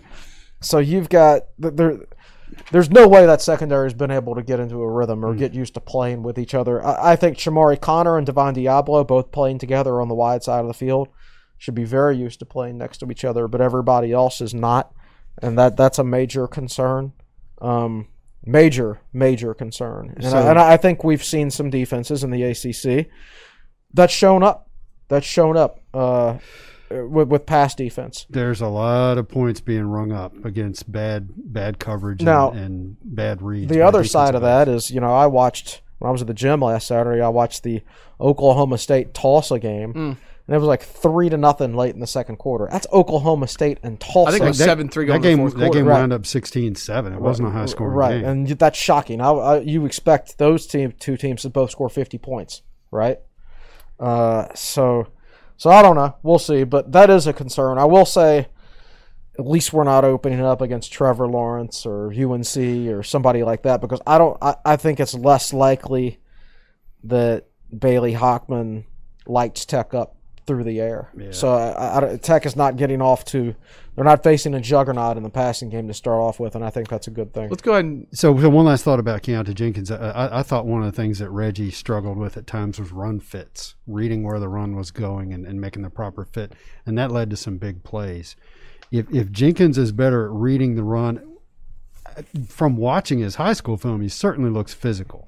So 0.61 0.79
you've 0.79 1.09
got 1.09 1.43
there. 1.59 2.01
There's 2.71 2.91
no 2.91 3.09
way 3.09 3.27
that 3.27 3.43
secondary 3.43 3.87
has 3.87 3.95
been 3.95 4.11
able 4.11 4.35
to 4.37 4.43
get 4.43 4.61
into 4.61 4.77
a 4.77 4.91
rhythm 4.91 5.25
or 5.25 5.35
get 5.35 5.53
used 5.53 5.75
to 5.75 5.81
playing 5.81 6.23
with 6.23 6.39
each 6.39 6.55
other. 6.55 6.85
I, 6.85 7.13
I 7.13 7.17
think 7.17 7.37
Chamarri 7.37 7.81
Conner 7.81 8.17
and 8.17 8.27
Devon 8.27 8.55
Deablo 8.55 9.07
both 9.07 9.33
playing 9.33 9.59
together 9.59 10.01
on 10.01 10.09
the 10.09 10.15
wide 10.15 10.43
side 10.43 10.61
of 10.61 10.69
the 10.69 10.75
field 10.75 11.09
should 11.59 11.75
be 11.75 11.85
very 11.85 12.17
used 12.17 12.39
to 12.39 12.47
playing 12.47 12.79
next 12.79 12.99
to 12.99 13.11
each 13.11 13.25
other, 13.25 13.49
but 13.49 13.61
everybody 13.61 14.13
else 14.13 14.41
is 14.41 14.55
not, 14.55 14.95
and 15.43 15.59
that 15.59 15.77
that's 15.77 15.99
a 15.99 16.05
major 16.05 16.47
concern. 16.47 17.13
Um, 17.61 18.09
major, 18.47 19.01
major 19.13 19.53
concern. 19.55 20.15
And, 20.17 20.25
So- 20.25 20.39
I, 20.39 20.51
and 20.51 20.59
I 20.59 20.77
think 20.77 21.05
we've 21.05 21.25
seen 21.25 21.51
some 21.51 21.69
defenses 21.71 22.23
in 22.25 22.31
the 22.31 22.43
ACC 22.45 23.09
that's 23.93 24.13
shown 24.13 24.43
up. 24.43 24.69
That's 25.09 25.27
shown 25.27 25.57
up 25.57 25.81
uh, 25.95 26.39
with, 26.91 27.29
with 27.29 27.47
pass 27.47 27.75
defense. 27.75 28.27
There's 28.29 28.61
a 28.61 28.67
lot 28.69 29.19
of 29.19 29.29
points 29.29 29.61
being 29.61 29.85
rung 29.87 30.11
up 30.13 30.45
against 30.45 30.91
bad 30.91 31.29
bad 31.37 31.79
coverage 31.79 32.21
and, 32.21 32.27
Now, 32.27 32.51
and 32.51 32.97
bad 33.03 33.41
reads. 33.43 33.71
The 33.71 33.83
other 33.83 34.03
side 34.05 34.35
of 34.35 34.43
that 34.43 34.69
is, 34.69 34.91
you 34.91 35.01
know, 35.01 35.15
I 35.15 35.27
watched 35.27 35.83
when 35.99 36.09
I 36.09 36.13
was 36.13 36.21
at 36.23 36.27
the 36.27 36.35
gym 36.35 36.61
last 36.61 36.89
Saturday. 36.89 37.21
I 37.23 37.29
watched 37.29 37.63
the 37.63 37.83
Oklahoma 38.21 38.79
State 38.79 39.15
Tulsa 39.15 39.59
game, 39.59 39.95
Mm. 39.95 40.17
And 40.47 40.55
it 40.55 40.59
was 40.59 40.69
like 40.69 40.83
three 40.83 41.29
to 41.29 41.37
nothing 41.37 41.75
late 41.75 41.95
in 41.95 42.01
the 42.01 42.07
second 42.07 42.37
quarter. 42.37 42.69
That's 42.71 42.87
Oklahoma 42.93 43.49
State 43.49 43.79
and 43.83 43.99
Tulsa. 43.99 44.29
I 44.29 44.33
think 44.33 44.45
it 44.45 44.49
was 44.49 44.59
That- 44.59 44.65
seven 44.65 44.89
three 44.89 45.07
going 45.07 45.21
that 45.21 45.29
game, 45.29 45.39
to 45.39 45.45
the 45.45 45.51
fourth 45.51 45.61
that 45.61 45.73
game 45.73 45.87
Right. 45.87 45.99
wound 45.99 46.13
up 46.13 46.23
16-7. 46.23 47.13
It 47.13 47.21
wasn't 47.21 47.49
a 47.49 47.51
high 47.51 47.67
scoring 47.67 47.95
right, 47.95 48.21
game. 48.21 48.25
and 48.25 48.49
that's 48.49 48.79
shocking. 48.79 49.21
I, 49.21 49.31
I, 49.31 49.59
you 49.61 49.85
expect 49.87 50.39
those 50.39 50.67
team, 50.67 50.93
two 50.99 51.17
teams 51.17 51.43
to 51.43 51.51
both 51.51 51.71
score 51.71 51.89
fifty 51.89 52.19
points, 52.19 52.63
right? 52.91 53.19
Uh, 53.99 54.47
so, 54.55 55.07
so 55.57 55.71
I 55.71 55.83
don't 55.83 55.97
know. 55.97 56.15
We'll 56.23 56.39
see, 56.39 56.65
but 56.65 56.93
that 56.93 57.11
is 57.11 57.27
a 57.27 57.33
concern. 57.33 57.79
I 57.79 57.85
will 57.87 58.05
say, 58.05 58.49
at 59.39 59.47
least 59.47 59.73
we're 59.73 59.85
not 59.85 60.05
opening 60.05 60.41
up 60.41 60.61
against 60.61 60.93
Trevor 60.93 61.27
Lawrence 61.29 61.85
or 61.87 62.13
UNC 62.13 62.57
or 62.89 63.03
somebody 63.03 63.43
like 63.43 63.63
that 63.65 63.81
because 63.81 64.01
I 64.07 64.17
don't. 64.19 64.37
I, 64.43 64.55
I 64.65 64.77
think 64.77 65.01
it's 65.01 65.15
less 65.15 65.53
likely 65.53 66.21
that 67.05 67.47
Bailey 67.77 68.15
Hockman 68.15 68.85
lights 69.27 69.65
Tech 69.65 69.93
up 69.95 70.16
through 70.47 70.65
the 70.65 70.81
air. 70.81 71.11
So 71.33 71.51
I, 71.51 72.13
I, 72.13 72.17
Tech 72.17 72.47
is 72.47 72.57
not 72.57 72.77
getting 72.77 73.03
off 73.03 73.25
to. 73.27 73.55
They're 73.95 74.05
not 74.05 74.23
facing 74.23 74.55
a 74.55 74.61
juggernaut 74.61 75.17
in 75.17 75.23
the 75.23 75.31
passing 75.31 75.71
game 75.71 75.89
to 75.89 75.95
start 75.95 76.21
off 76.21 76.39
with, 76.39 76.55
and 76.55 76.65
I 76.65 76.71
think 76.71 76.89
that's 76.89 77.07
a 77.07 77.11
good 77.11 77.33
thing. 77.33 77.49
Let's 77.49 77.63
go 77.63 77.73
ahead 77.73 77.87
and 77.87 78.07
So, 78.13 78.39
so 78.39 78.49
one 78.51 78.67
last 78.67 78.85
thought 78.85 79.01
about 79.01 79.23
Keonta 79.23 79.55
Jenkins. 79.55 79.91
I, 79.91 79.97
I, 79.97 80.41
I 80.41 80.43
thought 80.43 80.67
one 80.67 80.83
of 80.83 80.93
the 80.93 80.97
things 80.97 81.19
that 81.19 81.31
Reggie 81.31 81.71
struggled 81.71 82.19
with 82.19 82.37
at 82.37 82.47
times 82.47 82.79
was 82.79 82.93
run 82.93 83.21
fits, 83.21 83.75
reading 83.87 84.23
where 84.23 84.39
the 84.39 84.49
run 84.49 84.77
was 84.77 84.91
going 84.91 85.33
and, 85.33 85.47
and 85.47 85.61
making 85.61 85.83
the 85.83 85.91
proper 85.91 86.25
fit, 86.25 86.53
and 86.85 86.97
that 86.99 87.11
led 87.11 87.31
to 87.31 87.37
some 87.37 87.57
big 87.57 87.83
plays. 87.85 88.37
If 88.91 89.13
if 89.13 89.33
Jenkins 89.33 89.79
is 89.79 89.93
better 89.93 90.27
at 90.27 90.33
reading 90.33 90.77
the 90.77 90.85
run, 90.85 91.37
uh, 92.05 92.23
from 92.47 92.77
watching 92.77 93.19
his 93.19 93.37
high 93.37 93.55
school 93.55 93.79
film, 93.79 94.03
he 94.03 94.09
certainly 94.09 94.51
looks 94.51 94.75
physical. 94.75 95.27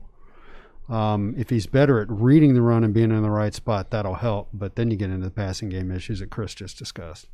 Um, 0.88 1.34
if 1.36 1.50
he's 1.50 1.66
better 1.66 2.00
at 2.00 2.08
reading 2.10 2.54
the 2.54 2.62
run 2.62 2.82
and 2.82 2.94
being 2.94 3.10
in 3.10 3.22
the 3.22 3.30
right 3.30 3.52
spot, 3.52 3.90
that'll 3.90 4.14
help. 4.14 4.48
But 4.54 4.76
then 4.76 4.90
you 4.90 4.96
get 4.96 5.10
into 5.10 5.26
the 5.26 5.30
passing 5.30 5.68
game 5.68 5.90
issues 5.90 6.20
that 6.20 6.30
Chris 6.30 6.54
just 6.54 6.78
discussed. 6.78 7.26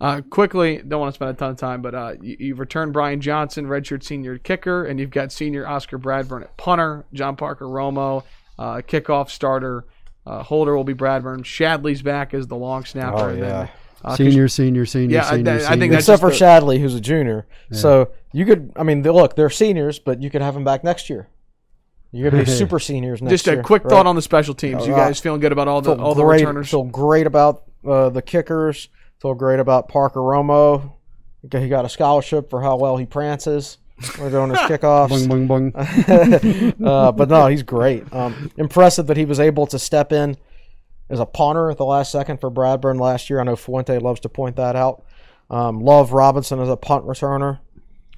Uh, 0.00 0.20
quickly, 0.28 0.78
don't 0.86 1.00
want 1.00 1.12
to 1.12 1.16
spend 1.16 1.30
a 1.30 1.34
ton 1.34 1.50
of 1.52 1.56
time, 1.56 1.80
but 1.82 1.94
uh, 1.94 2.14
you, 2.20 2.36
you've 2.38 2.58
returned 2.58 2.92
Brian 2.92 3.20
Johnson, 3.20 3.66
redshirt 3.66 4.02
senior 4.02 4.38
kicker, 4.38 4.84
and 4.84 4.98
you've 5.00 5.10
got 5.10 5.32
senior 5.32 5.66
Oscar 5.66 5.98
Bradburn 5.98 6.42
at 6.42 6.56
punter, 6.56 7.04
John 7.12 7.36
Parker 7.36 7.66
Romo, 7.66 8.24
uh, 8.58 8.76
kickoff 8.86 9.30
starter. 9.30 9.84
Uh, 10.26 10.42
Holder 10.42 10.76
will 10.76 10.84
be 10.84 10.94
Bradburn. 10.94 11.40
Shadley's 11.44 12.02
back 12.02 12.32
as 12.34 12.46
the 12.46 12.56
long 12.56 12.84
snapper. 12.84 13.16
Oh, 13.18 13.28
and 13.28 13.42
then, 13.42 13.48
yeah. 13.48 13.68
uh, 14.04 14.16
Senior, 14.16 14.48
senior, 14.48 14.86
senior, 14.86 15.16
Yeah, 15.16 15.26
I- 15.26 15.36
senior, 15.36 15.52
I 15.52 15.78
think 15.78 15.92
that's 15.92 16.04
Except 16.08 16.20
for 16.20 16.30
the- 16.30 16.36
Shadley, 16.36 16.80
who's 16.80 16.94
a 16.94 17.00
junior. 17.00 17.46
So 17.72 18.10
you 18.32 18.46
could, 18.46 18.72
I 18.76 18.82
mean, 18.84 19.02
look, 19.02 19.36
they're 19.36 19.50
seniors, 19.50 19.98
but 19.98 20.22
you 20.22 20.30
could 20.30 20.42
have 20.42 20.54
them 20.54 20.64
back 20.64 20.82
next 20.84 21.08
year. 21.10 21.28
You're 22.14 22.30
gonna 22.30 22.44
be 22.44 22.50
super 22.50 22.78
seniors 22.78 23.20
next 23.20 23.32
Just 23.32 23.48
a 23.48 23.52
year. 23.54 23.62
quick 23.62 23.84
right? 23.84 23.90
thought 23.90 24.06
on 24.06 24.14
the 24.16 24.22
special 24.22 24.54
teams. 24.54 24.86
You 24.86 24.92
Uh, 24.94 24.96
guys 24.96 25.20
feeling 25.20 25.40
good 25.40 25.52
about 25.52 25.68
all 25.68 25.80
the 25.82 25.94
feel 25.96 26.04
all 26.04 26.14
the 26.14 26.22
great, 26.22 26.40
returners? 26.40 26.70
Feel 26.70 26.84
great 26.84 27.26
about 27.26 27.64
uh, 27.86 28.08
the 28.10 28.22
kickers. 28.22 28.88
Feel 29.20 29.34
great 29.34 29.58
about 29.60 29.88
Parker 29.88 30.20
Romo. 30.20 30.92
He 31.50 31.68
got 31.68 31.84
a 31.84 31.88
scholarship 31.88 32.48
for 32.50 32.62
how 32.62 32.76
well 32.76 32.96
he 32.96 33.04
prances. 33.06 33.78
We're 34.18 34.30
doing 34.30 34.50
his 34.50 34.58
kickoffs. 34.60 35.08
Boing, 35.26 35.48
boing, 35.48 35.72
boing. 35.72 36.86
uh, 36.86 37.12
but 37.12 37.28
no, 37.28 37.46
he's 37.48 37.62
great. 37.62 38.10
Um, 38.12 38.50
impressive 38.56 39.06
that 39.08 39.16
he 39.16 39.24
was 39.24 39.40
able 39.40 39.66
to 39.68 39.78
step 39.78 40.12
in 40.12 40.36
as 41.10 41.20
a 41.20 41.26
punter 41.26 41.70
at 41.70 41.76
the 41.76 41.84
last 41.84 42.10
second 42.12 42.40
for 42.40 42.50
Bradburn 42.50 42.98
last 42.98 43.28
year. 43.28 43.40
I 43.40 43.44
know 43.44 43.56
Fuente 43.56 43.98
loves 43.98 44.20
to 44.20 44.28
point 44.28 44.56
that 44.56 44.74
out. 44.76 45.04
Um, 45.50 45.80
love 45.80 46.12
Robinson 46.12 46.60
as 46.60 46.68
a 46.68 46.76
punt 46.76 47.04
returner. 47.04 47.58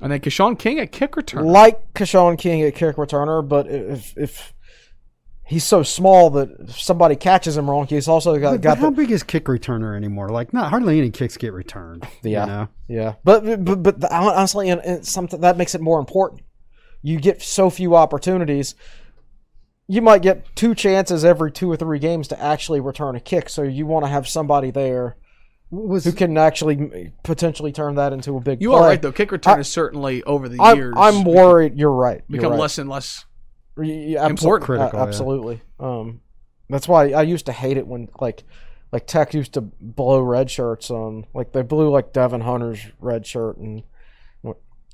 And 0.00 0.12
then 0.12 0.20
Keshawn 0.20 0.58
King 0.58 0.78
at 0.78 0.92
kick 0.92 1.16
return. 1.16 1.46
Like 1.46 1.94
Keshawn 1.94 2.38
King 2.38 2.62
at 2.62 2.74
kick 2.74 2.96
returner, 2.96 3.46
but 3.46 3.66
if 3.66 4.16
if 4.16 4.52
he's 5.46 5.64
so 5.64 5.82
small 5.82 6.28
that 6.30 6.50
if 6.60 6.78
somebody 6.80 7.16
catches 7.16 7.56
him 7.56 7.70
wrong, 7.70 7.86
he's 7.86 8.08
also 8.08 8.38
got, 8.38 8.52
But 8.52 8.60
got 8.60 8.78
how 8.78 8.90
the, 8.90 8.96
big 8.96 9.10
is 9.10 9.22
kick 9.22 9.44
returner 9.46 9.96
anymore? 9.96 10.28
Like, 10.28 10.52
not 10.52 10.70
hardly 10.70 10.98
any 10.98 11.10
kicks 11.10 11.36
get 11.36 11.52
returned. 11.52 12.06
Yeah. 12.22 12.40
You 12.40 12.46
know? 12.46 12.68
Yeah, 12.88 13.14
but 13.24 13.64
but 13.64 13.82
but 13.82 14.00
the- 14.00 14.14
honestly, 14.14 14.68
and, 14.68 14.80
and 14.82 15.06
something 15.06 15.40
that 15.40 15.56
makes 15.56 15.74
it 15.74 15.80
more 15.80 15.98
important. 15.98 16.42
You 17.02 17.20
get 17.20 17.40
so 17.40 17.70
few 17.70 17.94
opportunities. 17.96 18.74
You 19.88 20.02
might 20.02 20.22
get 20.22 20.44
two 20.56 20.74
chances 20.74 21.24
every 21.24 21.52
two 21.52 21.70
or 21.70 21.76
three 21.76 22.00
games 22.00 22.26
to 22.28 22.42
actually 22.42 22.80
return 22.80 23.14
a 23.14 23.20
kick. 23.20 23.48
So 23.48 23.62
you 23.62 23.86
want 23.86 24.04
to 24.04 24.08
have 24.08 24.26
somebody 24.26 24.72
there 24.72 25.16
Was 25.70 26.04
who 26.04 26.12
can 26.12 26.38
actually 26.38 27.12
potentially 27.24 27.72
turn 27.72 27.96
that 27.96 28.12
into 28.12 28.36
a 28.36 28.40
big. 28.40 28.62
You 28.62 28.70
play. 28.70 28.78
are 28.78 28.82
right 28.82 29.02
though. 29.02 29.12
Kick 29.12 29.32
return 29.32 29.56
I- 29.56 29.60
is 29.60 29.68
certainly 29.68 30.22
over 30.22 30.48
the 30.48 30.60
I'm, 30.60 30.76
years. 30.76 30.94
I'm 30.96 31.24
worried. 31.24 31.76
You're 31.76 31.90
right. 31.92 32.22
You're 32.28 32.38
become 32.38 32.52
right. 32.52 32.60
less 32.60 32.78
and 32.78 32.88
less. 32.88 33.24
Y- 33.76 34.14
y- 34.16 34.26
important. 34.26 34.64
Critical, 34.64 34.98
uh, 34.98 35.02
yeah. 35.02 35.08
absolutely. 35.08 35.62
Um, 35.80 36.20
that's 36.70 36.86
why 36.88 37.10
I 37.10 37.22
used 37.22 37.46
to 37.46 37.52
hate 37.52 37.76
it 37.76 37.86
when 37.86 38.08
like 38.20 38.44
like 38.92 39.06
Tech 39.06 39.34
used 39.34 39.54
to 39.54 39.60
blow 39.60 40.20
red 40.20 40.50
shirts 40.50 40.90
on 40.90 41.26
like 41.34 41.52
they 41.52 41.62
blew 41.62 41.90
like 41.90 42.12
Devon 42.12 42.42
Hunter's 42.42 42.80
red 43.00 43.26
shirt 43.26 43.56
and 43.58 43.82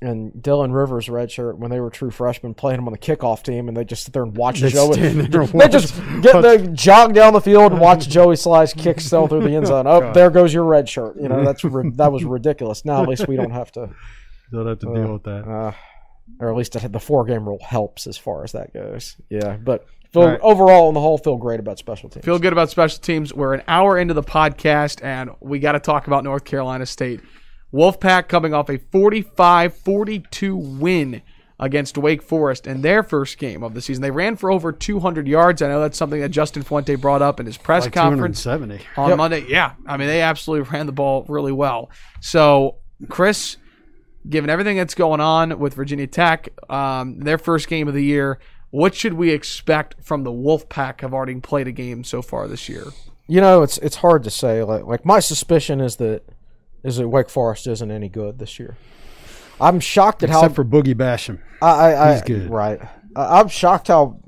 and 0.03 0.31
Dylan 0.33 0.73
Rivers' 0.75 1.07
redshirt 1.07 1.57
when 1.57 1.71
they 1.71 1.79
were 1.79 1.89
true 1.89 2.11
freshmen 2.11 2.53
playing 2.53 2.77
them 2.77 2.87
on 2.87 2.91
the 2.93 2.99
kickoff 2.99 3.41
team 3.43 3.67
and 3.67 3.75
they 3.77 3.83
just 3.85 4.03
sit 4.03 4.13
there 4.13 4.23
and 4.23 4.35
watch 4.35 4.59
They 4.59 4.69
Joey. 4.69 4.93
stand 4.93 5.19
there 5.33 5.41
and 5.41 5.59
They 5.59 5.67
just 5.67 5.97
watch- 5.97 6.21
get 6.21 6.41
they 6.41 6.67
jog 6.73 7.13
down 7.13 7.33
the 7.33 7.41
field 7.41 7.71
and 7.71 7.81
watch 7.81 8.07
Joey 8.09 8.35
Slye's 8.35 8.73
kick 8.73 8.99
still 8.99 9.27
through 9.27 9.41
the 9.43 9.55
end 9.55 9.67
zone. 9.67 9.87
Oh, 9.87 10.11
there 10.13 10.29
goes 10.29 10.53
your 10.53 10.63
red 10.65 10.87
shirt. 10.89 11.15
You 11.21 11.29
know 11.29 11.43
that's 11.43 11.61
that 11.95 12.11
was 12.11 12.23
ridiculous. 12.23 12.85
Now 12.85 13.01
at 13.03 13.09
least 13.09 13.27
we 13.27 13.35
don't 13.35 13.51
have 13.51 13.71
to. 13.73 13.89
Don't 14.51 14.67
have 14.67 14.79
to 14.79 14.85
deal 14.93 15.13
with 15.13 15.23
that. 15.23 15.47
Uh, 15.49 15.71
or 16.39 16.49
at 16.51 16.55
least 16.55 16.73
the 16.73 16.99
four 16.99 17.25
game 17.25 17.47
rule 17.47 17.59
helps 17.61 18.05
as 18.07 18.17
far 18.17 18.43
as 18.43 18.51
that 18.53 18.73
goes. 18.73 19.15
Yeah, 19.29 19.57
but 19.57 19.85
feel, 20.13 20.21
All 20.23 20.27
right. 20.29 20.39
overall 20.41 20.87
on 20.87 20.93
the 20.93 20.99
whole, 21.01 21.17
feel 21.17 21.37
great 21.37 21.59
about 21.59 21.79
special 21.79 22.09
teams. 22.09 22.23
Feel 22.23 22.39
good 22.39 22.53
about 22.53 22.69
special 22.69 22.99
teams. 22.99 23.33
We're 23.33 23.53
an 23.55 23.63
hour 23.67 23.97
into 23.97 24.13
the 24.13 24.23
podcast, 24.23 25.03
and 25.03 25.31
we 25.41 25.59
got 25.59 25.73
to 25.73 25.79
talk 25.79 26.07
about 26.07 26.23
North 26.23 26.43
Carolina 26.45 26.85
State. 26.85 27.21
Wolfpack 27.73 28.27
coming 28.27 28.53
off 28.53 28.69
a 28.69 28.77
45 28.77 29.73
42 29.75 30.55
win 30.55 31.21
against 31.59 31.97
Wake 31.97 32.21
Forest 32.21 32.67
in 32.67 32.81
their 32.81 33.03
first 33.03 33.37
game 33.37 33.63
of 33.63 33.73
the 33.73 33.81
season. 33.81 34.01
They 34.01 34.11
ran 34.11 34.35
for 34.35 34.51
over 34.51 34.71
200 34.71 35.27
yards. 35.27 35.61
I 35.61 35.67
know 35.69 35.79
that's 35.79 35.97
something 35.97 36.19
that 36.21 36.29
Justin 36.29 36.63
Fuente 36.63 36.95
brought 36.95 37.21
up 37.21 37.39
in 37.39 37.45
his 37.45 37.57
press 37.57 37.85
Like 37.85 37.93
conference 37.93 38.43
270. 38.43 38.85
on 38.97 39.17
Monday. 39.17 39.45
Yeah, 39.47 39.73
I 39.87 39.97
mean, 39.97 40.07
they 40.07 40.21
absolutely 40.21 40.69
ran 40.71 40.85
the 40.87 40.91
ball 40.91 41.25
really 41.27 41.51
well. 41.51 41.89
So, 42.21 42.77
Chris, 43.07 43.57
given 44.27 44.49
everything 44.49 44.77
that's 44.77 44.95
going 44.95 45.21
on 45.21 45.57
with 45.59 45.73
Virginia 45.73 46.07
Tech, 46.07 46.49
um, 46.69 47.19
their 47.19 47.37
first 47.37 47.67
game 47.67 47.87
of 47.87 47.93
the 47.93 48.03
year, 48.03 48.39
what 48.71 48.93
should 48.95 49.13
we 49.13 49.29
expect 49.31 49.95
from 50.03 50.23
the 50.23 50.31
Wolfpack? 50.31 51.01
Have 51.01 51.13
already 51.13 51.35
played 51.35 51.67
a 51.67 51.71
game 51.71 52.03
so 52.03 52.21
far 52.21 52.47
this 52.47 52.67
year. 52.67 52.85
You 53.27 53.39
know, 53.39 53.61
it's 53.61 53.77
it's 53.77 53.97
hard 53.97 54.23
to 54.23 54.29
say. 54.29 54.63
Like, 54.63 54.85
like 54.85 55.05
my 55.05 55.19
suspicion 55.19 55.79
is 55.79 55.95
that 55.97 56.23
is 56.83 56.97
that 56.97 57.07
Wake 57.07 57.29
Forest 57.29 57.67
isn't 57.67 57.91
any 57.91 58.09
good 58.09 58.39
this 58.39 58.59
year. 58.59 58.77
I'm 59.59 59.79
shocked 59.79 60.23
at 60.23 60.29
how 60.29 60.39
Except 60.39 60.55
for 60.55 60.65
Boogie 60.65 60.95
Basham. 60.95 61.39
I, 61.61 61.67
I, 61.67 62.09
I 62.09 62.13
He's 62.13 62.21
good. 62.23 62.49
Right. 62.49 62.79
I'm 63.15 63.47
shocked 63.47 63.87
how 63.87 64.19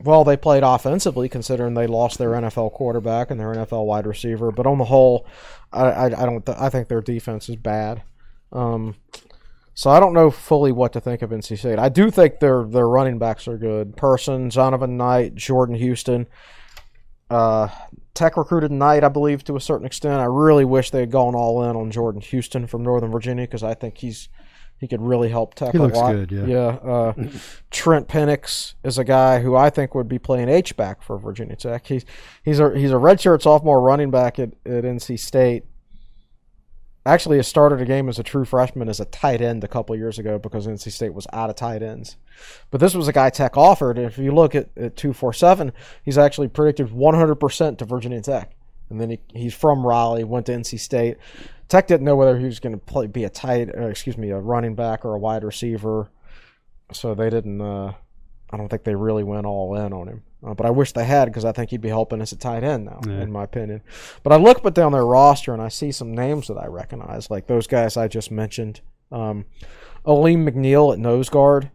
well 0.00 0.24
they 0.24 0.36
played 0.36 0.62
offensively, 0.62 1.28
considering 1.28 1.74
they 1.74 1.86
lost 1.86 2.18
their 2.18 2.30
NFL 2.30 2.72
quarterback 2.72 3.30
and 3.30 3.38
their 3.38 3.54
NFL 3.54 3.86
wide 3.86 4.06
receiver. 4.06 4.50
But 4.50 4.66
on 4.66 4.78
the 4.78 4.84
whole, 4.84 5.26
I, 5.72 5.84
I, 5.84 6.04
I 6.06 6.26
don't. 6.26 6.44
Th- 6.44 6.58
I 6.58 6.68
think 6.70 6.88
their 6.88 7.00
defense 7.02 7.48
is 7.48 7.56
bad. 7.56 8.02
Um, 8.52 8.96
so 9.74 9.90
I 9.90 10.00
don't 10.00 10.12
know 10.12 10.30
fully 10.30 10.72
what 10.72 10.92
to 10.94 11.00
think 11.00 11.22
of 11.22 11.30
NC 11.30 11.58
State. 11.58 11.78
I 11.78 11.88
do 11.88 12.10
think 12.10 12.40
their 12.40 12.64
their 12.64 12.88
running 12.88 13.18
backs 13.18 13.46
are 13.48 13.58
good. 13.58 13.96
Person, 13.96 14.50
Zonovan 14.50 14.90
Knight, 14.90 15.34
Jordan 15.34 15.76
Houston. 15.76 16.26
Uh, 17.30 17.68
Tech 18.14 18.36
recruited 18.36 18.70
Knight, 18.70 19.04
I 19.04 19.08
believe, 19.08 19.42
to 19.44 19.56
a 19.56 19.60
certain 19.60 19.86
extent. 19.86 20.20
I 20.20 20.24
really 20.26 20.64
wish 20.64 20.90
they 20.90 21.00
had 21.00 21.10
gone 21.10 21.34
all 21.34 21.64
in 21.68 21.76
on 21.76 21.90
Jordan 21.90 22.20
Houston 22.20 22.66
from 22.66 22.82
Northern 22.82 23.10
Virginia 23.10 23.44
because 23.44 23.62
I 23.62 23.74
think 23.74 23.98
he's 23.98 24.28
he 24.78 24.88
could 24.88 25.00
really 25.00 25.28
help 25.28 25.54
Tech 25.54 25.72
He 25.72 25.78
a 25.78 25.82
looks 25.82 25.96
lot. 25.96 26.12
good, 26.12 26.32
yeah. 26.32 26.44
Yeah. 26.44 26.66
Uh, 26.90 27.12
Trent 27.70 28.08
Pennix 28.08 28.74
is 28.82 28.98
a 28.98 29.04
guy 29.04 29.40
who 29.40 29.54
I 29.54 29.70
think 29.70 29.94
would 29.94 30.08
be 30.08 30.18
playing 30.18 30.48
H 30.48 30.76
back 30.76 31.02
for 31.02 31.18
Virginia 31.18 31.54
Tech. 31.56 31.86
He's 31.86 32.04
he's 32.44 32.58
a 32.58 32.76
he's 32.76 32.90
a 32.90 32.96
redshirt 32.96 33.42
sophomore 33.42 33.80
running 33.80 34.10
back 34.10 34.38
at, 34.38 34.50
at 34.66 34.84
NC 34.84 35.18
State. 35.18 35.64
Actually, 37.04 37.36
has 37.36 37.48
started 37.48 37.80
a 37.80 37.84
game 37.84 38.08
as 38.08 38.20
a 38.20 38.22
true 38.22 38.44
freshman 38.44 38.88
as 38.88 39.00
a 39.00 39.04
tight 39.06 39.40
end 39.40 39.64
a 39.64 39.68
couple 39.68 39.96
years 39.96 40.20
ago 40.20 40.38
because 40.38 40.68
NC 40.68 40.92
State 40.92 41.12
was 41.12 41.26
out 41.32 41.50
of 41.50 41.56
tight 41.56 41.82
ends. 41.82 42.16
But 42.70 42.80
this 42.80 42.94
was 42.94 43.08
a 43.08 43.12
guy 43.12 43.30
Tech 43.30 43.56
offered. 43.56 43.98
If 43.98 44.18
you 44.18 44.32
look 44.32 44.54
at, 44.54 44.68
at 44.76 44.96
247, 44.96 45.72
he's 46.04 46.16
actually 46.16 46.46
predicted 46.46 46.90
100% 46.90 47.78
to 47.78 47.84
Virginia 47.84 48.20
Tech. 48.20 48.52
And 48.88 49.00
then 49.00 49.10
he, 49.10 49.20
he's 49.34 49.54
from 49.54 49.84
Raleigh, 49.84 50.22
went 50.22 50.46
to 50.46 50.52
NC 50.52 50.78
State. 50.78 51.16
Tech 51.68 51.88
didn't 51.88 52.04
know 52.04 52.14
whether 52.14 52.38
he 52.38 52.44
was 52.44 52.60
going 52.60 52.74
to 52.74 52.78
play 52.78 53.08
be 53.08 53.24
a 53.24 53.30
tight, 53.30 53.74
uh, 53.74 53.88
excuse 53.88 54.16
me, 54.16 54.30
a 54.30 54.38
running 54.38 54.74
back 54.76 55.04
or 55.04 55.14
a 55.14 55.18
wide 55.18 55.42
receiver. 55.42 56.10
So 56.92 57.14
they 57.14 57.30
didn't. 57.30 57.60
Uh, 57.60 57.94
I 58.50 58.56
don't 58.56 58.68
think 58.68 58.84
they 58.84 58.94
really 58.94 59.24
went 59.24 59.46
all 59.46 59.74
in 59.74 59.92
on 59.92 60.06
him. 60.08 60.22
Uh, 60.44 60.54
but 60.54 60.66
I 60.66 60.70
wish 60.70 60.92
they 60.92 61.04
had 61.04 61.26
because 61.26 61.44
I 61.44 61.52
think 61.52 61.70
he'd 61.70 61.80
be 61.80 61.88
helping 61.88 62.20
us 62.20 62.32
at 62.32 62.40
tight 62.40 62.64
end 62.64 62.86
now, 62.86 63.00
Yeah. 63.06 63.22
in 63.22 63.30
my 63.30 63.44
opinion. 63.44 63.80
But 64.22 64.32
I 64.32 64.36
look 64.36 64.62
but 64.62 64.74
down 64.74 64.92
their 64.92 65.06
roster 65.06 65.52
and 65.52 65.62
I 65.62 65.68
see 65.68 65.92
some 65.92 66.12
names 66.14 66.48
that 66.48 66.56
I 66.58 66.66
recognize, 66.66 67.30
like 67.30 67.46
those 67.46 67.66
guys 67.66 67.96
I 67.96 68.08
just 68.08 68.30
mentioned. 68.30 68.80
Um, 69.12 69.44
Alim 70.04 70.44
McNeill 70.46 70.92
at 70.92 70.98
nose 70.98 71.28
guard 71.28 71.70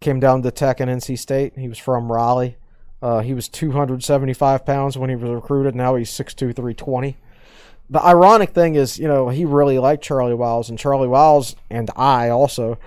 came 0.00 0.18
down 0.18 0.42
to 0.42 0.50
Tech 0.50 0.80
and 0.80 0.90
NC 0.90 1.18
State. 1.18 1.58
He 1.58 1.68
was 1.68 1.78
from 1.78 2.10
Raleigh. 2.10 2.56
Uh, 3.02 3.20
he 3.20 3.34
was 3.34 3.48
275 3.48 4.64
pounds 4.64 4.96
when 4.96 5.10
he 5.10 5.16
was 5.16 5.30
recruited. 5.30 5.74
Now 5.74 5.94
he's 5.96 6.10
6'2", 6.10 6.54
320. 6.54 7.16
The 7.90 8.02
ironic 8.02 8.50
thing 8.50 8.76
is, 8.76 8.98
you 8.98 9.08
know, 9.08 9.28
he 9.30 9.44
really 9.44 9.78
liked 9.78 10.04
Charley 10.04 10.34
Wiles, 10.34 10.70
and 10.70 10.78
Charley 10.78 11.08
Wiles 11.08 11.56
and 11.68 11.90
I 11.96 12.28
also 12.28 12.78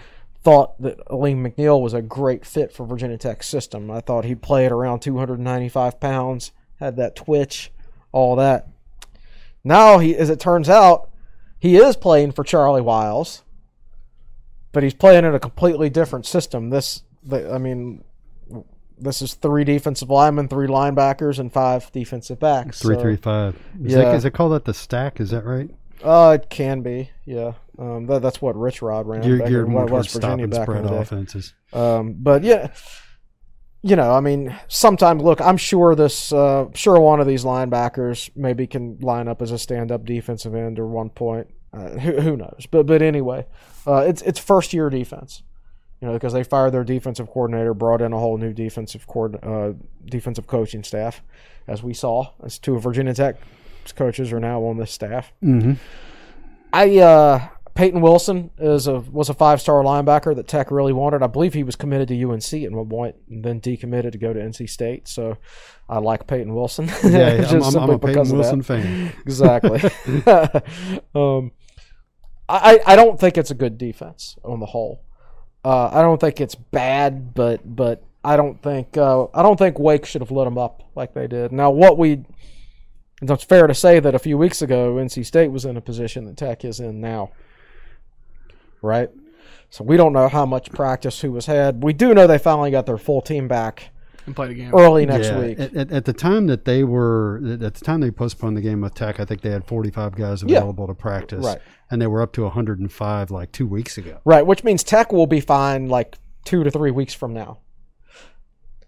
thought 0.43 0.81
that 0.81 0.99
Alim 1.09 1.43
McNeill 1.43 1.81
was 1.81 1.93
a 1.93 2.01
great 2.01 2.45
fit 2.45 2.71
for 2.73 2.85
Virginia 2.85 3.17
Tech's 3.17 3.47
system. 3.47 3.89
I 3.89 4.01
thought 4.01 4.25
he'd 4.25 4.41
play 4.41 4.65
at 4.65 4.71
around 4.71 4.99
295 4.99 5.99
pounds, 5.99 6.51
had 6.79 6.97
that 6.97 7.15
twitch, 7.15 7.71
all 8.11 8.35
that. 8.35 8.67
Now, 9.63 9.99
he, 9.99 10.15
as 10.15 10.29
it 10.29 10.39
turns 10.39 10.69
out, 10.69 11.09
he 11.59 11.77
is 11.77 11.95
playing 11.95 12.33
for 12.33 12.43
Charley 12.43 12.81
Wiles, 12.81 13.43
but 14.73 14.83
he's 14.83 14.93
playing 14.93 15.23
in 15.23 15.33
a 15.33 15.39
completely 15.39 15.89
different 15.89 16.25
system. 16.25 16.69
This, 16.69 17.03
I 17.31 17.57
mean, 17.57 18.03
this 18.99 19.21
is 19.21 19.35
three 19.35 19.63
defensive 19.63 20.09
linemen, 20.09 20.49
three 20.49 20.67
linebackers, 20.67 21.39
and 21.39 21.51
five 21.53 21.89
defensive 21.93 22.39
backs. 22.39 22.81
Three 22.81 22.95
So- 22.95 23.01
three 23.01 23.15
five. 23.15 23.55
Is, 23.81 23.93
Yeah. 23.93 24.11
it, 24.11 24.15
is 24.15 24.25
it 24.25 24.31
called 24.31 24.51
that 24.51 24.65
the 24.65 24.73
stack? 24.73 25.21
Is 25.21 25.29
that 25.29 25.45
right? 25.45 25.69
Uh, 26.03 26.37
it 26.41 26.49
can 26.49 26.81
be, 26.81 27.11
yeah. 27.23 27.53
Um, 27.79 28.05
that, 28.07 28.21
that's 28.21 28.41
what 28.41 28.55
Rich 28.55 28.81
Rod 28.81 29.07
ran 29.07 29.39
back 29.39 29.47
geared 29.47 29.67
more 29.67 29.87
towards 29.87 30.11
stop 30.11 30.39
and 30.39 30.53
spread 30.53 30.85
offenses. 30.85 31.53
Um, 31.71 32.15
but 32.19 32.43
yeah, 32.43 32.71
you 33.81 33.95
know, 33.95 34.13
I 34.13 34.19
mean, 34.19 34.55
sometimes 34.67 35.23
look, 35.23 35.41
I'm 35.41 35.57
sure 35.57 35.95
this, 35.95 36.31
uh, 36.31 36.67
sure 36.73 36.99
one 36.99 37.19
of 37.19 37.27
these 37.27 37.43
linebackers 37.43 38.29
maybe 38.35 38.67
can 38.67 38.99
line 38.99 39.27
up 39.27 39.41
as 39.41 39.51
a 39.51 39.57
stand-up 39.57 40.05
defensive 40.05 40.53
end 40.53 40.79
or 40.79 40.87
one 40.87 41.09
point. 41.09 41.47
Uh, 41.73 41.89
who, 41.89 42.21
who 42.21 42.37
knows? 42.37 42.67
But 42.69 42.85
but 42.85 43.01
anyway, 43.01 43.47
uh, 43.87 44.05
it's 44.07 44.21
it's 44.21 44.39
first 44.39 44.73
year 44.73 44.89
defense. 44.91 45.41
You 45.99 46.07
know, 46.09 46.13
because 46.13 46.33
they 46.33 46.43
fired 46.43 46.73
their 46.73 46.83
defensive 46.83 47.27
coordinator, 47.27 47.73
brought 47.73 48.01
in 48.01 48.11
a 48.11 48.19
whole 48.19 48.37
new 48.37 48.51
defensive 48.51 49.07
coord, 49.07 49.39
uh, 49.41 49.71
defensive 50.05 50.47
coaching 50.47 50.83
staff, 50.83 51.21
as 51.65 51.81
we 51.81 51.93
saw. 51.93 52.31
As 52.43 52.59
two 52.59 52.75
of 52.75 52.83
Virginia 52.83 53.13
Tech 53.13 53.37
coaches 53.95 54.31
are 54.31 54.39
now 54.39 54.61
on 54.63 54.77
this 54.77 54.91
staff. 54.91 55.31
Mm-hmm. 55.41 55.73
I 56.73 56.97
uh, 56.99 57.47
Peyton 57.75 58.01
Wilson 58.01 58.51
is 58.59 58.85
a 58.87 58.99
was 58.99 59.29
a 59.29 59.33
five 59.33 59.59
star 59.59 59.83
linebacker 59.83 60.35
that 60.35 60.47
Tech 60.47 60.69
really 60.69 60.93
wanted. 60.93 61.23
I 61.23 61.27
believe 61.27 61.53
he 61.53 61.63
was 61.63 61.75
committed 61.75 62.07
to 62.09 62.23
UNC 62.23 62.53
at 62.53 62.71
one 62.71 62.87
point 62.87 63.15
and 63.29 63.43
then 63.43 63.59
decommitted 63.59 64.11
to 64.11 64.17
go 64.17 64.31
to 64.31 64.39
NC 64.39 64.69
State. 64.69 65.07
So 65.07 65.37
I 65.89 65.97
like 65.97 66.27
Peyton 66.27 66.53
Wilson. 66.53 66.87
Yeah, 67.03 67.37
Just 67.49 67.75
I'm, 67.75 67.83
I'm, 67.83 67.89
a 67.89 67.99
Peyton 67.99 68.19
of 68.19 68.27
that. 68.27 68.35
Wilson 68.35 68.61
fan. 68.61 69.13
Exactly. 69.23 69.81
um, 71.15 71.51
I 72.47 72.79
I 72.85 72.95
don't 72.95 73.19
think 73.19 73.37
it's 73.37 73.51
a 73.51 73.55
good 73.55 73.77
defense 73.77 74.37
on 74.43 74.59
the 74.59 74.67
whole. 74.67 75.03
Uh, 75.65 75.89
I 75.93 76.01
don't 76.01 76.19
think 76.19 76.41
it's 76.41 76.55
bad, 76.55 77.33
but 77.33 77.61
but 77.63 78.03
I 78.23 78.37
don't 78.37 78.61
think 78.61 78.97
uh, 78.97 79.25
I 79.33 79.41
don't 79.41 79.57
think 79.57 79.79
Wake 79.79 80.05
should 80.05 80.21
have 80.21 80.31
let 80.31 80.43
them 80.45 80.57
up 80.57 80.83
like 80.95 81.13
they 81.13 81.27
did. 81.27 81.51
Now, 81.51 81.71
what 81.71 81.97
we 81.97 82.23
it's 83.21 83.43
fair 83.43 83.67
to 83.67 83.73
say 83.73 83.99
that 83.99 84.15
a 84.15 84.19
few 84.19 84.37
weeks 84.37 84.61
ago, 84.61 84.95
NC 84.95 85.25
State 85.25 85.51
was 85.51 85.65
in 85.65 85.77
a 85.77 85.81
position 85.81 86.25
that 86.25 86.37
Tech 86.37 86.65
is 86.65 86.79
in 86.79 86.99
now, 87.01 87.31
right? 88.83 89.09
So 89.69 89.83
we 89.83 89.97
don't 89.97 90.13
know 90.13 90.27
how 90.27 90.45
much 90.45 90.69
practice 90.71 91.21
who 91.21 91.31
was 91.31 91.47
had. 91.47 91.83
We 91.83 91.93
do 91.93 92.13
know 92.13 92.27
they 92.27 92.37
finally 92.37 92.69
got 92.69 92.85
their 92.85 92.99
full 92.99 93.21
team 93.21 93.47
back 93.47 93.89
and 94.27 94.35
played 94.35 94.51
a 94.51 94.53
game. 94.53 94.71
early 94.75 95.05
next 95.07 95.27
Yeah, 95.27 95.39
week. 95.39 95.59
At, 95.59 95.73
at, 95.75 95.91
at 95.91 96.05
the 96.05 96.13
time 96.13 96.45
that 96.47 96.65
they 96.65 96.83
were, 96.83 97.41
at 97.43 97.59
the 97.59 97.71
time 97.71 98.01
they 98.01 98.11
postponed 98.11 98.55
the 98.55 98.61
game 98.61 98.81
with 98.81 98.93
Tech, 98.93 99.19
I 99.19 99.25
think 99.25 99.41
they 99.41 99.49
had 99.49 99.65
45 99.65 100.15
guys 100.15 100.43
Yeah. 100.45 100.57
available 100.59 100.85
to 100.87 100.93
practice. 100.93 101.43
Right. 101.43 101.57
And 101.89 101.99
they 102.01 102.05
were 102.07 102.21
up 102.21 102.33
to 102.33 102.43
105 102.43 103.31
like 103.31 103.51
two 103.51 103.65
weeks 103.65 103.97
ago. 103.97 104.19
Right, 104.25 104.45
which 104.45 104.63
means 104.63 104.83
Tech 104.83 105.11
will 105.11 105.27
be 105.27 105.39
fine 105.39 105.87
like 105.87 106.17
two 106.45 106.63
to 106.63 106.69
three 106.69 106.91
weeks 106.91 107.13
from 107.15 107.33
now. 107.33 107.57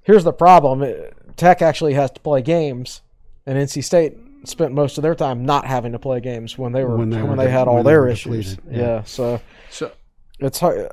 Here's 0.04 0.24
the 0.24 0.34
problem: 0.34 0.82
Uh, 0.84 0.92
Tech 1.36 1.62
actually 1.64 1.96
has 1.96 2.12
to 2.12 2.20
play 2.20 2.42
games, 2.42 3.02
and 3.46 3.58
NC 3.58 3.84
State 3.84 4.16
spent 4.44 4.72
most 4.72 4.98
of 4.98 5.02
their 5.02 5.16
time 5.16 5.44
not 5.46 5.66
having 5.66 5.92
to 5.94 6.00
play 6.00 6.20
games 6.20 6.58
when 6.58 6.72
they 6.72 6.84
were 6.84 6.92
When 6.96 7.00
when 7.00 7.10
they 7.10 7.16
they, 7.18 7.24
were 7.24 7.36
de- 7.36 7.50
had 7.50 7.68
all 7.68 7.82
their 7.82 8.08
issues. 8.08 8.58
Yeah. 8.70 8.78
yeah. 8.78 9.04
so 9.04 9.42
So 9.76 9.92
it's 10.40 10.60
hard. 10.60 10.90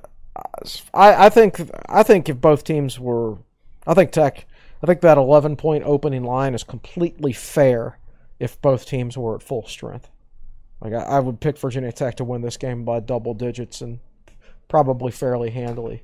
I 0.95 1.27
I 1.27 1.29
think 1.29 1.61
I 1.89 2.03
think 2.03 2.29
if 2.29 2.41
both 2.41 2.65
teams 2.65 2.99
were, 2.99 3.39
I 3.87 3.95
think 3.95 4.13
Tech, 4.13 4.47
I 4.83 4.87
think 4.87 5.01
that 5.03 5.19
11 5.19 5.57
point 5.57 5.85
opening 5.85 6.25
line 6.25 6.55
is 6.55 6.63
completely 6.65 7.33
fair 7.33 7.99
if 8.41 8.61
both 8.61 8.87
teams 8.87 9.17
were 9.17 9.37
at 9.37 9.43
full 9.43 9.67
strength. 9.67 10.09
Like 10.81 10.95
I, 10.95 11.03
I 11.03 11.21
would 11.21 11.41
pick 11.41 11.59
Virginia 11.59 11.93
Tech 11.93 12.17
to 12.17 12.25
win 12.25 12.43
this 12.43 12.57
game 12.57 12.85
by 12.85 13.01
double 13.01 13.35
digits 13.35 13.81
and 13.83 14.01
probably 14.69 15.13
fairly 15.13 15.51
handily. 15.51 16.03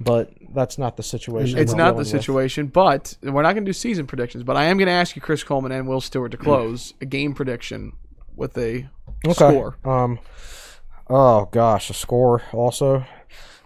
But 0.00 0.32
that's 0.52 0.76
not 0.76 0.96
the 0.96 1.04
situation. 1.04 1.56
it's 1.58 1.74
not 1.74 1.92
the 1.92 1.98
with. 1.98 2.08
situation, 2.08 2.66
but 2.66 3.16
we're 3.22 3.42
not 3.42 3.52
going 3.52 3.64
to 3.64 3.68
do 3.68 3.72
season 3.72 4.08
predictions. 4.08 4.42
But 4.42 4.56
I 4.56 4.64
am 4.64 4.76
going 4.76 4.86
to 4.86 4.92
ask 4.92 5.14
you, 5.14 5.22
Chris 5.22 5.44
Coleman 5.44 5.70
and 5.70 5.86
Will 5.86 6.00
Stewart, 6.00 6.32
to 6.32 6.36
close 6.36 6.94
a 7.00 7.06
game 7.06 7.32
prediction 7.32 7.92
with 8.34 8.58
a 8.58 8.88
Okay. 9.24 9.32
score. 9.34 9.76
Um. 9.84 10.18
Oh 11.08 11.48
gosh, 11.50 11.90
a 11.90 11.94
score 11.94 12.42
also. 12.52 13.04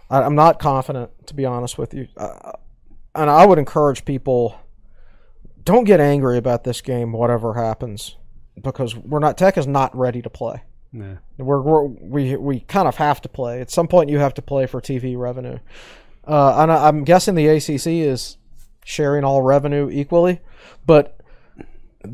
I, 0.09 0.21
I'm 0.21 0.35
not 0.35 0.59
confident 0.59 1.27
to 1.27 1.33
be 1.33 1.45
honest 1.45 1.77
with 1.77 1.93
you, 1.93 2.07
uh, 2.17 2.53
and 3.15 3.29
I 3.29 3.45
would 3.45 3.59
encourage 3.59 4.05
people 4.05 4.59
don't 5.63 5.83
get 5.83 5.99
angry 5.99 6.37
about 6.37 6.63
this 6.63 6.81
game, 6.81 7.11
whatever 7.11 7.53
happens, 7.53 8.17
because 8.61 8.95
we're 8.95 9.19
not. 9.19 9.37
Tech 9.37 9.57
is 9.57 9.67
not 9.67 9.95
ready 9.95 10.21
to 10.21 10.29
play. 10.29 10.63
Yeah. 10.91 11.17
We're, 11.37 11.61
we're 11.61 11.83
we 11.83 12.35
we 12.35 12.59
kind 12.61 12.87
of 12.87 12.95
have 12.95 13.21
to 13.21 13.29
play. 13.29 13.61
At 13.61 13.69
some 13.69 13.87
point, 13.87 14.09
you 14.09 14.19
have 14.19 14.33
to 14.35 14.41
play 14.41 14.65
for 14.65 14.81
TV 14.81 15.17
revenue. 15.17 15.59
Uh, 16.25 16.61
and 16.61 16.71
I, 16.71 16.87
I'm 16.87 17.03
guessing 17.03 17.35
the 17.35 17.47
ACC 17.47 17.87
is 17.87 18.37
sharing 18.83 19.23
all 19.23 19.41
revenue 19.41 19.89
equally, 19.91 20.41
but 20.85 21.18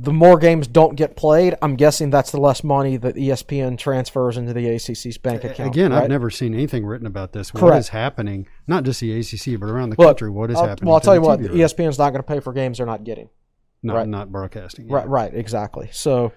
the 0.01 0.13
more 0.13 0.37
games 0.37 0.67
don't 0.67 0.95
get 0.95 1.15
played, 1.15 1.55
I'm 1.61 1.75
guessing 1.75 2.09
that's 2.09 2.31
the 2.31 2.39
less 2.39 2.63
money 2.63 2.97
that 2.97 3.15
ESPN 3.15 3.77
transfers 3.77 4.37
into 4.37 4.53
the 4.53 4.67
ACC's 4.67 5.17
bank 5.17 5.43
account. 5.43 5.69
Again, 5.69 5.91
I've 5.91 6.09
never 6.09 6.29
seen 6.29 6.53
anything 6.53 6.85
written 6.85 7.07
about 7.07 7.33
this. 7.33 7.53
What 7.53 7.61
Correct. 7.61 7.79
is 7.79 7.89
happening? 7.89 8.47
Not 8.67 8.83
just 8.83 8.99
the 8.99 9.19
ACC, 9.19 9.59
but 9.59 9.69
around 9.69 9.89
the 9.89 9.95
country. 9.95 10.29
What 10.29 10.51
is 10.51 10.57
I'll- 10.57 10.67
happening? 10.67 10.87
Well, 10.87 10.95
I'll 10.95 11.01
tell 11.01 11.15
you 11.15 11.21
what, 11.21 11.41
the? 11.41 11.49
ESPN's 11.49 11.97
not 11.97 12.11
going 12.11 12.21
to 12.21 12.27
pay 12.27 12.39
for 12.39 12.53
games 12.53 12.77
they're 12.77 12.85
not 12.87 13.03
getting. 13.03 13.29
not, 13.83 13.95
right. 13.95 14.07
not 14.07 14.31
broadcasting. 14.31 14.87
yeah. 14.87 14.95
Right, 14.95 15.07
right, 15.07 15.33
exactly. 15.33 15.89
So 15.91 16.31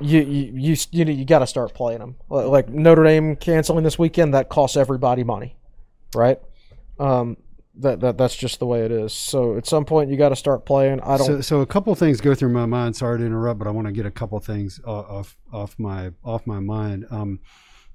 you 0.00 0.20
you 0.20 0.52
you 0.54 0.76
you, 0.90 1.04
you 1.04 1.24
got 1.24 1.40
to 1.40 1.46
start 1.46 1.74
playing 1.74 1.98
them. 2.00 2.16
Like 2.28 2.68
Notre 2.68 3.04
Dame 3.04 3.36
canceling 3.36 3.84
this 3.84 3.98
weekend, 3.98 4.34
that 4.34 4.48
costs 4.48 4.76
everybody 4.76 5.24
money, 5.24 5.56
right? 6.14 6.38
Um, 6.98 7.36
that, 7.82 8.00
that 8.00 8.18
that's 8.18 8.36
just 8.36 8.58
the 8.58 8.66
way 8.66 8.84
it 8.84 8.90
is. 8.92 9.12
So 9.12 9.56
at 9.56 9.66
some 9.66 9.84
point 9.84 10.10
you 10.10 10.16
got 10.16 10.30
to 10.30 10.36
start 10.36 10.64
playing. 10.66 11.00
I 11.00 11.16
don't. 11.16 11.26
So, 11.26 11.40
so 11.40 11.60
a 11.60 11.66
couple 11.66 11.94
things 11.94 12.20
go 12.20 12.34
through 12.34 12.50
my 12.52 12.66
mind. 12.66 12.96
Sorry 12.96 13.18
to 13.18 13.24
interrupt, 13.24 13.58
but 13.58 13.66
I 13.68 13.70
want 13.70 13.86
to 13.86 13.92
get 13.92 14.06
a 14.06 14.10
couple 14.10 14.38
things 14.40 14.80
off 14.84 15.36
off 15.52 15.74
my 15.78 16.12
off 16.24 16.46
my 16.46 16.60
mind. 16.60 17.06
Um, 17.10 17.40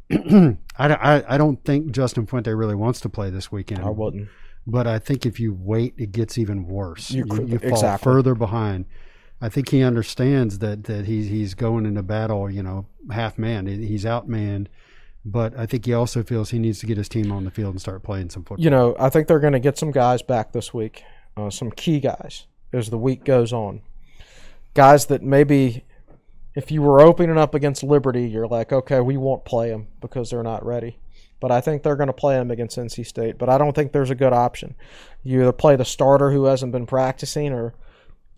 I, 0.12 0.58
I 0.78 1.36
I 1.36 1.38
don't 1.38 1.64
think 1.64 1.92
Justin 1.92 2.26
Fuente 2.28 2.54
really 2.54 2.76
wants 2.76 3.00
to 3.02 3.10
play 3.10 3.30
this 3.30 3.52
weekend. 3.52 3.84
I 3.84 3.90
wouldn't. 3.90 4.30
But 4.68 4.88
I 4.88 4.98
think 5.00 5.26
if 5.26 5.40
you 5.40 5.54
wait, 5.60 5.94
it 5.98 6.12
gets 6.12 6.38
even 6.38 6.66
worse. 6.68 7.12
You 7.12 7.26
You, 7.30 7.46
you 7.48 7.60
fall 7.60 7.70
exactly. 7.70 8.04
further 8.12 8.34
behind. 8.36 8.86
I 9.42 9.50
think 9.50 9.70
he 9.70 9.84
understands 9.84 10.60
that 10.60 10.86
that 10.86 11.06
he's 11.06 11.28
he's 11.28 11.54
going 11.54 11.86
into 11.86 12.02
battle. 12.04 12.50
You 12.50 12.64
know, 12.64 12.88
half 13.12 13.38
man. 13.38 13.68
He- 13.68 13.86
He's 13.86 14.06
outmanned. 14.06 14.68
But 15.26 15.58
I 15.58 15.66
think 15.66 15.86
he 15.86 15.94
also 15.94 16.22
feels 16.22 16.52
he 16.52 16.60
needs 16.60 16.80
to 16.80 16.86
get 16.86 16.98
his 16.98 17.10
team 17.10 17.32
on 17.32 17.46
the 17.46 17.52
field 17.52 17.72
and 17.72 17.82
start 17.82 18.04
playing 18.04 18.30
some 18.30 18.44
football. 18.44 18.64
You 18.64 18.70
know, 18.70 18.96
I 19.00 19.10
think 19.10 19.28
they're 19.28 19.40
going 19.40 19.54
to 19.54 19.60
get 19.60 19.78
some 19.78 19.90
guys 19.90 20.22
back 20.22 20.52
this 20.52 20.72
week, 20.72 21.04
uh, 21.36 21.50
some 21.50 21.72
key 21.72 22.00
guys 22.00 22.46
as 22.72 22.92
the 22.92 22.98
week 22.98 23.24
goes 23.24 23.52
on. 23.52 23.82
Guys 24.76 25.08
that 25.08 25.24
maybe, 25.24 25.84
if 26.54 26.72
you 26.72 26.84
were 26.84 27.02
opening 27.02 27.40
up 27.40 27.56
against 27.56 27.82
Liberty, 27.82 28.28
you're 28.28 28.48
like, 28.48 28.72
okay, 28.72 29.00
we 29.00 29.18
won't 29.18 29.46
play 29.46 29.70
them 29.70 29.88
because 30.00 30.30
they're 30.30 30.44
not 30.44 30.64
ready. 30.64 31.00
But 31.40 31.52
I 31.52 31.60
think 31.60 31.82
they're 31.82 31.96
going 31.96 32.08
to 32.08 32.14
play 32.14 32.36
them 32.36 32.52
against 32.52 32.78
NC 32.78 33.06
State. 33.06 33.38
But 33.40 33.50
I 33.50 33.58
don't 33.58 33.74
think 33.74 33.92
there's 33.92 34.12
a 34.12 34.16
good 34.16 34.34
option. 34.34 34.76
You 35.24 35.42
either 35.42 35.52
play 35.52 35.76
the 35.76 35.86
starter 35.86 36.32
who 36.32 36.46
hasn't 36.46 36.72
been 36.72 36.86
practicing, 36.86 37.52
or 37.52 37.74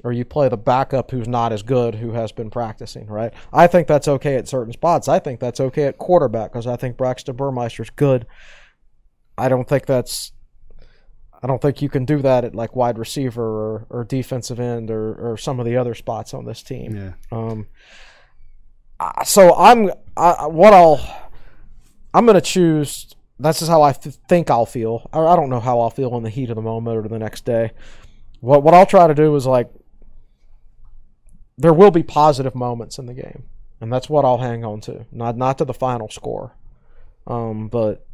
or 0.03 0.11
you 0.11 0.24
play 0.24 0.48
the 0.48 0.57
backup 0.57 1.11
who's 1.11 1.28
not 1.28 1.52
as 1.52 1.64
good 1.64 1.95
who 1.95 2.11
has 2.11 2.32
been 2.32 2.49
practicing, 2.49 3.07
right? 3.07 3.34
I 3.52 3.68
think 3.68 3.88
that's 3.88 4.07
okay 4.07 4.36
at 4.36 4.48
certain 4.48 4.74
spots. 4.74 5.07
I 5.07 5.19
think 5.19 5.40
that's 5.40 5.60
okay 5.60 5.86
at 5.86 5.98
quarterback 5.98 6.52
because 6.52 6.68
I 6.68 6.76
think 6.76 6.98
Braxton 6.98 7.36
Burmeister's 7.36 7.90
good. 7.90 8.28
I 9.38 9.49
don't 9.49 9.68
think 9.68 9.86
that's 9.86 10.32
I 11.41 11.48
don't 11.48 11.61
think 11.61 11.82
you 11.82 11.90
can 11.90 12.06
do 12.06 12.22
that 12.22 12.45
at 12.45 12.56
like 12.56 12.76
wide 12.76 12.98
receiver 12.98 13.44
or, 13.44 13.88
or 13.90 14.03
defensive 14.03 14.60
end 14.60 14.90
or, 14.90 15.14
or 15.14 15.38
some 15.38 15.60
of 15.60 15.65
the 15.65 15.78
other 15.78 15.94
spots 15.94 16.34
on 16.34 16.45
this 16.45 16.64
team. 16.64 16.95
Yeah. 16.95 17.14
Um, 17.32 17.68
so 19.24 19.56
I'm 19.56 19.91
I, 20.15 20.48
what 20.48 20.74
I'll 20.74 20.99
I'm 22.14 22.26
gonna 22.26 22.41
choose. 22.41 23.14
That's 23.40 23.60
just 23.60 23.69
how 23.69 23.84
I 23.84 23.91
think 23.91 24.49
I'll 24.49 24.65
feel. 24.65 25.07
I, 25.14 25.19
I 25.19 25.36
don't 25.36 25.49
know 25.49 25.60
how 25.60 25.80
I'll 25.80 25.91
feel 25.91 26.15
in 26.18 26.24
the 26.24 26.30
heat 26.30 26.49
of 26.49 26.56
the 26.56 26.61
moment 26.61 26.98
or 26.98 27.07
the 27.07 27.19
next 27.19 27.45
day. 27.45 27.72
What 28.40 28.64
what 28.64 28.74
I'll 28.74 28.86
try 28.86 29.07
to 29.07 29.14
do 29.14 29.36
is 29.36 29.45
like 29.45 29.69
there 31.57 31.73
will 31.73 31.91
be 31.91 32.03
positive 32.03 32.55
moments 32.55 32.97
in 32.99 33.05
the 33.05 33.13
game, 33.13 33.43
and 33.81 33.91
that's 33.91 34.09
what 34.09 34.25
I'll 34.25 34.38
hang 34.38 34.63
on 34.63 34.81
to. 34.81 35.05
Not 35.11 35.38
not 35.38 35.57
to 35.57 35.65
the 35.65 35.73
final 35.73 36.09
score, 36.09 36.53
um, 37.25 37.67
but 37.67 38.05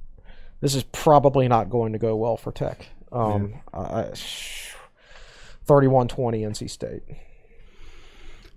this 0.61 0.75
is 0.75 0.83
probably 0.83 1.47
not 1.47 1.69
going 1.69 1.93
to 1.93 1.99
go 1.99 2.15
well 2.15 2.37
for 2.37 2.51
Tech. 2.51 2.87
Um, 3.11 3.55
I, 3.73 4.11
31-20 5.67 6.09
NC 6.41 6.69
State. 6.69 7.03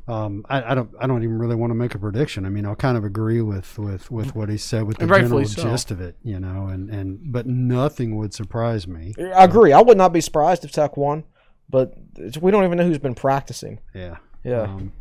Um, 0.08 0.46
I, 0.48 0.72
I 0.72 0.74
don't. 0.76 0.90
I 1.00 1.08
don't 1.08 1.24
even 1.24 1.36
really 1.38 1.56
want 1.56 1.72
to 1.72 1.74
make 1.74 1.96
a 1.96 1.98
prediction. 1.98 2.46
I 2.46 2.48
mean, 2.48 2.64
I'll 2.64 2.76
kind 2.76 2.96
of 2.96 3.04
agree 3.04 3.42
with 3.42 3.76
with, 3.76 4.08
with 4.08 4.36
what 4.36 4.48
he 4.48 4.56
said 4.56 4.84
with 4.84 4.98
the 4.98 5.06
rightfully 5.06 5.44
general 5.46 5.64
so. 5.64 5.70
gist 5.70 5.90
of 5.90 6.00
it, 6.00 6.16
you 6.22 6.38
know. 6.38 6.68
And, 6.68 6.88
and 6.90 7.32
but 7.32 7.48
nothing 7.48 8.16
would 8.16 8.32
surprise 8.32 8.86
me. 8.86 9.14
I 9.18 9.42
agree. 9.42 9.72
I 9.72 9.80
would 9.80 9.98
not 9.98 10.12
be 10.12 10.20
surprised 10.20 10.64
if 10.64 10.70
Tech 10.70 10.96
won, 10.96 11.24
but 11.68 11.94
it's, 12.14 12.38
we 12.38 12.52
don't 12.52 12.62
even 12.62 12.78
know 12.78 12.86
who's 12.86 12.98
been 12.98 13.16
practicing. 13.16 13.80
Yeah. 13.94 14.18
Yeah. 14.44 14.62
Um, 14.62 14.92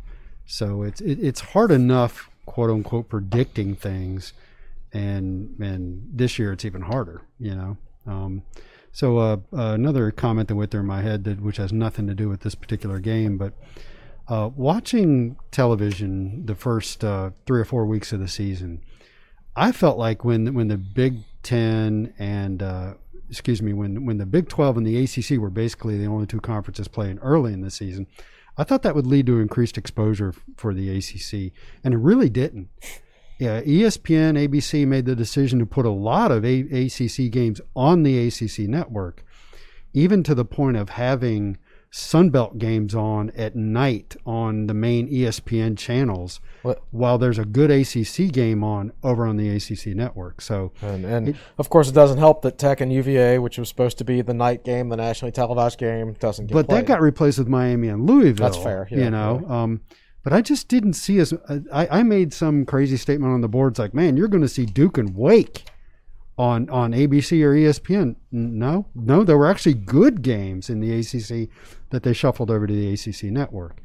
so 0.46 0.82
it's 0.82 1.00
it, 1.00 1.18
it's 1.20 1.40
hard 1.40 1.70
enough, 1.70 2.30
quote 2.46 2.70
unquote, 2.70 3.08
predicting 3.08 3.74
things, 3.74 4.32
and 4.92 5.58
and 5.60 6.08
this 6.12 6.38
year 6.38 6.52
it's 6.52 6.64
even 6.64 6.82
harder. 6.82 7.22
You 7.38 7.54
know. 7.54 7.76
Um, 8.06 8.42
so 8.92 9.18
uh, 9.18 9.36
uh, 9.52 9.74
another 9.74 10.10
comment 10.10 10.48
that 10.48 10.54
went 10.56 10.70
through 10.70 10.84
my 10.84 11.02
head 11.02 11.24
that 11.24 11.42
which 11.42 11.58
has 11.58 11.72
nothing 11.72 12.06
to 12.06 12.14
do 12.14 12.28
with 12.28 12.40
this 12.40 12.54
particular 12.54 12.98
game, 12.98 13.36
but 13.36 13.52
uh, 14.28 14.50
watching 14.56 15.36
television 15.50 16.46
the 16.46 16.54
first 16.54 17.04
uh, 17.04 17.30
three 17.46 17.60
or 17.60 17.64
four 17.64 17.84
weeks 17.84 18.12
of 18.12 18.20
the 18.20 18.28
season, 18.28 18.80
I 19.54 19.72
felt 19.72 19.98
like 19.98 20.24
when 20.24 20.54
when 20.54 20.68
the 20.68 20.78
Big 20.78 21.18
Ten 21.42 22.14
and 22.18 22.62
uh, 22.62 22.94
excuse 23.28 23.60
me 23.60 23.72
when 23.72 24.06
when 24.06 24.18
the 24.18 24.26
Big 24.26 24.48
Twelve 24.48 24.76
and 24.76 24.86
the 24.86 25.04
ACC 25.04 25.38
were 25.38 25.50
basically 25.50 25.98
the 25.98 26.06
only 26.06 26.26
two 26.26 26.40
conferences 26.40 26.88
playing 26.88 27.18
early 27.18 27.52
in 27.52 27.60
the 27.60 27.70
season, 27.70 28.06
I 28.58 28.64
thought 28.64 28.82
that 28.82 28.94
would 28.94 29.06
lead 29.06 29.26
to 29.26 29.38
increased 29.38 29.76
exposure 29.76 30.34
for 30.56 30.72
the 30.72 30.88
ACC, 30.96 31.52
and 31.84 31.92
it 31.92 31.98
really 31.98 32.30
didn't. 32.30 32.68
Yeah, 33.38 33.60
ESPN, 33.60 34.38
ABC 34.48 34.86
made 34.86 35.04
the 35.04 35.14
decision 35.14 35.58
to 35.58 35.66
put 35.66 35.84
a 35.84 35.90
lot 35.90 36.32
of 36.32 36.44
a- 36.44 36.86
ACC 36.86 37.30
games 37.30 37.60
on 37.74 38.02
the 38.02 38.26
ACC 38.26 38.60
network, 38.60 39.22
even 39.92 40.22
to 40.22 40.34
the 40.34 40.44
point 40.44 40.78
of 40.78 40.90
having 40.90 41.58
Sunbelt 41.92 42.58
games 42.58 42.94
on 42.94 43.30
at 43.36 43.56
night 43.56 44.16
on 44.26 44.66
the 44.66 44.74
main 44.74 45.08
ESPN 45.08 45.76
channels, 45.76 46.40
What- 46.62 46.82
while 46.90 47.16
there's 47.16 47.38
a 47.38 47.44
good 47.44 47.70
ACC 47.70 48.30
game 48.30 48.62
on 48.62 48.92
over 49.02 49.26
on 49.26 49.36
the 49.36 49.48
ACC 49.48 49.94
network. 49.94 50.40
So 50.40 50.72
And, 50.82 51.04
and 51.06 51.36
of 51.58 51.70
course, 51.70 51.88
it 51.88 51.94
doesn't 51.94 52.18
help 52.18 52.42
that 52.42 52.58
Tech 52.58 52.80
and 52.80 52.92
UVA, 52.92 53.38
which 53.38 53.56
was 53.58 53.68
supposed 53.68 53.98
to 53.98 54.04
be 54.04 54.20
the 54.20 54.34
night 54.34 54.62
game, 54.64 54.88
the 54.90 54.96
nationally 54.96 55.32
televised 55.32 55.78
game, 55.78 56.14
doesn't 56.20 56.46
get 56.48 56.54
but 56.54 56.66
played. 56.68 56.80
that 56.80 56.86
got 56.86 57.00
replaced 57.00 57.38
with 57.38 57.48
Miami 57.48 57.88
and 57.88 58.06
Louisville. 58.08 58.44
That's 58.50 58.62
fair, 58.62 58.88
yeah, 58.90 58.98
you 59.04 59.10
know. 59.10 59.44
Um, 59.48 59.80
but 60.22 60.32
I 60.32 60.42
just 60.42 60.68
didn't 60.68 60.94
see 60.94 61.18
as 61.20 61.32
I, 61.72 61.86
I 62.00 62.02
made 62.02 62.34
some 62.34 62.66
crazy 62.66 62.96
statement 62.96 63.32
on 63.32 63.40
the 63.42 63.48
boards 63.48 63.78
like, 63.78 63.94
man, 63.94 64.16
you're 64.16 64.28
going 64.28 64.42
to 64.42 64.48
see 64.48 64.66
Duke 64.66 64.98
and 64.98 65.14
Wake 65.14 65.64
on 66.38 66.68
on 66.70 66.92
ABC 66.92 67.42
or 67.42 67.54
ESPN. 67.54 68.16
No, 68.30 68.86
no, 68.94 69.24
there 69.24 69.38
were 69.38 69.50
actually 69.50 69.74
good 69.74 70.22
games 70.22 70.68
in 70.68 70.80
the 70.80 70.92
ACC 70.92 71.48
that 71.90 72.02
they 72.02 72.12
shuffled 72.12 72.50
over 72.50 72.66
to 72.66 72.72
the 72.72 72.92
ACC 72.92 73.24
network. 73.24 73.80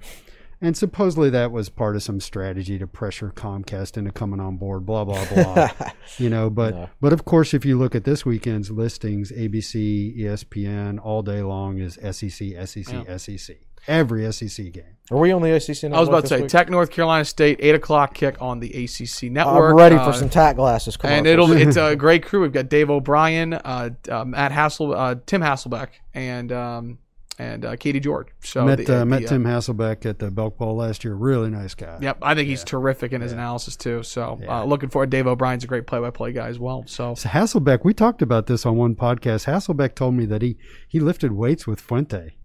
And 0.63 0.77
supposedly 0.77 1.31
that 1.31 1.51
was 1.51 1.69
part 1.69 1.95
of 1.95 2.03
some 2.03 2.19
strategy 2.19 2.77
to 2.77 2.85
pressure 2.85 3.31
Comcast 3.35 3.97
into 3.97 4.11
coming 4.11 4.39
on 4.39 4.57
board, 4.57 4.85
blah 4.85 5.03
blah 5.03 5.25
blah. 5.33 5.69
you 6.17 6.29
know, 6.29 6.49
but 6.51 6.91
but 6.99 7.13
of 7.13 7.25
course, 7.25 7.53
if 7.53 7.65
you 7.65 7.79
look 7.79 7.95
at 7.95 8.03
this 8.03 8.25
weekend's 8.25 8.69
listings, 8.69 9.31
ABC, 9.31 10.19
ESPN, 10.19 10.99
all 11.03 11.23
day 11.23 11.41
long 11.41 11.79
is 11.79 11.95
SEC, 11.95 12.67
SEC, 12.67 13.19
SEC. 13.19 13.57
Every 13.87 14.31
SEC 14.31 14.71
game. 14.71 14.83
Are 15.09 15.17
we 15.17 15.31
on 15.33 15.41
the 15.41 15.51
ACC 15.51 15.83
network 15.83 15.97
I 15.97 15.99
was 15.99 16.09
about 16.09 16.21
to 16.21 16.27
say 16.27 16.41
week? 16.41 16.49
Tech 16.49 16.69
North 16.69 16.89
Carolina 16.89 17.25
State 17.25 17.57
eight 17.61 17.75
o'clock 17.75 18.13
kick 18.13 18.41
on 18.41 18.59
the 18.61 18.69
ACC 18.85 19.23
network. 19.31 19.71
I'm 19.71 19.75
ready 19.77 19.95
Uh, 19.97 20.05
for 20.09 20.17
some 20.17 20.29
tack 20.29 20.55
glasses. 20.55 20.97
and 21.03 21.27
it'll 21.27 21.51
it's 21.51 21.75
a 21.75 21.95
great 21.97 22.23
crew. 22.23 22.41
We've 22.41 22.53
got 22.53 22.69
Dave 22.69 22.89
O'Brien, 22.89 23.53
uh, 23.53 23.89
uh, 24.09 24.23
Matt 24.23 24.51
Hassel, 24.53 24.93
uh, 24.93 25.15
Tim 25.25 25.41
Hasselbeck, 25.41 25.89
and 26.13 26.51
um, 26.53 26.97
and 27.37 27.65
uh, 27.65 27.75
Katie 27.75 27.99
George. 27.99 28.27
So 28.41 28.63
met 28.63 28.85
the- 28.85 29.01
uh, 29.01 29.05
met 29.05 29.21
the, 29.21 29.25
uh, 29.25 29.29
Tim 29.29 29.43
Hasselbeck 29.43 30.05
at 30.05 30.19
the 30.19 30.31
Belk 30.31 30.57
Bowl 30.57 30.77
last 30.77 31.03
year. 31.03 31.13
Really 31.15 31.49
nice 31.49 31.73
guy. 31.73 31.97
Yep, 31.99 32.19
I 32.21 32.33
think 32.33 32.47
he's 32.47 32.63
terrific 32.63 33.11
in 33.11 33.19
his 33.19 33.33
analysis 33.33 33.75
too. 33.75 34.03
So 34.03 34.39
uh, 34.47 34.63
looking 34.63 34.87
forward. 34.89 35.09
Dave 35.09 35.27
O'Brien's 35.27 35.65
a 35.65 35.67
great 35.67 35.87
play-by-play 35.87 36.31
guy 36.31 36.47
as 36.47 36.59
well. 36.59 36.83
So 36.87 37.15
So 37.15 37.27
Hasselbeck, 37.27 37.79
we 37.83 37.93
talked 37.93 38.21
about 38.21 38.47
this 38.47 38.65
on 38.65 38.77
one 38.77 38.95
podcast. 38.95 39.45
Hasselbeck 39.45 39.95
told 39.95 40.13
me 40.13 40.25
that 40.27 40.41
he 40.41 40.57
he 40.87 41.01
lifted 41.01 41.33
weights 41.33 41.67
with 41.67 41.81
Fuente. 41.81 42.35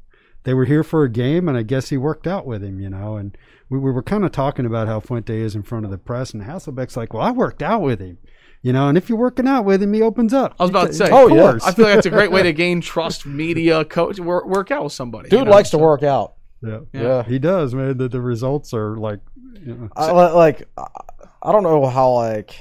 They 0.47 0.55
were 0.55 0.64
here 0.64 0.82
for 0.82 1.02
a 1.05 1.10
game, 1.10 1.48
and 1.48 1.59
I 1.59 1.62
guess 1.62 1.90
he 1.90 1.97
worked 1.98 2.27
out 2.27 2.47
with 2.47 2.62
him, 2.62 2.81
you 2.81 2.89
know. 2.89 3.16
And 3.16 3.36
we, 3.68 3.78
we 3.78 3.90
were 3.90 4.02
kind 4.02 4.24
of 4.24 4.31
talking 4.32 4.64
about 4.64 4.86
how 4.89 5.01
Fuente 5.01 5.39
is 5.39 5.55
in 5.55 5.62
front 5.62 5.85
of 5.85 5.90
the 5.90 5.98
press, 5.98 6.32
and 6.32 6.43
Hasselbeck's 6.44 6.97
like, 6.97 7.12
"Well, 7.12 7.23
I 7.23 7.32
worked 7.32 7.62
out 7.62 7.82
with 7.82 7.98
him, 8.01 8.18
you 8.62 8.73
know. 8.73 8.89
And 8.89 8.97
if 8.97 9.09
you're 9.09 9.18
working 9.18 9.47
out 9.48 9.64
with 9.64 9.82
him, 9.82 9.93
he 9.93 10.01
opens 10.02 10.32
up." 10.32 10.55
I 10.59 10.62
was 10.62 10.70
about 10.70 10.86
to 10.86 10.94
say, 10.94 11.09
Oh, 11.10 11.27
yeah. 11.28 11.59
I 11.64 11.73
feel 11.73 11.85
like 11.85 11.97
that's 11.97 12.06
a 12.06 12.10
great 12.10 12.31
way 12.31 12.44
to 12.44 12.52
gain 12.64 12.81
trust, 12.81 13.27
media, 13.27 13.85
coach, 13.85 14.20
work, 14.20 14.47
work 14.47 14.70
out 14.70 14.85
with 14.85 14.93
somebody. 14.93 15.27
you 15.32 15.39
Dude 15.39 15.47
know? 15.47 15.51
likes 15.52 15.70
to 15.70 15.78
work 15.78 16.02
out. 16.05 16.35
yeah. 16.62 16.78
Yeah. 16.93 17.23
he 17.24 17.39
does, 17.40 17.74
man. 17.74 17.98
The, 17.98 18.09
the 18.09 18.20
results 18.20 18.73
are 18.73 18.97
like, 18.97 19.18
you 19.60 19.74
know, 19.74 19.89
I, 19.97 20.10
like, 20.12 20.68
I- 20.78 20.86
I 21.43 21.52
don't 21.52 21.62
know 21.62 21.86
how 21.86 22.12
like, 22.12 22.56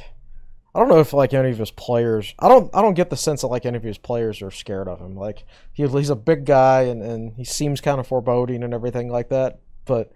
I 0.75 0.79
don't 0.79 0.89
know 0.89 0.99
if 0.99 1.13
like 1.13 1.33
any 1.33 1.51
of 1.51 1.57
his 1.57 1.71
players. 1.71 2.35
I 2.37 2.49
don't. 2.49 2.69
I 2.75 2.81
don't 2.81 2.95
get 2.95 3.09
the 3.09 3.15
sense 3.15 3.41
that 3.41 3.47
like 3.47 3.65
any 3.65 3.77
of 3.77 3.83
his 3.83 3.97
players 3.97 4.41
are 4.41 4.51
scared 4.51 4.89
of 4.89 4.99
him. 4.99 5.15
Like 5.15 5.45
he, 5.71 5.87
he's 5.87 6.09
a 6.09 6.17
big 6.17 6.45
guy 6.45 6.81
and 6.81 7.01
and 7.01 7.33
he 7.37 7.45
seems 7.45 7.79
kind 7.79 7.97
of 7.99 8.07
foreboding 8.07 8.61
and 8.61 8.73
everything 8.73 9.09
like 9.09 9.29
that. 9.29 9.59
But 9.85 10.11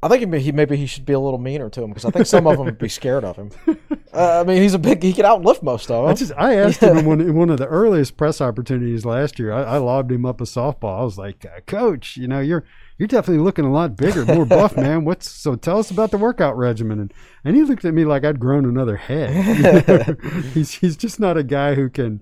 I 0.00 0.06
think 0.06 0.20
he, 0.20 0.26
may- 0.26 0.38
he 0.40 0.52
maybe 0.52 0.76
he 0.76 0.86
should 0.86 1.04
be 1.04 1.12
a 1.12 1.18
little 1.18 1.40
meaner 1.40 1.68
to 1.70 1.82
him 1.82 1.90
because 1.90 2.04
I 2.04 2.10
think 2.10 2.26
some 2.26 2.46
of 2.46 2.56
them 2.56 2.66
would 2.66 2.78
be 2.78 2.88
scared 2.88 3.24
of 3.24 3.36
him. 3.36 3.50
Uh, 4.10 4.40
I 4.40 4.44
mean, 4.44 4.62
he's 4.62 4.72
a 4.72 4.78
big. 4.78 5.02
He 5.02 5.12
can 5.12 5.26
outlift 5.26 5.62
most 5.62 5.90
of 5.90 6.02
them. 6.02 6.10
I 6.10 6.14
just 6.14 6.32
I 6.34 6.54
asked 6.56 6.80
him 6.80 6.96
in 6.96 7.04
one, 7.06 7.20
in 7.20 7.34
one 7.34 7.50
of 7.50 7.58
the 7.58 7.66
earliest 7.66 8.16
press 8.16 8.40
opportunities 8.40 9.04
last 9.04 9.38
year. 9.38 9.52
I, 9.52 9.62
I 9.62 9.76
lobbed 9.76 10.10
him 10.10 10.24
up 10.24 10.40
a 10.40 10.44
softball. 10.44 10.98
I 11.00 11.04
was 11.04 11.18
like, 11.18 11.44
uh, 11.44 11.60
"Coach, 11.66 12.16
you 12.16 12.26
know 12.26 12.40
you're 12.40 12.64
you're 12.98 13.06
definitely 13.08 13.42
looking 13.44 13.64
a 13.64 13.72
lot 13.72 13.96
bigger, 13.96 14.24
more 14.26 14.44
buff, 14.44 14.76
man. 14.76 15.04
What's 15.04 15.30
so? 15.30 15.54
Tell 15.54 15.78
us 15.78 15.90
about 15.90 16.10
the 16.10 16.18
workout 16.18 16.56
regimen." 16.56 16.98
And 17.00 17.14
and 17.44 17.56
he 17.56 17.62
looked 17.62 17.84
at 17.84 17.94
me 17.94 18.04
like 18.04 18.24
I'd 18.24 18.40
grown 18.40 18.64
another 18.64 18.96
head. 18.96 20.18
he's 20.54 20.72
he's 20.74 20.96
just 20.96 21.18
not 21.20 21.36
a 21.36 21.42
guy 21.42 21.74
who 21.74 21.88
can. 21.88 22.20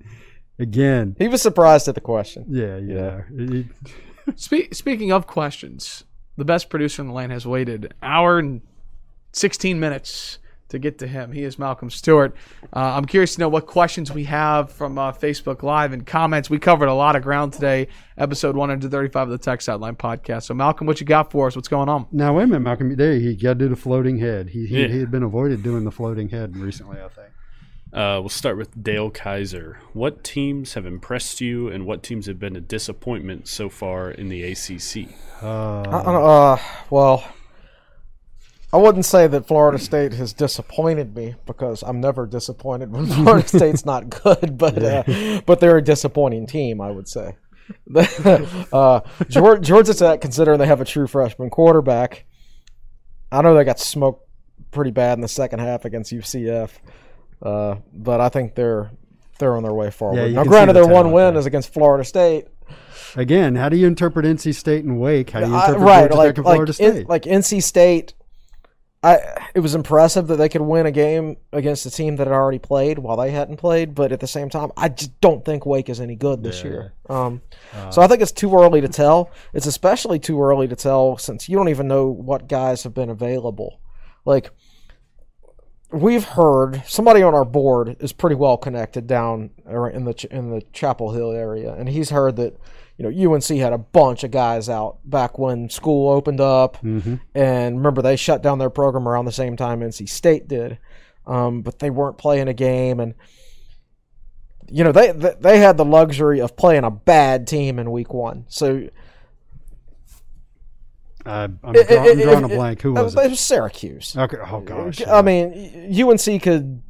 Again, 0.58 1.16
he 1.18 1.28
was 1.28 1.42
surprised 1.42 1.86
at 1.86 1.94
the 1.94 2.00
question. 2.00 2.46
yeah, 2.48 2.78
yeah. 2.78 3.22
He- 3.36 3.68
Spe- 4.36 4.72
speaking 4.72 5.12
of 5.12 5.26
questions, 5.26 6.04
the 6.36 6.44
best 6.44 6.68
producer 6.70 7.00
in 7.02 7.08
the 7.08 7.14
land 7.14 7.30
has 7.30 7.46
waited 7.46 7.94
hour 8.02 8.38
and 8.38 8.60
16 9.32 9.78
minutes 9.78 10.38
to 10.70 10.78
get 10.78 10.98
to 10.98 11.06
him. 11.06 11.32
He 11.32 11.42
is 11.44 11.58
Malcolm 11.58 11.90
Stewart. 11.90 12.34
Uh, 12.74 12.80
I'm 12.80 13.04
curious 13.04 13.34
to 13.34 13.40
know 13.40 13.48
what 13.48 13.66
questions 13.66 14.10
we 14.12 14.24
have 14.24 14.72
from 14.72 14.98
uh, 14.98 15.12
Facebook 15.12 15.62
Live 15.62 15.92
and 15.92 16.04
comments. 16.06 16.50
We 16.50 16.58
covered 16.58 16.88
a 16.88 16.94
lot 16.94 17.14
of 17.16 17.22
ground 17.22 17.52
today, 17.52 17.88
episode 18.18 18.56
135 18.56 19.22
of 19.22 19.30
the 19.30 19.38
Tech 19.38 19.62
Sideline 19.62 19.96
podcast. 19.96 20.44
So, 20.44 20.54
Malcolm, 20.54 20.86
what 20.86 21.00
you 21.00 21.06
got 21.06 21.30
for 21.30 21.46
us? 21.46 21.56
What's 21.56 21.68
going 21.68 21.88
on? 21.88 22.06
Now 22.12 22.34
wait 22.36 22.44
a 22.44 22.46
minute, 22.48 22.60
Malcolm. 22.60 22.94
There, 22.96 23.14
he 23.14 23.34
got 23.36 23.50
to 23.54 23.54
do 23.60 23.68
the 23.68 23.76
floating 23.76 24.18
head. 24.18 24.48
He 24.50 24.66
he, 24.66 24.82
Yeah. 24.82 24.88
he 24.88 24.98
had 25.00 25.10
been 25.10 25.22
avoided 25.22 25.62
doing 25.62 25.84
the 25.84 25.92
floating 25.92 26.28
head 26.30 26.56
recently, 26.56 26.98
I 27.00 27.08
think. 27.08 27.28
Uh, 27.92 28.18
we'll 28.20 28.28
start 28.28 28.58
with 28.58 28.82
Dale 28.82 29.10
Kaiser. 29.10 29.78
What 29.94 30.22
teams 30.24 30.74
have 30.74 30.84
impressed 30.84 31.40
you, 31.40 31.68
and 31.68 31.86
what 31.86 32.02
teams 32.02 32.26
have 32.26 32.38
been 32.38 32.56
a 32.56 32.60
disappointment 32.60 33.46
so 33.48 33.68
far 33.70 34.10
in 34.10 34.28
the 34.28 34.42
ACC? 34.42 35.08
Uh, 35.42 35.80
uh, 35.82 36.58
well, 36.90 37.24
I 38.76 38.78
wouldn't 38.78 39.06
say 39.06 39.26
that 39.26 39.48
Florida 39.48 39.78
State 39.78 40.12
has 40.12 40.34
disappointed 40.34 41.16
me 41.16 41.34
because 41.46 41.82
I'm 41.82 41.98
never 41.98 42.26
disappointed 42.26 42.92
when 42.92 43.06
Florida 43.24 43.48
State's 43.48 43.86
not 43.86 44.10
good, 44.10 44.58
but 44.58 44.82
uh, 44.82 45.40
but 45.46 45.60
they're 45.60 45.78
a 45.78 45.82
disappointing 45.82 46.46
team, 46.46 46.82
I 46.82 46.90
would 46.90 47.08
say. 47.08 47.36
uh, 48.72 49.00
Georgia, 49.30 49.94
Tech, 49.94 50.20
considering 50.20 50.58
they 50.58 50.66
have 50.66 50.82
a 50.82 50.84
true 50.84 51.06
freshman 51.06 51.48
quarterback, 51.48 52.26
I 53.32 53.40
know 53.40 53.54
they 53.54 53.64
got 53.64 53.80
smoked 53.80 54.28
pretty 54.72 54.90
bad 54.90 55.14
in 55.16 55.22
the 55.22 55.28
second 55.28 55.60
half 55.60 55.86
against 55.86 56.12
UCF, 56.12 56.70
uh, 57.40 57.76
but 57.94 58.20
I 58.20 58.28
think 58.28 58.56
they're 58.56 58.90
they're 59.38 59.56
on 59.56 59.62
their 59.62 59.72
way 59.72 59.90
forward. 59.90 60.26
you 60.26 60.34
now, 60.34 60.44
granted, 60.44 60.74
the 60.74 60.84
their 60.84 60.92
one 60.92 61.12
win 61.12 61.32
there. 61.32 61.40
is 61.40 61.46
against 61.46 61.72
Florida 61.72 62.04
State, 62.04 62.44
Again, 63.16 63.54
how 63.54 63.70
do 63.70 63.78
you 63.78 63.86
interpret 63.86 64.26
NC 64.26 64.54
State 64.54 64.84
and 64.84 65.00
Wake? 65.00 65.30
How 65.30 65.40
do 65.40 65.46
you 65.46 65.54
I- 65.54 65.60
interpret 65.68 65.82
right, 65.82 66.10
Georgia 66.10 66.14
like 66.16 66.26
Tech 66.28 66.36
and 66.36 66.44
like, 66.44 66.54
Florida 66.56 66.70
in- 66.70 66.92
State? 66.92 67.08
like 67.08 67.22
NC 67.22 67.62
State. 67.62 68.12
I 69.06 69.48
it 69.54 69.60
was 69.60 69.74
impressive 69.74 70.26
that 70.26 70.36
they 70.36 70.48
could 70.48 70.62
win 70.62 70.86
a 70.86 70.90
game 70.90 71.36
against 71.52 71.86
a 71.86 71.90
team 71.90 72.16
that 72.16 72.26
had 72.26 72.34
already 72.34 72.58
played 72.58 72.98
while 72.98 73.16
they 73.16 73.30
hadn't 73.30 73.58
played, 73.58 73.94
but 73.94 74.10
at 74.12 74.20
the 74.20 74.26
same 74.26 74.50
time, 74.50 74.70
I 74.76 74.88
just 74.88 75.20
don't 75.20 75.44
think 75.44 75.64
Wake 75.64 75.88
is 75.88 76.00
any 76.00 76.16
good 76.16 76.42
this 76.42 76.64
year. 76.64 76.92
Um, 77.08 77.40
Uh, 77.72 77.90
so 77.90 78.02
I 78.02 78.06
think 78.08 78.20
it's 78.20 78.32
too 78.32 78.52
early 78.54 78.80
to 78.80 78.88
tell. 78.88 79.30
It's 79.52 79.66
especially 79.66 80.18
too 80.18 80.42
early 80.42 80.66
to 80.68 80.76
tell 80.76 81.18
since 81.18 81.48
you 81.48 81.56
don't 81.56 81.68
even 81.68 81.88
know 81.88 82.08
what 82.08 82.48
guys 82.48 82.82
have 82.82 82.94
been 82.94 83.10
available. 83.10 83.80
Like 84.24 84.50
we've 85.92 86.24
heard 86.24 86.82
somebody 86.86 87.22
on 87.22 87.34
our 87.34 87.44
board 87.44 87.96
is 88.00 88.12
pretty 88.12 88.36
well 88.36 88.56
connected 88.56 89.06
down 89.06 89.50
in 89.66 90.04
the 90.04 90.26
in 90.30 90.50
the 90.50 90.62
Chapel 90.72 91.12
Hill 91.12 91.32
area, 91.32 91.74
and 91.74 91.88
he's 91.88 92.10
heard 92.10 92.36
that 92.36 92.58
you 92.98 93.08
know 93.08 93.34
UNC 93.34 93.44
had 93.44 93.72
a 93.72 93.78
bunch 93.78 94.24
of 94.24 94.30
guys 94.30 94.68
out 94.68 94.98
back 95.04 95.38
when 95.38 95.68
school 95.70 96.10
opened 96.10 96.40
up, 96.40 96.82
and 97.34 97.76
remember 97.76 98.02
they 98.02 98.16
shut 98.16 98.42
down 98.42 98.58
their 98.58 98.70
program 98.70 99.06
around 99.08 99.24
the 99.26 99.32
same 99.32 99.56
time 99.56 99.80
NC 99.80 100.08
State 100.08 100.48
did, 100.48 100.78
um, 101.26 101.62
but 101.62 101.78
they 101.78 101.90
weren't 101.90 102.18
playing 102.18 102.48
a 102.48 102.54
game 102.54 103.00
and. 103.00 103.14
You 104.68 104.82
know 104.82 104.90
they 104.90 105.12
they 105.12 105.32
they 105.38 105.58
had 105.58 105.76
the 105.76 105.84
luxury 105.84 106.40
of 106.40 106.56
playing 106.56 106.82
a 106.82 106.90
bad 106.90 107.46
team 107.46 107.78
in 107.78 107.92
week 107.92 108.12
one, 108.12 108.46
so 108.48 108.88
I, 111.26 111.44
I'm, 111.44 111.58
it- 111.74 111.88
draw, 111.88 112.08
I'm 112.10 112.20
drawing 112.20 112.44
it- 112.44 112.52
a 112.52 112.56
blank. 112.56 112.82
Who 112.82 112.96
uh, 112.96 113.02
was 113.04 113.14
it 113.16 113.24
it? 113.24 113.30
was 113.30 113.40
Syracuse. 113.40 114.16
Okay. 114.16 114.36
Oh 114.50 114.60
gosh. 114.60 115.06
I 115.06 115.22
mean, 115.22 115.92
UNC 116.00 116.42
could 116.42 116.82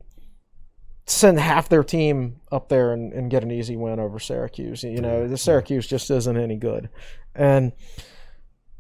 send 1.07 1.39
half 1.39 1.69
their 1.69 1.85
team 1.85 2.41
up 2.51 2.69
there 2.69 2.93
and, 2.93 3.13
and 3.13 3.31
get 3.31 3.43
an 3.45 3.51
easy 3.51 3.77
win 3.77 4.01
over 4.01 4.19
Syracuse. 4.19 4.83
You 4.83 5.01
know, 5.01 5.29
the 5.29 5.39
Syracuse 5.39 5.87
just 5.87 6.11
isn't 6.11 6.37
any 6.37 6.57
good. 6.57 6.89
And 7.35 7.73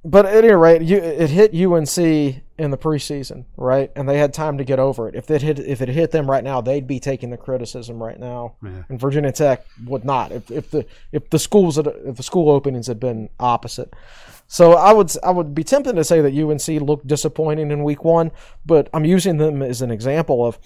but 0.06 0.24
at 0.24 0.44
any 0.44 0.54
rate, 0.54 0.82
you, 0.82 0.98
it 0.98 1.30
hit 1.30 1.52
UNC 1.52 1.98
in 1.98 2.70
the 2.70 2.78
preseason, 2.78 3.44
right? 3.56 3.90
And 3.96 4.08
they 4.08 4.18
had 4.18 4.32
time 4.32 4.56
to 4.58 4.64
get 4.64 4.78
over 4.78 5.08
it. 5.08 5.16
If 5.16 5.30
it 5.30 5.42
hit 5.42 5.58
if 5.58 5.82
it 5.82 5.88
hit 5.88 6.12
them 6.12 6.30
right 6.30 6.44
now, 6.44 6.60
they'd 6.60 6.86
be 6.86 7.00
taking 7.00 7.30
the 7.30 7.36
criticism 7.36 8.00
right 8.02 8.18
now. 8.18 8.54
Yeah. 8.62 8.84
And 8.88 9.00
Virginia 9.00 9.32
Tech 9.32 9.66
would 9.84 10.04
not. 10.04 10.30
If, 10.30 10.50
if 10.50 10.70
the 10.70 10.86
if 11.10 11.28
the 11.30 11.40
schools 11.40 11.76
had, 11.76 11.88
if 11.88 12.16
the 12.16 12.22
school 12.22 12.50
openings 12.50 12.86
had 12.86 13.00
been 13.00 13.28
opposite. 13.40 13.92
So 14.46 14.74
I 14.74 14.92
would 14.92 15.10
I 15.24 15.32
would 15.32 15.54
be 15.54 15.64
tempted 15.64 15.96
to 15.96 16.04
say 16.04 16.20
that 16.20 16.32
UNC 16.32 16.80
looked 16.86 17.08
disappointing 17.08 17.72
in 17.72 17.82
week 17.82 18.04
one, 18.04 18.30
but 18.64 18.88
I'm 18.94 19.04
using 19.04 19.38
them 19.38 19.60
as 19.60 19.82
an 19.82 19.90
example 19.90 20.46
of 20.46 20.58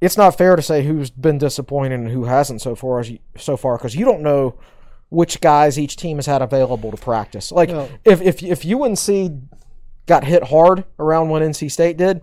it's 0.00 0.16
not 0.16 0.38
fair 0.38 0.56
to 0.56 0.62
say 0.62 0.84
who's 0.84 1.10
been 1.10 1.38
disappointing 1.38 2.00
and 2.06 2.08
who 2.08 2.24
hasn't 2.24 2.62
so 2.62 2.74
far 2.74 3.00
as 3.00 3.12
so 3.36 3.58
far 3.58 3.76
because 3.76 3.94
you 3.94 4.06
don't 4.06 4.22
know 4.22 4.58
which 5.12 5.42
guys 5.42 5.78
each 5.78 5.96
team 5.96 6.16
has 6.16 6.24
had 6.24 6.40
available 6.40 6.90
to 6.90 6.96
practice. 6.96 7.52
Like 7.52 7.68
if 8.04 8.22
if 8.22 8.42
if 8.42 8.64
UNC 8.64 9.42
got 10.06 10.24
hit 10.24 10.44
hard 10.44 10.84
around 10.98 11.28
when 11.28 11.42
NC 11.42 11.70
State 11.70 11.98
did, 11.98 12.22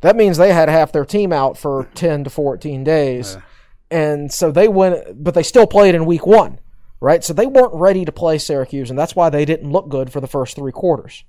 that 0.00 0.16
means 0.16 0.38
they 0.38 0.52
had 0.52 0.70
half 0.70 0.90
their 0.90 1.04
team 1.04 1.32
out 1.34 1.58
for 1.58 1.86
10 1.94 2.24
to 2.24 2.30
14 2.30 2.82
days. 2.82 3.36
And 3.90 4.32
so 4.32 4.50
they 4.50 4.68
went 4.68 5.22
but 5.22 5.34
they 5.34 5.42
still 5.42 5.66
played 5.66 5.94
in 5.94 6.06
week 6.06 6.26
1, 6.26 6.58
right? 7.00 7.22
So 7.22 7.34
they 7.34 7.46
weren't 7.46 7.74
ready 7.74 8.06
to 8.06 8.12
play 8.12 8.38
Syracuse 8.38 8.88
and 8.88 8.98
that's 8.98 9.14
why 9.14 9.28
they 9.28 9.44
didn't 9.44 9.70
look 9.70 9.90
good 9.90 10.10
for 10.10 10.22
the 10.22 10.26
first 10.26 10.56
3 10.56 10.72
quarters. 10.72 11.24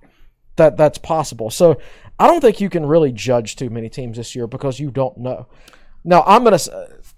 That 0.56 0.78
that's 0.78 0.98
possible. 0.98 1.50
So 1.50 1.78
I 2.18 2.28
don't 2.28 2.40
think 2.40 2.62
you 2.62 2.70
can 2.70 2.86
really 2.86 3.12
judge 3.12 3.58
too 3.58 3.70
many 3.70 3.90
teams 3.90 4.16
this 4.16 4.34
year 4.34 4.48
because 4.48 4.80
you 4.80 4.92
don't 4.92 5.18
know. 5.18 5.48
Now 6.06 6.24
I'm 6.26 6.46
gonna. 6.46 6.60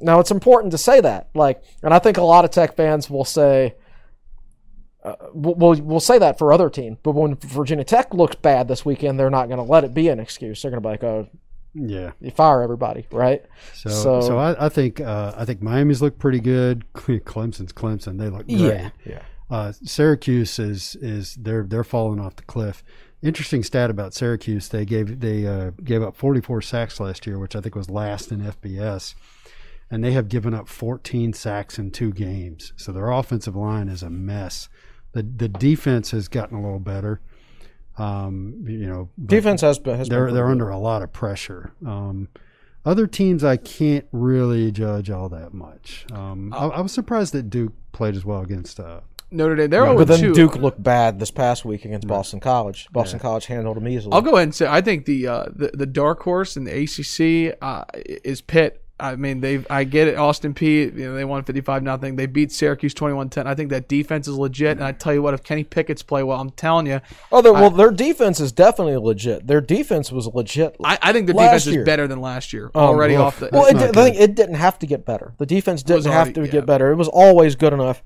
Now 0.02 0.20
it's 0.20 0.32
important 0.32 0.72
to 0.72 0.78
say 0.78 1.00
that, 1.02 1.30
like, 1.34 1.62
and 1.84 1.94
I 1.94 2.00
think 2.00 2.18
a 2.18 2.24
lot 2.24 2.46
of 2.46 2.52
Tech 2.52 2.76
fans 2.76 3.10
will 3.10 3.26
say, 3.26 3.76
uh, 5.04 5.16
will 5.34 5.56
will 5.82 6.00
say 6.00 6.20
that 6.20 6.38
for 6.38 6.54
other 6.54 6.70
teams. 6.70 6.98
But 7.02 7.12
when 7.14 7.36
Virginia 7.36 7.84
Tech 7.84 8.14
looks 8.14 8.36
bad 8.36 8.68
this 8.68 8.86
weekend, 8.86 9.20
they're 9.20 9.30
not 9.30 9.48
going 9.48 9.58
to 9.58 9.64
let 9.72 9.84
it 9.84 9.94
be 9.94 10.10
an 10.10 10.20
excuse. 10.20 10.62
They're 10.62 10.72
going 10.72 10.82
to 10.82 10.88
be 10.88 10.92
like, 10.92 11.04
"Oh, 11.04 11.28
yeah. 11.74 12.12
you 12.20 12.30
fire 12.32 12.62
everybody, 12.62 13.08
right?" 13.12 13.44
So, 13.74 13.90
So- 13.90 14.22
so, 14.22 14.38
I, 14.38 14.66
I 14.66 14.70
think 14.70 15.02
uh, 15.02 15.34
I 15.36 15.46
think 15.46 15.62
Miami's 15.62 16.02
looked 16.02 16.20
pretty 16.20 16.40
good. 16.40 16.86
Clemson's 16.94 17.74
Clemson. 17.74 18.20
They 18.20 18.30
look 18.30 18.48
great. 18.48 18.60
Yeah, 18.60 18.90
yeah. 19.06 19.22
Uh, 19.50 19.72
Syracuse 19.84 20.60
is 20.60 20.96
is 21.02 21.36
they're 21.36 21.64
they're 21.64 21.84
falling 21.84 22.20
off 22.20 22.36
the 22.36 22.44
cliff. 22.44 22.84
Interesting 23.24 23.64
stat 23.64 23.90
about 23.90 24.14
Syracuse: 24.14 24.70
they 24.70 24.86
gave 24.86 25.20
they 25.20 25.46
uh, 25.48 25.72
gave 25.84 26.02
up 26.04 26.16
44 26.16 26.62
sacks 26.62 27.00
last 27.00 27.26
year, 27.28 27.38
which 27.40 27.56
I 27.56 27.62
think 27.62 27.76
was 27.76 27.90
last 27.90 28.32
in 28.32 28.40
FBS, 28.42 29.14
and 29.92 30.04
they 30.04 30.14
have 30.14 30.30
given 30.30 30.54
up 30.54 30.68
14 30.70 31.34
sacks 31.34 31.78
in 31.78 31.92
two 31.92 32.12
games. 32.14 32.72
So 32.78 32.92
their 32.92 33.12
offensive 33.12 33.56
line 33.56 33.90
is 33.90 34.02
a 34.02 34.10
mess. 34.10 34.70
the 35.12 35.22
The 35.22 35.50
defense 35.50 36.12
has 36.12 36.30
gotten 36.30 36.58
a 36.58 36.62
little 36.62 36.80
better. 36.80 37.20
Um, 37.98 38.64
you 38.66 38.88
know, 38.88 39.10
Defense 39.24 39.62
has 39.62 39.78
been. 39.78 39.98
Has 39.98 40.08
they're 40.08 40.26
been 40.26 40.34
they're 40.34 40.46
pretty 40.46 40.52
under 40.54 40.70
a 40.70 40.78
lot 40.80 41.02
of 41.02 41.12
pressure. 41.12 41.74
Um, 41.86 42.30
other 42.86 43.06
teams 43.06 43.44
I 43.44 43.58
can't 43.58 44.06
really 44.12 44.72
judge 44.72 45.12
all 45.12 45.30
that 45.30 45.54
much. 45.54 46.06
Um, 46.12 46.54
I, 46.54 46.68
I 46.68 46.82
was 46.82 46.94
surprised 46.94 47.34
that 47.34 47.50
Duke 47.50 47.74
played 47.92 48.16
as 48.16 48.26
well 48.26 48.42
against. 48.42 48.80
Uh, 48.80 49.02
Notre 49.30 49.56
Dame. 49.56 49.70
They're 49.70 49.82
good. 49.86 49.88
0 49.88 49.98
But 49.98 50.08
then 50.08 50.20
2. 50.20 50.34
Duke 50.34 50.56
looked 50.56 50.82
bad 50.82 51.20
this 51.20 51.32
past 51.32 51.64
week 51.64 51.86
against 51.86 52.08
Boston 52.08 52.40
College. 52.40 52.88
Boston 52.92 53.20
College 53.20 53.46
handled 53.46 53.78
them 53.78 53.88
easily. 53.88 54.14
I'll 54.14 54.22
go 54.22 54.36
ahead 54.36 54.44
and 54.44 54.56
say 54.56 54.68
I 54.68 54.82
think 54.82 55.06
the 55.06 55.28
uh, 55.28 55.46
the, 55.54 55.72
the 55.74 55.86
dark 55.86 56.22
horse 56.24 56.58
in 56.58 56.64
the 56.64 56.72
ACC 56.84 57.58
uh, 57.62 57.86
is 57.96 58.42
Pitt. 58.42 58.81
I 59.02 59.16
mean, 59.16 59.42
they 59.42 59.66
I 59.70 59.84
get 59.84 60.08
it. 60.08 60.16
Austin 60.18 60.54
P. 60.54 60.84
You 60.84 60.92
know, 60.92 61.16
they 61.16 61.26
won 61.26 61.44
fifty 61.44 61.62
five 61.62 61.82
nothing. 61.82 62.16
They 62.16 62.28
beat 62.28 62.52
Syracuse 62.52 62.94
21-10. 62.94 63.48
I 63.48 63.56
think 63.56 63.72
that 63.72 63.88
defense 63.88 64.28
is 64.28 64.38
legit. 64.38 64.78
And 64.78 64.84
I 64.84 64.92
tell 64.92 65.14
you 65.14 65.22
what, 65.22 65.34
if 65.34 65.44
Kenny 65.44 65.64
Pickett's 65.64 66.04
play 66.04 66.24
well, 66.24 66.40
I'm 66.40 66.52
telling 66.52 66.86
you, 66.86 67.02
Oh, 67.32 67.42
they're- 67.42 67.52
well, 67.52 67.70
their 67.72 67.92
defense 67.92 68.40
is 68.40 68.52
definitely 68.52 68.98
legit. 68.98 69.48
Their 69.48 69.62
defense 69.62 70.12
was 70.12 70.28
legit. 70.28 70.76
I, 70.84 71.00
I 71.02 71.14
think 71.14 71.28
the 71.28 71.34
last 71.34 71.66
defense 71.66 71.78
is 71.78 71.86
better 71.86 72.08
than 72.08 72.22
last 72.22 72.54
year 72.54 72.66
Um, 72.76 72.84
already 72.84 73.16
well, 73.16 73.24
off 73.24 73.40
the. 73.40 73.50
Well, 73.52 73.66
it, 73.66 73.78
did- 73.78 73.98
I 73.98 74.04
think 74.04 74.18
it 74.18 74.36
didn't 74.36 74.56
have 74.56 74.78
to 74.80 74.86
get 74.86 75.06
better. 75.06 75.34
The 75.38 75.46
defense 75.46 75.84
was 75.88 76.04
didn't 76.04 76.14
have 76.14 76.34
to 76.34 76.42
yeah. 76.42 76.48
get 76.52 76.66
better. 76.66 76.92
It 76.92 76.96
was 76.96 77.08
always 77.08 77.56
good 77.56 77.74
enough. 77.74 78.04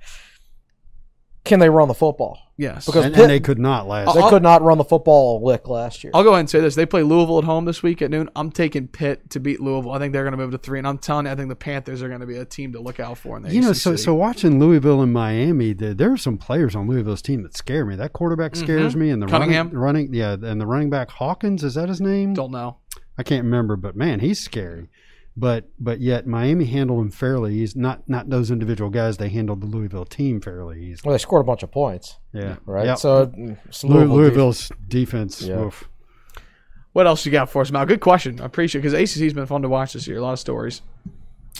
Can 1.44 1.60
they 1.60 1.70
run 1.70 1.88
the 1.88 1.94
football? 1.94 2.40
Yes, 2.58 2.86
because 2.86 3.06
and, 3.06 3.14
Pitt- 3.14 3.24
and 3.24 3.30
they 3.32 3.40
could 3.40 3.60
not 3.60 3.88
last. 3.88 4.14
They 4.14 4.22
I'll- 4.22 4.30
could 4.30 4.44
not 4.44 4.62
run 4.62 4.78
the 4.78 4.84
football 4.84 5.38
a 5.38 5.46
lick 5.46 5.68
last 5.68 6.04
year. 6.04 6.12
I'll 6.14 6.24
go 6.24 6.30
ahead 6.30 6.42
and 6.42 6.50
say 6.50 6.60
this: 6.60 6.76
they 6.76 6.86
play 6.86 7.04
Louisville 7.04 7.40
at 7.40 7.44
home 7.46 7.66
this 7.66 7.82
week 7.84 8.02
at 8.02 8.10
noon. 8.12 8.30
I'm 8.36 8.52
taking 8.52 8.88
Pitt 8.88 9.30
to 9.32 9.40
beat 9.40 9.60
Louisville. 9.62 9.92
I 9.92 10.00
think 10.00 10.14
they're 10.14 10.24
going 10.24 10.32
to 10.34 10.38
move 10.38 10.52
to 10.52 10.58
three, 10.58 10.78
and 10.80 10.88
I'm 10.88 10.98
telling 10.98 11.26
you, 11.26 11.32
I 11.32 11.36
think 11.36 11.50
the 11.50 11.56
Panthers 11.56 12.02
are 12.02 12.08
going 12.08 12.22
to 12.22 12.26
be 12.28 12.38
a 12.38 12.46
team 12.46 12.74
to 12.74 12.80
look 12.80 13.00
out 13.00 13.18
for 13.18 13.38
in 13.38 13.44
the 13.44 13.54
you 13.54 13.62
know, 13.62 13.74
so 13.74 13.96
so 13.96 14.14
watching 14.14 14.60
Louisville 14.60 15.02
and 15.02 15.12
Miami, 15.14 15.74
the, 15.74 15.94
there 15.94 16.12
are 16.12 16.18
some 16.18 16.38
players 16.38 16.76
on 16.76 16.88
Louisville's 16.88 17.22
team 17.22 17.44
that 17.44 17.56
scare 17.56 17.86
me. 17.86 17.96
That 17.96 18.14
quarterback 18.14 18.56
scares 18.56 18.96
me, 18.96 19.10
and 19.10 19.22
the 19.22 19.26
Mm-hmm. 19.26 19.36
Cunningham? 19.36 19.66
running, 19.72 19.80
running, 20.10 20.14
yeah, 20.14 20.34
and 20.34 20.60
the 20.62 20.66
running 20.68 20.90
back 20.90 21.10
Hawkins 21.12 21.64
is 21.64 21.74
that 21.76 21.90
his 21.90 22.00
name? 22.02 22.34
don't 22.34 22.52
know. 22.52 22.78
I 23.18 23.24
can't 23.24 23.44
remember, 23.46 23.76
but 23.78 23.96
man, 23.96 24.20
he's 24.20 24.40
scary. 24.40 24.90
But 25.38 25.66
but 25.80 26.00
yet 26.00 26.26
Miami 26.26 26.66
handled 26.66 27.02
him 27.02 27.12
fairly. 27.12 27.56
He's 27.56 27.76
not 27.76 28.08
not 28.08 28.30
those 28.30 28.52
individual 28.52 28.90
guys. 28.90 29.18
They 29.18 29.28
handled 29.30 29.62
the 29.62 29.66
Louisville 29.68 30.06
team 30.06 30.40
fairly 30.40 30.80
easily. 30.82 31.02
Well, 31.10 31.14
they 31.14 31.18
scored 31.22 31.42
a 31.42 31.46
bunch 31.46 31.62
of 31.62 31.72
points, 31.72 32.18
Yeah, 32.32 32.56
right? 32.66 32.86
Yep. 32.86 32.98
So 33.00 33.28
mm, 33.28 33.58
it's 33.66 33.84
Louis- 33.84 33.96
Louisville 34.06 34.16
Louisville's 34.16 34.72
defense. 34.88 35.42
Yeah. 35.42 35.60
oof. 35.66 35.90
What 36.94 37.06
else 37.08 37.26
you 37.26 37.32
got 37.34 37.50
for 37.50 37.62
us, 37.62 37.72
Mal? 37.72 37.86
Good 37.86 38.00
question. 38.00 38.40
I 38.40 38.46
appreciate 38.46 38.80
it 38.80 38.84
because 38.84 38.94
ACC's 38.94 39.34
been 39.34 39.46
fun 39.46 39.62
to 39.64 39.70
watch 39.70 39.92
this 39.92 40.08
year. 40.08 40.20
A 40.20 40.22
lot 40.22 40.32
of 40.32 40.40
stories. 40.40 40.82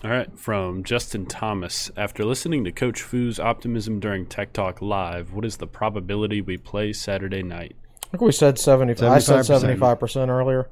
All 0.04 0.10
right, 0.10 0.38
from 0.40 0.84
Justin 0.86 1.26
Thomas. 1.26 1.92
After 1.98 2.24
listening 2.24 2.64
to 2.66 2.72
Coach 2.72 3.02
Foo's 3.02 3.40
optimism 3.40 4.00
during 4.00 4.26
Tech 4.26 4.54
Talk 4.54 4.82
Live, 4.82 5.34
what 5.34 5.44
is 5.44 5.58
the 5.58 5.68
probability 5.68 6.40
we 6.40 6.58
play 6.58 6.94
Saturday 6.94 7.44
night? 7.44 7.76
I 8.04 8.08
think 8.12 8.22
we 8.22 8.32
said 8.32 8.58
75. 8.58 9.12
I 9.12 9.20
said 9.20 9.40
75%. 9.40 9.78
75% 9.78 10.30
earlier. 10.30 10.70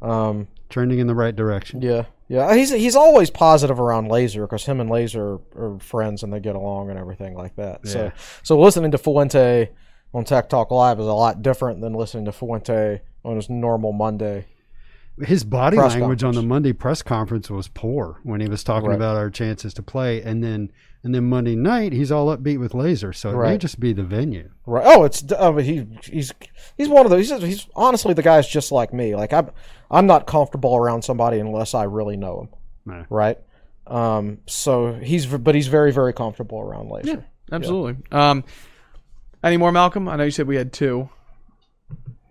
Um, 0.00 0.48
trending 0.70 0.98
in 0.98 1.06
the 1.06 1.14
right 1.14 1.34
direction. 1.34 1.82
Yeah, 1.82 2.04
yeah. 2.28 2.54
He's 2.54 2.70
he's 2.70 2.96
always 2.96 3.30
positive 3.30 3.78
around 3.80 4.08
Laaser 4.08 4.42
because 4.42 4.64
him 4.64 4.80
and 4.80 4.90
Laaser 4.90 5.38
are 5.56 5.78
friends 5.80 6.22
and 6.22 6.32
they 6.32 6.40
get 6.40 6.56
along 6.56 6.90
and 6.90 6.98
everything 6.98 7.34
like 7.34 7.56
that. 7.56 7.86
So 7.86 8.04
Yeah. 8.04 8.10
so 8.42 8.58
listening 8.58 8.90
to 8.92 8.98
Fuente 8.98 9.70
on 10.14 10.24
Tech 10.24 10.48
Talk 10.48 10.70
Live 10.70 10.98
is 11.00 11.06
a 11.06 11.12
lot 11.12 11.42
different 11.42 11.80
than 11.80 11.92
listening 11.94 12.24
to 12.26 12.32
Fuente 12.32 13.00
on 13.24 13.36
his 13.36 13.48
normal 13.50 13.92
Monday. 13.92 14.46
His 15.22 15.44
body 15.44 15.78
language 15.78 16.22
on 16.24 16.34
the. 16.34 16.42
Monday 16.42 16.74
press 16.74 17.02
conference 17.02 17.48
was 17.48 17.68
poor 17.68 18.20
when 18.22 18.40
he 18.40 18.48
was 18.48 18.62
talking 18.62 18.90
Right. 18.90 18.96
about 18.96 19.16
our 19.16 19.30
chances 19.30 19.72
to 19.74 19.82
play, 19.82 20.20
and 20.22 20.44
then 20.44 20.70
and 21.06 21.14
then 21.14 21.22
Monday 21.22 21.54
night 21.54 21.92
he's 21.92 22.10
all 22.10 22.36
upbeat 22.36 22.58
with 22.58 22.74
Laaser. 22.74 23.12
So 23.12 23.30
it 23.30 23.48
may 23.48 23.58
just 23.58 23.78
be 23.78 23.92
the 23.92 24.02
venue. 24.02 24.50
Right. 24.66 24.82
Oh, 24.84 25.04
it's 25.04 25.24
I 25.32 25.52
mean, 25.52 25.64
he 25.64 26.10
he's 26.10 26.34
he's 26.76 26.88
one 26.88 27.06
of 27.06 27.10
those. 27.10 27.30
He's, 27.30 27.42
he's 27.42 27.68
honestly 27.76 28.12
the 28.12 28.24
guy's 28.24 28.48
just 28.48 28.72
like 28.72 28.92
me. 28.92 29.14
Like 29.14 29.32
I'm 29.32 29.52
I'm 29.88 30.06
not 30.06 30.26
comfortable 30.26 30.76
around 30.76 31.02
somebody 31.02 31.38
unless 31.38 31.74
I 31.74 31.84
really 31.84 32.16
know 32.16 32.40
him. 32.40 32.48
No. 32.84 33.06
Right. 33.08 33.38
Um. 33.86 34.38
So 34.46 34.94
he's 34.94 35.26
but 35.26 35.54
he's 35.54 35.68
very 35.68 35.92
very 35.92 36.12
comfortable 36.12 36.60
around 36.60 36.90
Laaser. 36.90 37.24
Absolutely. 37.52 38.02
Um, 38.10 38.42
any 39.44 39.58
more, 39.58 39.70
Malcolm? 39.70 40.08
I 40.08 40.16
know 40.16 40.24
you 40.24 40.32
said 40.32 40.48
we 40.48 40.56
had 40.56 40.72
two. 40.72 41.08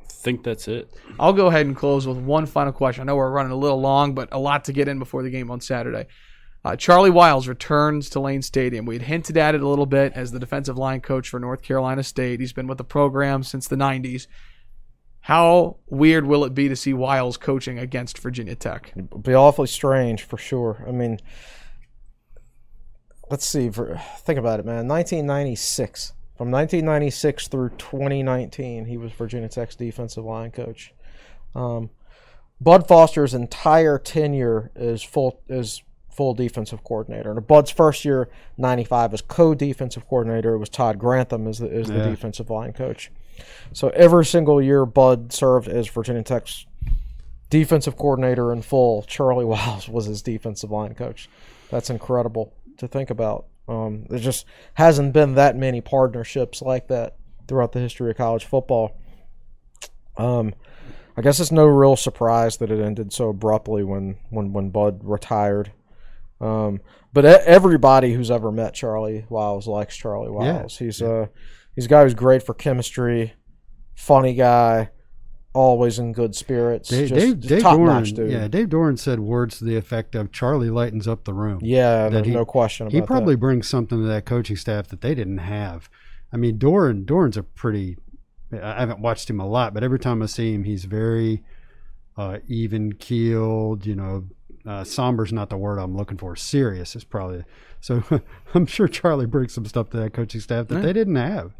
think 0.09 0.43
that's 0.43 0.67
it. 0.67 0.91
I'll 1.17 1.31
go 1.31 1.47
ahead 1.47 1.65
and 1.65 1.77
close 1.77 2.05
with 2.05 2.17
one 2.17 2.45
final 2.45 2.73
question. 2.73 3.03
I 3.03 3.05
know 3.05 3.15
we're 3.15 3.31
running 3.31 3.53
a 3.53 3.57
little 3.57 3.79
long, 3.79 4.15
but 4.15 4.33
a 4.33 4.37
lot 4.37 4.65
to 4.65 4.73
get 4.73 4.89
in 4.89 4.99
before 4.99 5.23
the 5.23 5.29
game 5.29 5.49
on 5.49 5.61
Saturday. 5.61 6.07
Uh, 6.65 6.75
Charley 6.75 7.11
Wiles 7.11 7.47
returns 7.47 8.09
to 8.09 8.19
Lane 8.19 8.41
Stadium. 8.41 8.87
We 8.87 8.95
had 8.95 9.03
hinted 9.03 9.37
at 9.37 9.53
it 9.53 9.61
a 9.61 9.67
little 9.67 9.85
bit 9.85 10.13
as 10.13 10.31
the 10.31 10.39
defensive 10.39 10.79
line 10.79 10.99
coach 10.99 11.29
for 11.29 11.39
North 11.39 11.61
Carolina 11.61 12.01
State. 12.01 12.39
He's 12.39 12.53
been 12.53 12.65
with 12.65 12.79
the 12.79 12.83
program 12.83 13.43
since 13.43 13.67
the 13.67 13.75
90s. 13.75 14.25
How 15.19 15.77
weird 15.85 16.25
will 16.25 16.43
it 16.43 16.55
be 16.55 16.67
to 16.67 16.75
see 16.75 16.91
Wiles 16.91 17.37
coaching 17.37 17.77
against 17.77 18.17
Virginia 18.17 18.55
Tech? 18.55 18.91
It'd 18.95 19.21
be 19.21 19.35
awfully 19.35 19.67
strange 19.67 20.23
for 20.23 20.37
sure. 20.37 20.83
I 20.87 20.91
mean, 20.91 21.19
let's 23.29 23.45
see. 23.45 23.69
For, 23.69 24.01
think 24.21 24.39
about 24.39 24.59
it, 24.59 24.65
man. 24.65 24.87
1996. 24.87 26.13
From 26.35 26.49
1996 26.49 27.47
through 27.47 27.69
2019, 27.77 28.85
he 28.85 28.97
was 28.97 29.11
Virginia 29.11 29.49
Tech's 29.49 29.75
defensive 29.75 30.25
line 30.25 30.49
coach. 30.49 30.95
Um, 31.53 31.91
Bud 32.59 32.87
Foster's 32.87 33.35
entire 33.35 33.99
tenure 33.99 34.71
is 34.75 35.03
full 35.03 35.41
is 35.47 35.83
full 36.15 36.33
defensive 36.33 36.83
coordinator. 36.83 37.31
And 37.31 37.45
Bud's 37.45 37.71
first 37.71 38.05
year, 38.05 38.29
95, 38.57 39.13
as 39.13 39.21
co-defensive 39.21 40.07
coordinator, 40.07 40.53
it 40.53 40.59
was 40.59 40.69
Todd 40.69 40.97
Grantham 40.99 41.47
as 41.47 41.59
the, 41.59 41.69
as 41.71 41.87
the 41.87 41.97
Yeah. 41.97 42.09
defensive 42.09 42.49
line 42.49 42.73
coach. 42.73 43.11
So 43.73 43.89
every 43.89 44.25
single 44.25 44.61
year, 44.61 44.85
Bud 44.85 45.33
served 45.33 45.67
as 45.67 45.87
Virginia 45.87 46.23
Tech's 46.23 46.65
defensive 47.49 47.97
coordinator 47.97 48.51
in 48.53 48.61
full. 48.61 49.03
Charley 49.03 49.45
Wiles 49.53 49.89
was 49.89 50.05
his 50.05 50.21
defensive 50.21 50.71
line 50.71 50.95
coach. 50.95 51.29
That's 51.69 51.89
incredible 51.89 52.53
to 52.77 52.87
think 52.87 53.09
about. 53.09 53.47
Um, 53.67 54.05
there 54.09 54.19
just 54.19 54.45
hasn't 54.75 55.11
been 55.13 55.33
that 55.35 55.55
many 55.55 55.81
partnerships 55.81 56.61
like 56.61 56.87
that 56.87 57.15
throughout 57.47 57.71
the 57.71 57.79
history 57.79 58.11
of 58.11 58.17
college 58.17 58.45
football. 58.45 58.95
Um, 60.17 60.53
I 61.17 61.21
guess 61.21 61.39
it's 61.39 61.51
no 61.51 61.65
real 61.65 61.95
surprise 61.95 62.57
that 62.57 62.69
it 62.71 62.79
ended 62.83 63.11
so 63.13 63.29
abruptly 63.29 63.83
when 63.83 64.17
when 64.29 64.53
when 64.53 64.69
Bud 64.69 64.99
retired. 65.03 65.71
Um, 66.41 66.81
but 67.13 67.23
everybody 67.25 68.13
who's 68.13 68.29
ever 68.29 68.51
met 68.51 68.73
Charley 68.73 69.25
Wiles 69.29 69.67
likes 69.67 69.95
Charley 69.95 70.27
Yeah. 70.27 70.53
Wiles. 70.57 70.77
He's 70.77 71.01
uh 71.01 71.27
he's 71.75 71.85
a 71.85 71.89
guy 71.89 72.03
who's 72.03 72.13
great 72.13 72.43
for 72.43 72.53
chemistry, 72.53 73.33
funny 73.95 74.33
guy, 74.33 74.89
always 75.53 75.97
in 75.97 76.11
good 76.11 76.35
spirits. 76.35 76.89
Dave, 76.89 77.07
just, 77.09 77.19
Dave, 77.19 77.39
just 77.39 77.49
Dave 77.49 77.63
Doeren, 77.63 78.13
dude. 78.15 78.31
yeah, 78.31 78.47
Dave 78.49 78.67
Doeren 78.67 78.99
said 78.99 79.21
words 79.21 79.59
to 79.59 79.63
the 79.65 79.77
effect 79.77 80.13
of 80.15 80.31
Charley 80.33 80.69
lightens 80.69 81.07
up 81.07 81.23
the 81.23 81.33
room. 81.33 81.59
Yeah, 81.61 82.03
that 82.03 82.11
there's 82.11 82.27
he- 82.27 82.33
no 82.33 82.43
question 82.45 82.87
about 82.87 82.93
He 82.95 83.01
probably 83.01 83.35
that. 83.35 83.39
brings 83.39 83.67
something 83.69 83.97
to 84.01 84.07
that 84.07 84.25
coaching 84.25 84.57
staff 84.57 84.87
that 84.89 84.99
they 85.01 85.15
didn't 85.15 85.37
have. 85.37 85.89
I 86.33 86.37
mean, 86.37 86.59
Doeren 86.59 87.05
Doeren's 87.05 87.37
a 87.37 87.43
pretty. 87.43 87.97
I 88.51 88.79
haven't 88.81 88.99
watched 88.99 89.29
him 89.29 89.39
a 89.39 89.47
lot, 89.47 89.73
but 89.73 89.83
every 89.83 89.99
time 89.99 90.21
I 90.21 90.25
see 90.27 90.53
him, 90.53 90.65
he's 90.65 90.83
very 90.85 91.43
uh, 92.17 92.39
even 92.47 92.93
keeled. 92.93 93.85
You 93.85 93.95
know, 93.95 94.25
uh, 94.65 94.83
somber's 94.83 95.31
not 95.31 95.49
the 95.49 95.57
word 95.57 95.77
I'm 95.77 95.95
looking 95.95 96.17
for. 96.17 96.35
Serious 96.35 96.95
is 96.95 97.03
probably. 97.03 97.43
So 97.81 98.03
I'm 98.53 98.65
sure 98.65 98.87
Charley 98.87 99.25
brings 99.25 99.53
some 99.53 99.65
stuff 99.65 99.89
to 99.91 99.97
that 99.97 100.13
coaching 100.13 100.41
staff 100.41 100.67
that 100.67 100.81
they 100.81 100.93
didn't 100.93 101.15
have. 101.15 101.53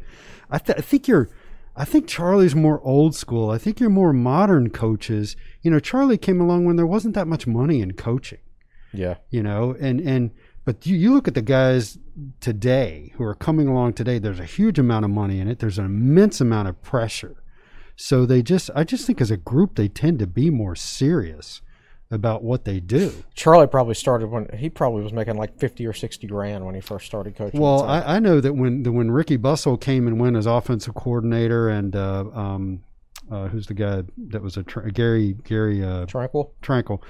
I, 0.50 0.58
th- 0.58 0.78
I 0.78 0.82
think 0.82 1.08
you're. 1.08 1.28
I 1.78 1.84
think 1.84 2.08
Charley's 2.08 2.54
more 2.54 2.80
old 2.82 3.14
school. 3.14 3.50
I 3.50 3.58
think 3.58 3.80
you're 3.80 3.90
more 3.90 4.14
modern 4.14 4.70
coaches. 4.70 5.36
You 5.60 5.70
know, 5.70 5.78
Charley 5.78 6.16
came 6.16 6.40
along 6.40 6.64
when 6.64 6.76
there 6.76 6.86
wasn't 6.86 7.14
that 7.14 7.28
much 7.28 7.46
money 7.46 7.82
in 7.82 7.92
coaching 7.92 8.38
Yeah, 8.94 9.16
you 9.30 9.42
know 9.42 9.76
and 9.78 10.00
and 10.00 10.30
but 10.64 10.86
you, 10.86 10.96
you 10.96 11.12
look 11.12 11.28
at 11.28 11.34
the 11.34 11.42
guys 11.42 11.98
today 12.40 13.12
who 13.16 13.24
are 13.24 13.34
coming 13.34 13.68
along 13.68 13.92
today 13.92 14.18
there's 14.18 14.40
a 14.40 14.44
huge 14.44 14.78
amount 14.78 15.04
of 15.04 15.10
money 15.10 15.38
in 15.38 15.48
it 15.48 15.58
there's 15.58 15.78
an 15.78 15.84
immense 15.84 16.40
amount 16.40 16.68
of 16.68 16.80
pressure 16.82 17.42
so 17.94 18.24
they 18.24 18.42
just 18.42 18.70
i 18.74 18.82
just 18.84 19.06
think 19.06 19.20
as 19.20 19.30
a 19.30 19.36
group 19.36 19.74
they 19.74 19.86
tend 19.88 20.18
to 20.18 20.26
be 20.26 20.48
more 20.50 20.74
serious 20.74 21.60
about 22.10 22.42
what 22.42 22.64
they 22.64 22.78
do 22.78 23.12
Charley 23.34 23.66
probably 23.66 23.94
started 23.94 24.30
when 24.30 24.48
he 24.56 24.70
probably 24.70 25.02
was 25.02 25.12
making 25.12 25.36
like 25.36 25.58
fifty 25.58 25.86
or 25.86 25.92
sixty 25.92 26.26
grand 26.26 26.64
when 26.64 26.74
he 26.74 26.80
first 26.80 27.06
started 27.06 27.34
coaching. 27.36 27.60
well. 27.60 27.82
I, 27.82 28.16
I 28.16 28.18
know 28.20 28.40
that 28.40 28.52
when 28.52 28.82
the, 28.84 28.92
when 28.92 29.10
ricky 29.10 29.36
bustle 29.36 29.76
came 29.76 30.06
and 30.06 30.20
went 30.20 30.36
as 30.36 30.46
offensive 30.46 30.94
coordinator 30.94 31.68
and 31.68 31.96
uh, 31.96 32.24
um, 32.32 32.84
uh, 33.30 33.48
who's 33.48 33.66
the 33.66 33.74
guy 33.74 34.02
that 34.16 34.42
was 34.42 34.56
a 34.56 34.62
tra- 34.62 34.90
gary 34.92 35.36
gary 35.44 35.82
uh, 35.82 36.06
Tranquill. 36.06 36.50
Tranquill. 36.62 37.02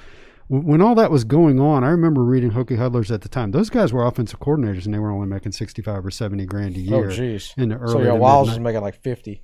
When 0.49 0.81
all 0.81 0.95
that 0.95 1.11
was 1.11 1.25
going 1.25 1.59
on, 1.59 1.83
I 1.83 1.89
remember 1.89 2.23
reading 2.23 2.53
Hokie 2.53 2.79
Huddlers 2.79 3.11
at 3.11 3.23
the 3.23 3.29
time. 3.29 3.51
Those 3.51 3.69
guys 3.69 3.93
were 3.93 4.07
offensive 4.07 4.39
coordinators, 4.39 4.85
and 4.85 4.95
they 4.95 4.99
were 5.01 5.11
only 5.11 5.27
making 5.27 5.53
sixty-five 5.53 6.07
or 6.07 6.11
seventy 6.13 6.47
grand 6.47 6.77
a 6.77 6.81
year. 6.81 6.95
Oh, 6.97 7.09
year. 7.09 7.37
jeez. 7.39 7.57
in 7.59 7.71
the 7.71 7.77
early 7.77 7.93
So 7.93 8.01
yeah, 8.03 8.13
Wiles 8.13 8.49
was 8.51 8.61
making 8.61 8.81
like 8.83 8.95
fifty. 9.03 9.43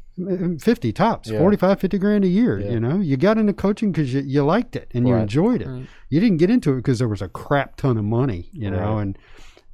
50 0.60 0.92
tops, 0.92 1.30
Yeah. 1.30 1.38
45, 1.38 1.80
50 1.80 1.96
grand 1.98 2.22
a 2.22 2.28
year. 2.28 2.60
Yeah. 2.60 2.72
You 2.72 2.80
know, 2.80 3.00
you 3.00 3.16
got 3.16 3.38
into 3.38 3.54
coaching 3.54 3.92
because 3.92 4.12
you, 4.12 4.20
you 4.20 4.44
liked 4.44 4.76
it 4.76 4.90
and 4.92 5.08
you 5.08 5.14
enjoyed 5.14 5.62
it. 5.62 5.68
You 6.10 6.20
didn't 6.20 6.36
get 6.36 6.50
into 6.50 6.74
it 6.74 6.76
because 6.76 6.98
there 6.98 7.08
was 7.08 7.22
a 7.22 7.28
crap 7.28 7.76
ton 7.76 7.96
of 7.96 8.04
money, 8.04 8.50
you 8.52 8.70
know, 8.70 8.96
Right. 8.96 9.02
and 9.02 9.18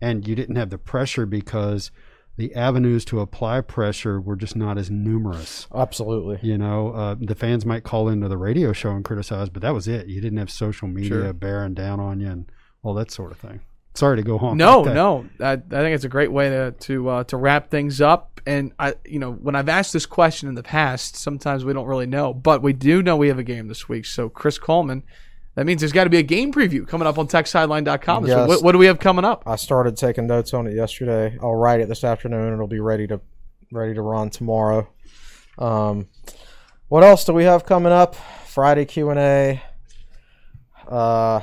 and 0.00 0.28
you 0.28 0.36
didn't 0.36 0.54
have 0.54 0.70
the 0.70 0.78
pressure 0.78 1.26
because 1.26 1.90
the 2.38 2.54
avenues 2.54 3.04
to 3.04 3.20
apply 3.20 3.60
pressure 3.60 4.20
were 4.20 4.36
just 4.36 4.54
not 4.56 4.78
as 4.78 4.90
numerous. 4.90 5.66
Absolutely. 5.74 6.38
You 6.40 6.56
know, 6.56 6.92
uh, 6.92 7.16
the 7.20 7.34
fans 7.34 7.66
might 7.66 7.82
call 7.82 8.08
into 8.08 8.28
the 8.28 8.38
radio 8.38 8.72
show 8.72 8.90
and 8.92 9.04
criticize, 9.04 9.50
but 9.50 9.60
that 9.62 9.74
was 9.74 9.88
it. 9.88 10.06
You 10.06 10.20
didn't 10.20 10.38
have 10.38 10.50
social 10.50 10.86
media 10.88 11.08
Sure. 11.08 11.32
bearing 11.32 11.74
down 11.74 11.98
on 11.98 12.20
you 12.20 12.28
and 12.28 12.50
all 12.82 12.94
that 12.94 13.10
sort 13.10 13.32
of 13.32 13.38
thing. 13.38 13.60
Sorry 13.94 14.16
to 14.16 14.22
go 14.22 14.38
home. 14.38 14.56
No, 14.56 14.82
like 14.82 14.94
no. 14.94 15.26
I, 15.40 15.52
I 15.54 15.56
think 15.56 15.94
it's 15.96 16.04
a 16.04 16.08
great 16.08 16.30
way 16.30 16.48
to 16.48 16.70
to 16.70 17.08
uh, 17.08 17.24
to 17.24 17.36
wrap 17.36 17.68
things 17.70 18.00
up. 18.00 18.40
And 18.46 18.72
I, 18.78 18.94
you 19.04 19.18
know, 19.18 19.32
when 19.32 19.56
I've 19.56 19.68
asked 19.68 19.92
this 19.92 20.06
question 20.06 20.48
in 20.48 20.54
the 20.54 20.62
past, 20.62 21.16
sometimes 21.16 21.64
we 21.64 21.72
don't 21.72 21.86
really 21.86 22.06
know, 22.06 22.32
but 22.32 22.62
we 22.62 22.72
do 22.72 23.02
know 23.02 23.16
we 23.16 23.26
have 23.26 23.40
a 23.40 23.42
game 23.42 23.66
this 23.66 23.88
week. 23.88 24.06
So 24.06 24.28
Chris 24.28 24.56
Coleman, 24.56 25.02
that 25.58 25.64
means 25.64 25.80
there's 25.80 25.90
got 25.90 26.04
to 26.04 26.10
be 26.10 26.18
a 26.18 26.22
game 26.22 26.52
preview 26.52 26.86
coming 26.86 27.08
up 27.08 27.18
on 27.18 27.26
TechSideline.com. 27.26 28.26
Yes. 28.26 28.46
What, 28.46 28.62
what 28.62 28.70
do 28.70 28.78
we 28.78 28.86
have 28.86 29.00
coming 29.00 29.24
up? 29.24 29.42
I 29.44 29.56
started 29.56 29.96
taking 29.96 30.28
notes 30.28 30.54
on 30.54 30.68
it 30.68 30.74
yesterday. 30.76 31.36
I'll 31.42 31.56
write 31.56 31.80
it 31.80 31.88
this 31.88 32.04
afternoon. 32.04 32.52
It'll 32.52 32.68
be 32.68 32.78
ready 32.78 33.08
to 33.08 33.20
ready 33.72 33.92
to 33.92 34.00
run 34.00 34.30
tomorrow. 34.30 34.88
Um, 35.58 36.06
what 36.86 37.02
else 37.02 37.24
do 37.24 37.32
we 37.32 37.42
have 37.42 37.66
coming 37.66 37.90
up? 37.90 38.14
Friday 38.46 38.84
Q 38.84 39.10
and 39.10 39.18
A. 39.18 39.62
Uh, 40.86 41.40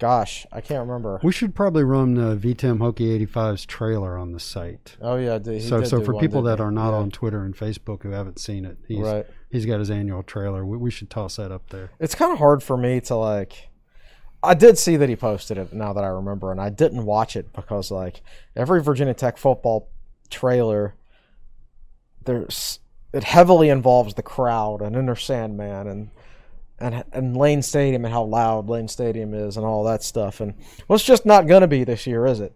gosh, 0.00 0.46
I 0.50 0.60
can't 0.60 0.80
remember. 0.80 1.20
We 1.22 1.30
should 1.30 1.54
probably 1.54 1.84
run 1.84 2.18
uh, 2.18 2.34
VTEM 2.34 2.78
Hokey 2.80 3.24
85's 3.26 3.64
trailer 3.66 4.16
on 4.18 4.32
the 4.32 4.40
site. 4.40 4.96
Oh 5.00 5.14
yeah, 5.16 5.38
he 5.44 5.60
so 5.60 5.84
so 5.84 6.02
for 6.02 6.14
one, 6.14 6.20
people 6.20 6.42
that 6.42 6.58
are 6.60 6.70
not 6.72 6.90
Yeah. 6.90 6.96
on 6.96 7.10
Twitter 7.12 7.44
and 7.44 7.54
Facebook 7.56 8.02
who 8.02 8.10
haven't 8.10 8.40
seen 8.40 8.64
it, 8.64 8.78
he's 8.88 8.98
Right. 8.98 9.26
he's 9.50 9.66
got 9.66 9.78
his 9.78 9.90
annual 9.90 10.22
trailer. 10.24 10.66
We, 10.66 10.76
we 10.78 10.90
should 10.90 11.10
toss 11.10 11.36
that 11.36 11.52
up 11.52 11.68
there. 11.70 11.90
it's 12.00 12.14
kind 12.16 12.32
of 12.32 12.38
hard 12.38 12.62
for 12.62 12.76
me 12.76 13.00
to 13.02 13.14
like 13.14 13.68
I 14.42 14.54
did 14.54 14.78
see 14.78 14.96
that 14.96 15.10
he 15.10 15.16
posted 15.16 15.58
it 15.58 15.72
now 15.74 15.92
that 15.92 16.02
I 16.02 16.08
remember 16.08 16.50
and 16.50 16.60
I 16.60 16.70
didn't 16.70 17.04
watch 17.04 17.36
it 17.36 17.52
because 17.52 17.90
like 17.90 18.22
every 18.56 18.82
Virginia 18.82 19.12
Tech 19.14 19.36
football 19.36 19.90
trailer 20.30 20.94
there's 22.24 22.80
it 23.12 23.24
heavily 23.24 23.68
involves 23.68 24.14
the 24.14 24.22
crowd 24.22 24.80
and 24.80 24.94
Enter 24.96 25.16
Sandman 25.16 25.86
and 25.86 26.10
and 26.80 27.04
and 27.12 27.36
Lane 27.36 27.62
Stadium 27.62 28.04
and 28.04 28.12
how 28.12 28.22
loud 28.24 28.68
Lane 28.68 28.88
Stadium 28.88 29.34
is 29.34 29.56
and 29.56 29.66
all 29.66 29.84
that 29.84 30.02
stuff 30.02 30.40
and 30.40 30.54
well 30.88 30.96
it's 30.96 31.04
just 31.04 31.26
not 31.26 31.46
going 31.46 31.60
to 31.60 31.68
be 31.68 31.84
this 31.84 32.06
year 32.06 32.26
is 32.26 32.40
it 32.40 32.54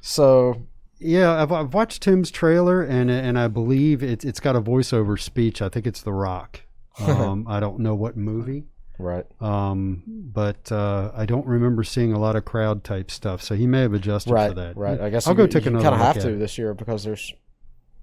so 0.00 0.62
Yeah, 1.00 1.40
I've, 1.42 1.52
I've 1.52 1.74
watched 1.74 2.02
Tim's 2.02 2.30
trailer 2.30 2.82
and 2.82 3.10
and 3.10 3.38
I 3.38 3.48
believe 3.48 4.02
it's 4.02 4.24
it's 4.24 4.40
got 4.40 4.56
a 4.56 4.60
voiceover 4.60 5.18
speech. 5.18 5.60
I 5.62 5.68
think 5.68 5.86
it's 5.86 6.02
The 6.02 6.12
Rock. 6.12 6.60
Um, 7.06 7.46
I 7.48 7.60
don't 7.60 7.78
know 7.78 7.94
what 7.94 8.16
movie. 8.16 8.64
right 8.98 9.24
Um, 9.40 10.02
but 10.06 10.72
uh, 10.72 11.12
I 11.14 11.26
don't 11.26 11.46
remember 11.46 11.84
seeing 11.84 12.12
a 12.12 12.18
lot 12.18 12.34
of 12.34 12.44
crowd 12.44 12.82
type 12.82 13.12
stuff, 13.12 13.40
so 13.40 13.54
he 13.54 13.68
may 13.68 13.82
have 13.82 13.94
adjusted 13.94 14.32
right 14.32 14.48
for 14.48 14.54
that. 14.56 14.76
right 14.76 15.00
I 15.00 15.08
guess 15.08 15.28
I'll 15.28 15.34
you, 15.34 15.36
go 15.38 15.46
take 15.46 15.64
you 15.64 15.70
another 15.70 15.84
kind 15.84 15.94
of 15.94 16.00
have 16.00 16.20
to 16.24 16.34
this 16.34 16.58
year 16.58 16.74
because 16.74 17.04
there's 17.04 17.32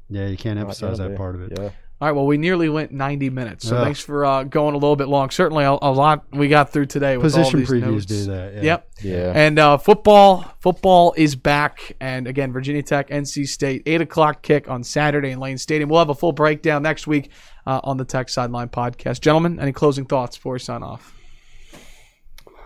Yeah, 0.09 0.27
you 0.27 0.38
can't 0.38 0.57
emphasize 0.57 0.97
that 0.99 1.09
be. 1.09 1.15
part 1.17 1.35
of 1.35 1.41
it. 1.41 1.59
yeah 1.59 1.69
All 2.01 2.09
right. 2.09 2.15
Well, 2.15 2.26
we 2.26 2.38
nearly 2.38 2.67
went 2.67 2.91
90 2.91 3.30
minutes, 3.30 3.67
so 3.67 3.77
Ugh. 3.77 3.84
thanks 3.85 4.01
for 4.01 4.26
uh, 4.26 4.43
going 4.43 4.73
a 4.73 4.77
little 4.77 4.97
bit 4.97 5.07
long. 5.07 5.30
Certainly, 5.30 5.63
a, 5.63 5.72
a 5.81 5.91
lot 5.91 6.26
we 6.31 6.49
got 6.49 6.73
through 6.73 6.88
today. 6.88 7.15
With 7.15 7.23
Position 7.23 7.55
all 7.55 7.59
these 7.59 7.69
previews 7.69 7.91
notes. 7.91 8.05
do 8.05 8.26
that, 8.26 8.53
yeah. 8.55 8.61
Yep. 8.61 8.89
Yeah. 9.01 9.31
And 9.34 9.59
uh, 9.59 9.77
football, 9.77 10.43
football 10.59 11.13
is 11.15 11.38
back, 11.38 11.93
and 12.01 12.27
again, 12.27 12.51
Virginia 12.51 12.84
Tech, 12.84 13.09
NC 13.09 13.47
State, 13.47 13.84
eight 13.85 14.01
o'clock 14.01 14.41
kick 14.41 14.69
on 14.69 14.84
Saturday 14.84 15.31
in 15.31 15.39
Lane 15.39 15.57
Stadium. 15.57 15.89
We'll 15.89 15.99
have 15.99 16.09
a 16.09 16.15
full 16.15 16.34
breakdown 16.34 16.84
next 16.84 17.07
week 17.07 17.31
uh, 17.65 17.80
on 17.84 17.95
the 17.95 18.05
Tech 18.05 18.27
Sideline 18.27 18.67
podcast. 18.69 19.22
Gentlemen, 19.22 19.59
any 19.59 19.72
closing 19.72 20.05
thoughts 20.05 20.35
before 20.35 20.53
we 20.53 20.59
sign 20.59 20.84
off? 20.84 21.13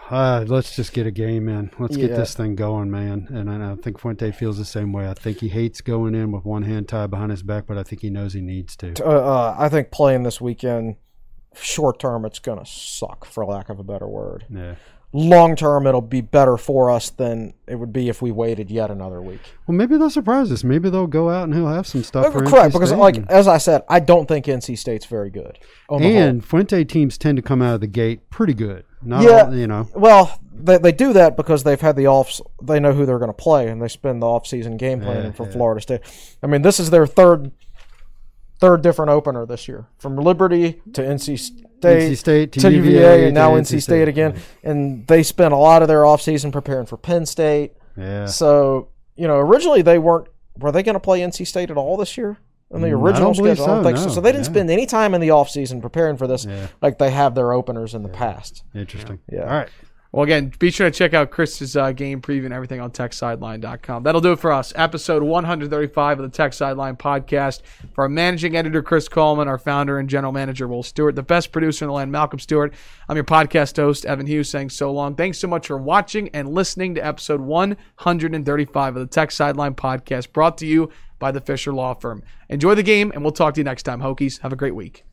Uh, 0.10 0.44
let's 0.48 0.76
just 0.76 0.92
get 0.94 1.06
a 1.06 1.12
game 1.12 1.48
in. 1.48 1.72
Let's 1.78 1.96
get 1.96 2.16
this 2.16 2.34
thing 2.34 2.56
going, 2.56 2.90
man. 2.90 3.28
And 3.30 3.50
I, 3.50 3.72
I 3.72 3.76
think 3.76 4.00
Fuente 4.00 4.32
feels 4.32 4.58
the 4.58 4.66
same 4.66 4.92
way. 4.92 5.08
I 5.08 5.14
think 5.14 5.40
he 5.40 5.50
hates 5.50 5.82
going 5.82 6.16
in 6.16 6.32
with 6.32 6.46
one 6.46 6.64
hand 6.64 6.88
tied 6.88 7.12
behind 7.12 7.32
his 7.32 7.44
back, 7.44 7.68
but 7.68 7.78
I 7.78 7.84
think 7.84 8.02
he 8.02 8.10
knows 8.10 8.34
he 8.34 8.42
needs 8.42 8.76
to. 8.78 8.94
Uh, 9.06 9.10
uh, 9.10 9.56
I 9.58 9.70
think 9.70 9.92
playing 9.92 10.24
this 10.24 10.42
weekend, 10.42 10.96
short 11.56 12.00
term, 12.00 12.26
it's 12.26 12.40
gonna 12.40 12.66
suck 12.66 13.26
for 13.26 13.46
lack 13.46 13.70
of 13.70 13.80
a 13.80 13.84
better 13.84 14.08
word. 14.08 14.46
Yeah. 14.50 14.76
Long 15.12 15.56
term, 15.56 15.88
it'll 15.88 16.02
be 16.02 16.22
better 16.22 16.56
for 16.56 16.92
us 16.92 17.10
than 17.10 17.56
it 17.68 17.76
would 17.76 17.92
be 17.92 18.10
if 18.10 18.22
we 18.22 18.32
waited 18.32 18.70
yet 18.70 18.92
another 18.92 19.20
week. 19.24 19.42
Well, 19.66 19.76
maybe 19.76 19.98
they'll 19.98 20.12
surprise 20.12 20.52
us. 20.52 20.64
Maybe 20.64 20.92
they'll 20.92 21.08
go 21.08 21.32
out 21.32 21.46
and 21.46 21.54
he'll 21.56 21.68
have 21.68 21.88
some 21.88 22.04
stuff 22.04 22.32
for 22.32 22.46
Correct, 22.46 22.70
NC 22.70 22.74
because 22.74 22.90
State. 22.90 23.00
like 23.00 23.18
as 23.28 23.48
I 23.48 23.58
said, 23.58 23.84
I 23.90 24.02
don't 24.02 24.28
think 24.28 24.46
NC 24.46 24.78
State's 24.78 25.08
very 25.08 25.32
good. 25.32 25.58
and 25.90 26.46
Fuente 26.46 26.84
teams 26.84 27.18
tend 27.18 27.38
to 27.38 27.42
come 27.42 27.60
out 27.62 27.74
of 27.76 27.82
the 27.82 27.88
gate 27.88 28.30
pretty 28.30 28.54
good. 28.54 28.86
Not 29.02 29.24
Yeah. 29.24 29.44
all, 29.46 29.56
you 29.56 29.68
know. 29.68 29.88
well, 29.94 30.40
they, 30.54 30.78
they 30.78 30.92
do 30.92 31.14
that 31.14 31.38
because 31.38 31.64
they've 31.64 31.80
had 31.80 31.96
the 31.96 32.08
offs. 32.08 32.42
They 32.62 32.80
know 32.80 32.92
who 32.94 33.06
they're 33.06 33.20
going 33.20 33.30
to 33.30 33.34
play, 33.34 33.68
and 33.70 33.82
they 33.82 33.88
spend 33.88 34.22
the 34.22 34.28
off 34.28 34.46
season 34.46 34.76
game 34.78 35.00
planning 35.02 35.26
Yeah, 35.26 35.32
for 35.32 35.46
yeah. 35.46 35.52
Florida 35.54 35.82
State. 35.82 36.02
I 36.44 36.48
mean, 36.48 36.62
this 36.64 36.80
is 36.80 36.90
their 36.90 37.08
third 37.08 37.52
third 38.60 38.82
different 38.82 39.10
opener 39.10 39.46
this 39.46 39.68
year, 39.70 39.88
from 39.98 40.18
Liberty 40.18 40.82
to 40.94 41.02
NC 41.02 41.40
State. 41.40 41.66
NC 41.82 42.18
State 42.18 42.52
to 42.54 42.60
to 42.60 42.72
UVA 42.72 42.90
UVA 42.92 43.26
and 43.28 43.34
now 43.34 43.52
NC 43.54 43.68
State, 43.68 43.82
State. 43.84 44.08
again, 44.10 44.36
and 44.64 45.08
they 45.08 45.24
spent 45.24 45.54
a 45.54 45.58
lot 45.58 45.82
of 45.82 45.88
their 45.88 46.02
offseason 46.02 46.52
preparing 46.52 46.86
for 46.86 46.98
Penn 46.98 47.26
State. 47.26 47.72
Yeah. 47.96 48.26
So 48.26 48.90
you 49.16 49.28
know, 49.28 49.38
originally 49.38 49.82
they 49.82 49.98
weren't. 49.98 50.28
Were 50.58 50.74
they 50.74 50.84
going 50.84 50.96
to 50.96 51.00
play 51.00 51.22
NC 51.22 51.48
State 51.48 51.72
at 51.72 51.78
all 51.78 51.96
this 51.96 52.18
year? 52.18 52.38
In 52.72 52.82
the 52.82 52.88
Mm, 52.88 52.92
I 52.92 52.94
original 53.02 53.34
don't 53.34 53.38
believe 53.38 53.58
schedule, 53.58 53.64
I 53.72 53.76
don't 53.76 53.84
so, 53.84 53.88
think 53.90 53.98
so. 53.98 54.06
no. 54.06 54.12
So 54.14 54.22
they 54.22 54.32
didn't 54.32 54.46
Yeah. 54.46 54.52
spend 54.52 54.70
any 54.72 54.86
time 54.86 55.14
in 55.16 55.22
the 55.22 55.30
offseason 55.30 55.82
preparing 55.82 56.18
for 56.18 56.28
this, 56.28 56.46
Yeah. 56.46 56.68
like 56.82 57.00
they 57.00 57.10
have 57.12 57.34
their 57.36 57.52
openers 57.52 57.96
in 57.96 58.04
the 58.04 58.10
past. 58.10 58.64
Interesting. 58.76 59.20
Yeah. 59.32 59.42
All 59.42 59.48
right. 59.58 59.70
Well, 60.12 60.24
again, 60.24 60.52
be 60.58 60.72
sure 60.72 60.90
to 60.90 60.96
check 60.98 61.14
out 61.14 61.30
Chris's 61.30 61.78
uh, 61.78 61.92
game 61.92 62.20
preview 62.20 62.46
and 62.46 62.54
everything 62.54 62.82
on 62.82 62.90
TechSideline.com. 62.90 64.02
That'll 64.02 64.22
do 64.22 64.32
it 64.32 64.40
for 64.40 64.52
us. 64.52 64.74
Episode 64.76 65.22
135 65.22 66.20
of 66.20 66.24
the 66.32 66.36
Tech 66.36 66.54
Sideline 66.54 66.96
podcast. 66.96 67.62
For 67.94 68.06
our 68.06 68.10
managing 68.10 68.56
editor, 68.56 68.82
Chris 68.82 69.08
Coleman, 69.08 69.48
our 69.48 69.60
founder 69.60 70.00
and 70.00 70.10
general 70.10 70.32
manager, 70.32 70.68
Will 70.68 70.82
Stewart, 70.82 71.16
the 71.16 71.22
best 71.22 71.52
producer 71.52 71.86
in 71.86 71.90
the 71.90 71.94
land, 71.94 72.12
Malcolm 72.12 72.40
Stewart. 72.40 72.74
I'm 73.08 73.18
your 73.18 73.24
podcast 73.24 73.76
host, 73.78 74.04
Evan 74.04 74.26
Hughes, 74.26 74.50
saying 74.50 74.72
so 74.72 74.92
long. 74.92 75.14
Thanks 75.14 75.38
so 75.38 75.48
much 75.48 75.68
for 75.68 75.78
watching 75.78 76.30
and 76.34 76.50
listening 76.56 76.96
to 76.96 77.06
episode 77.06 77.42
135 77.42 78.96
of 78.96 79.02
the 79.02 79.08
Tech 79.08 79.30
Sideline 79.30 79.76
podcast, 79.76 80.34
brought 80.34 80.58
to 80.58 80.66
you 80.66 80.90
by 81.20 81.32
the 81.32 81.42
Fisher 81.42 81.74
Law 81.74 81.94
Firm. 81.94 82.24
Enjoy 82.50 82.74
the 82.76 82.84
game, 82.84 83.12
and 83.14 83.24
we'll 83.24 83.32
talk 83.32 83.54
to 83.54 83.60
you 83.60 83.66
next 83.66 83.84
time, 83.84 84.02
Hokies. 84.02 84.40
Have 84.40 84.54
a 84.54 84.56
great 84.56 84.76
week. 84.76 85.04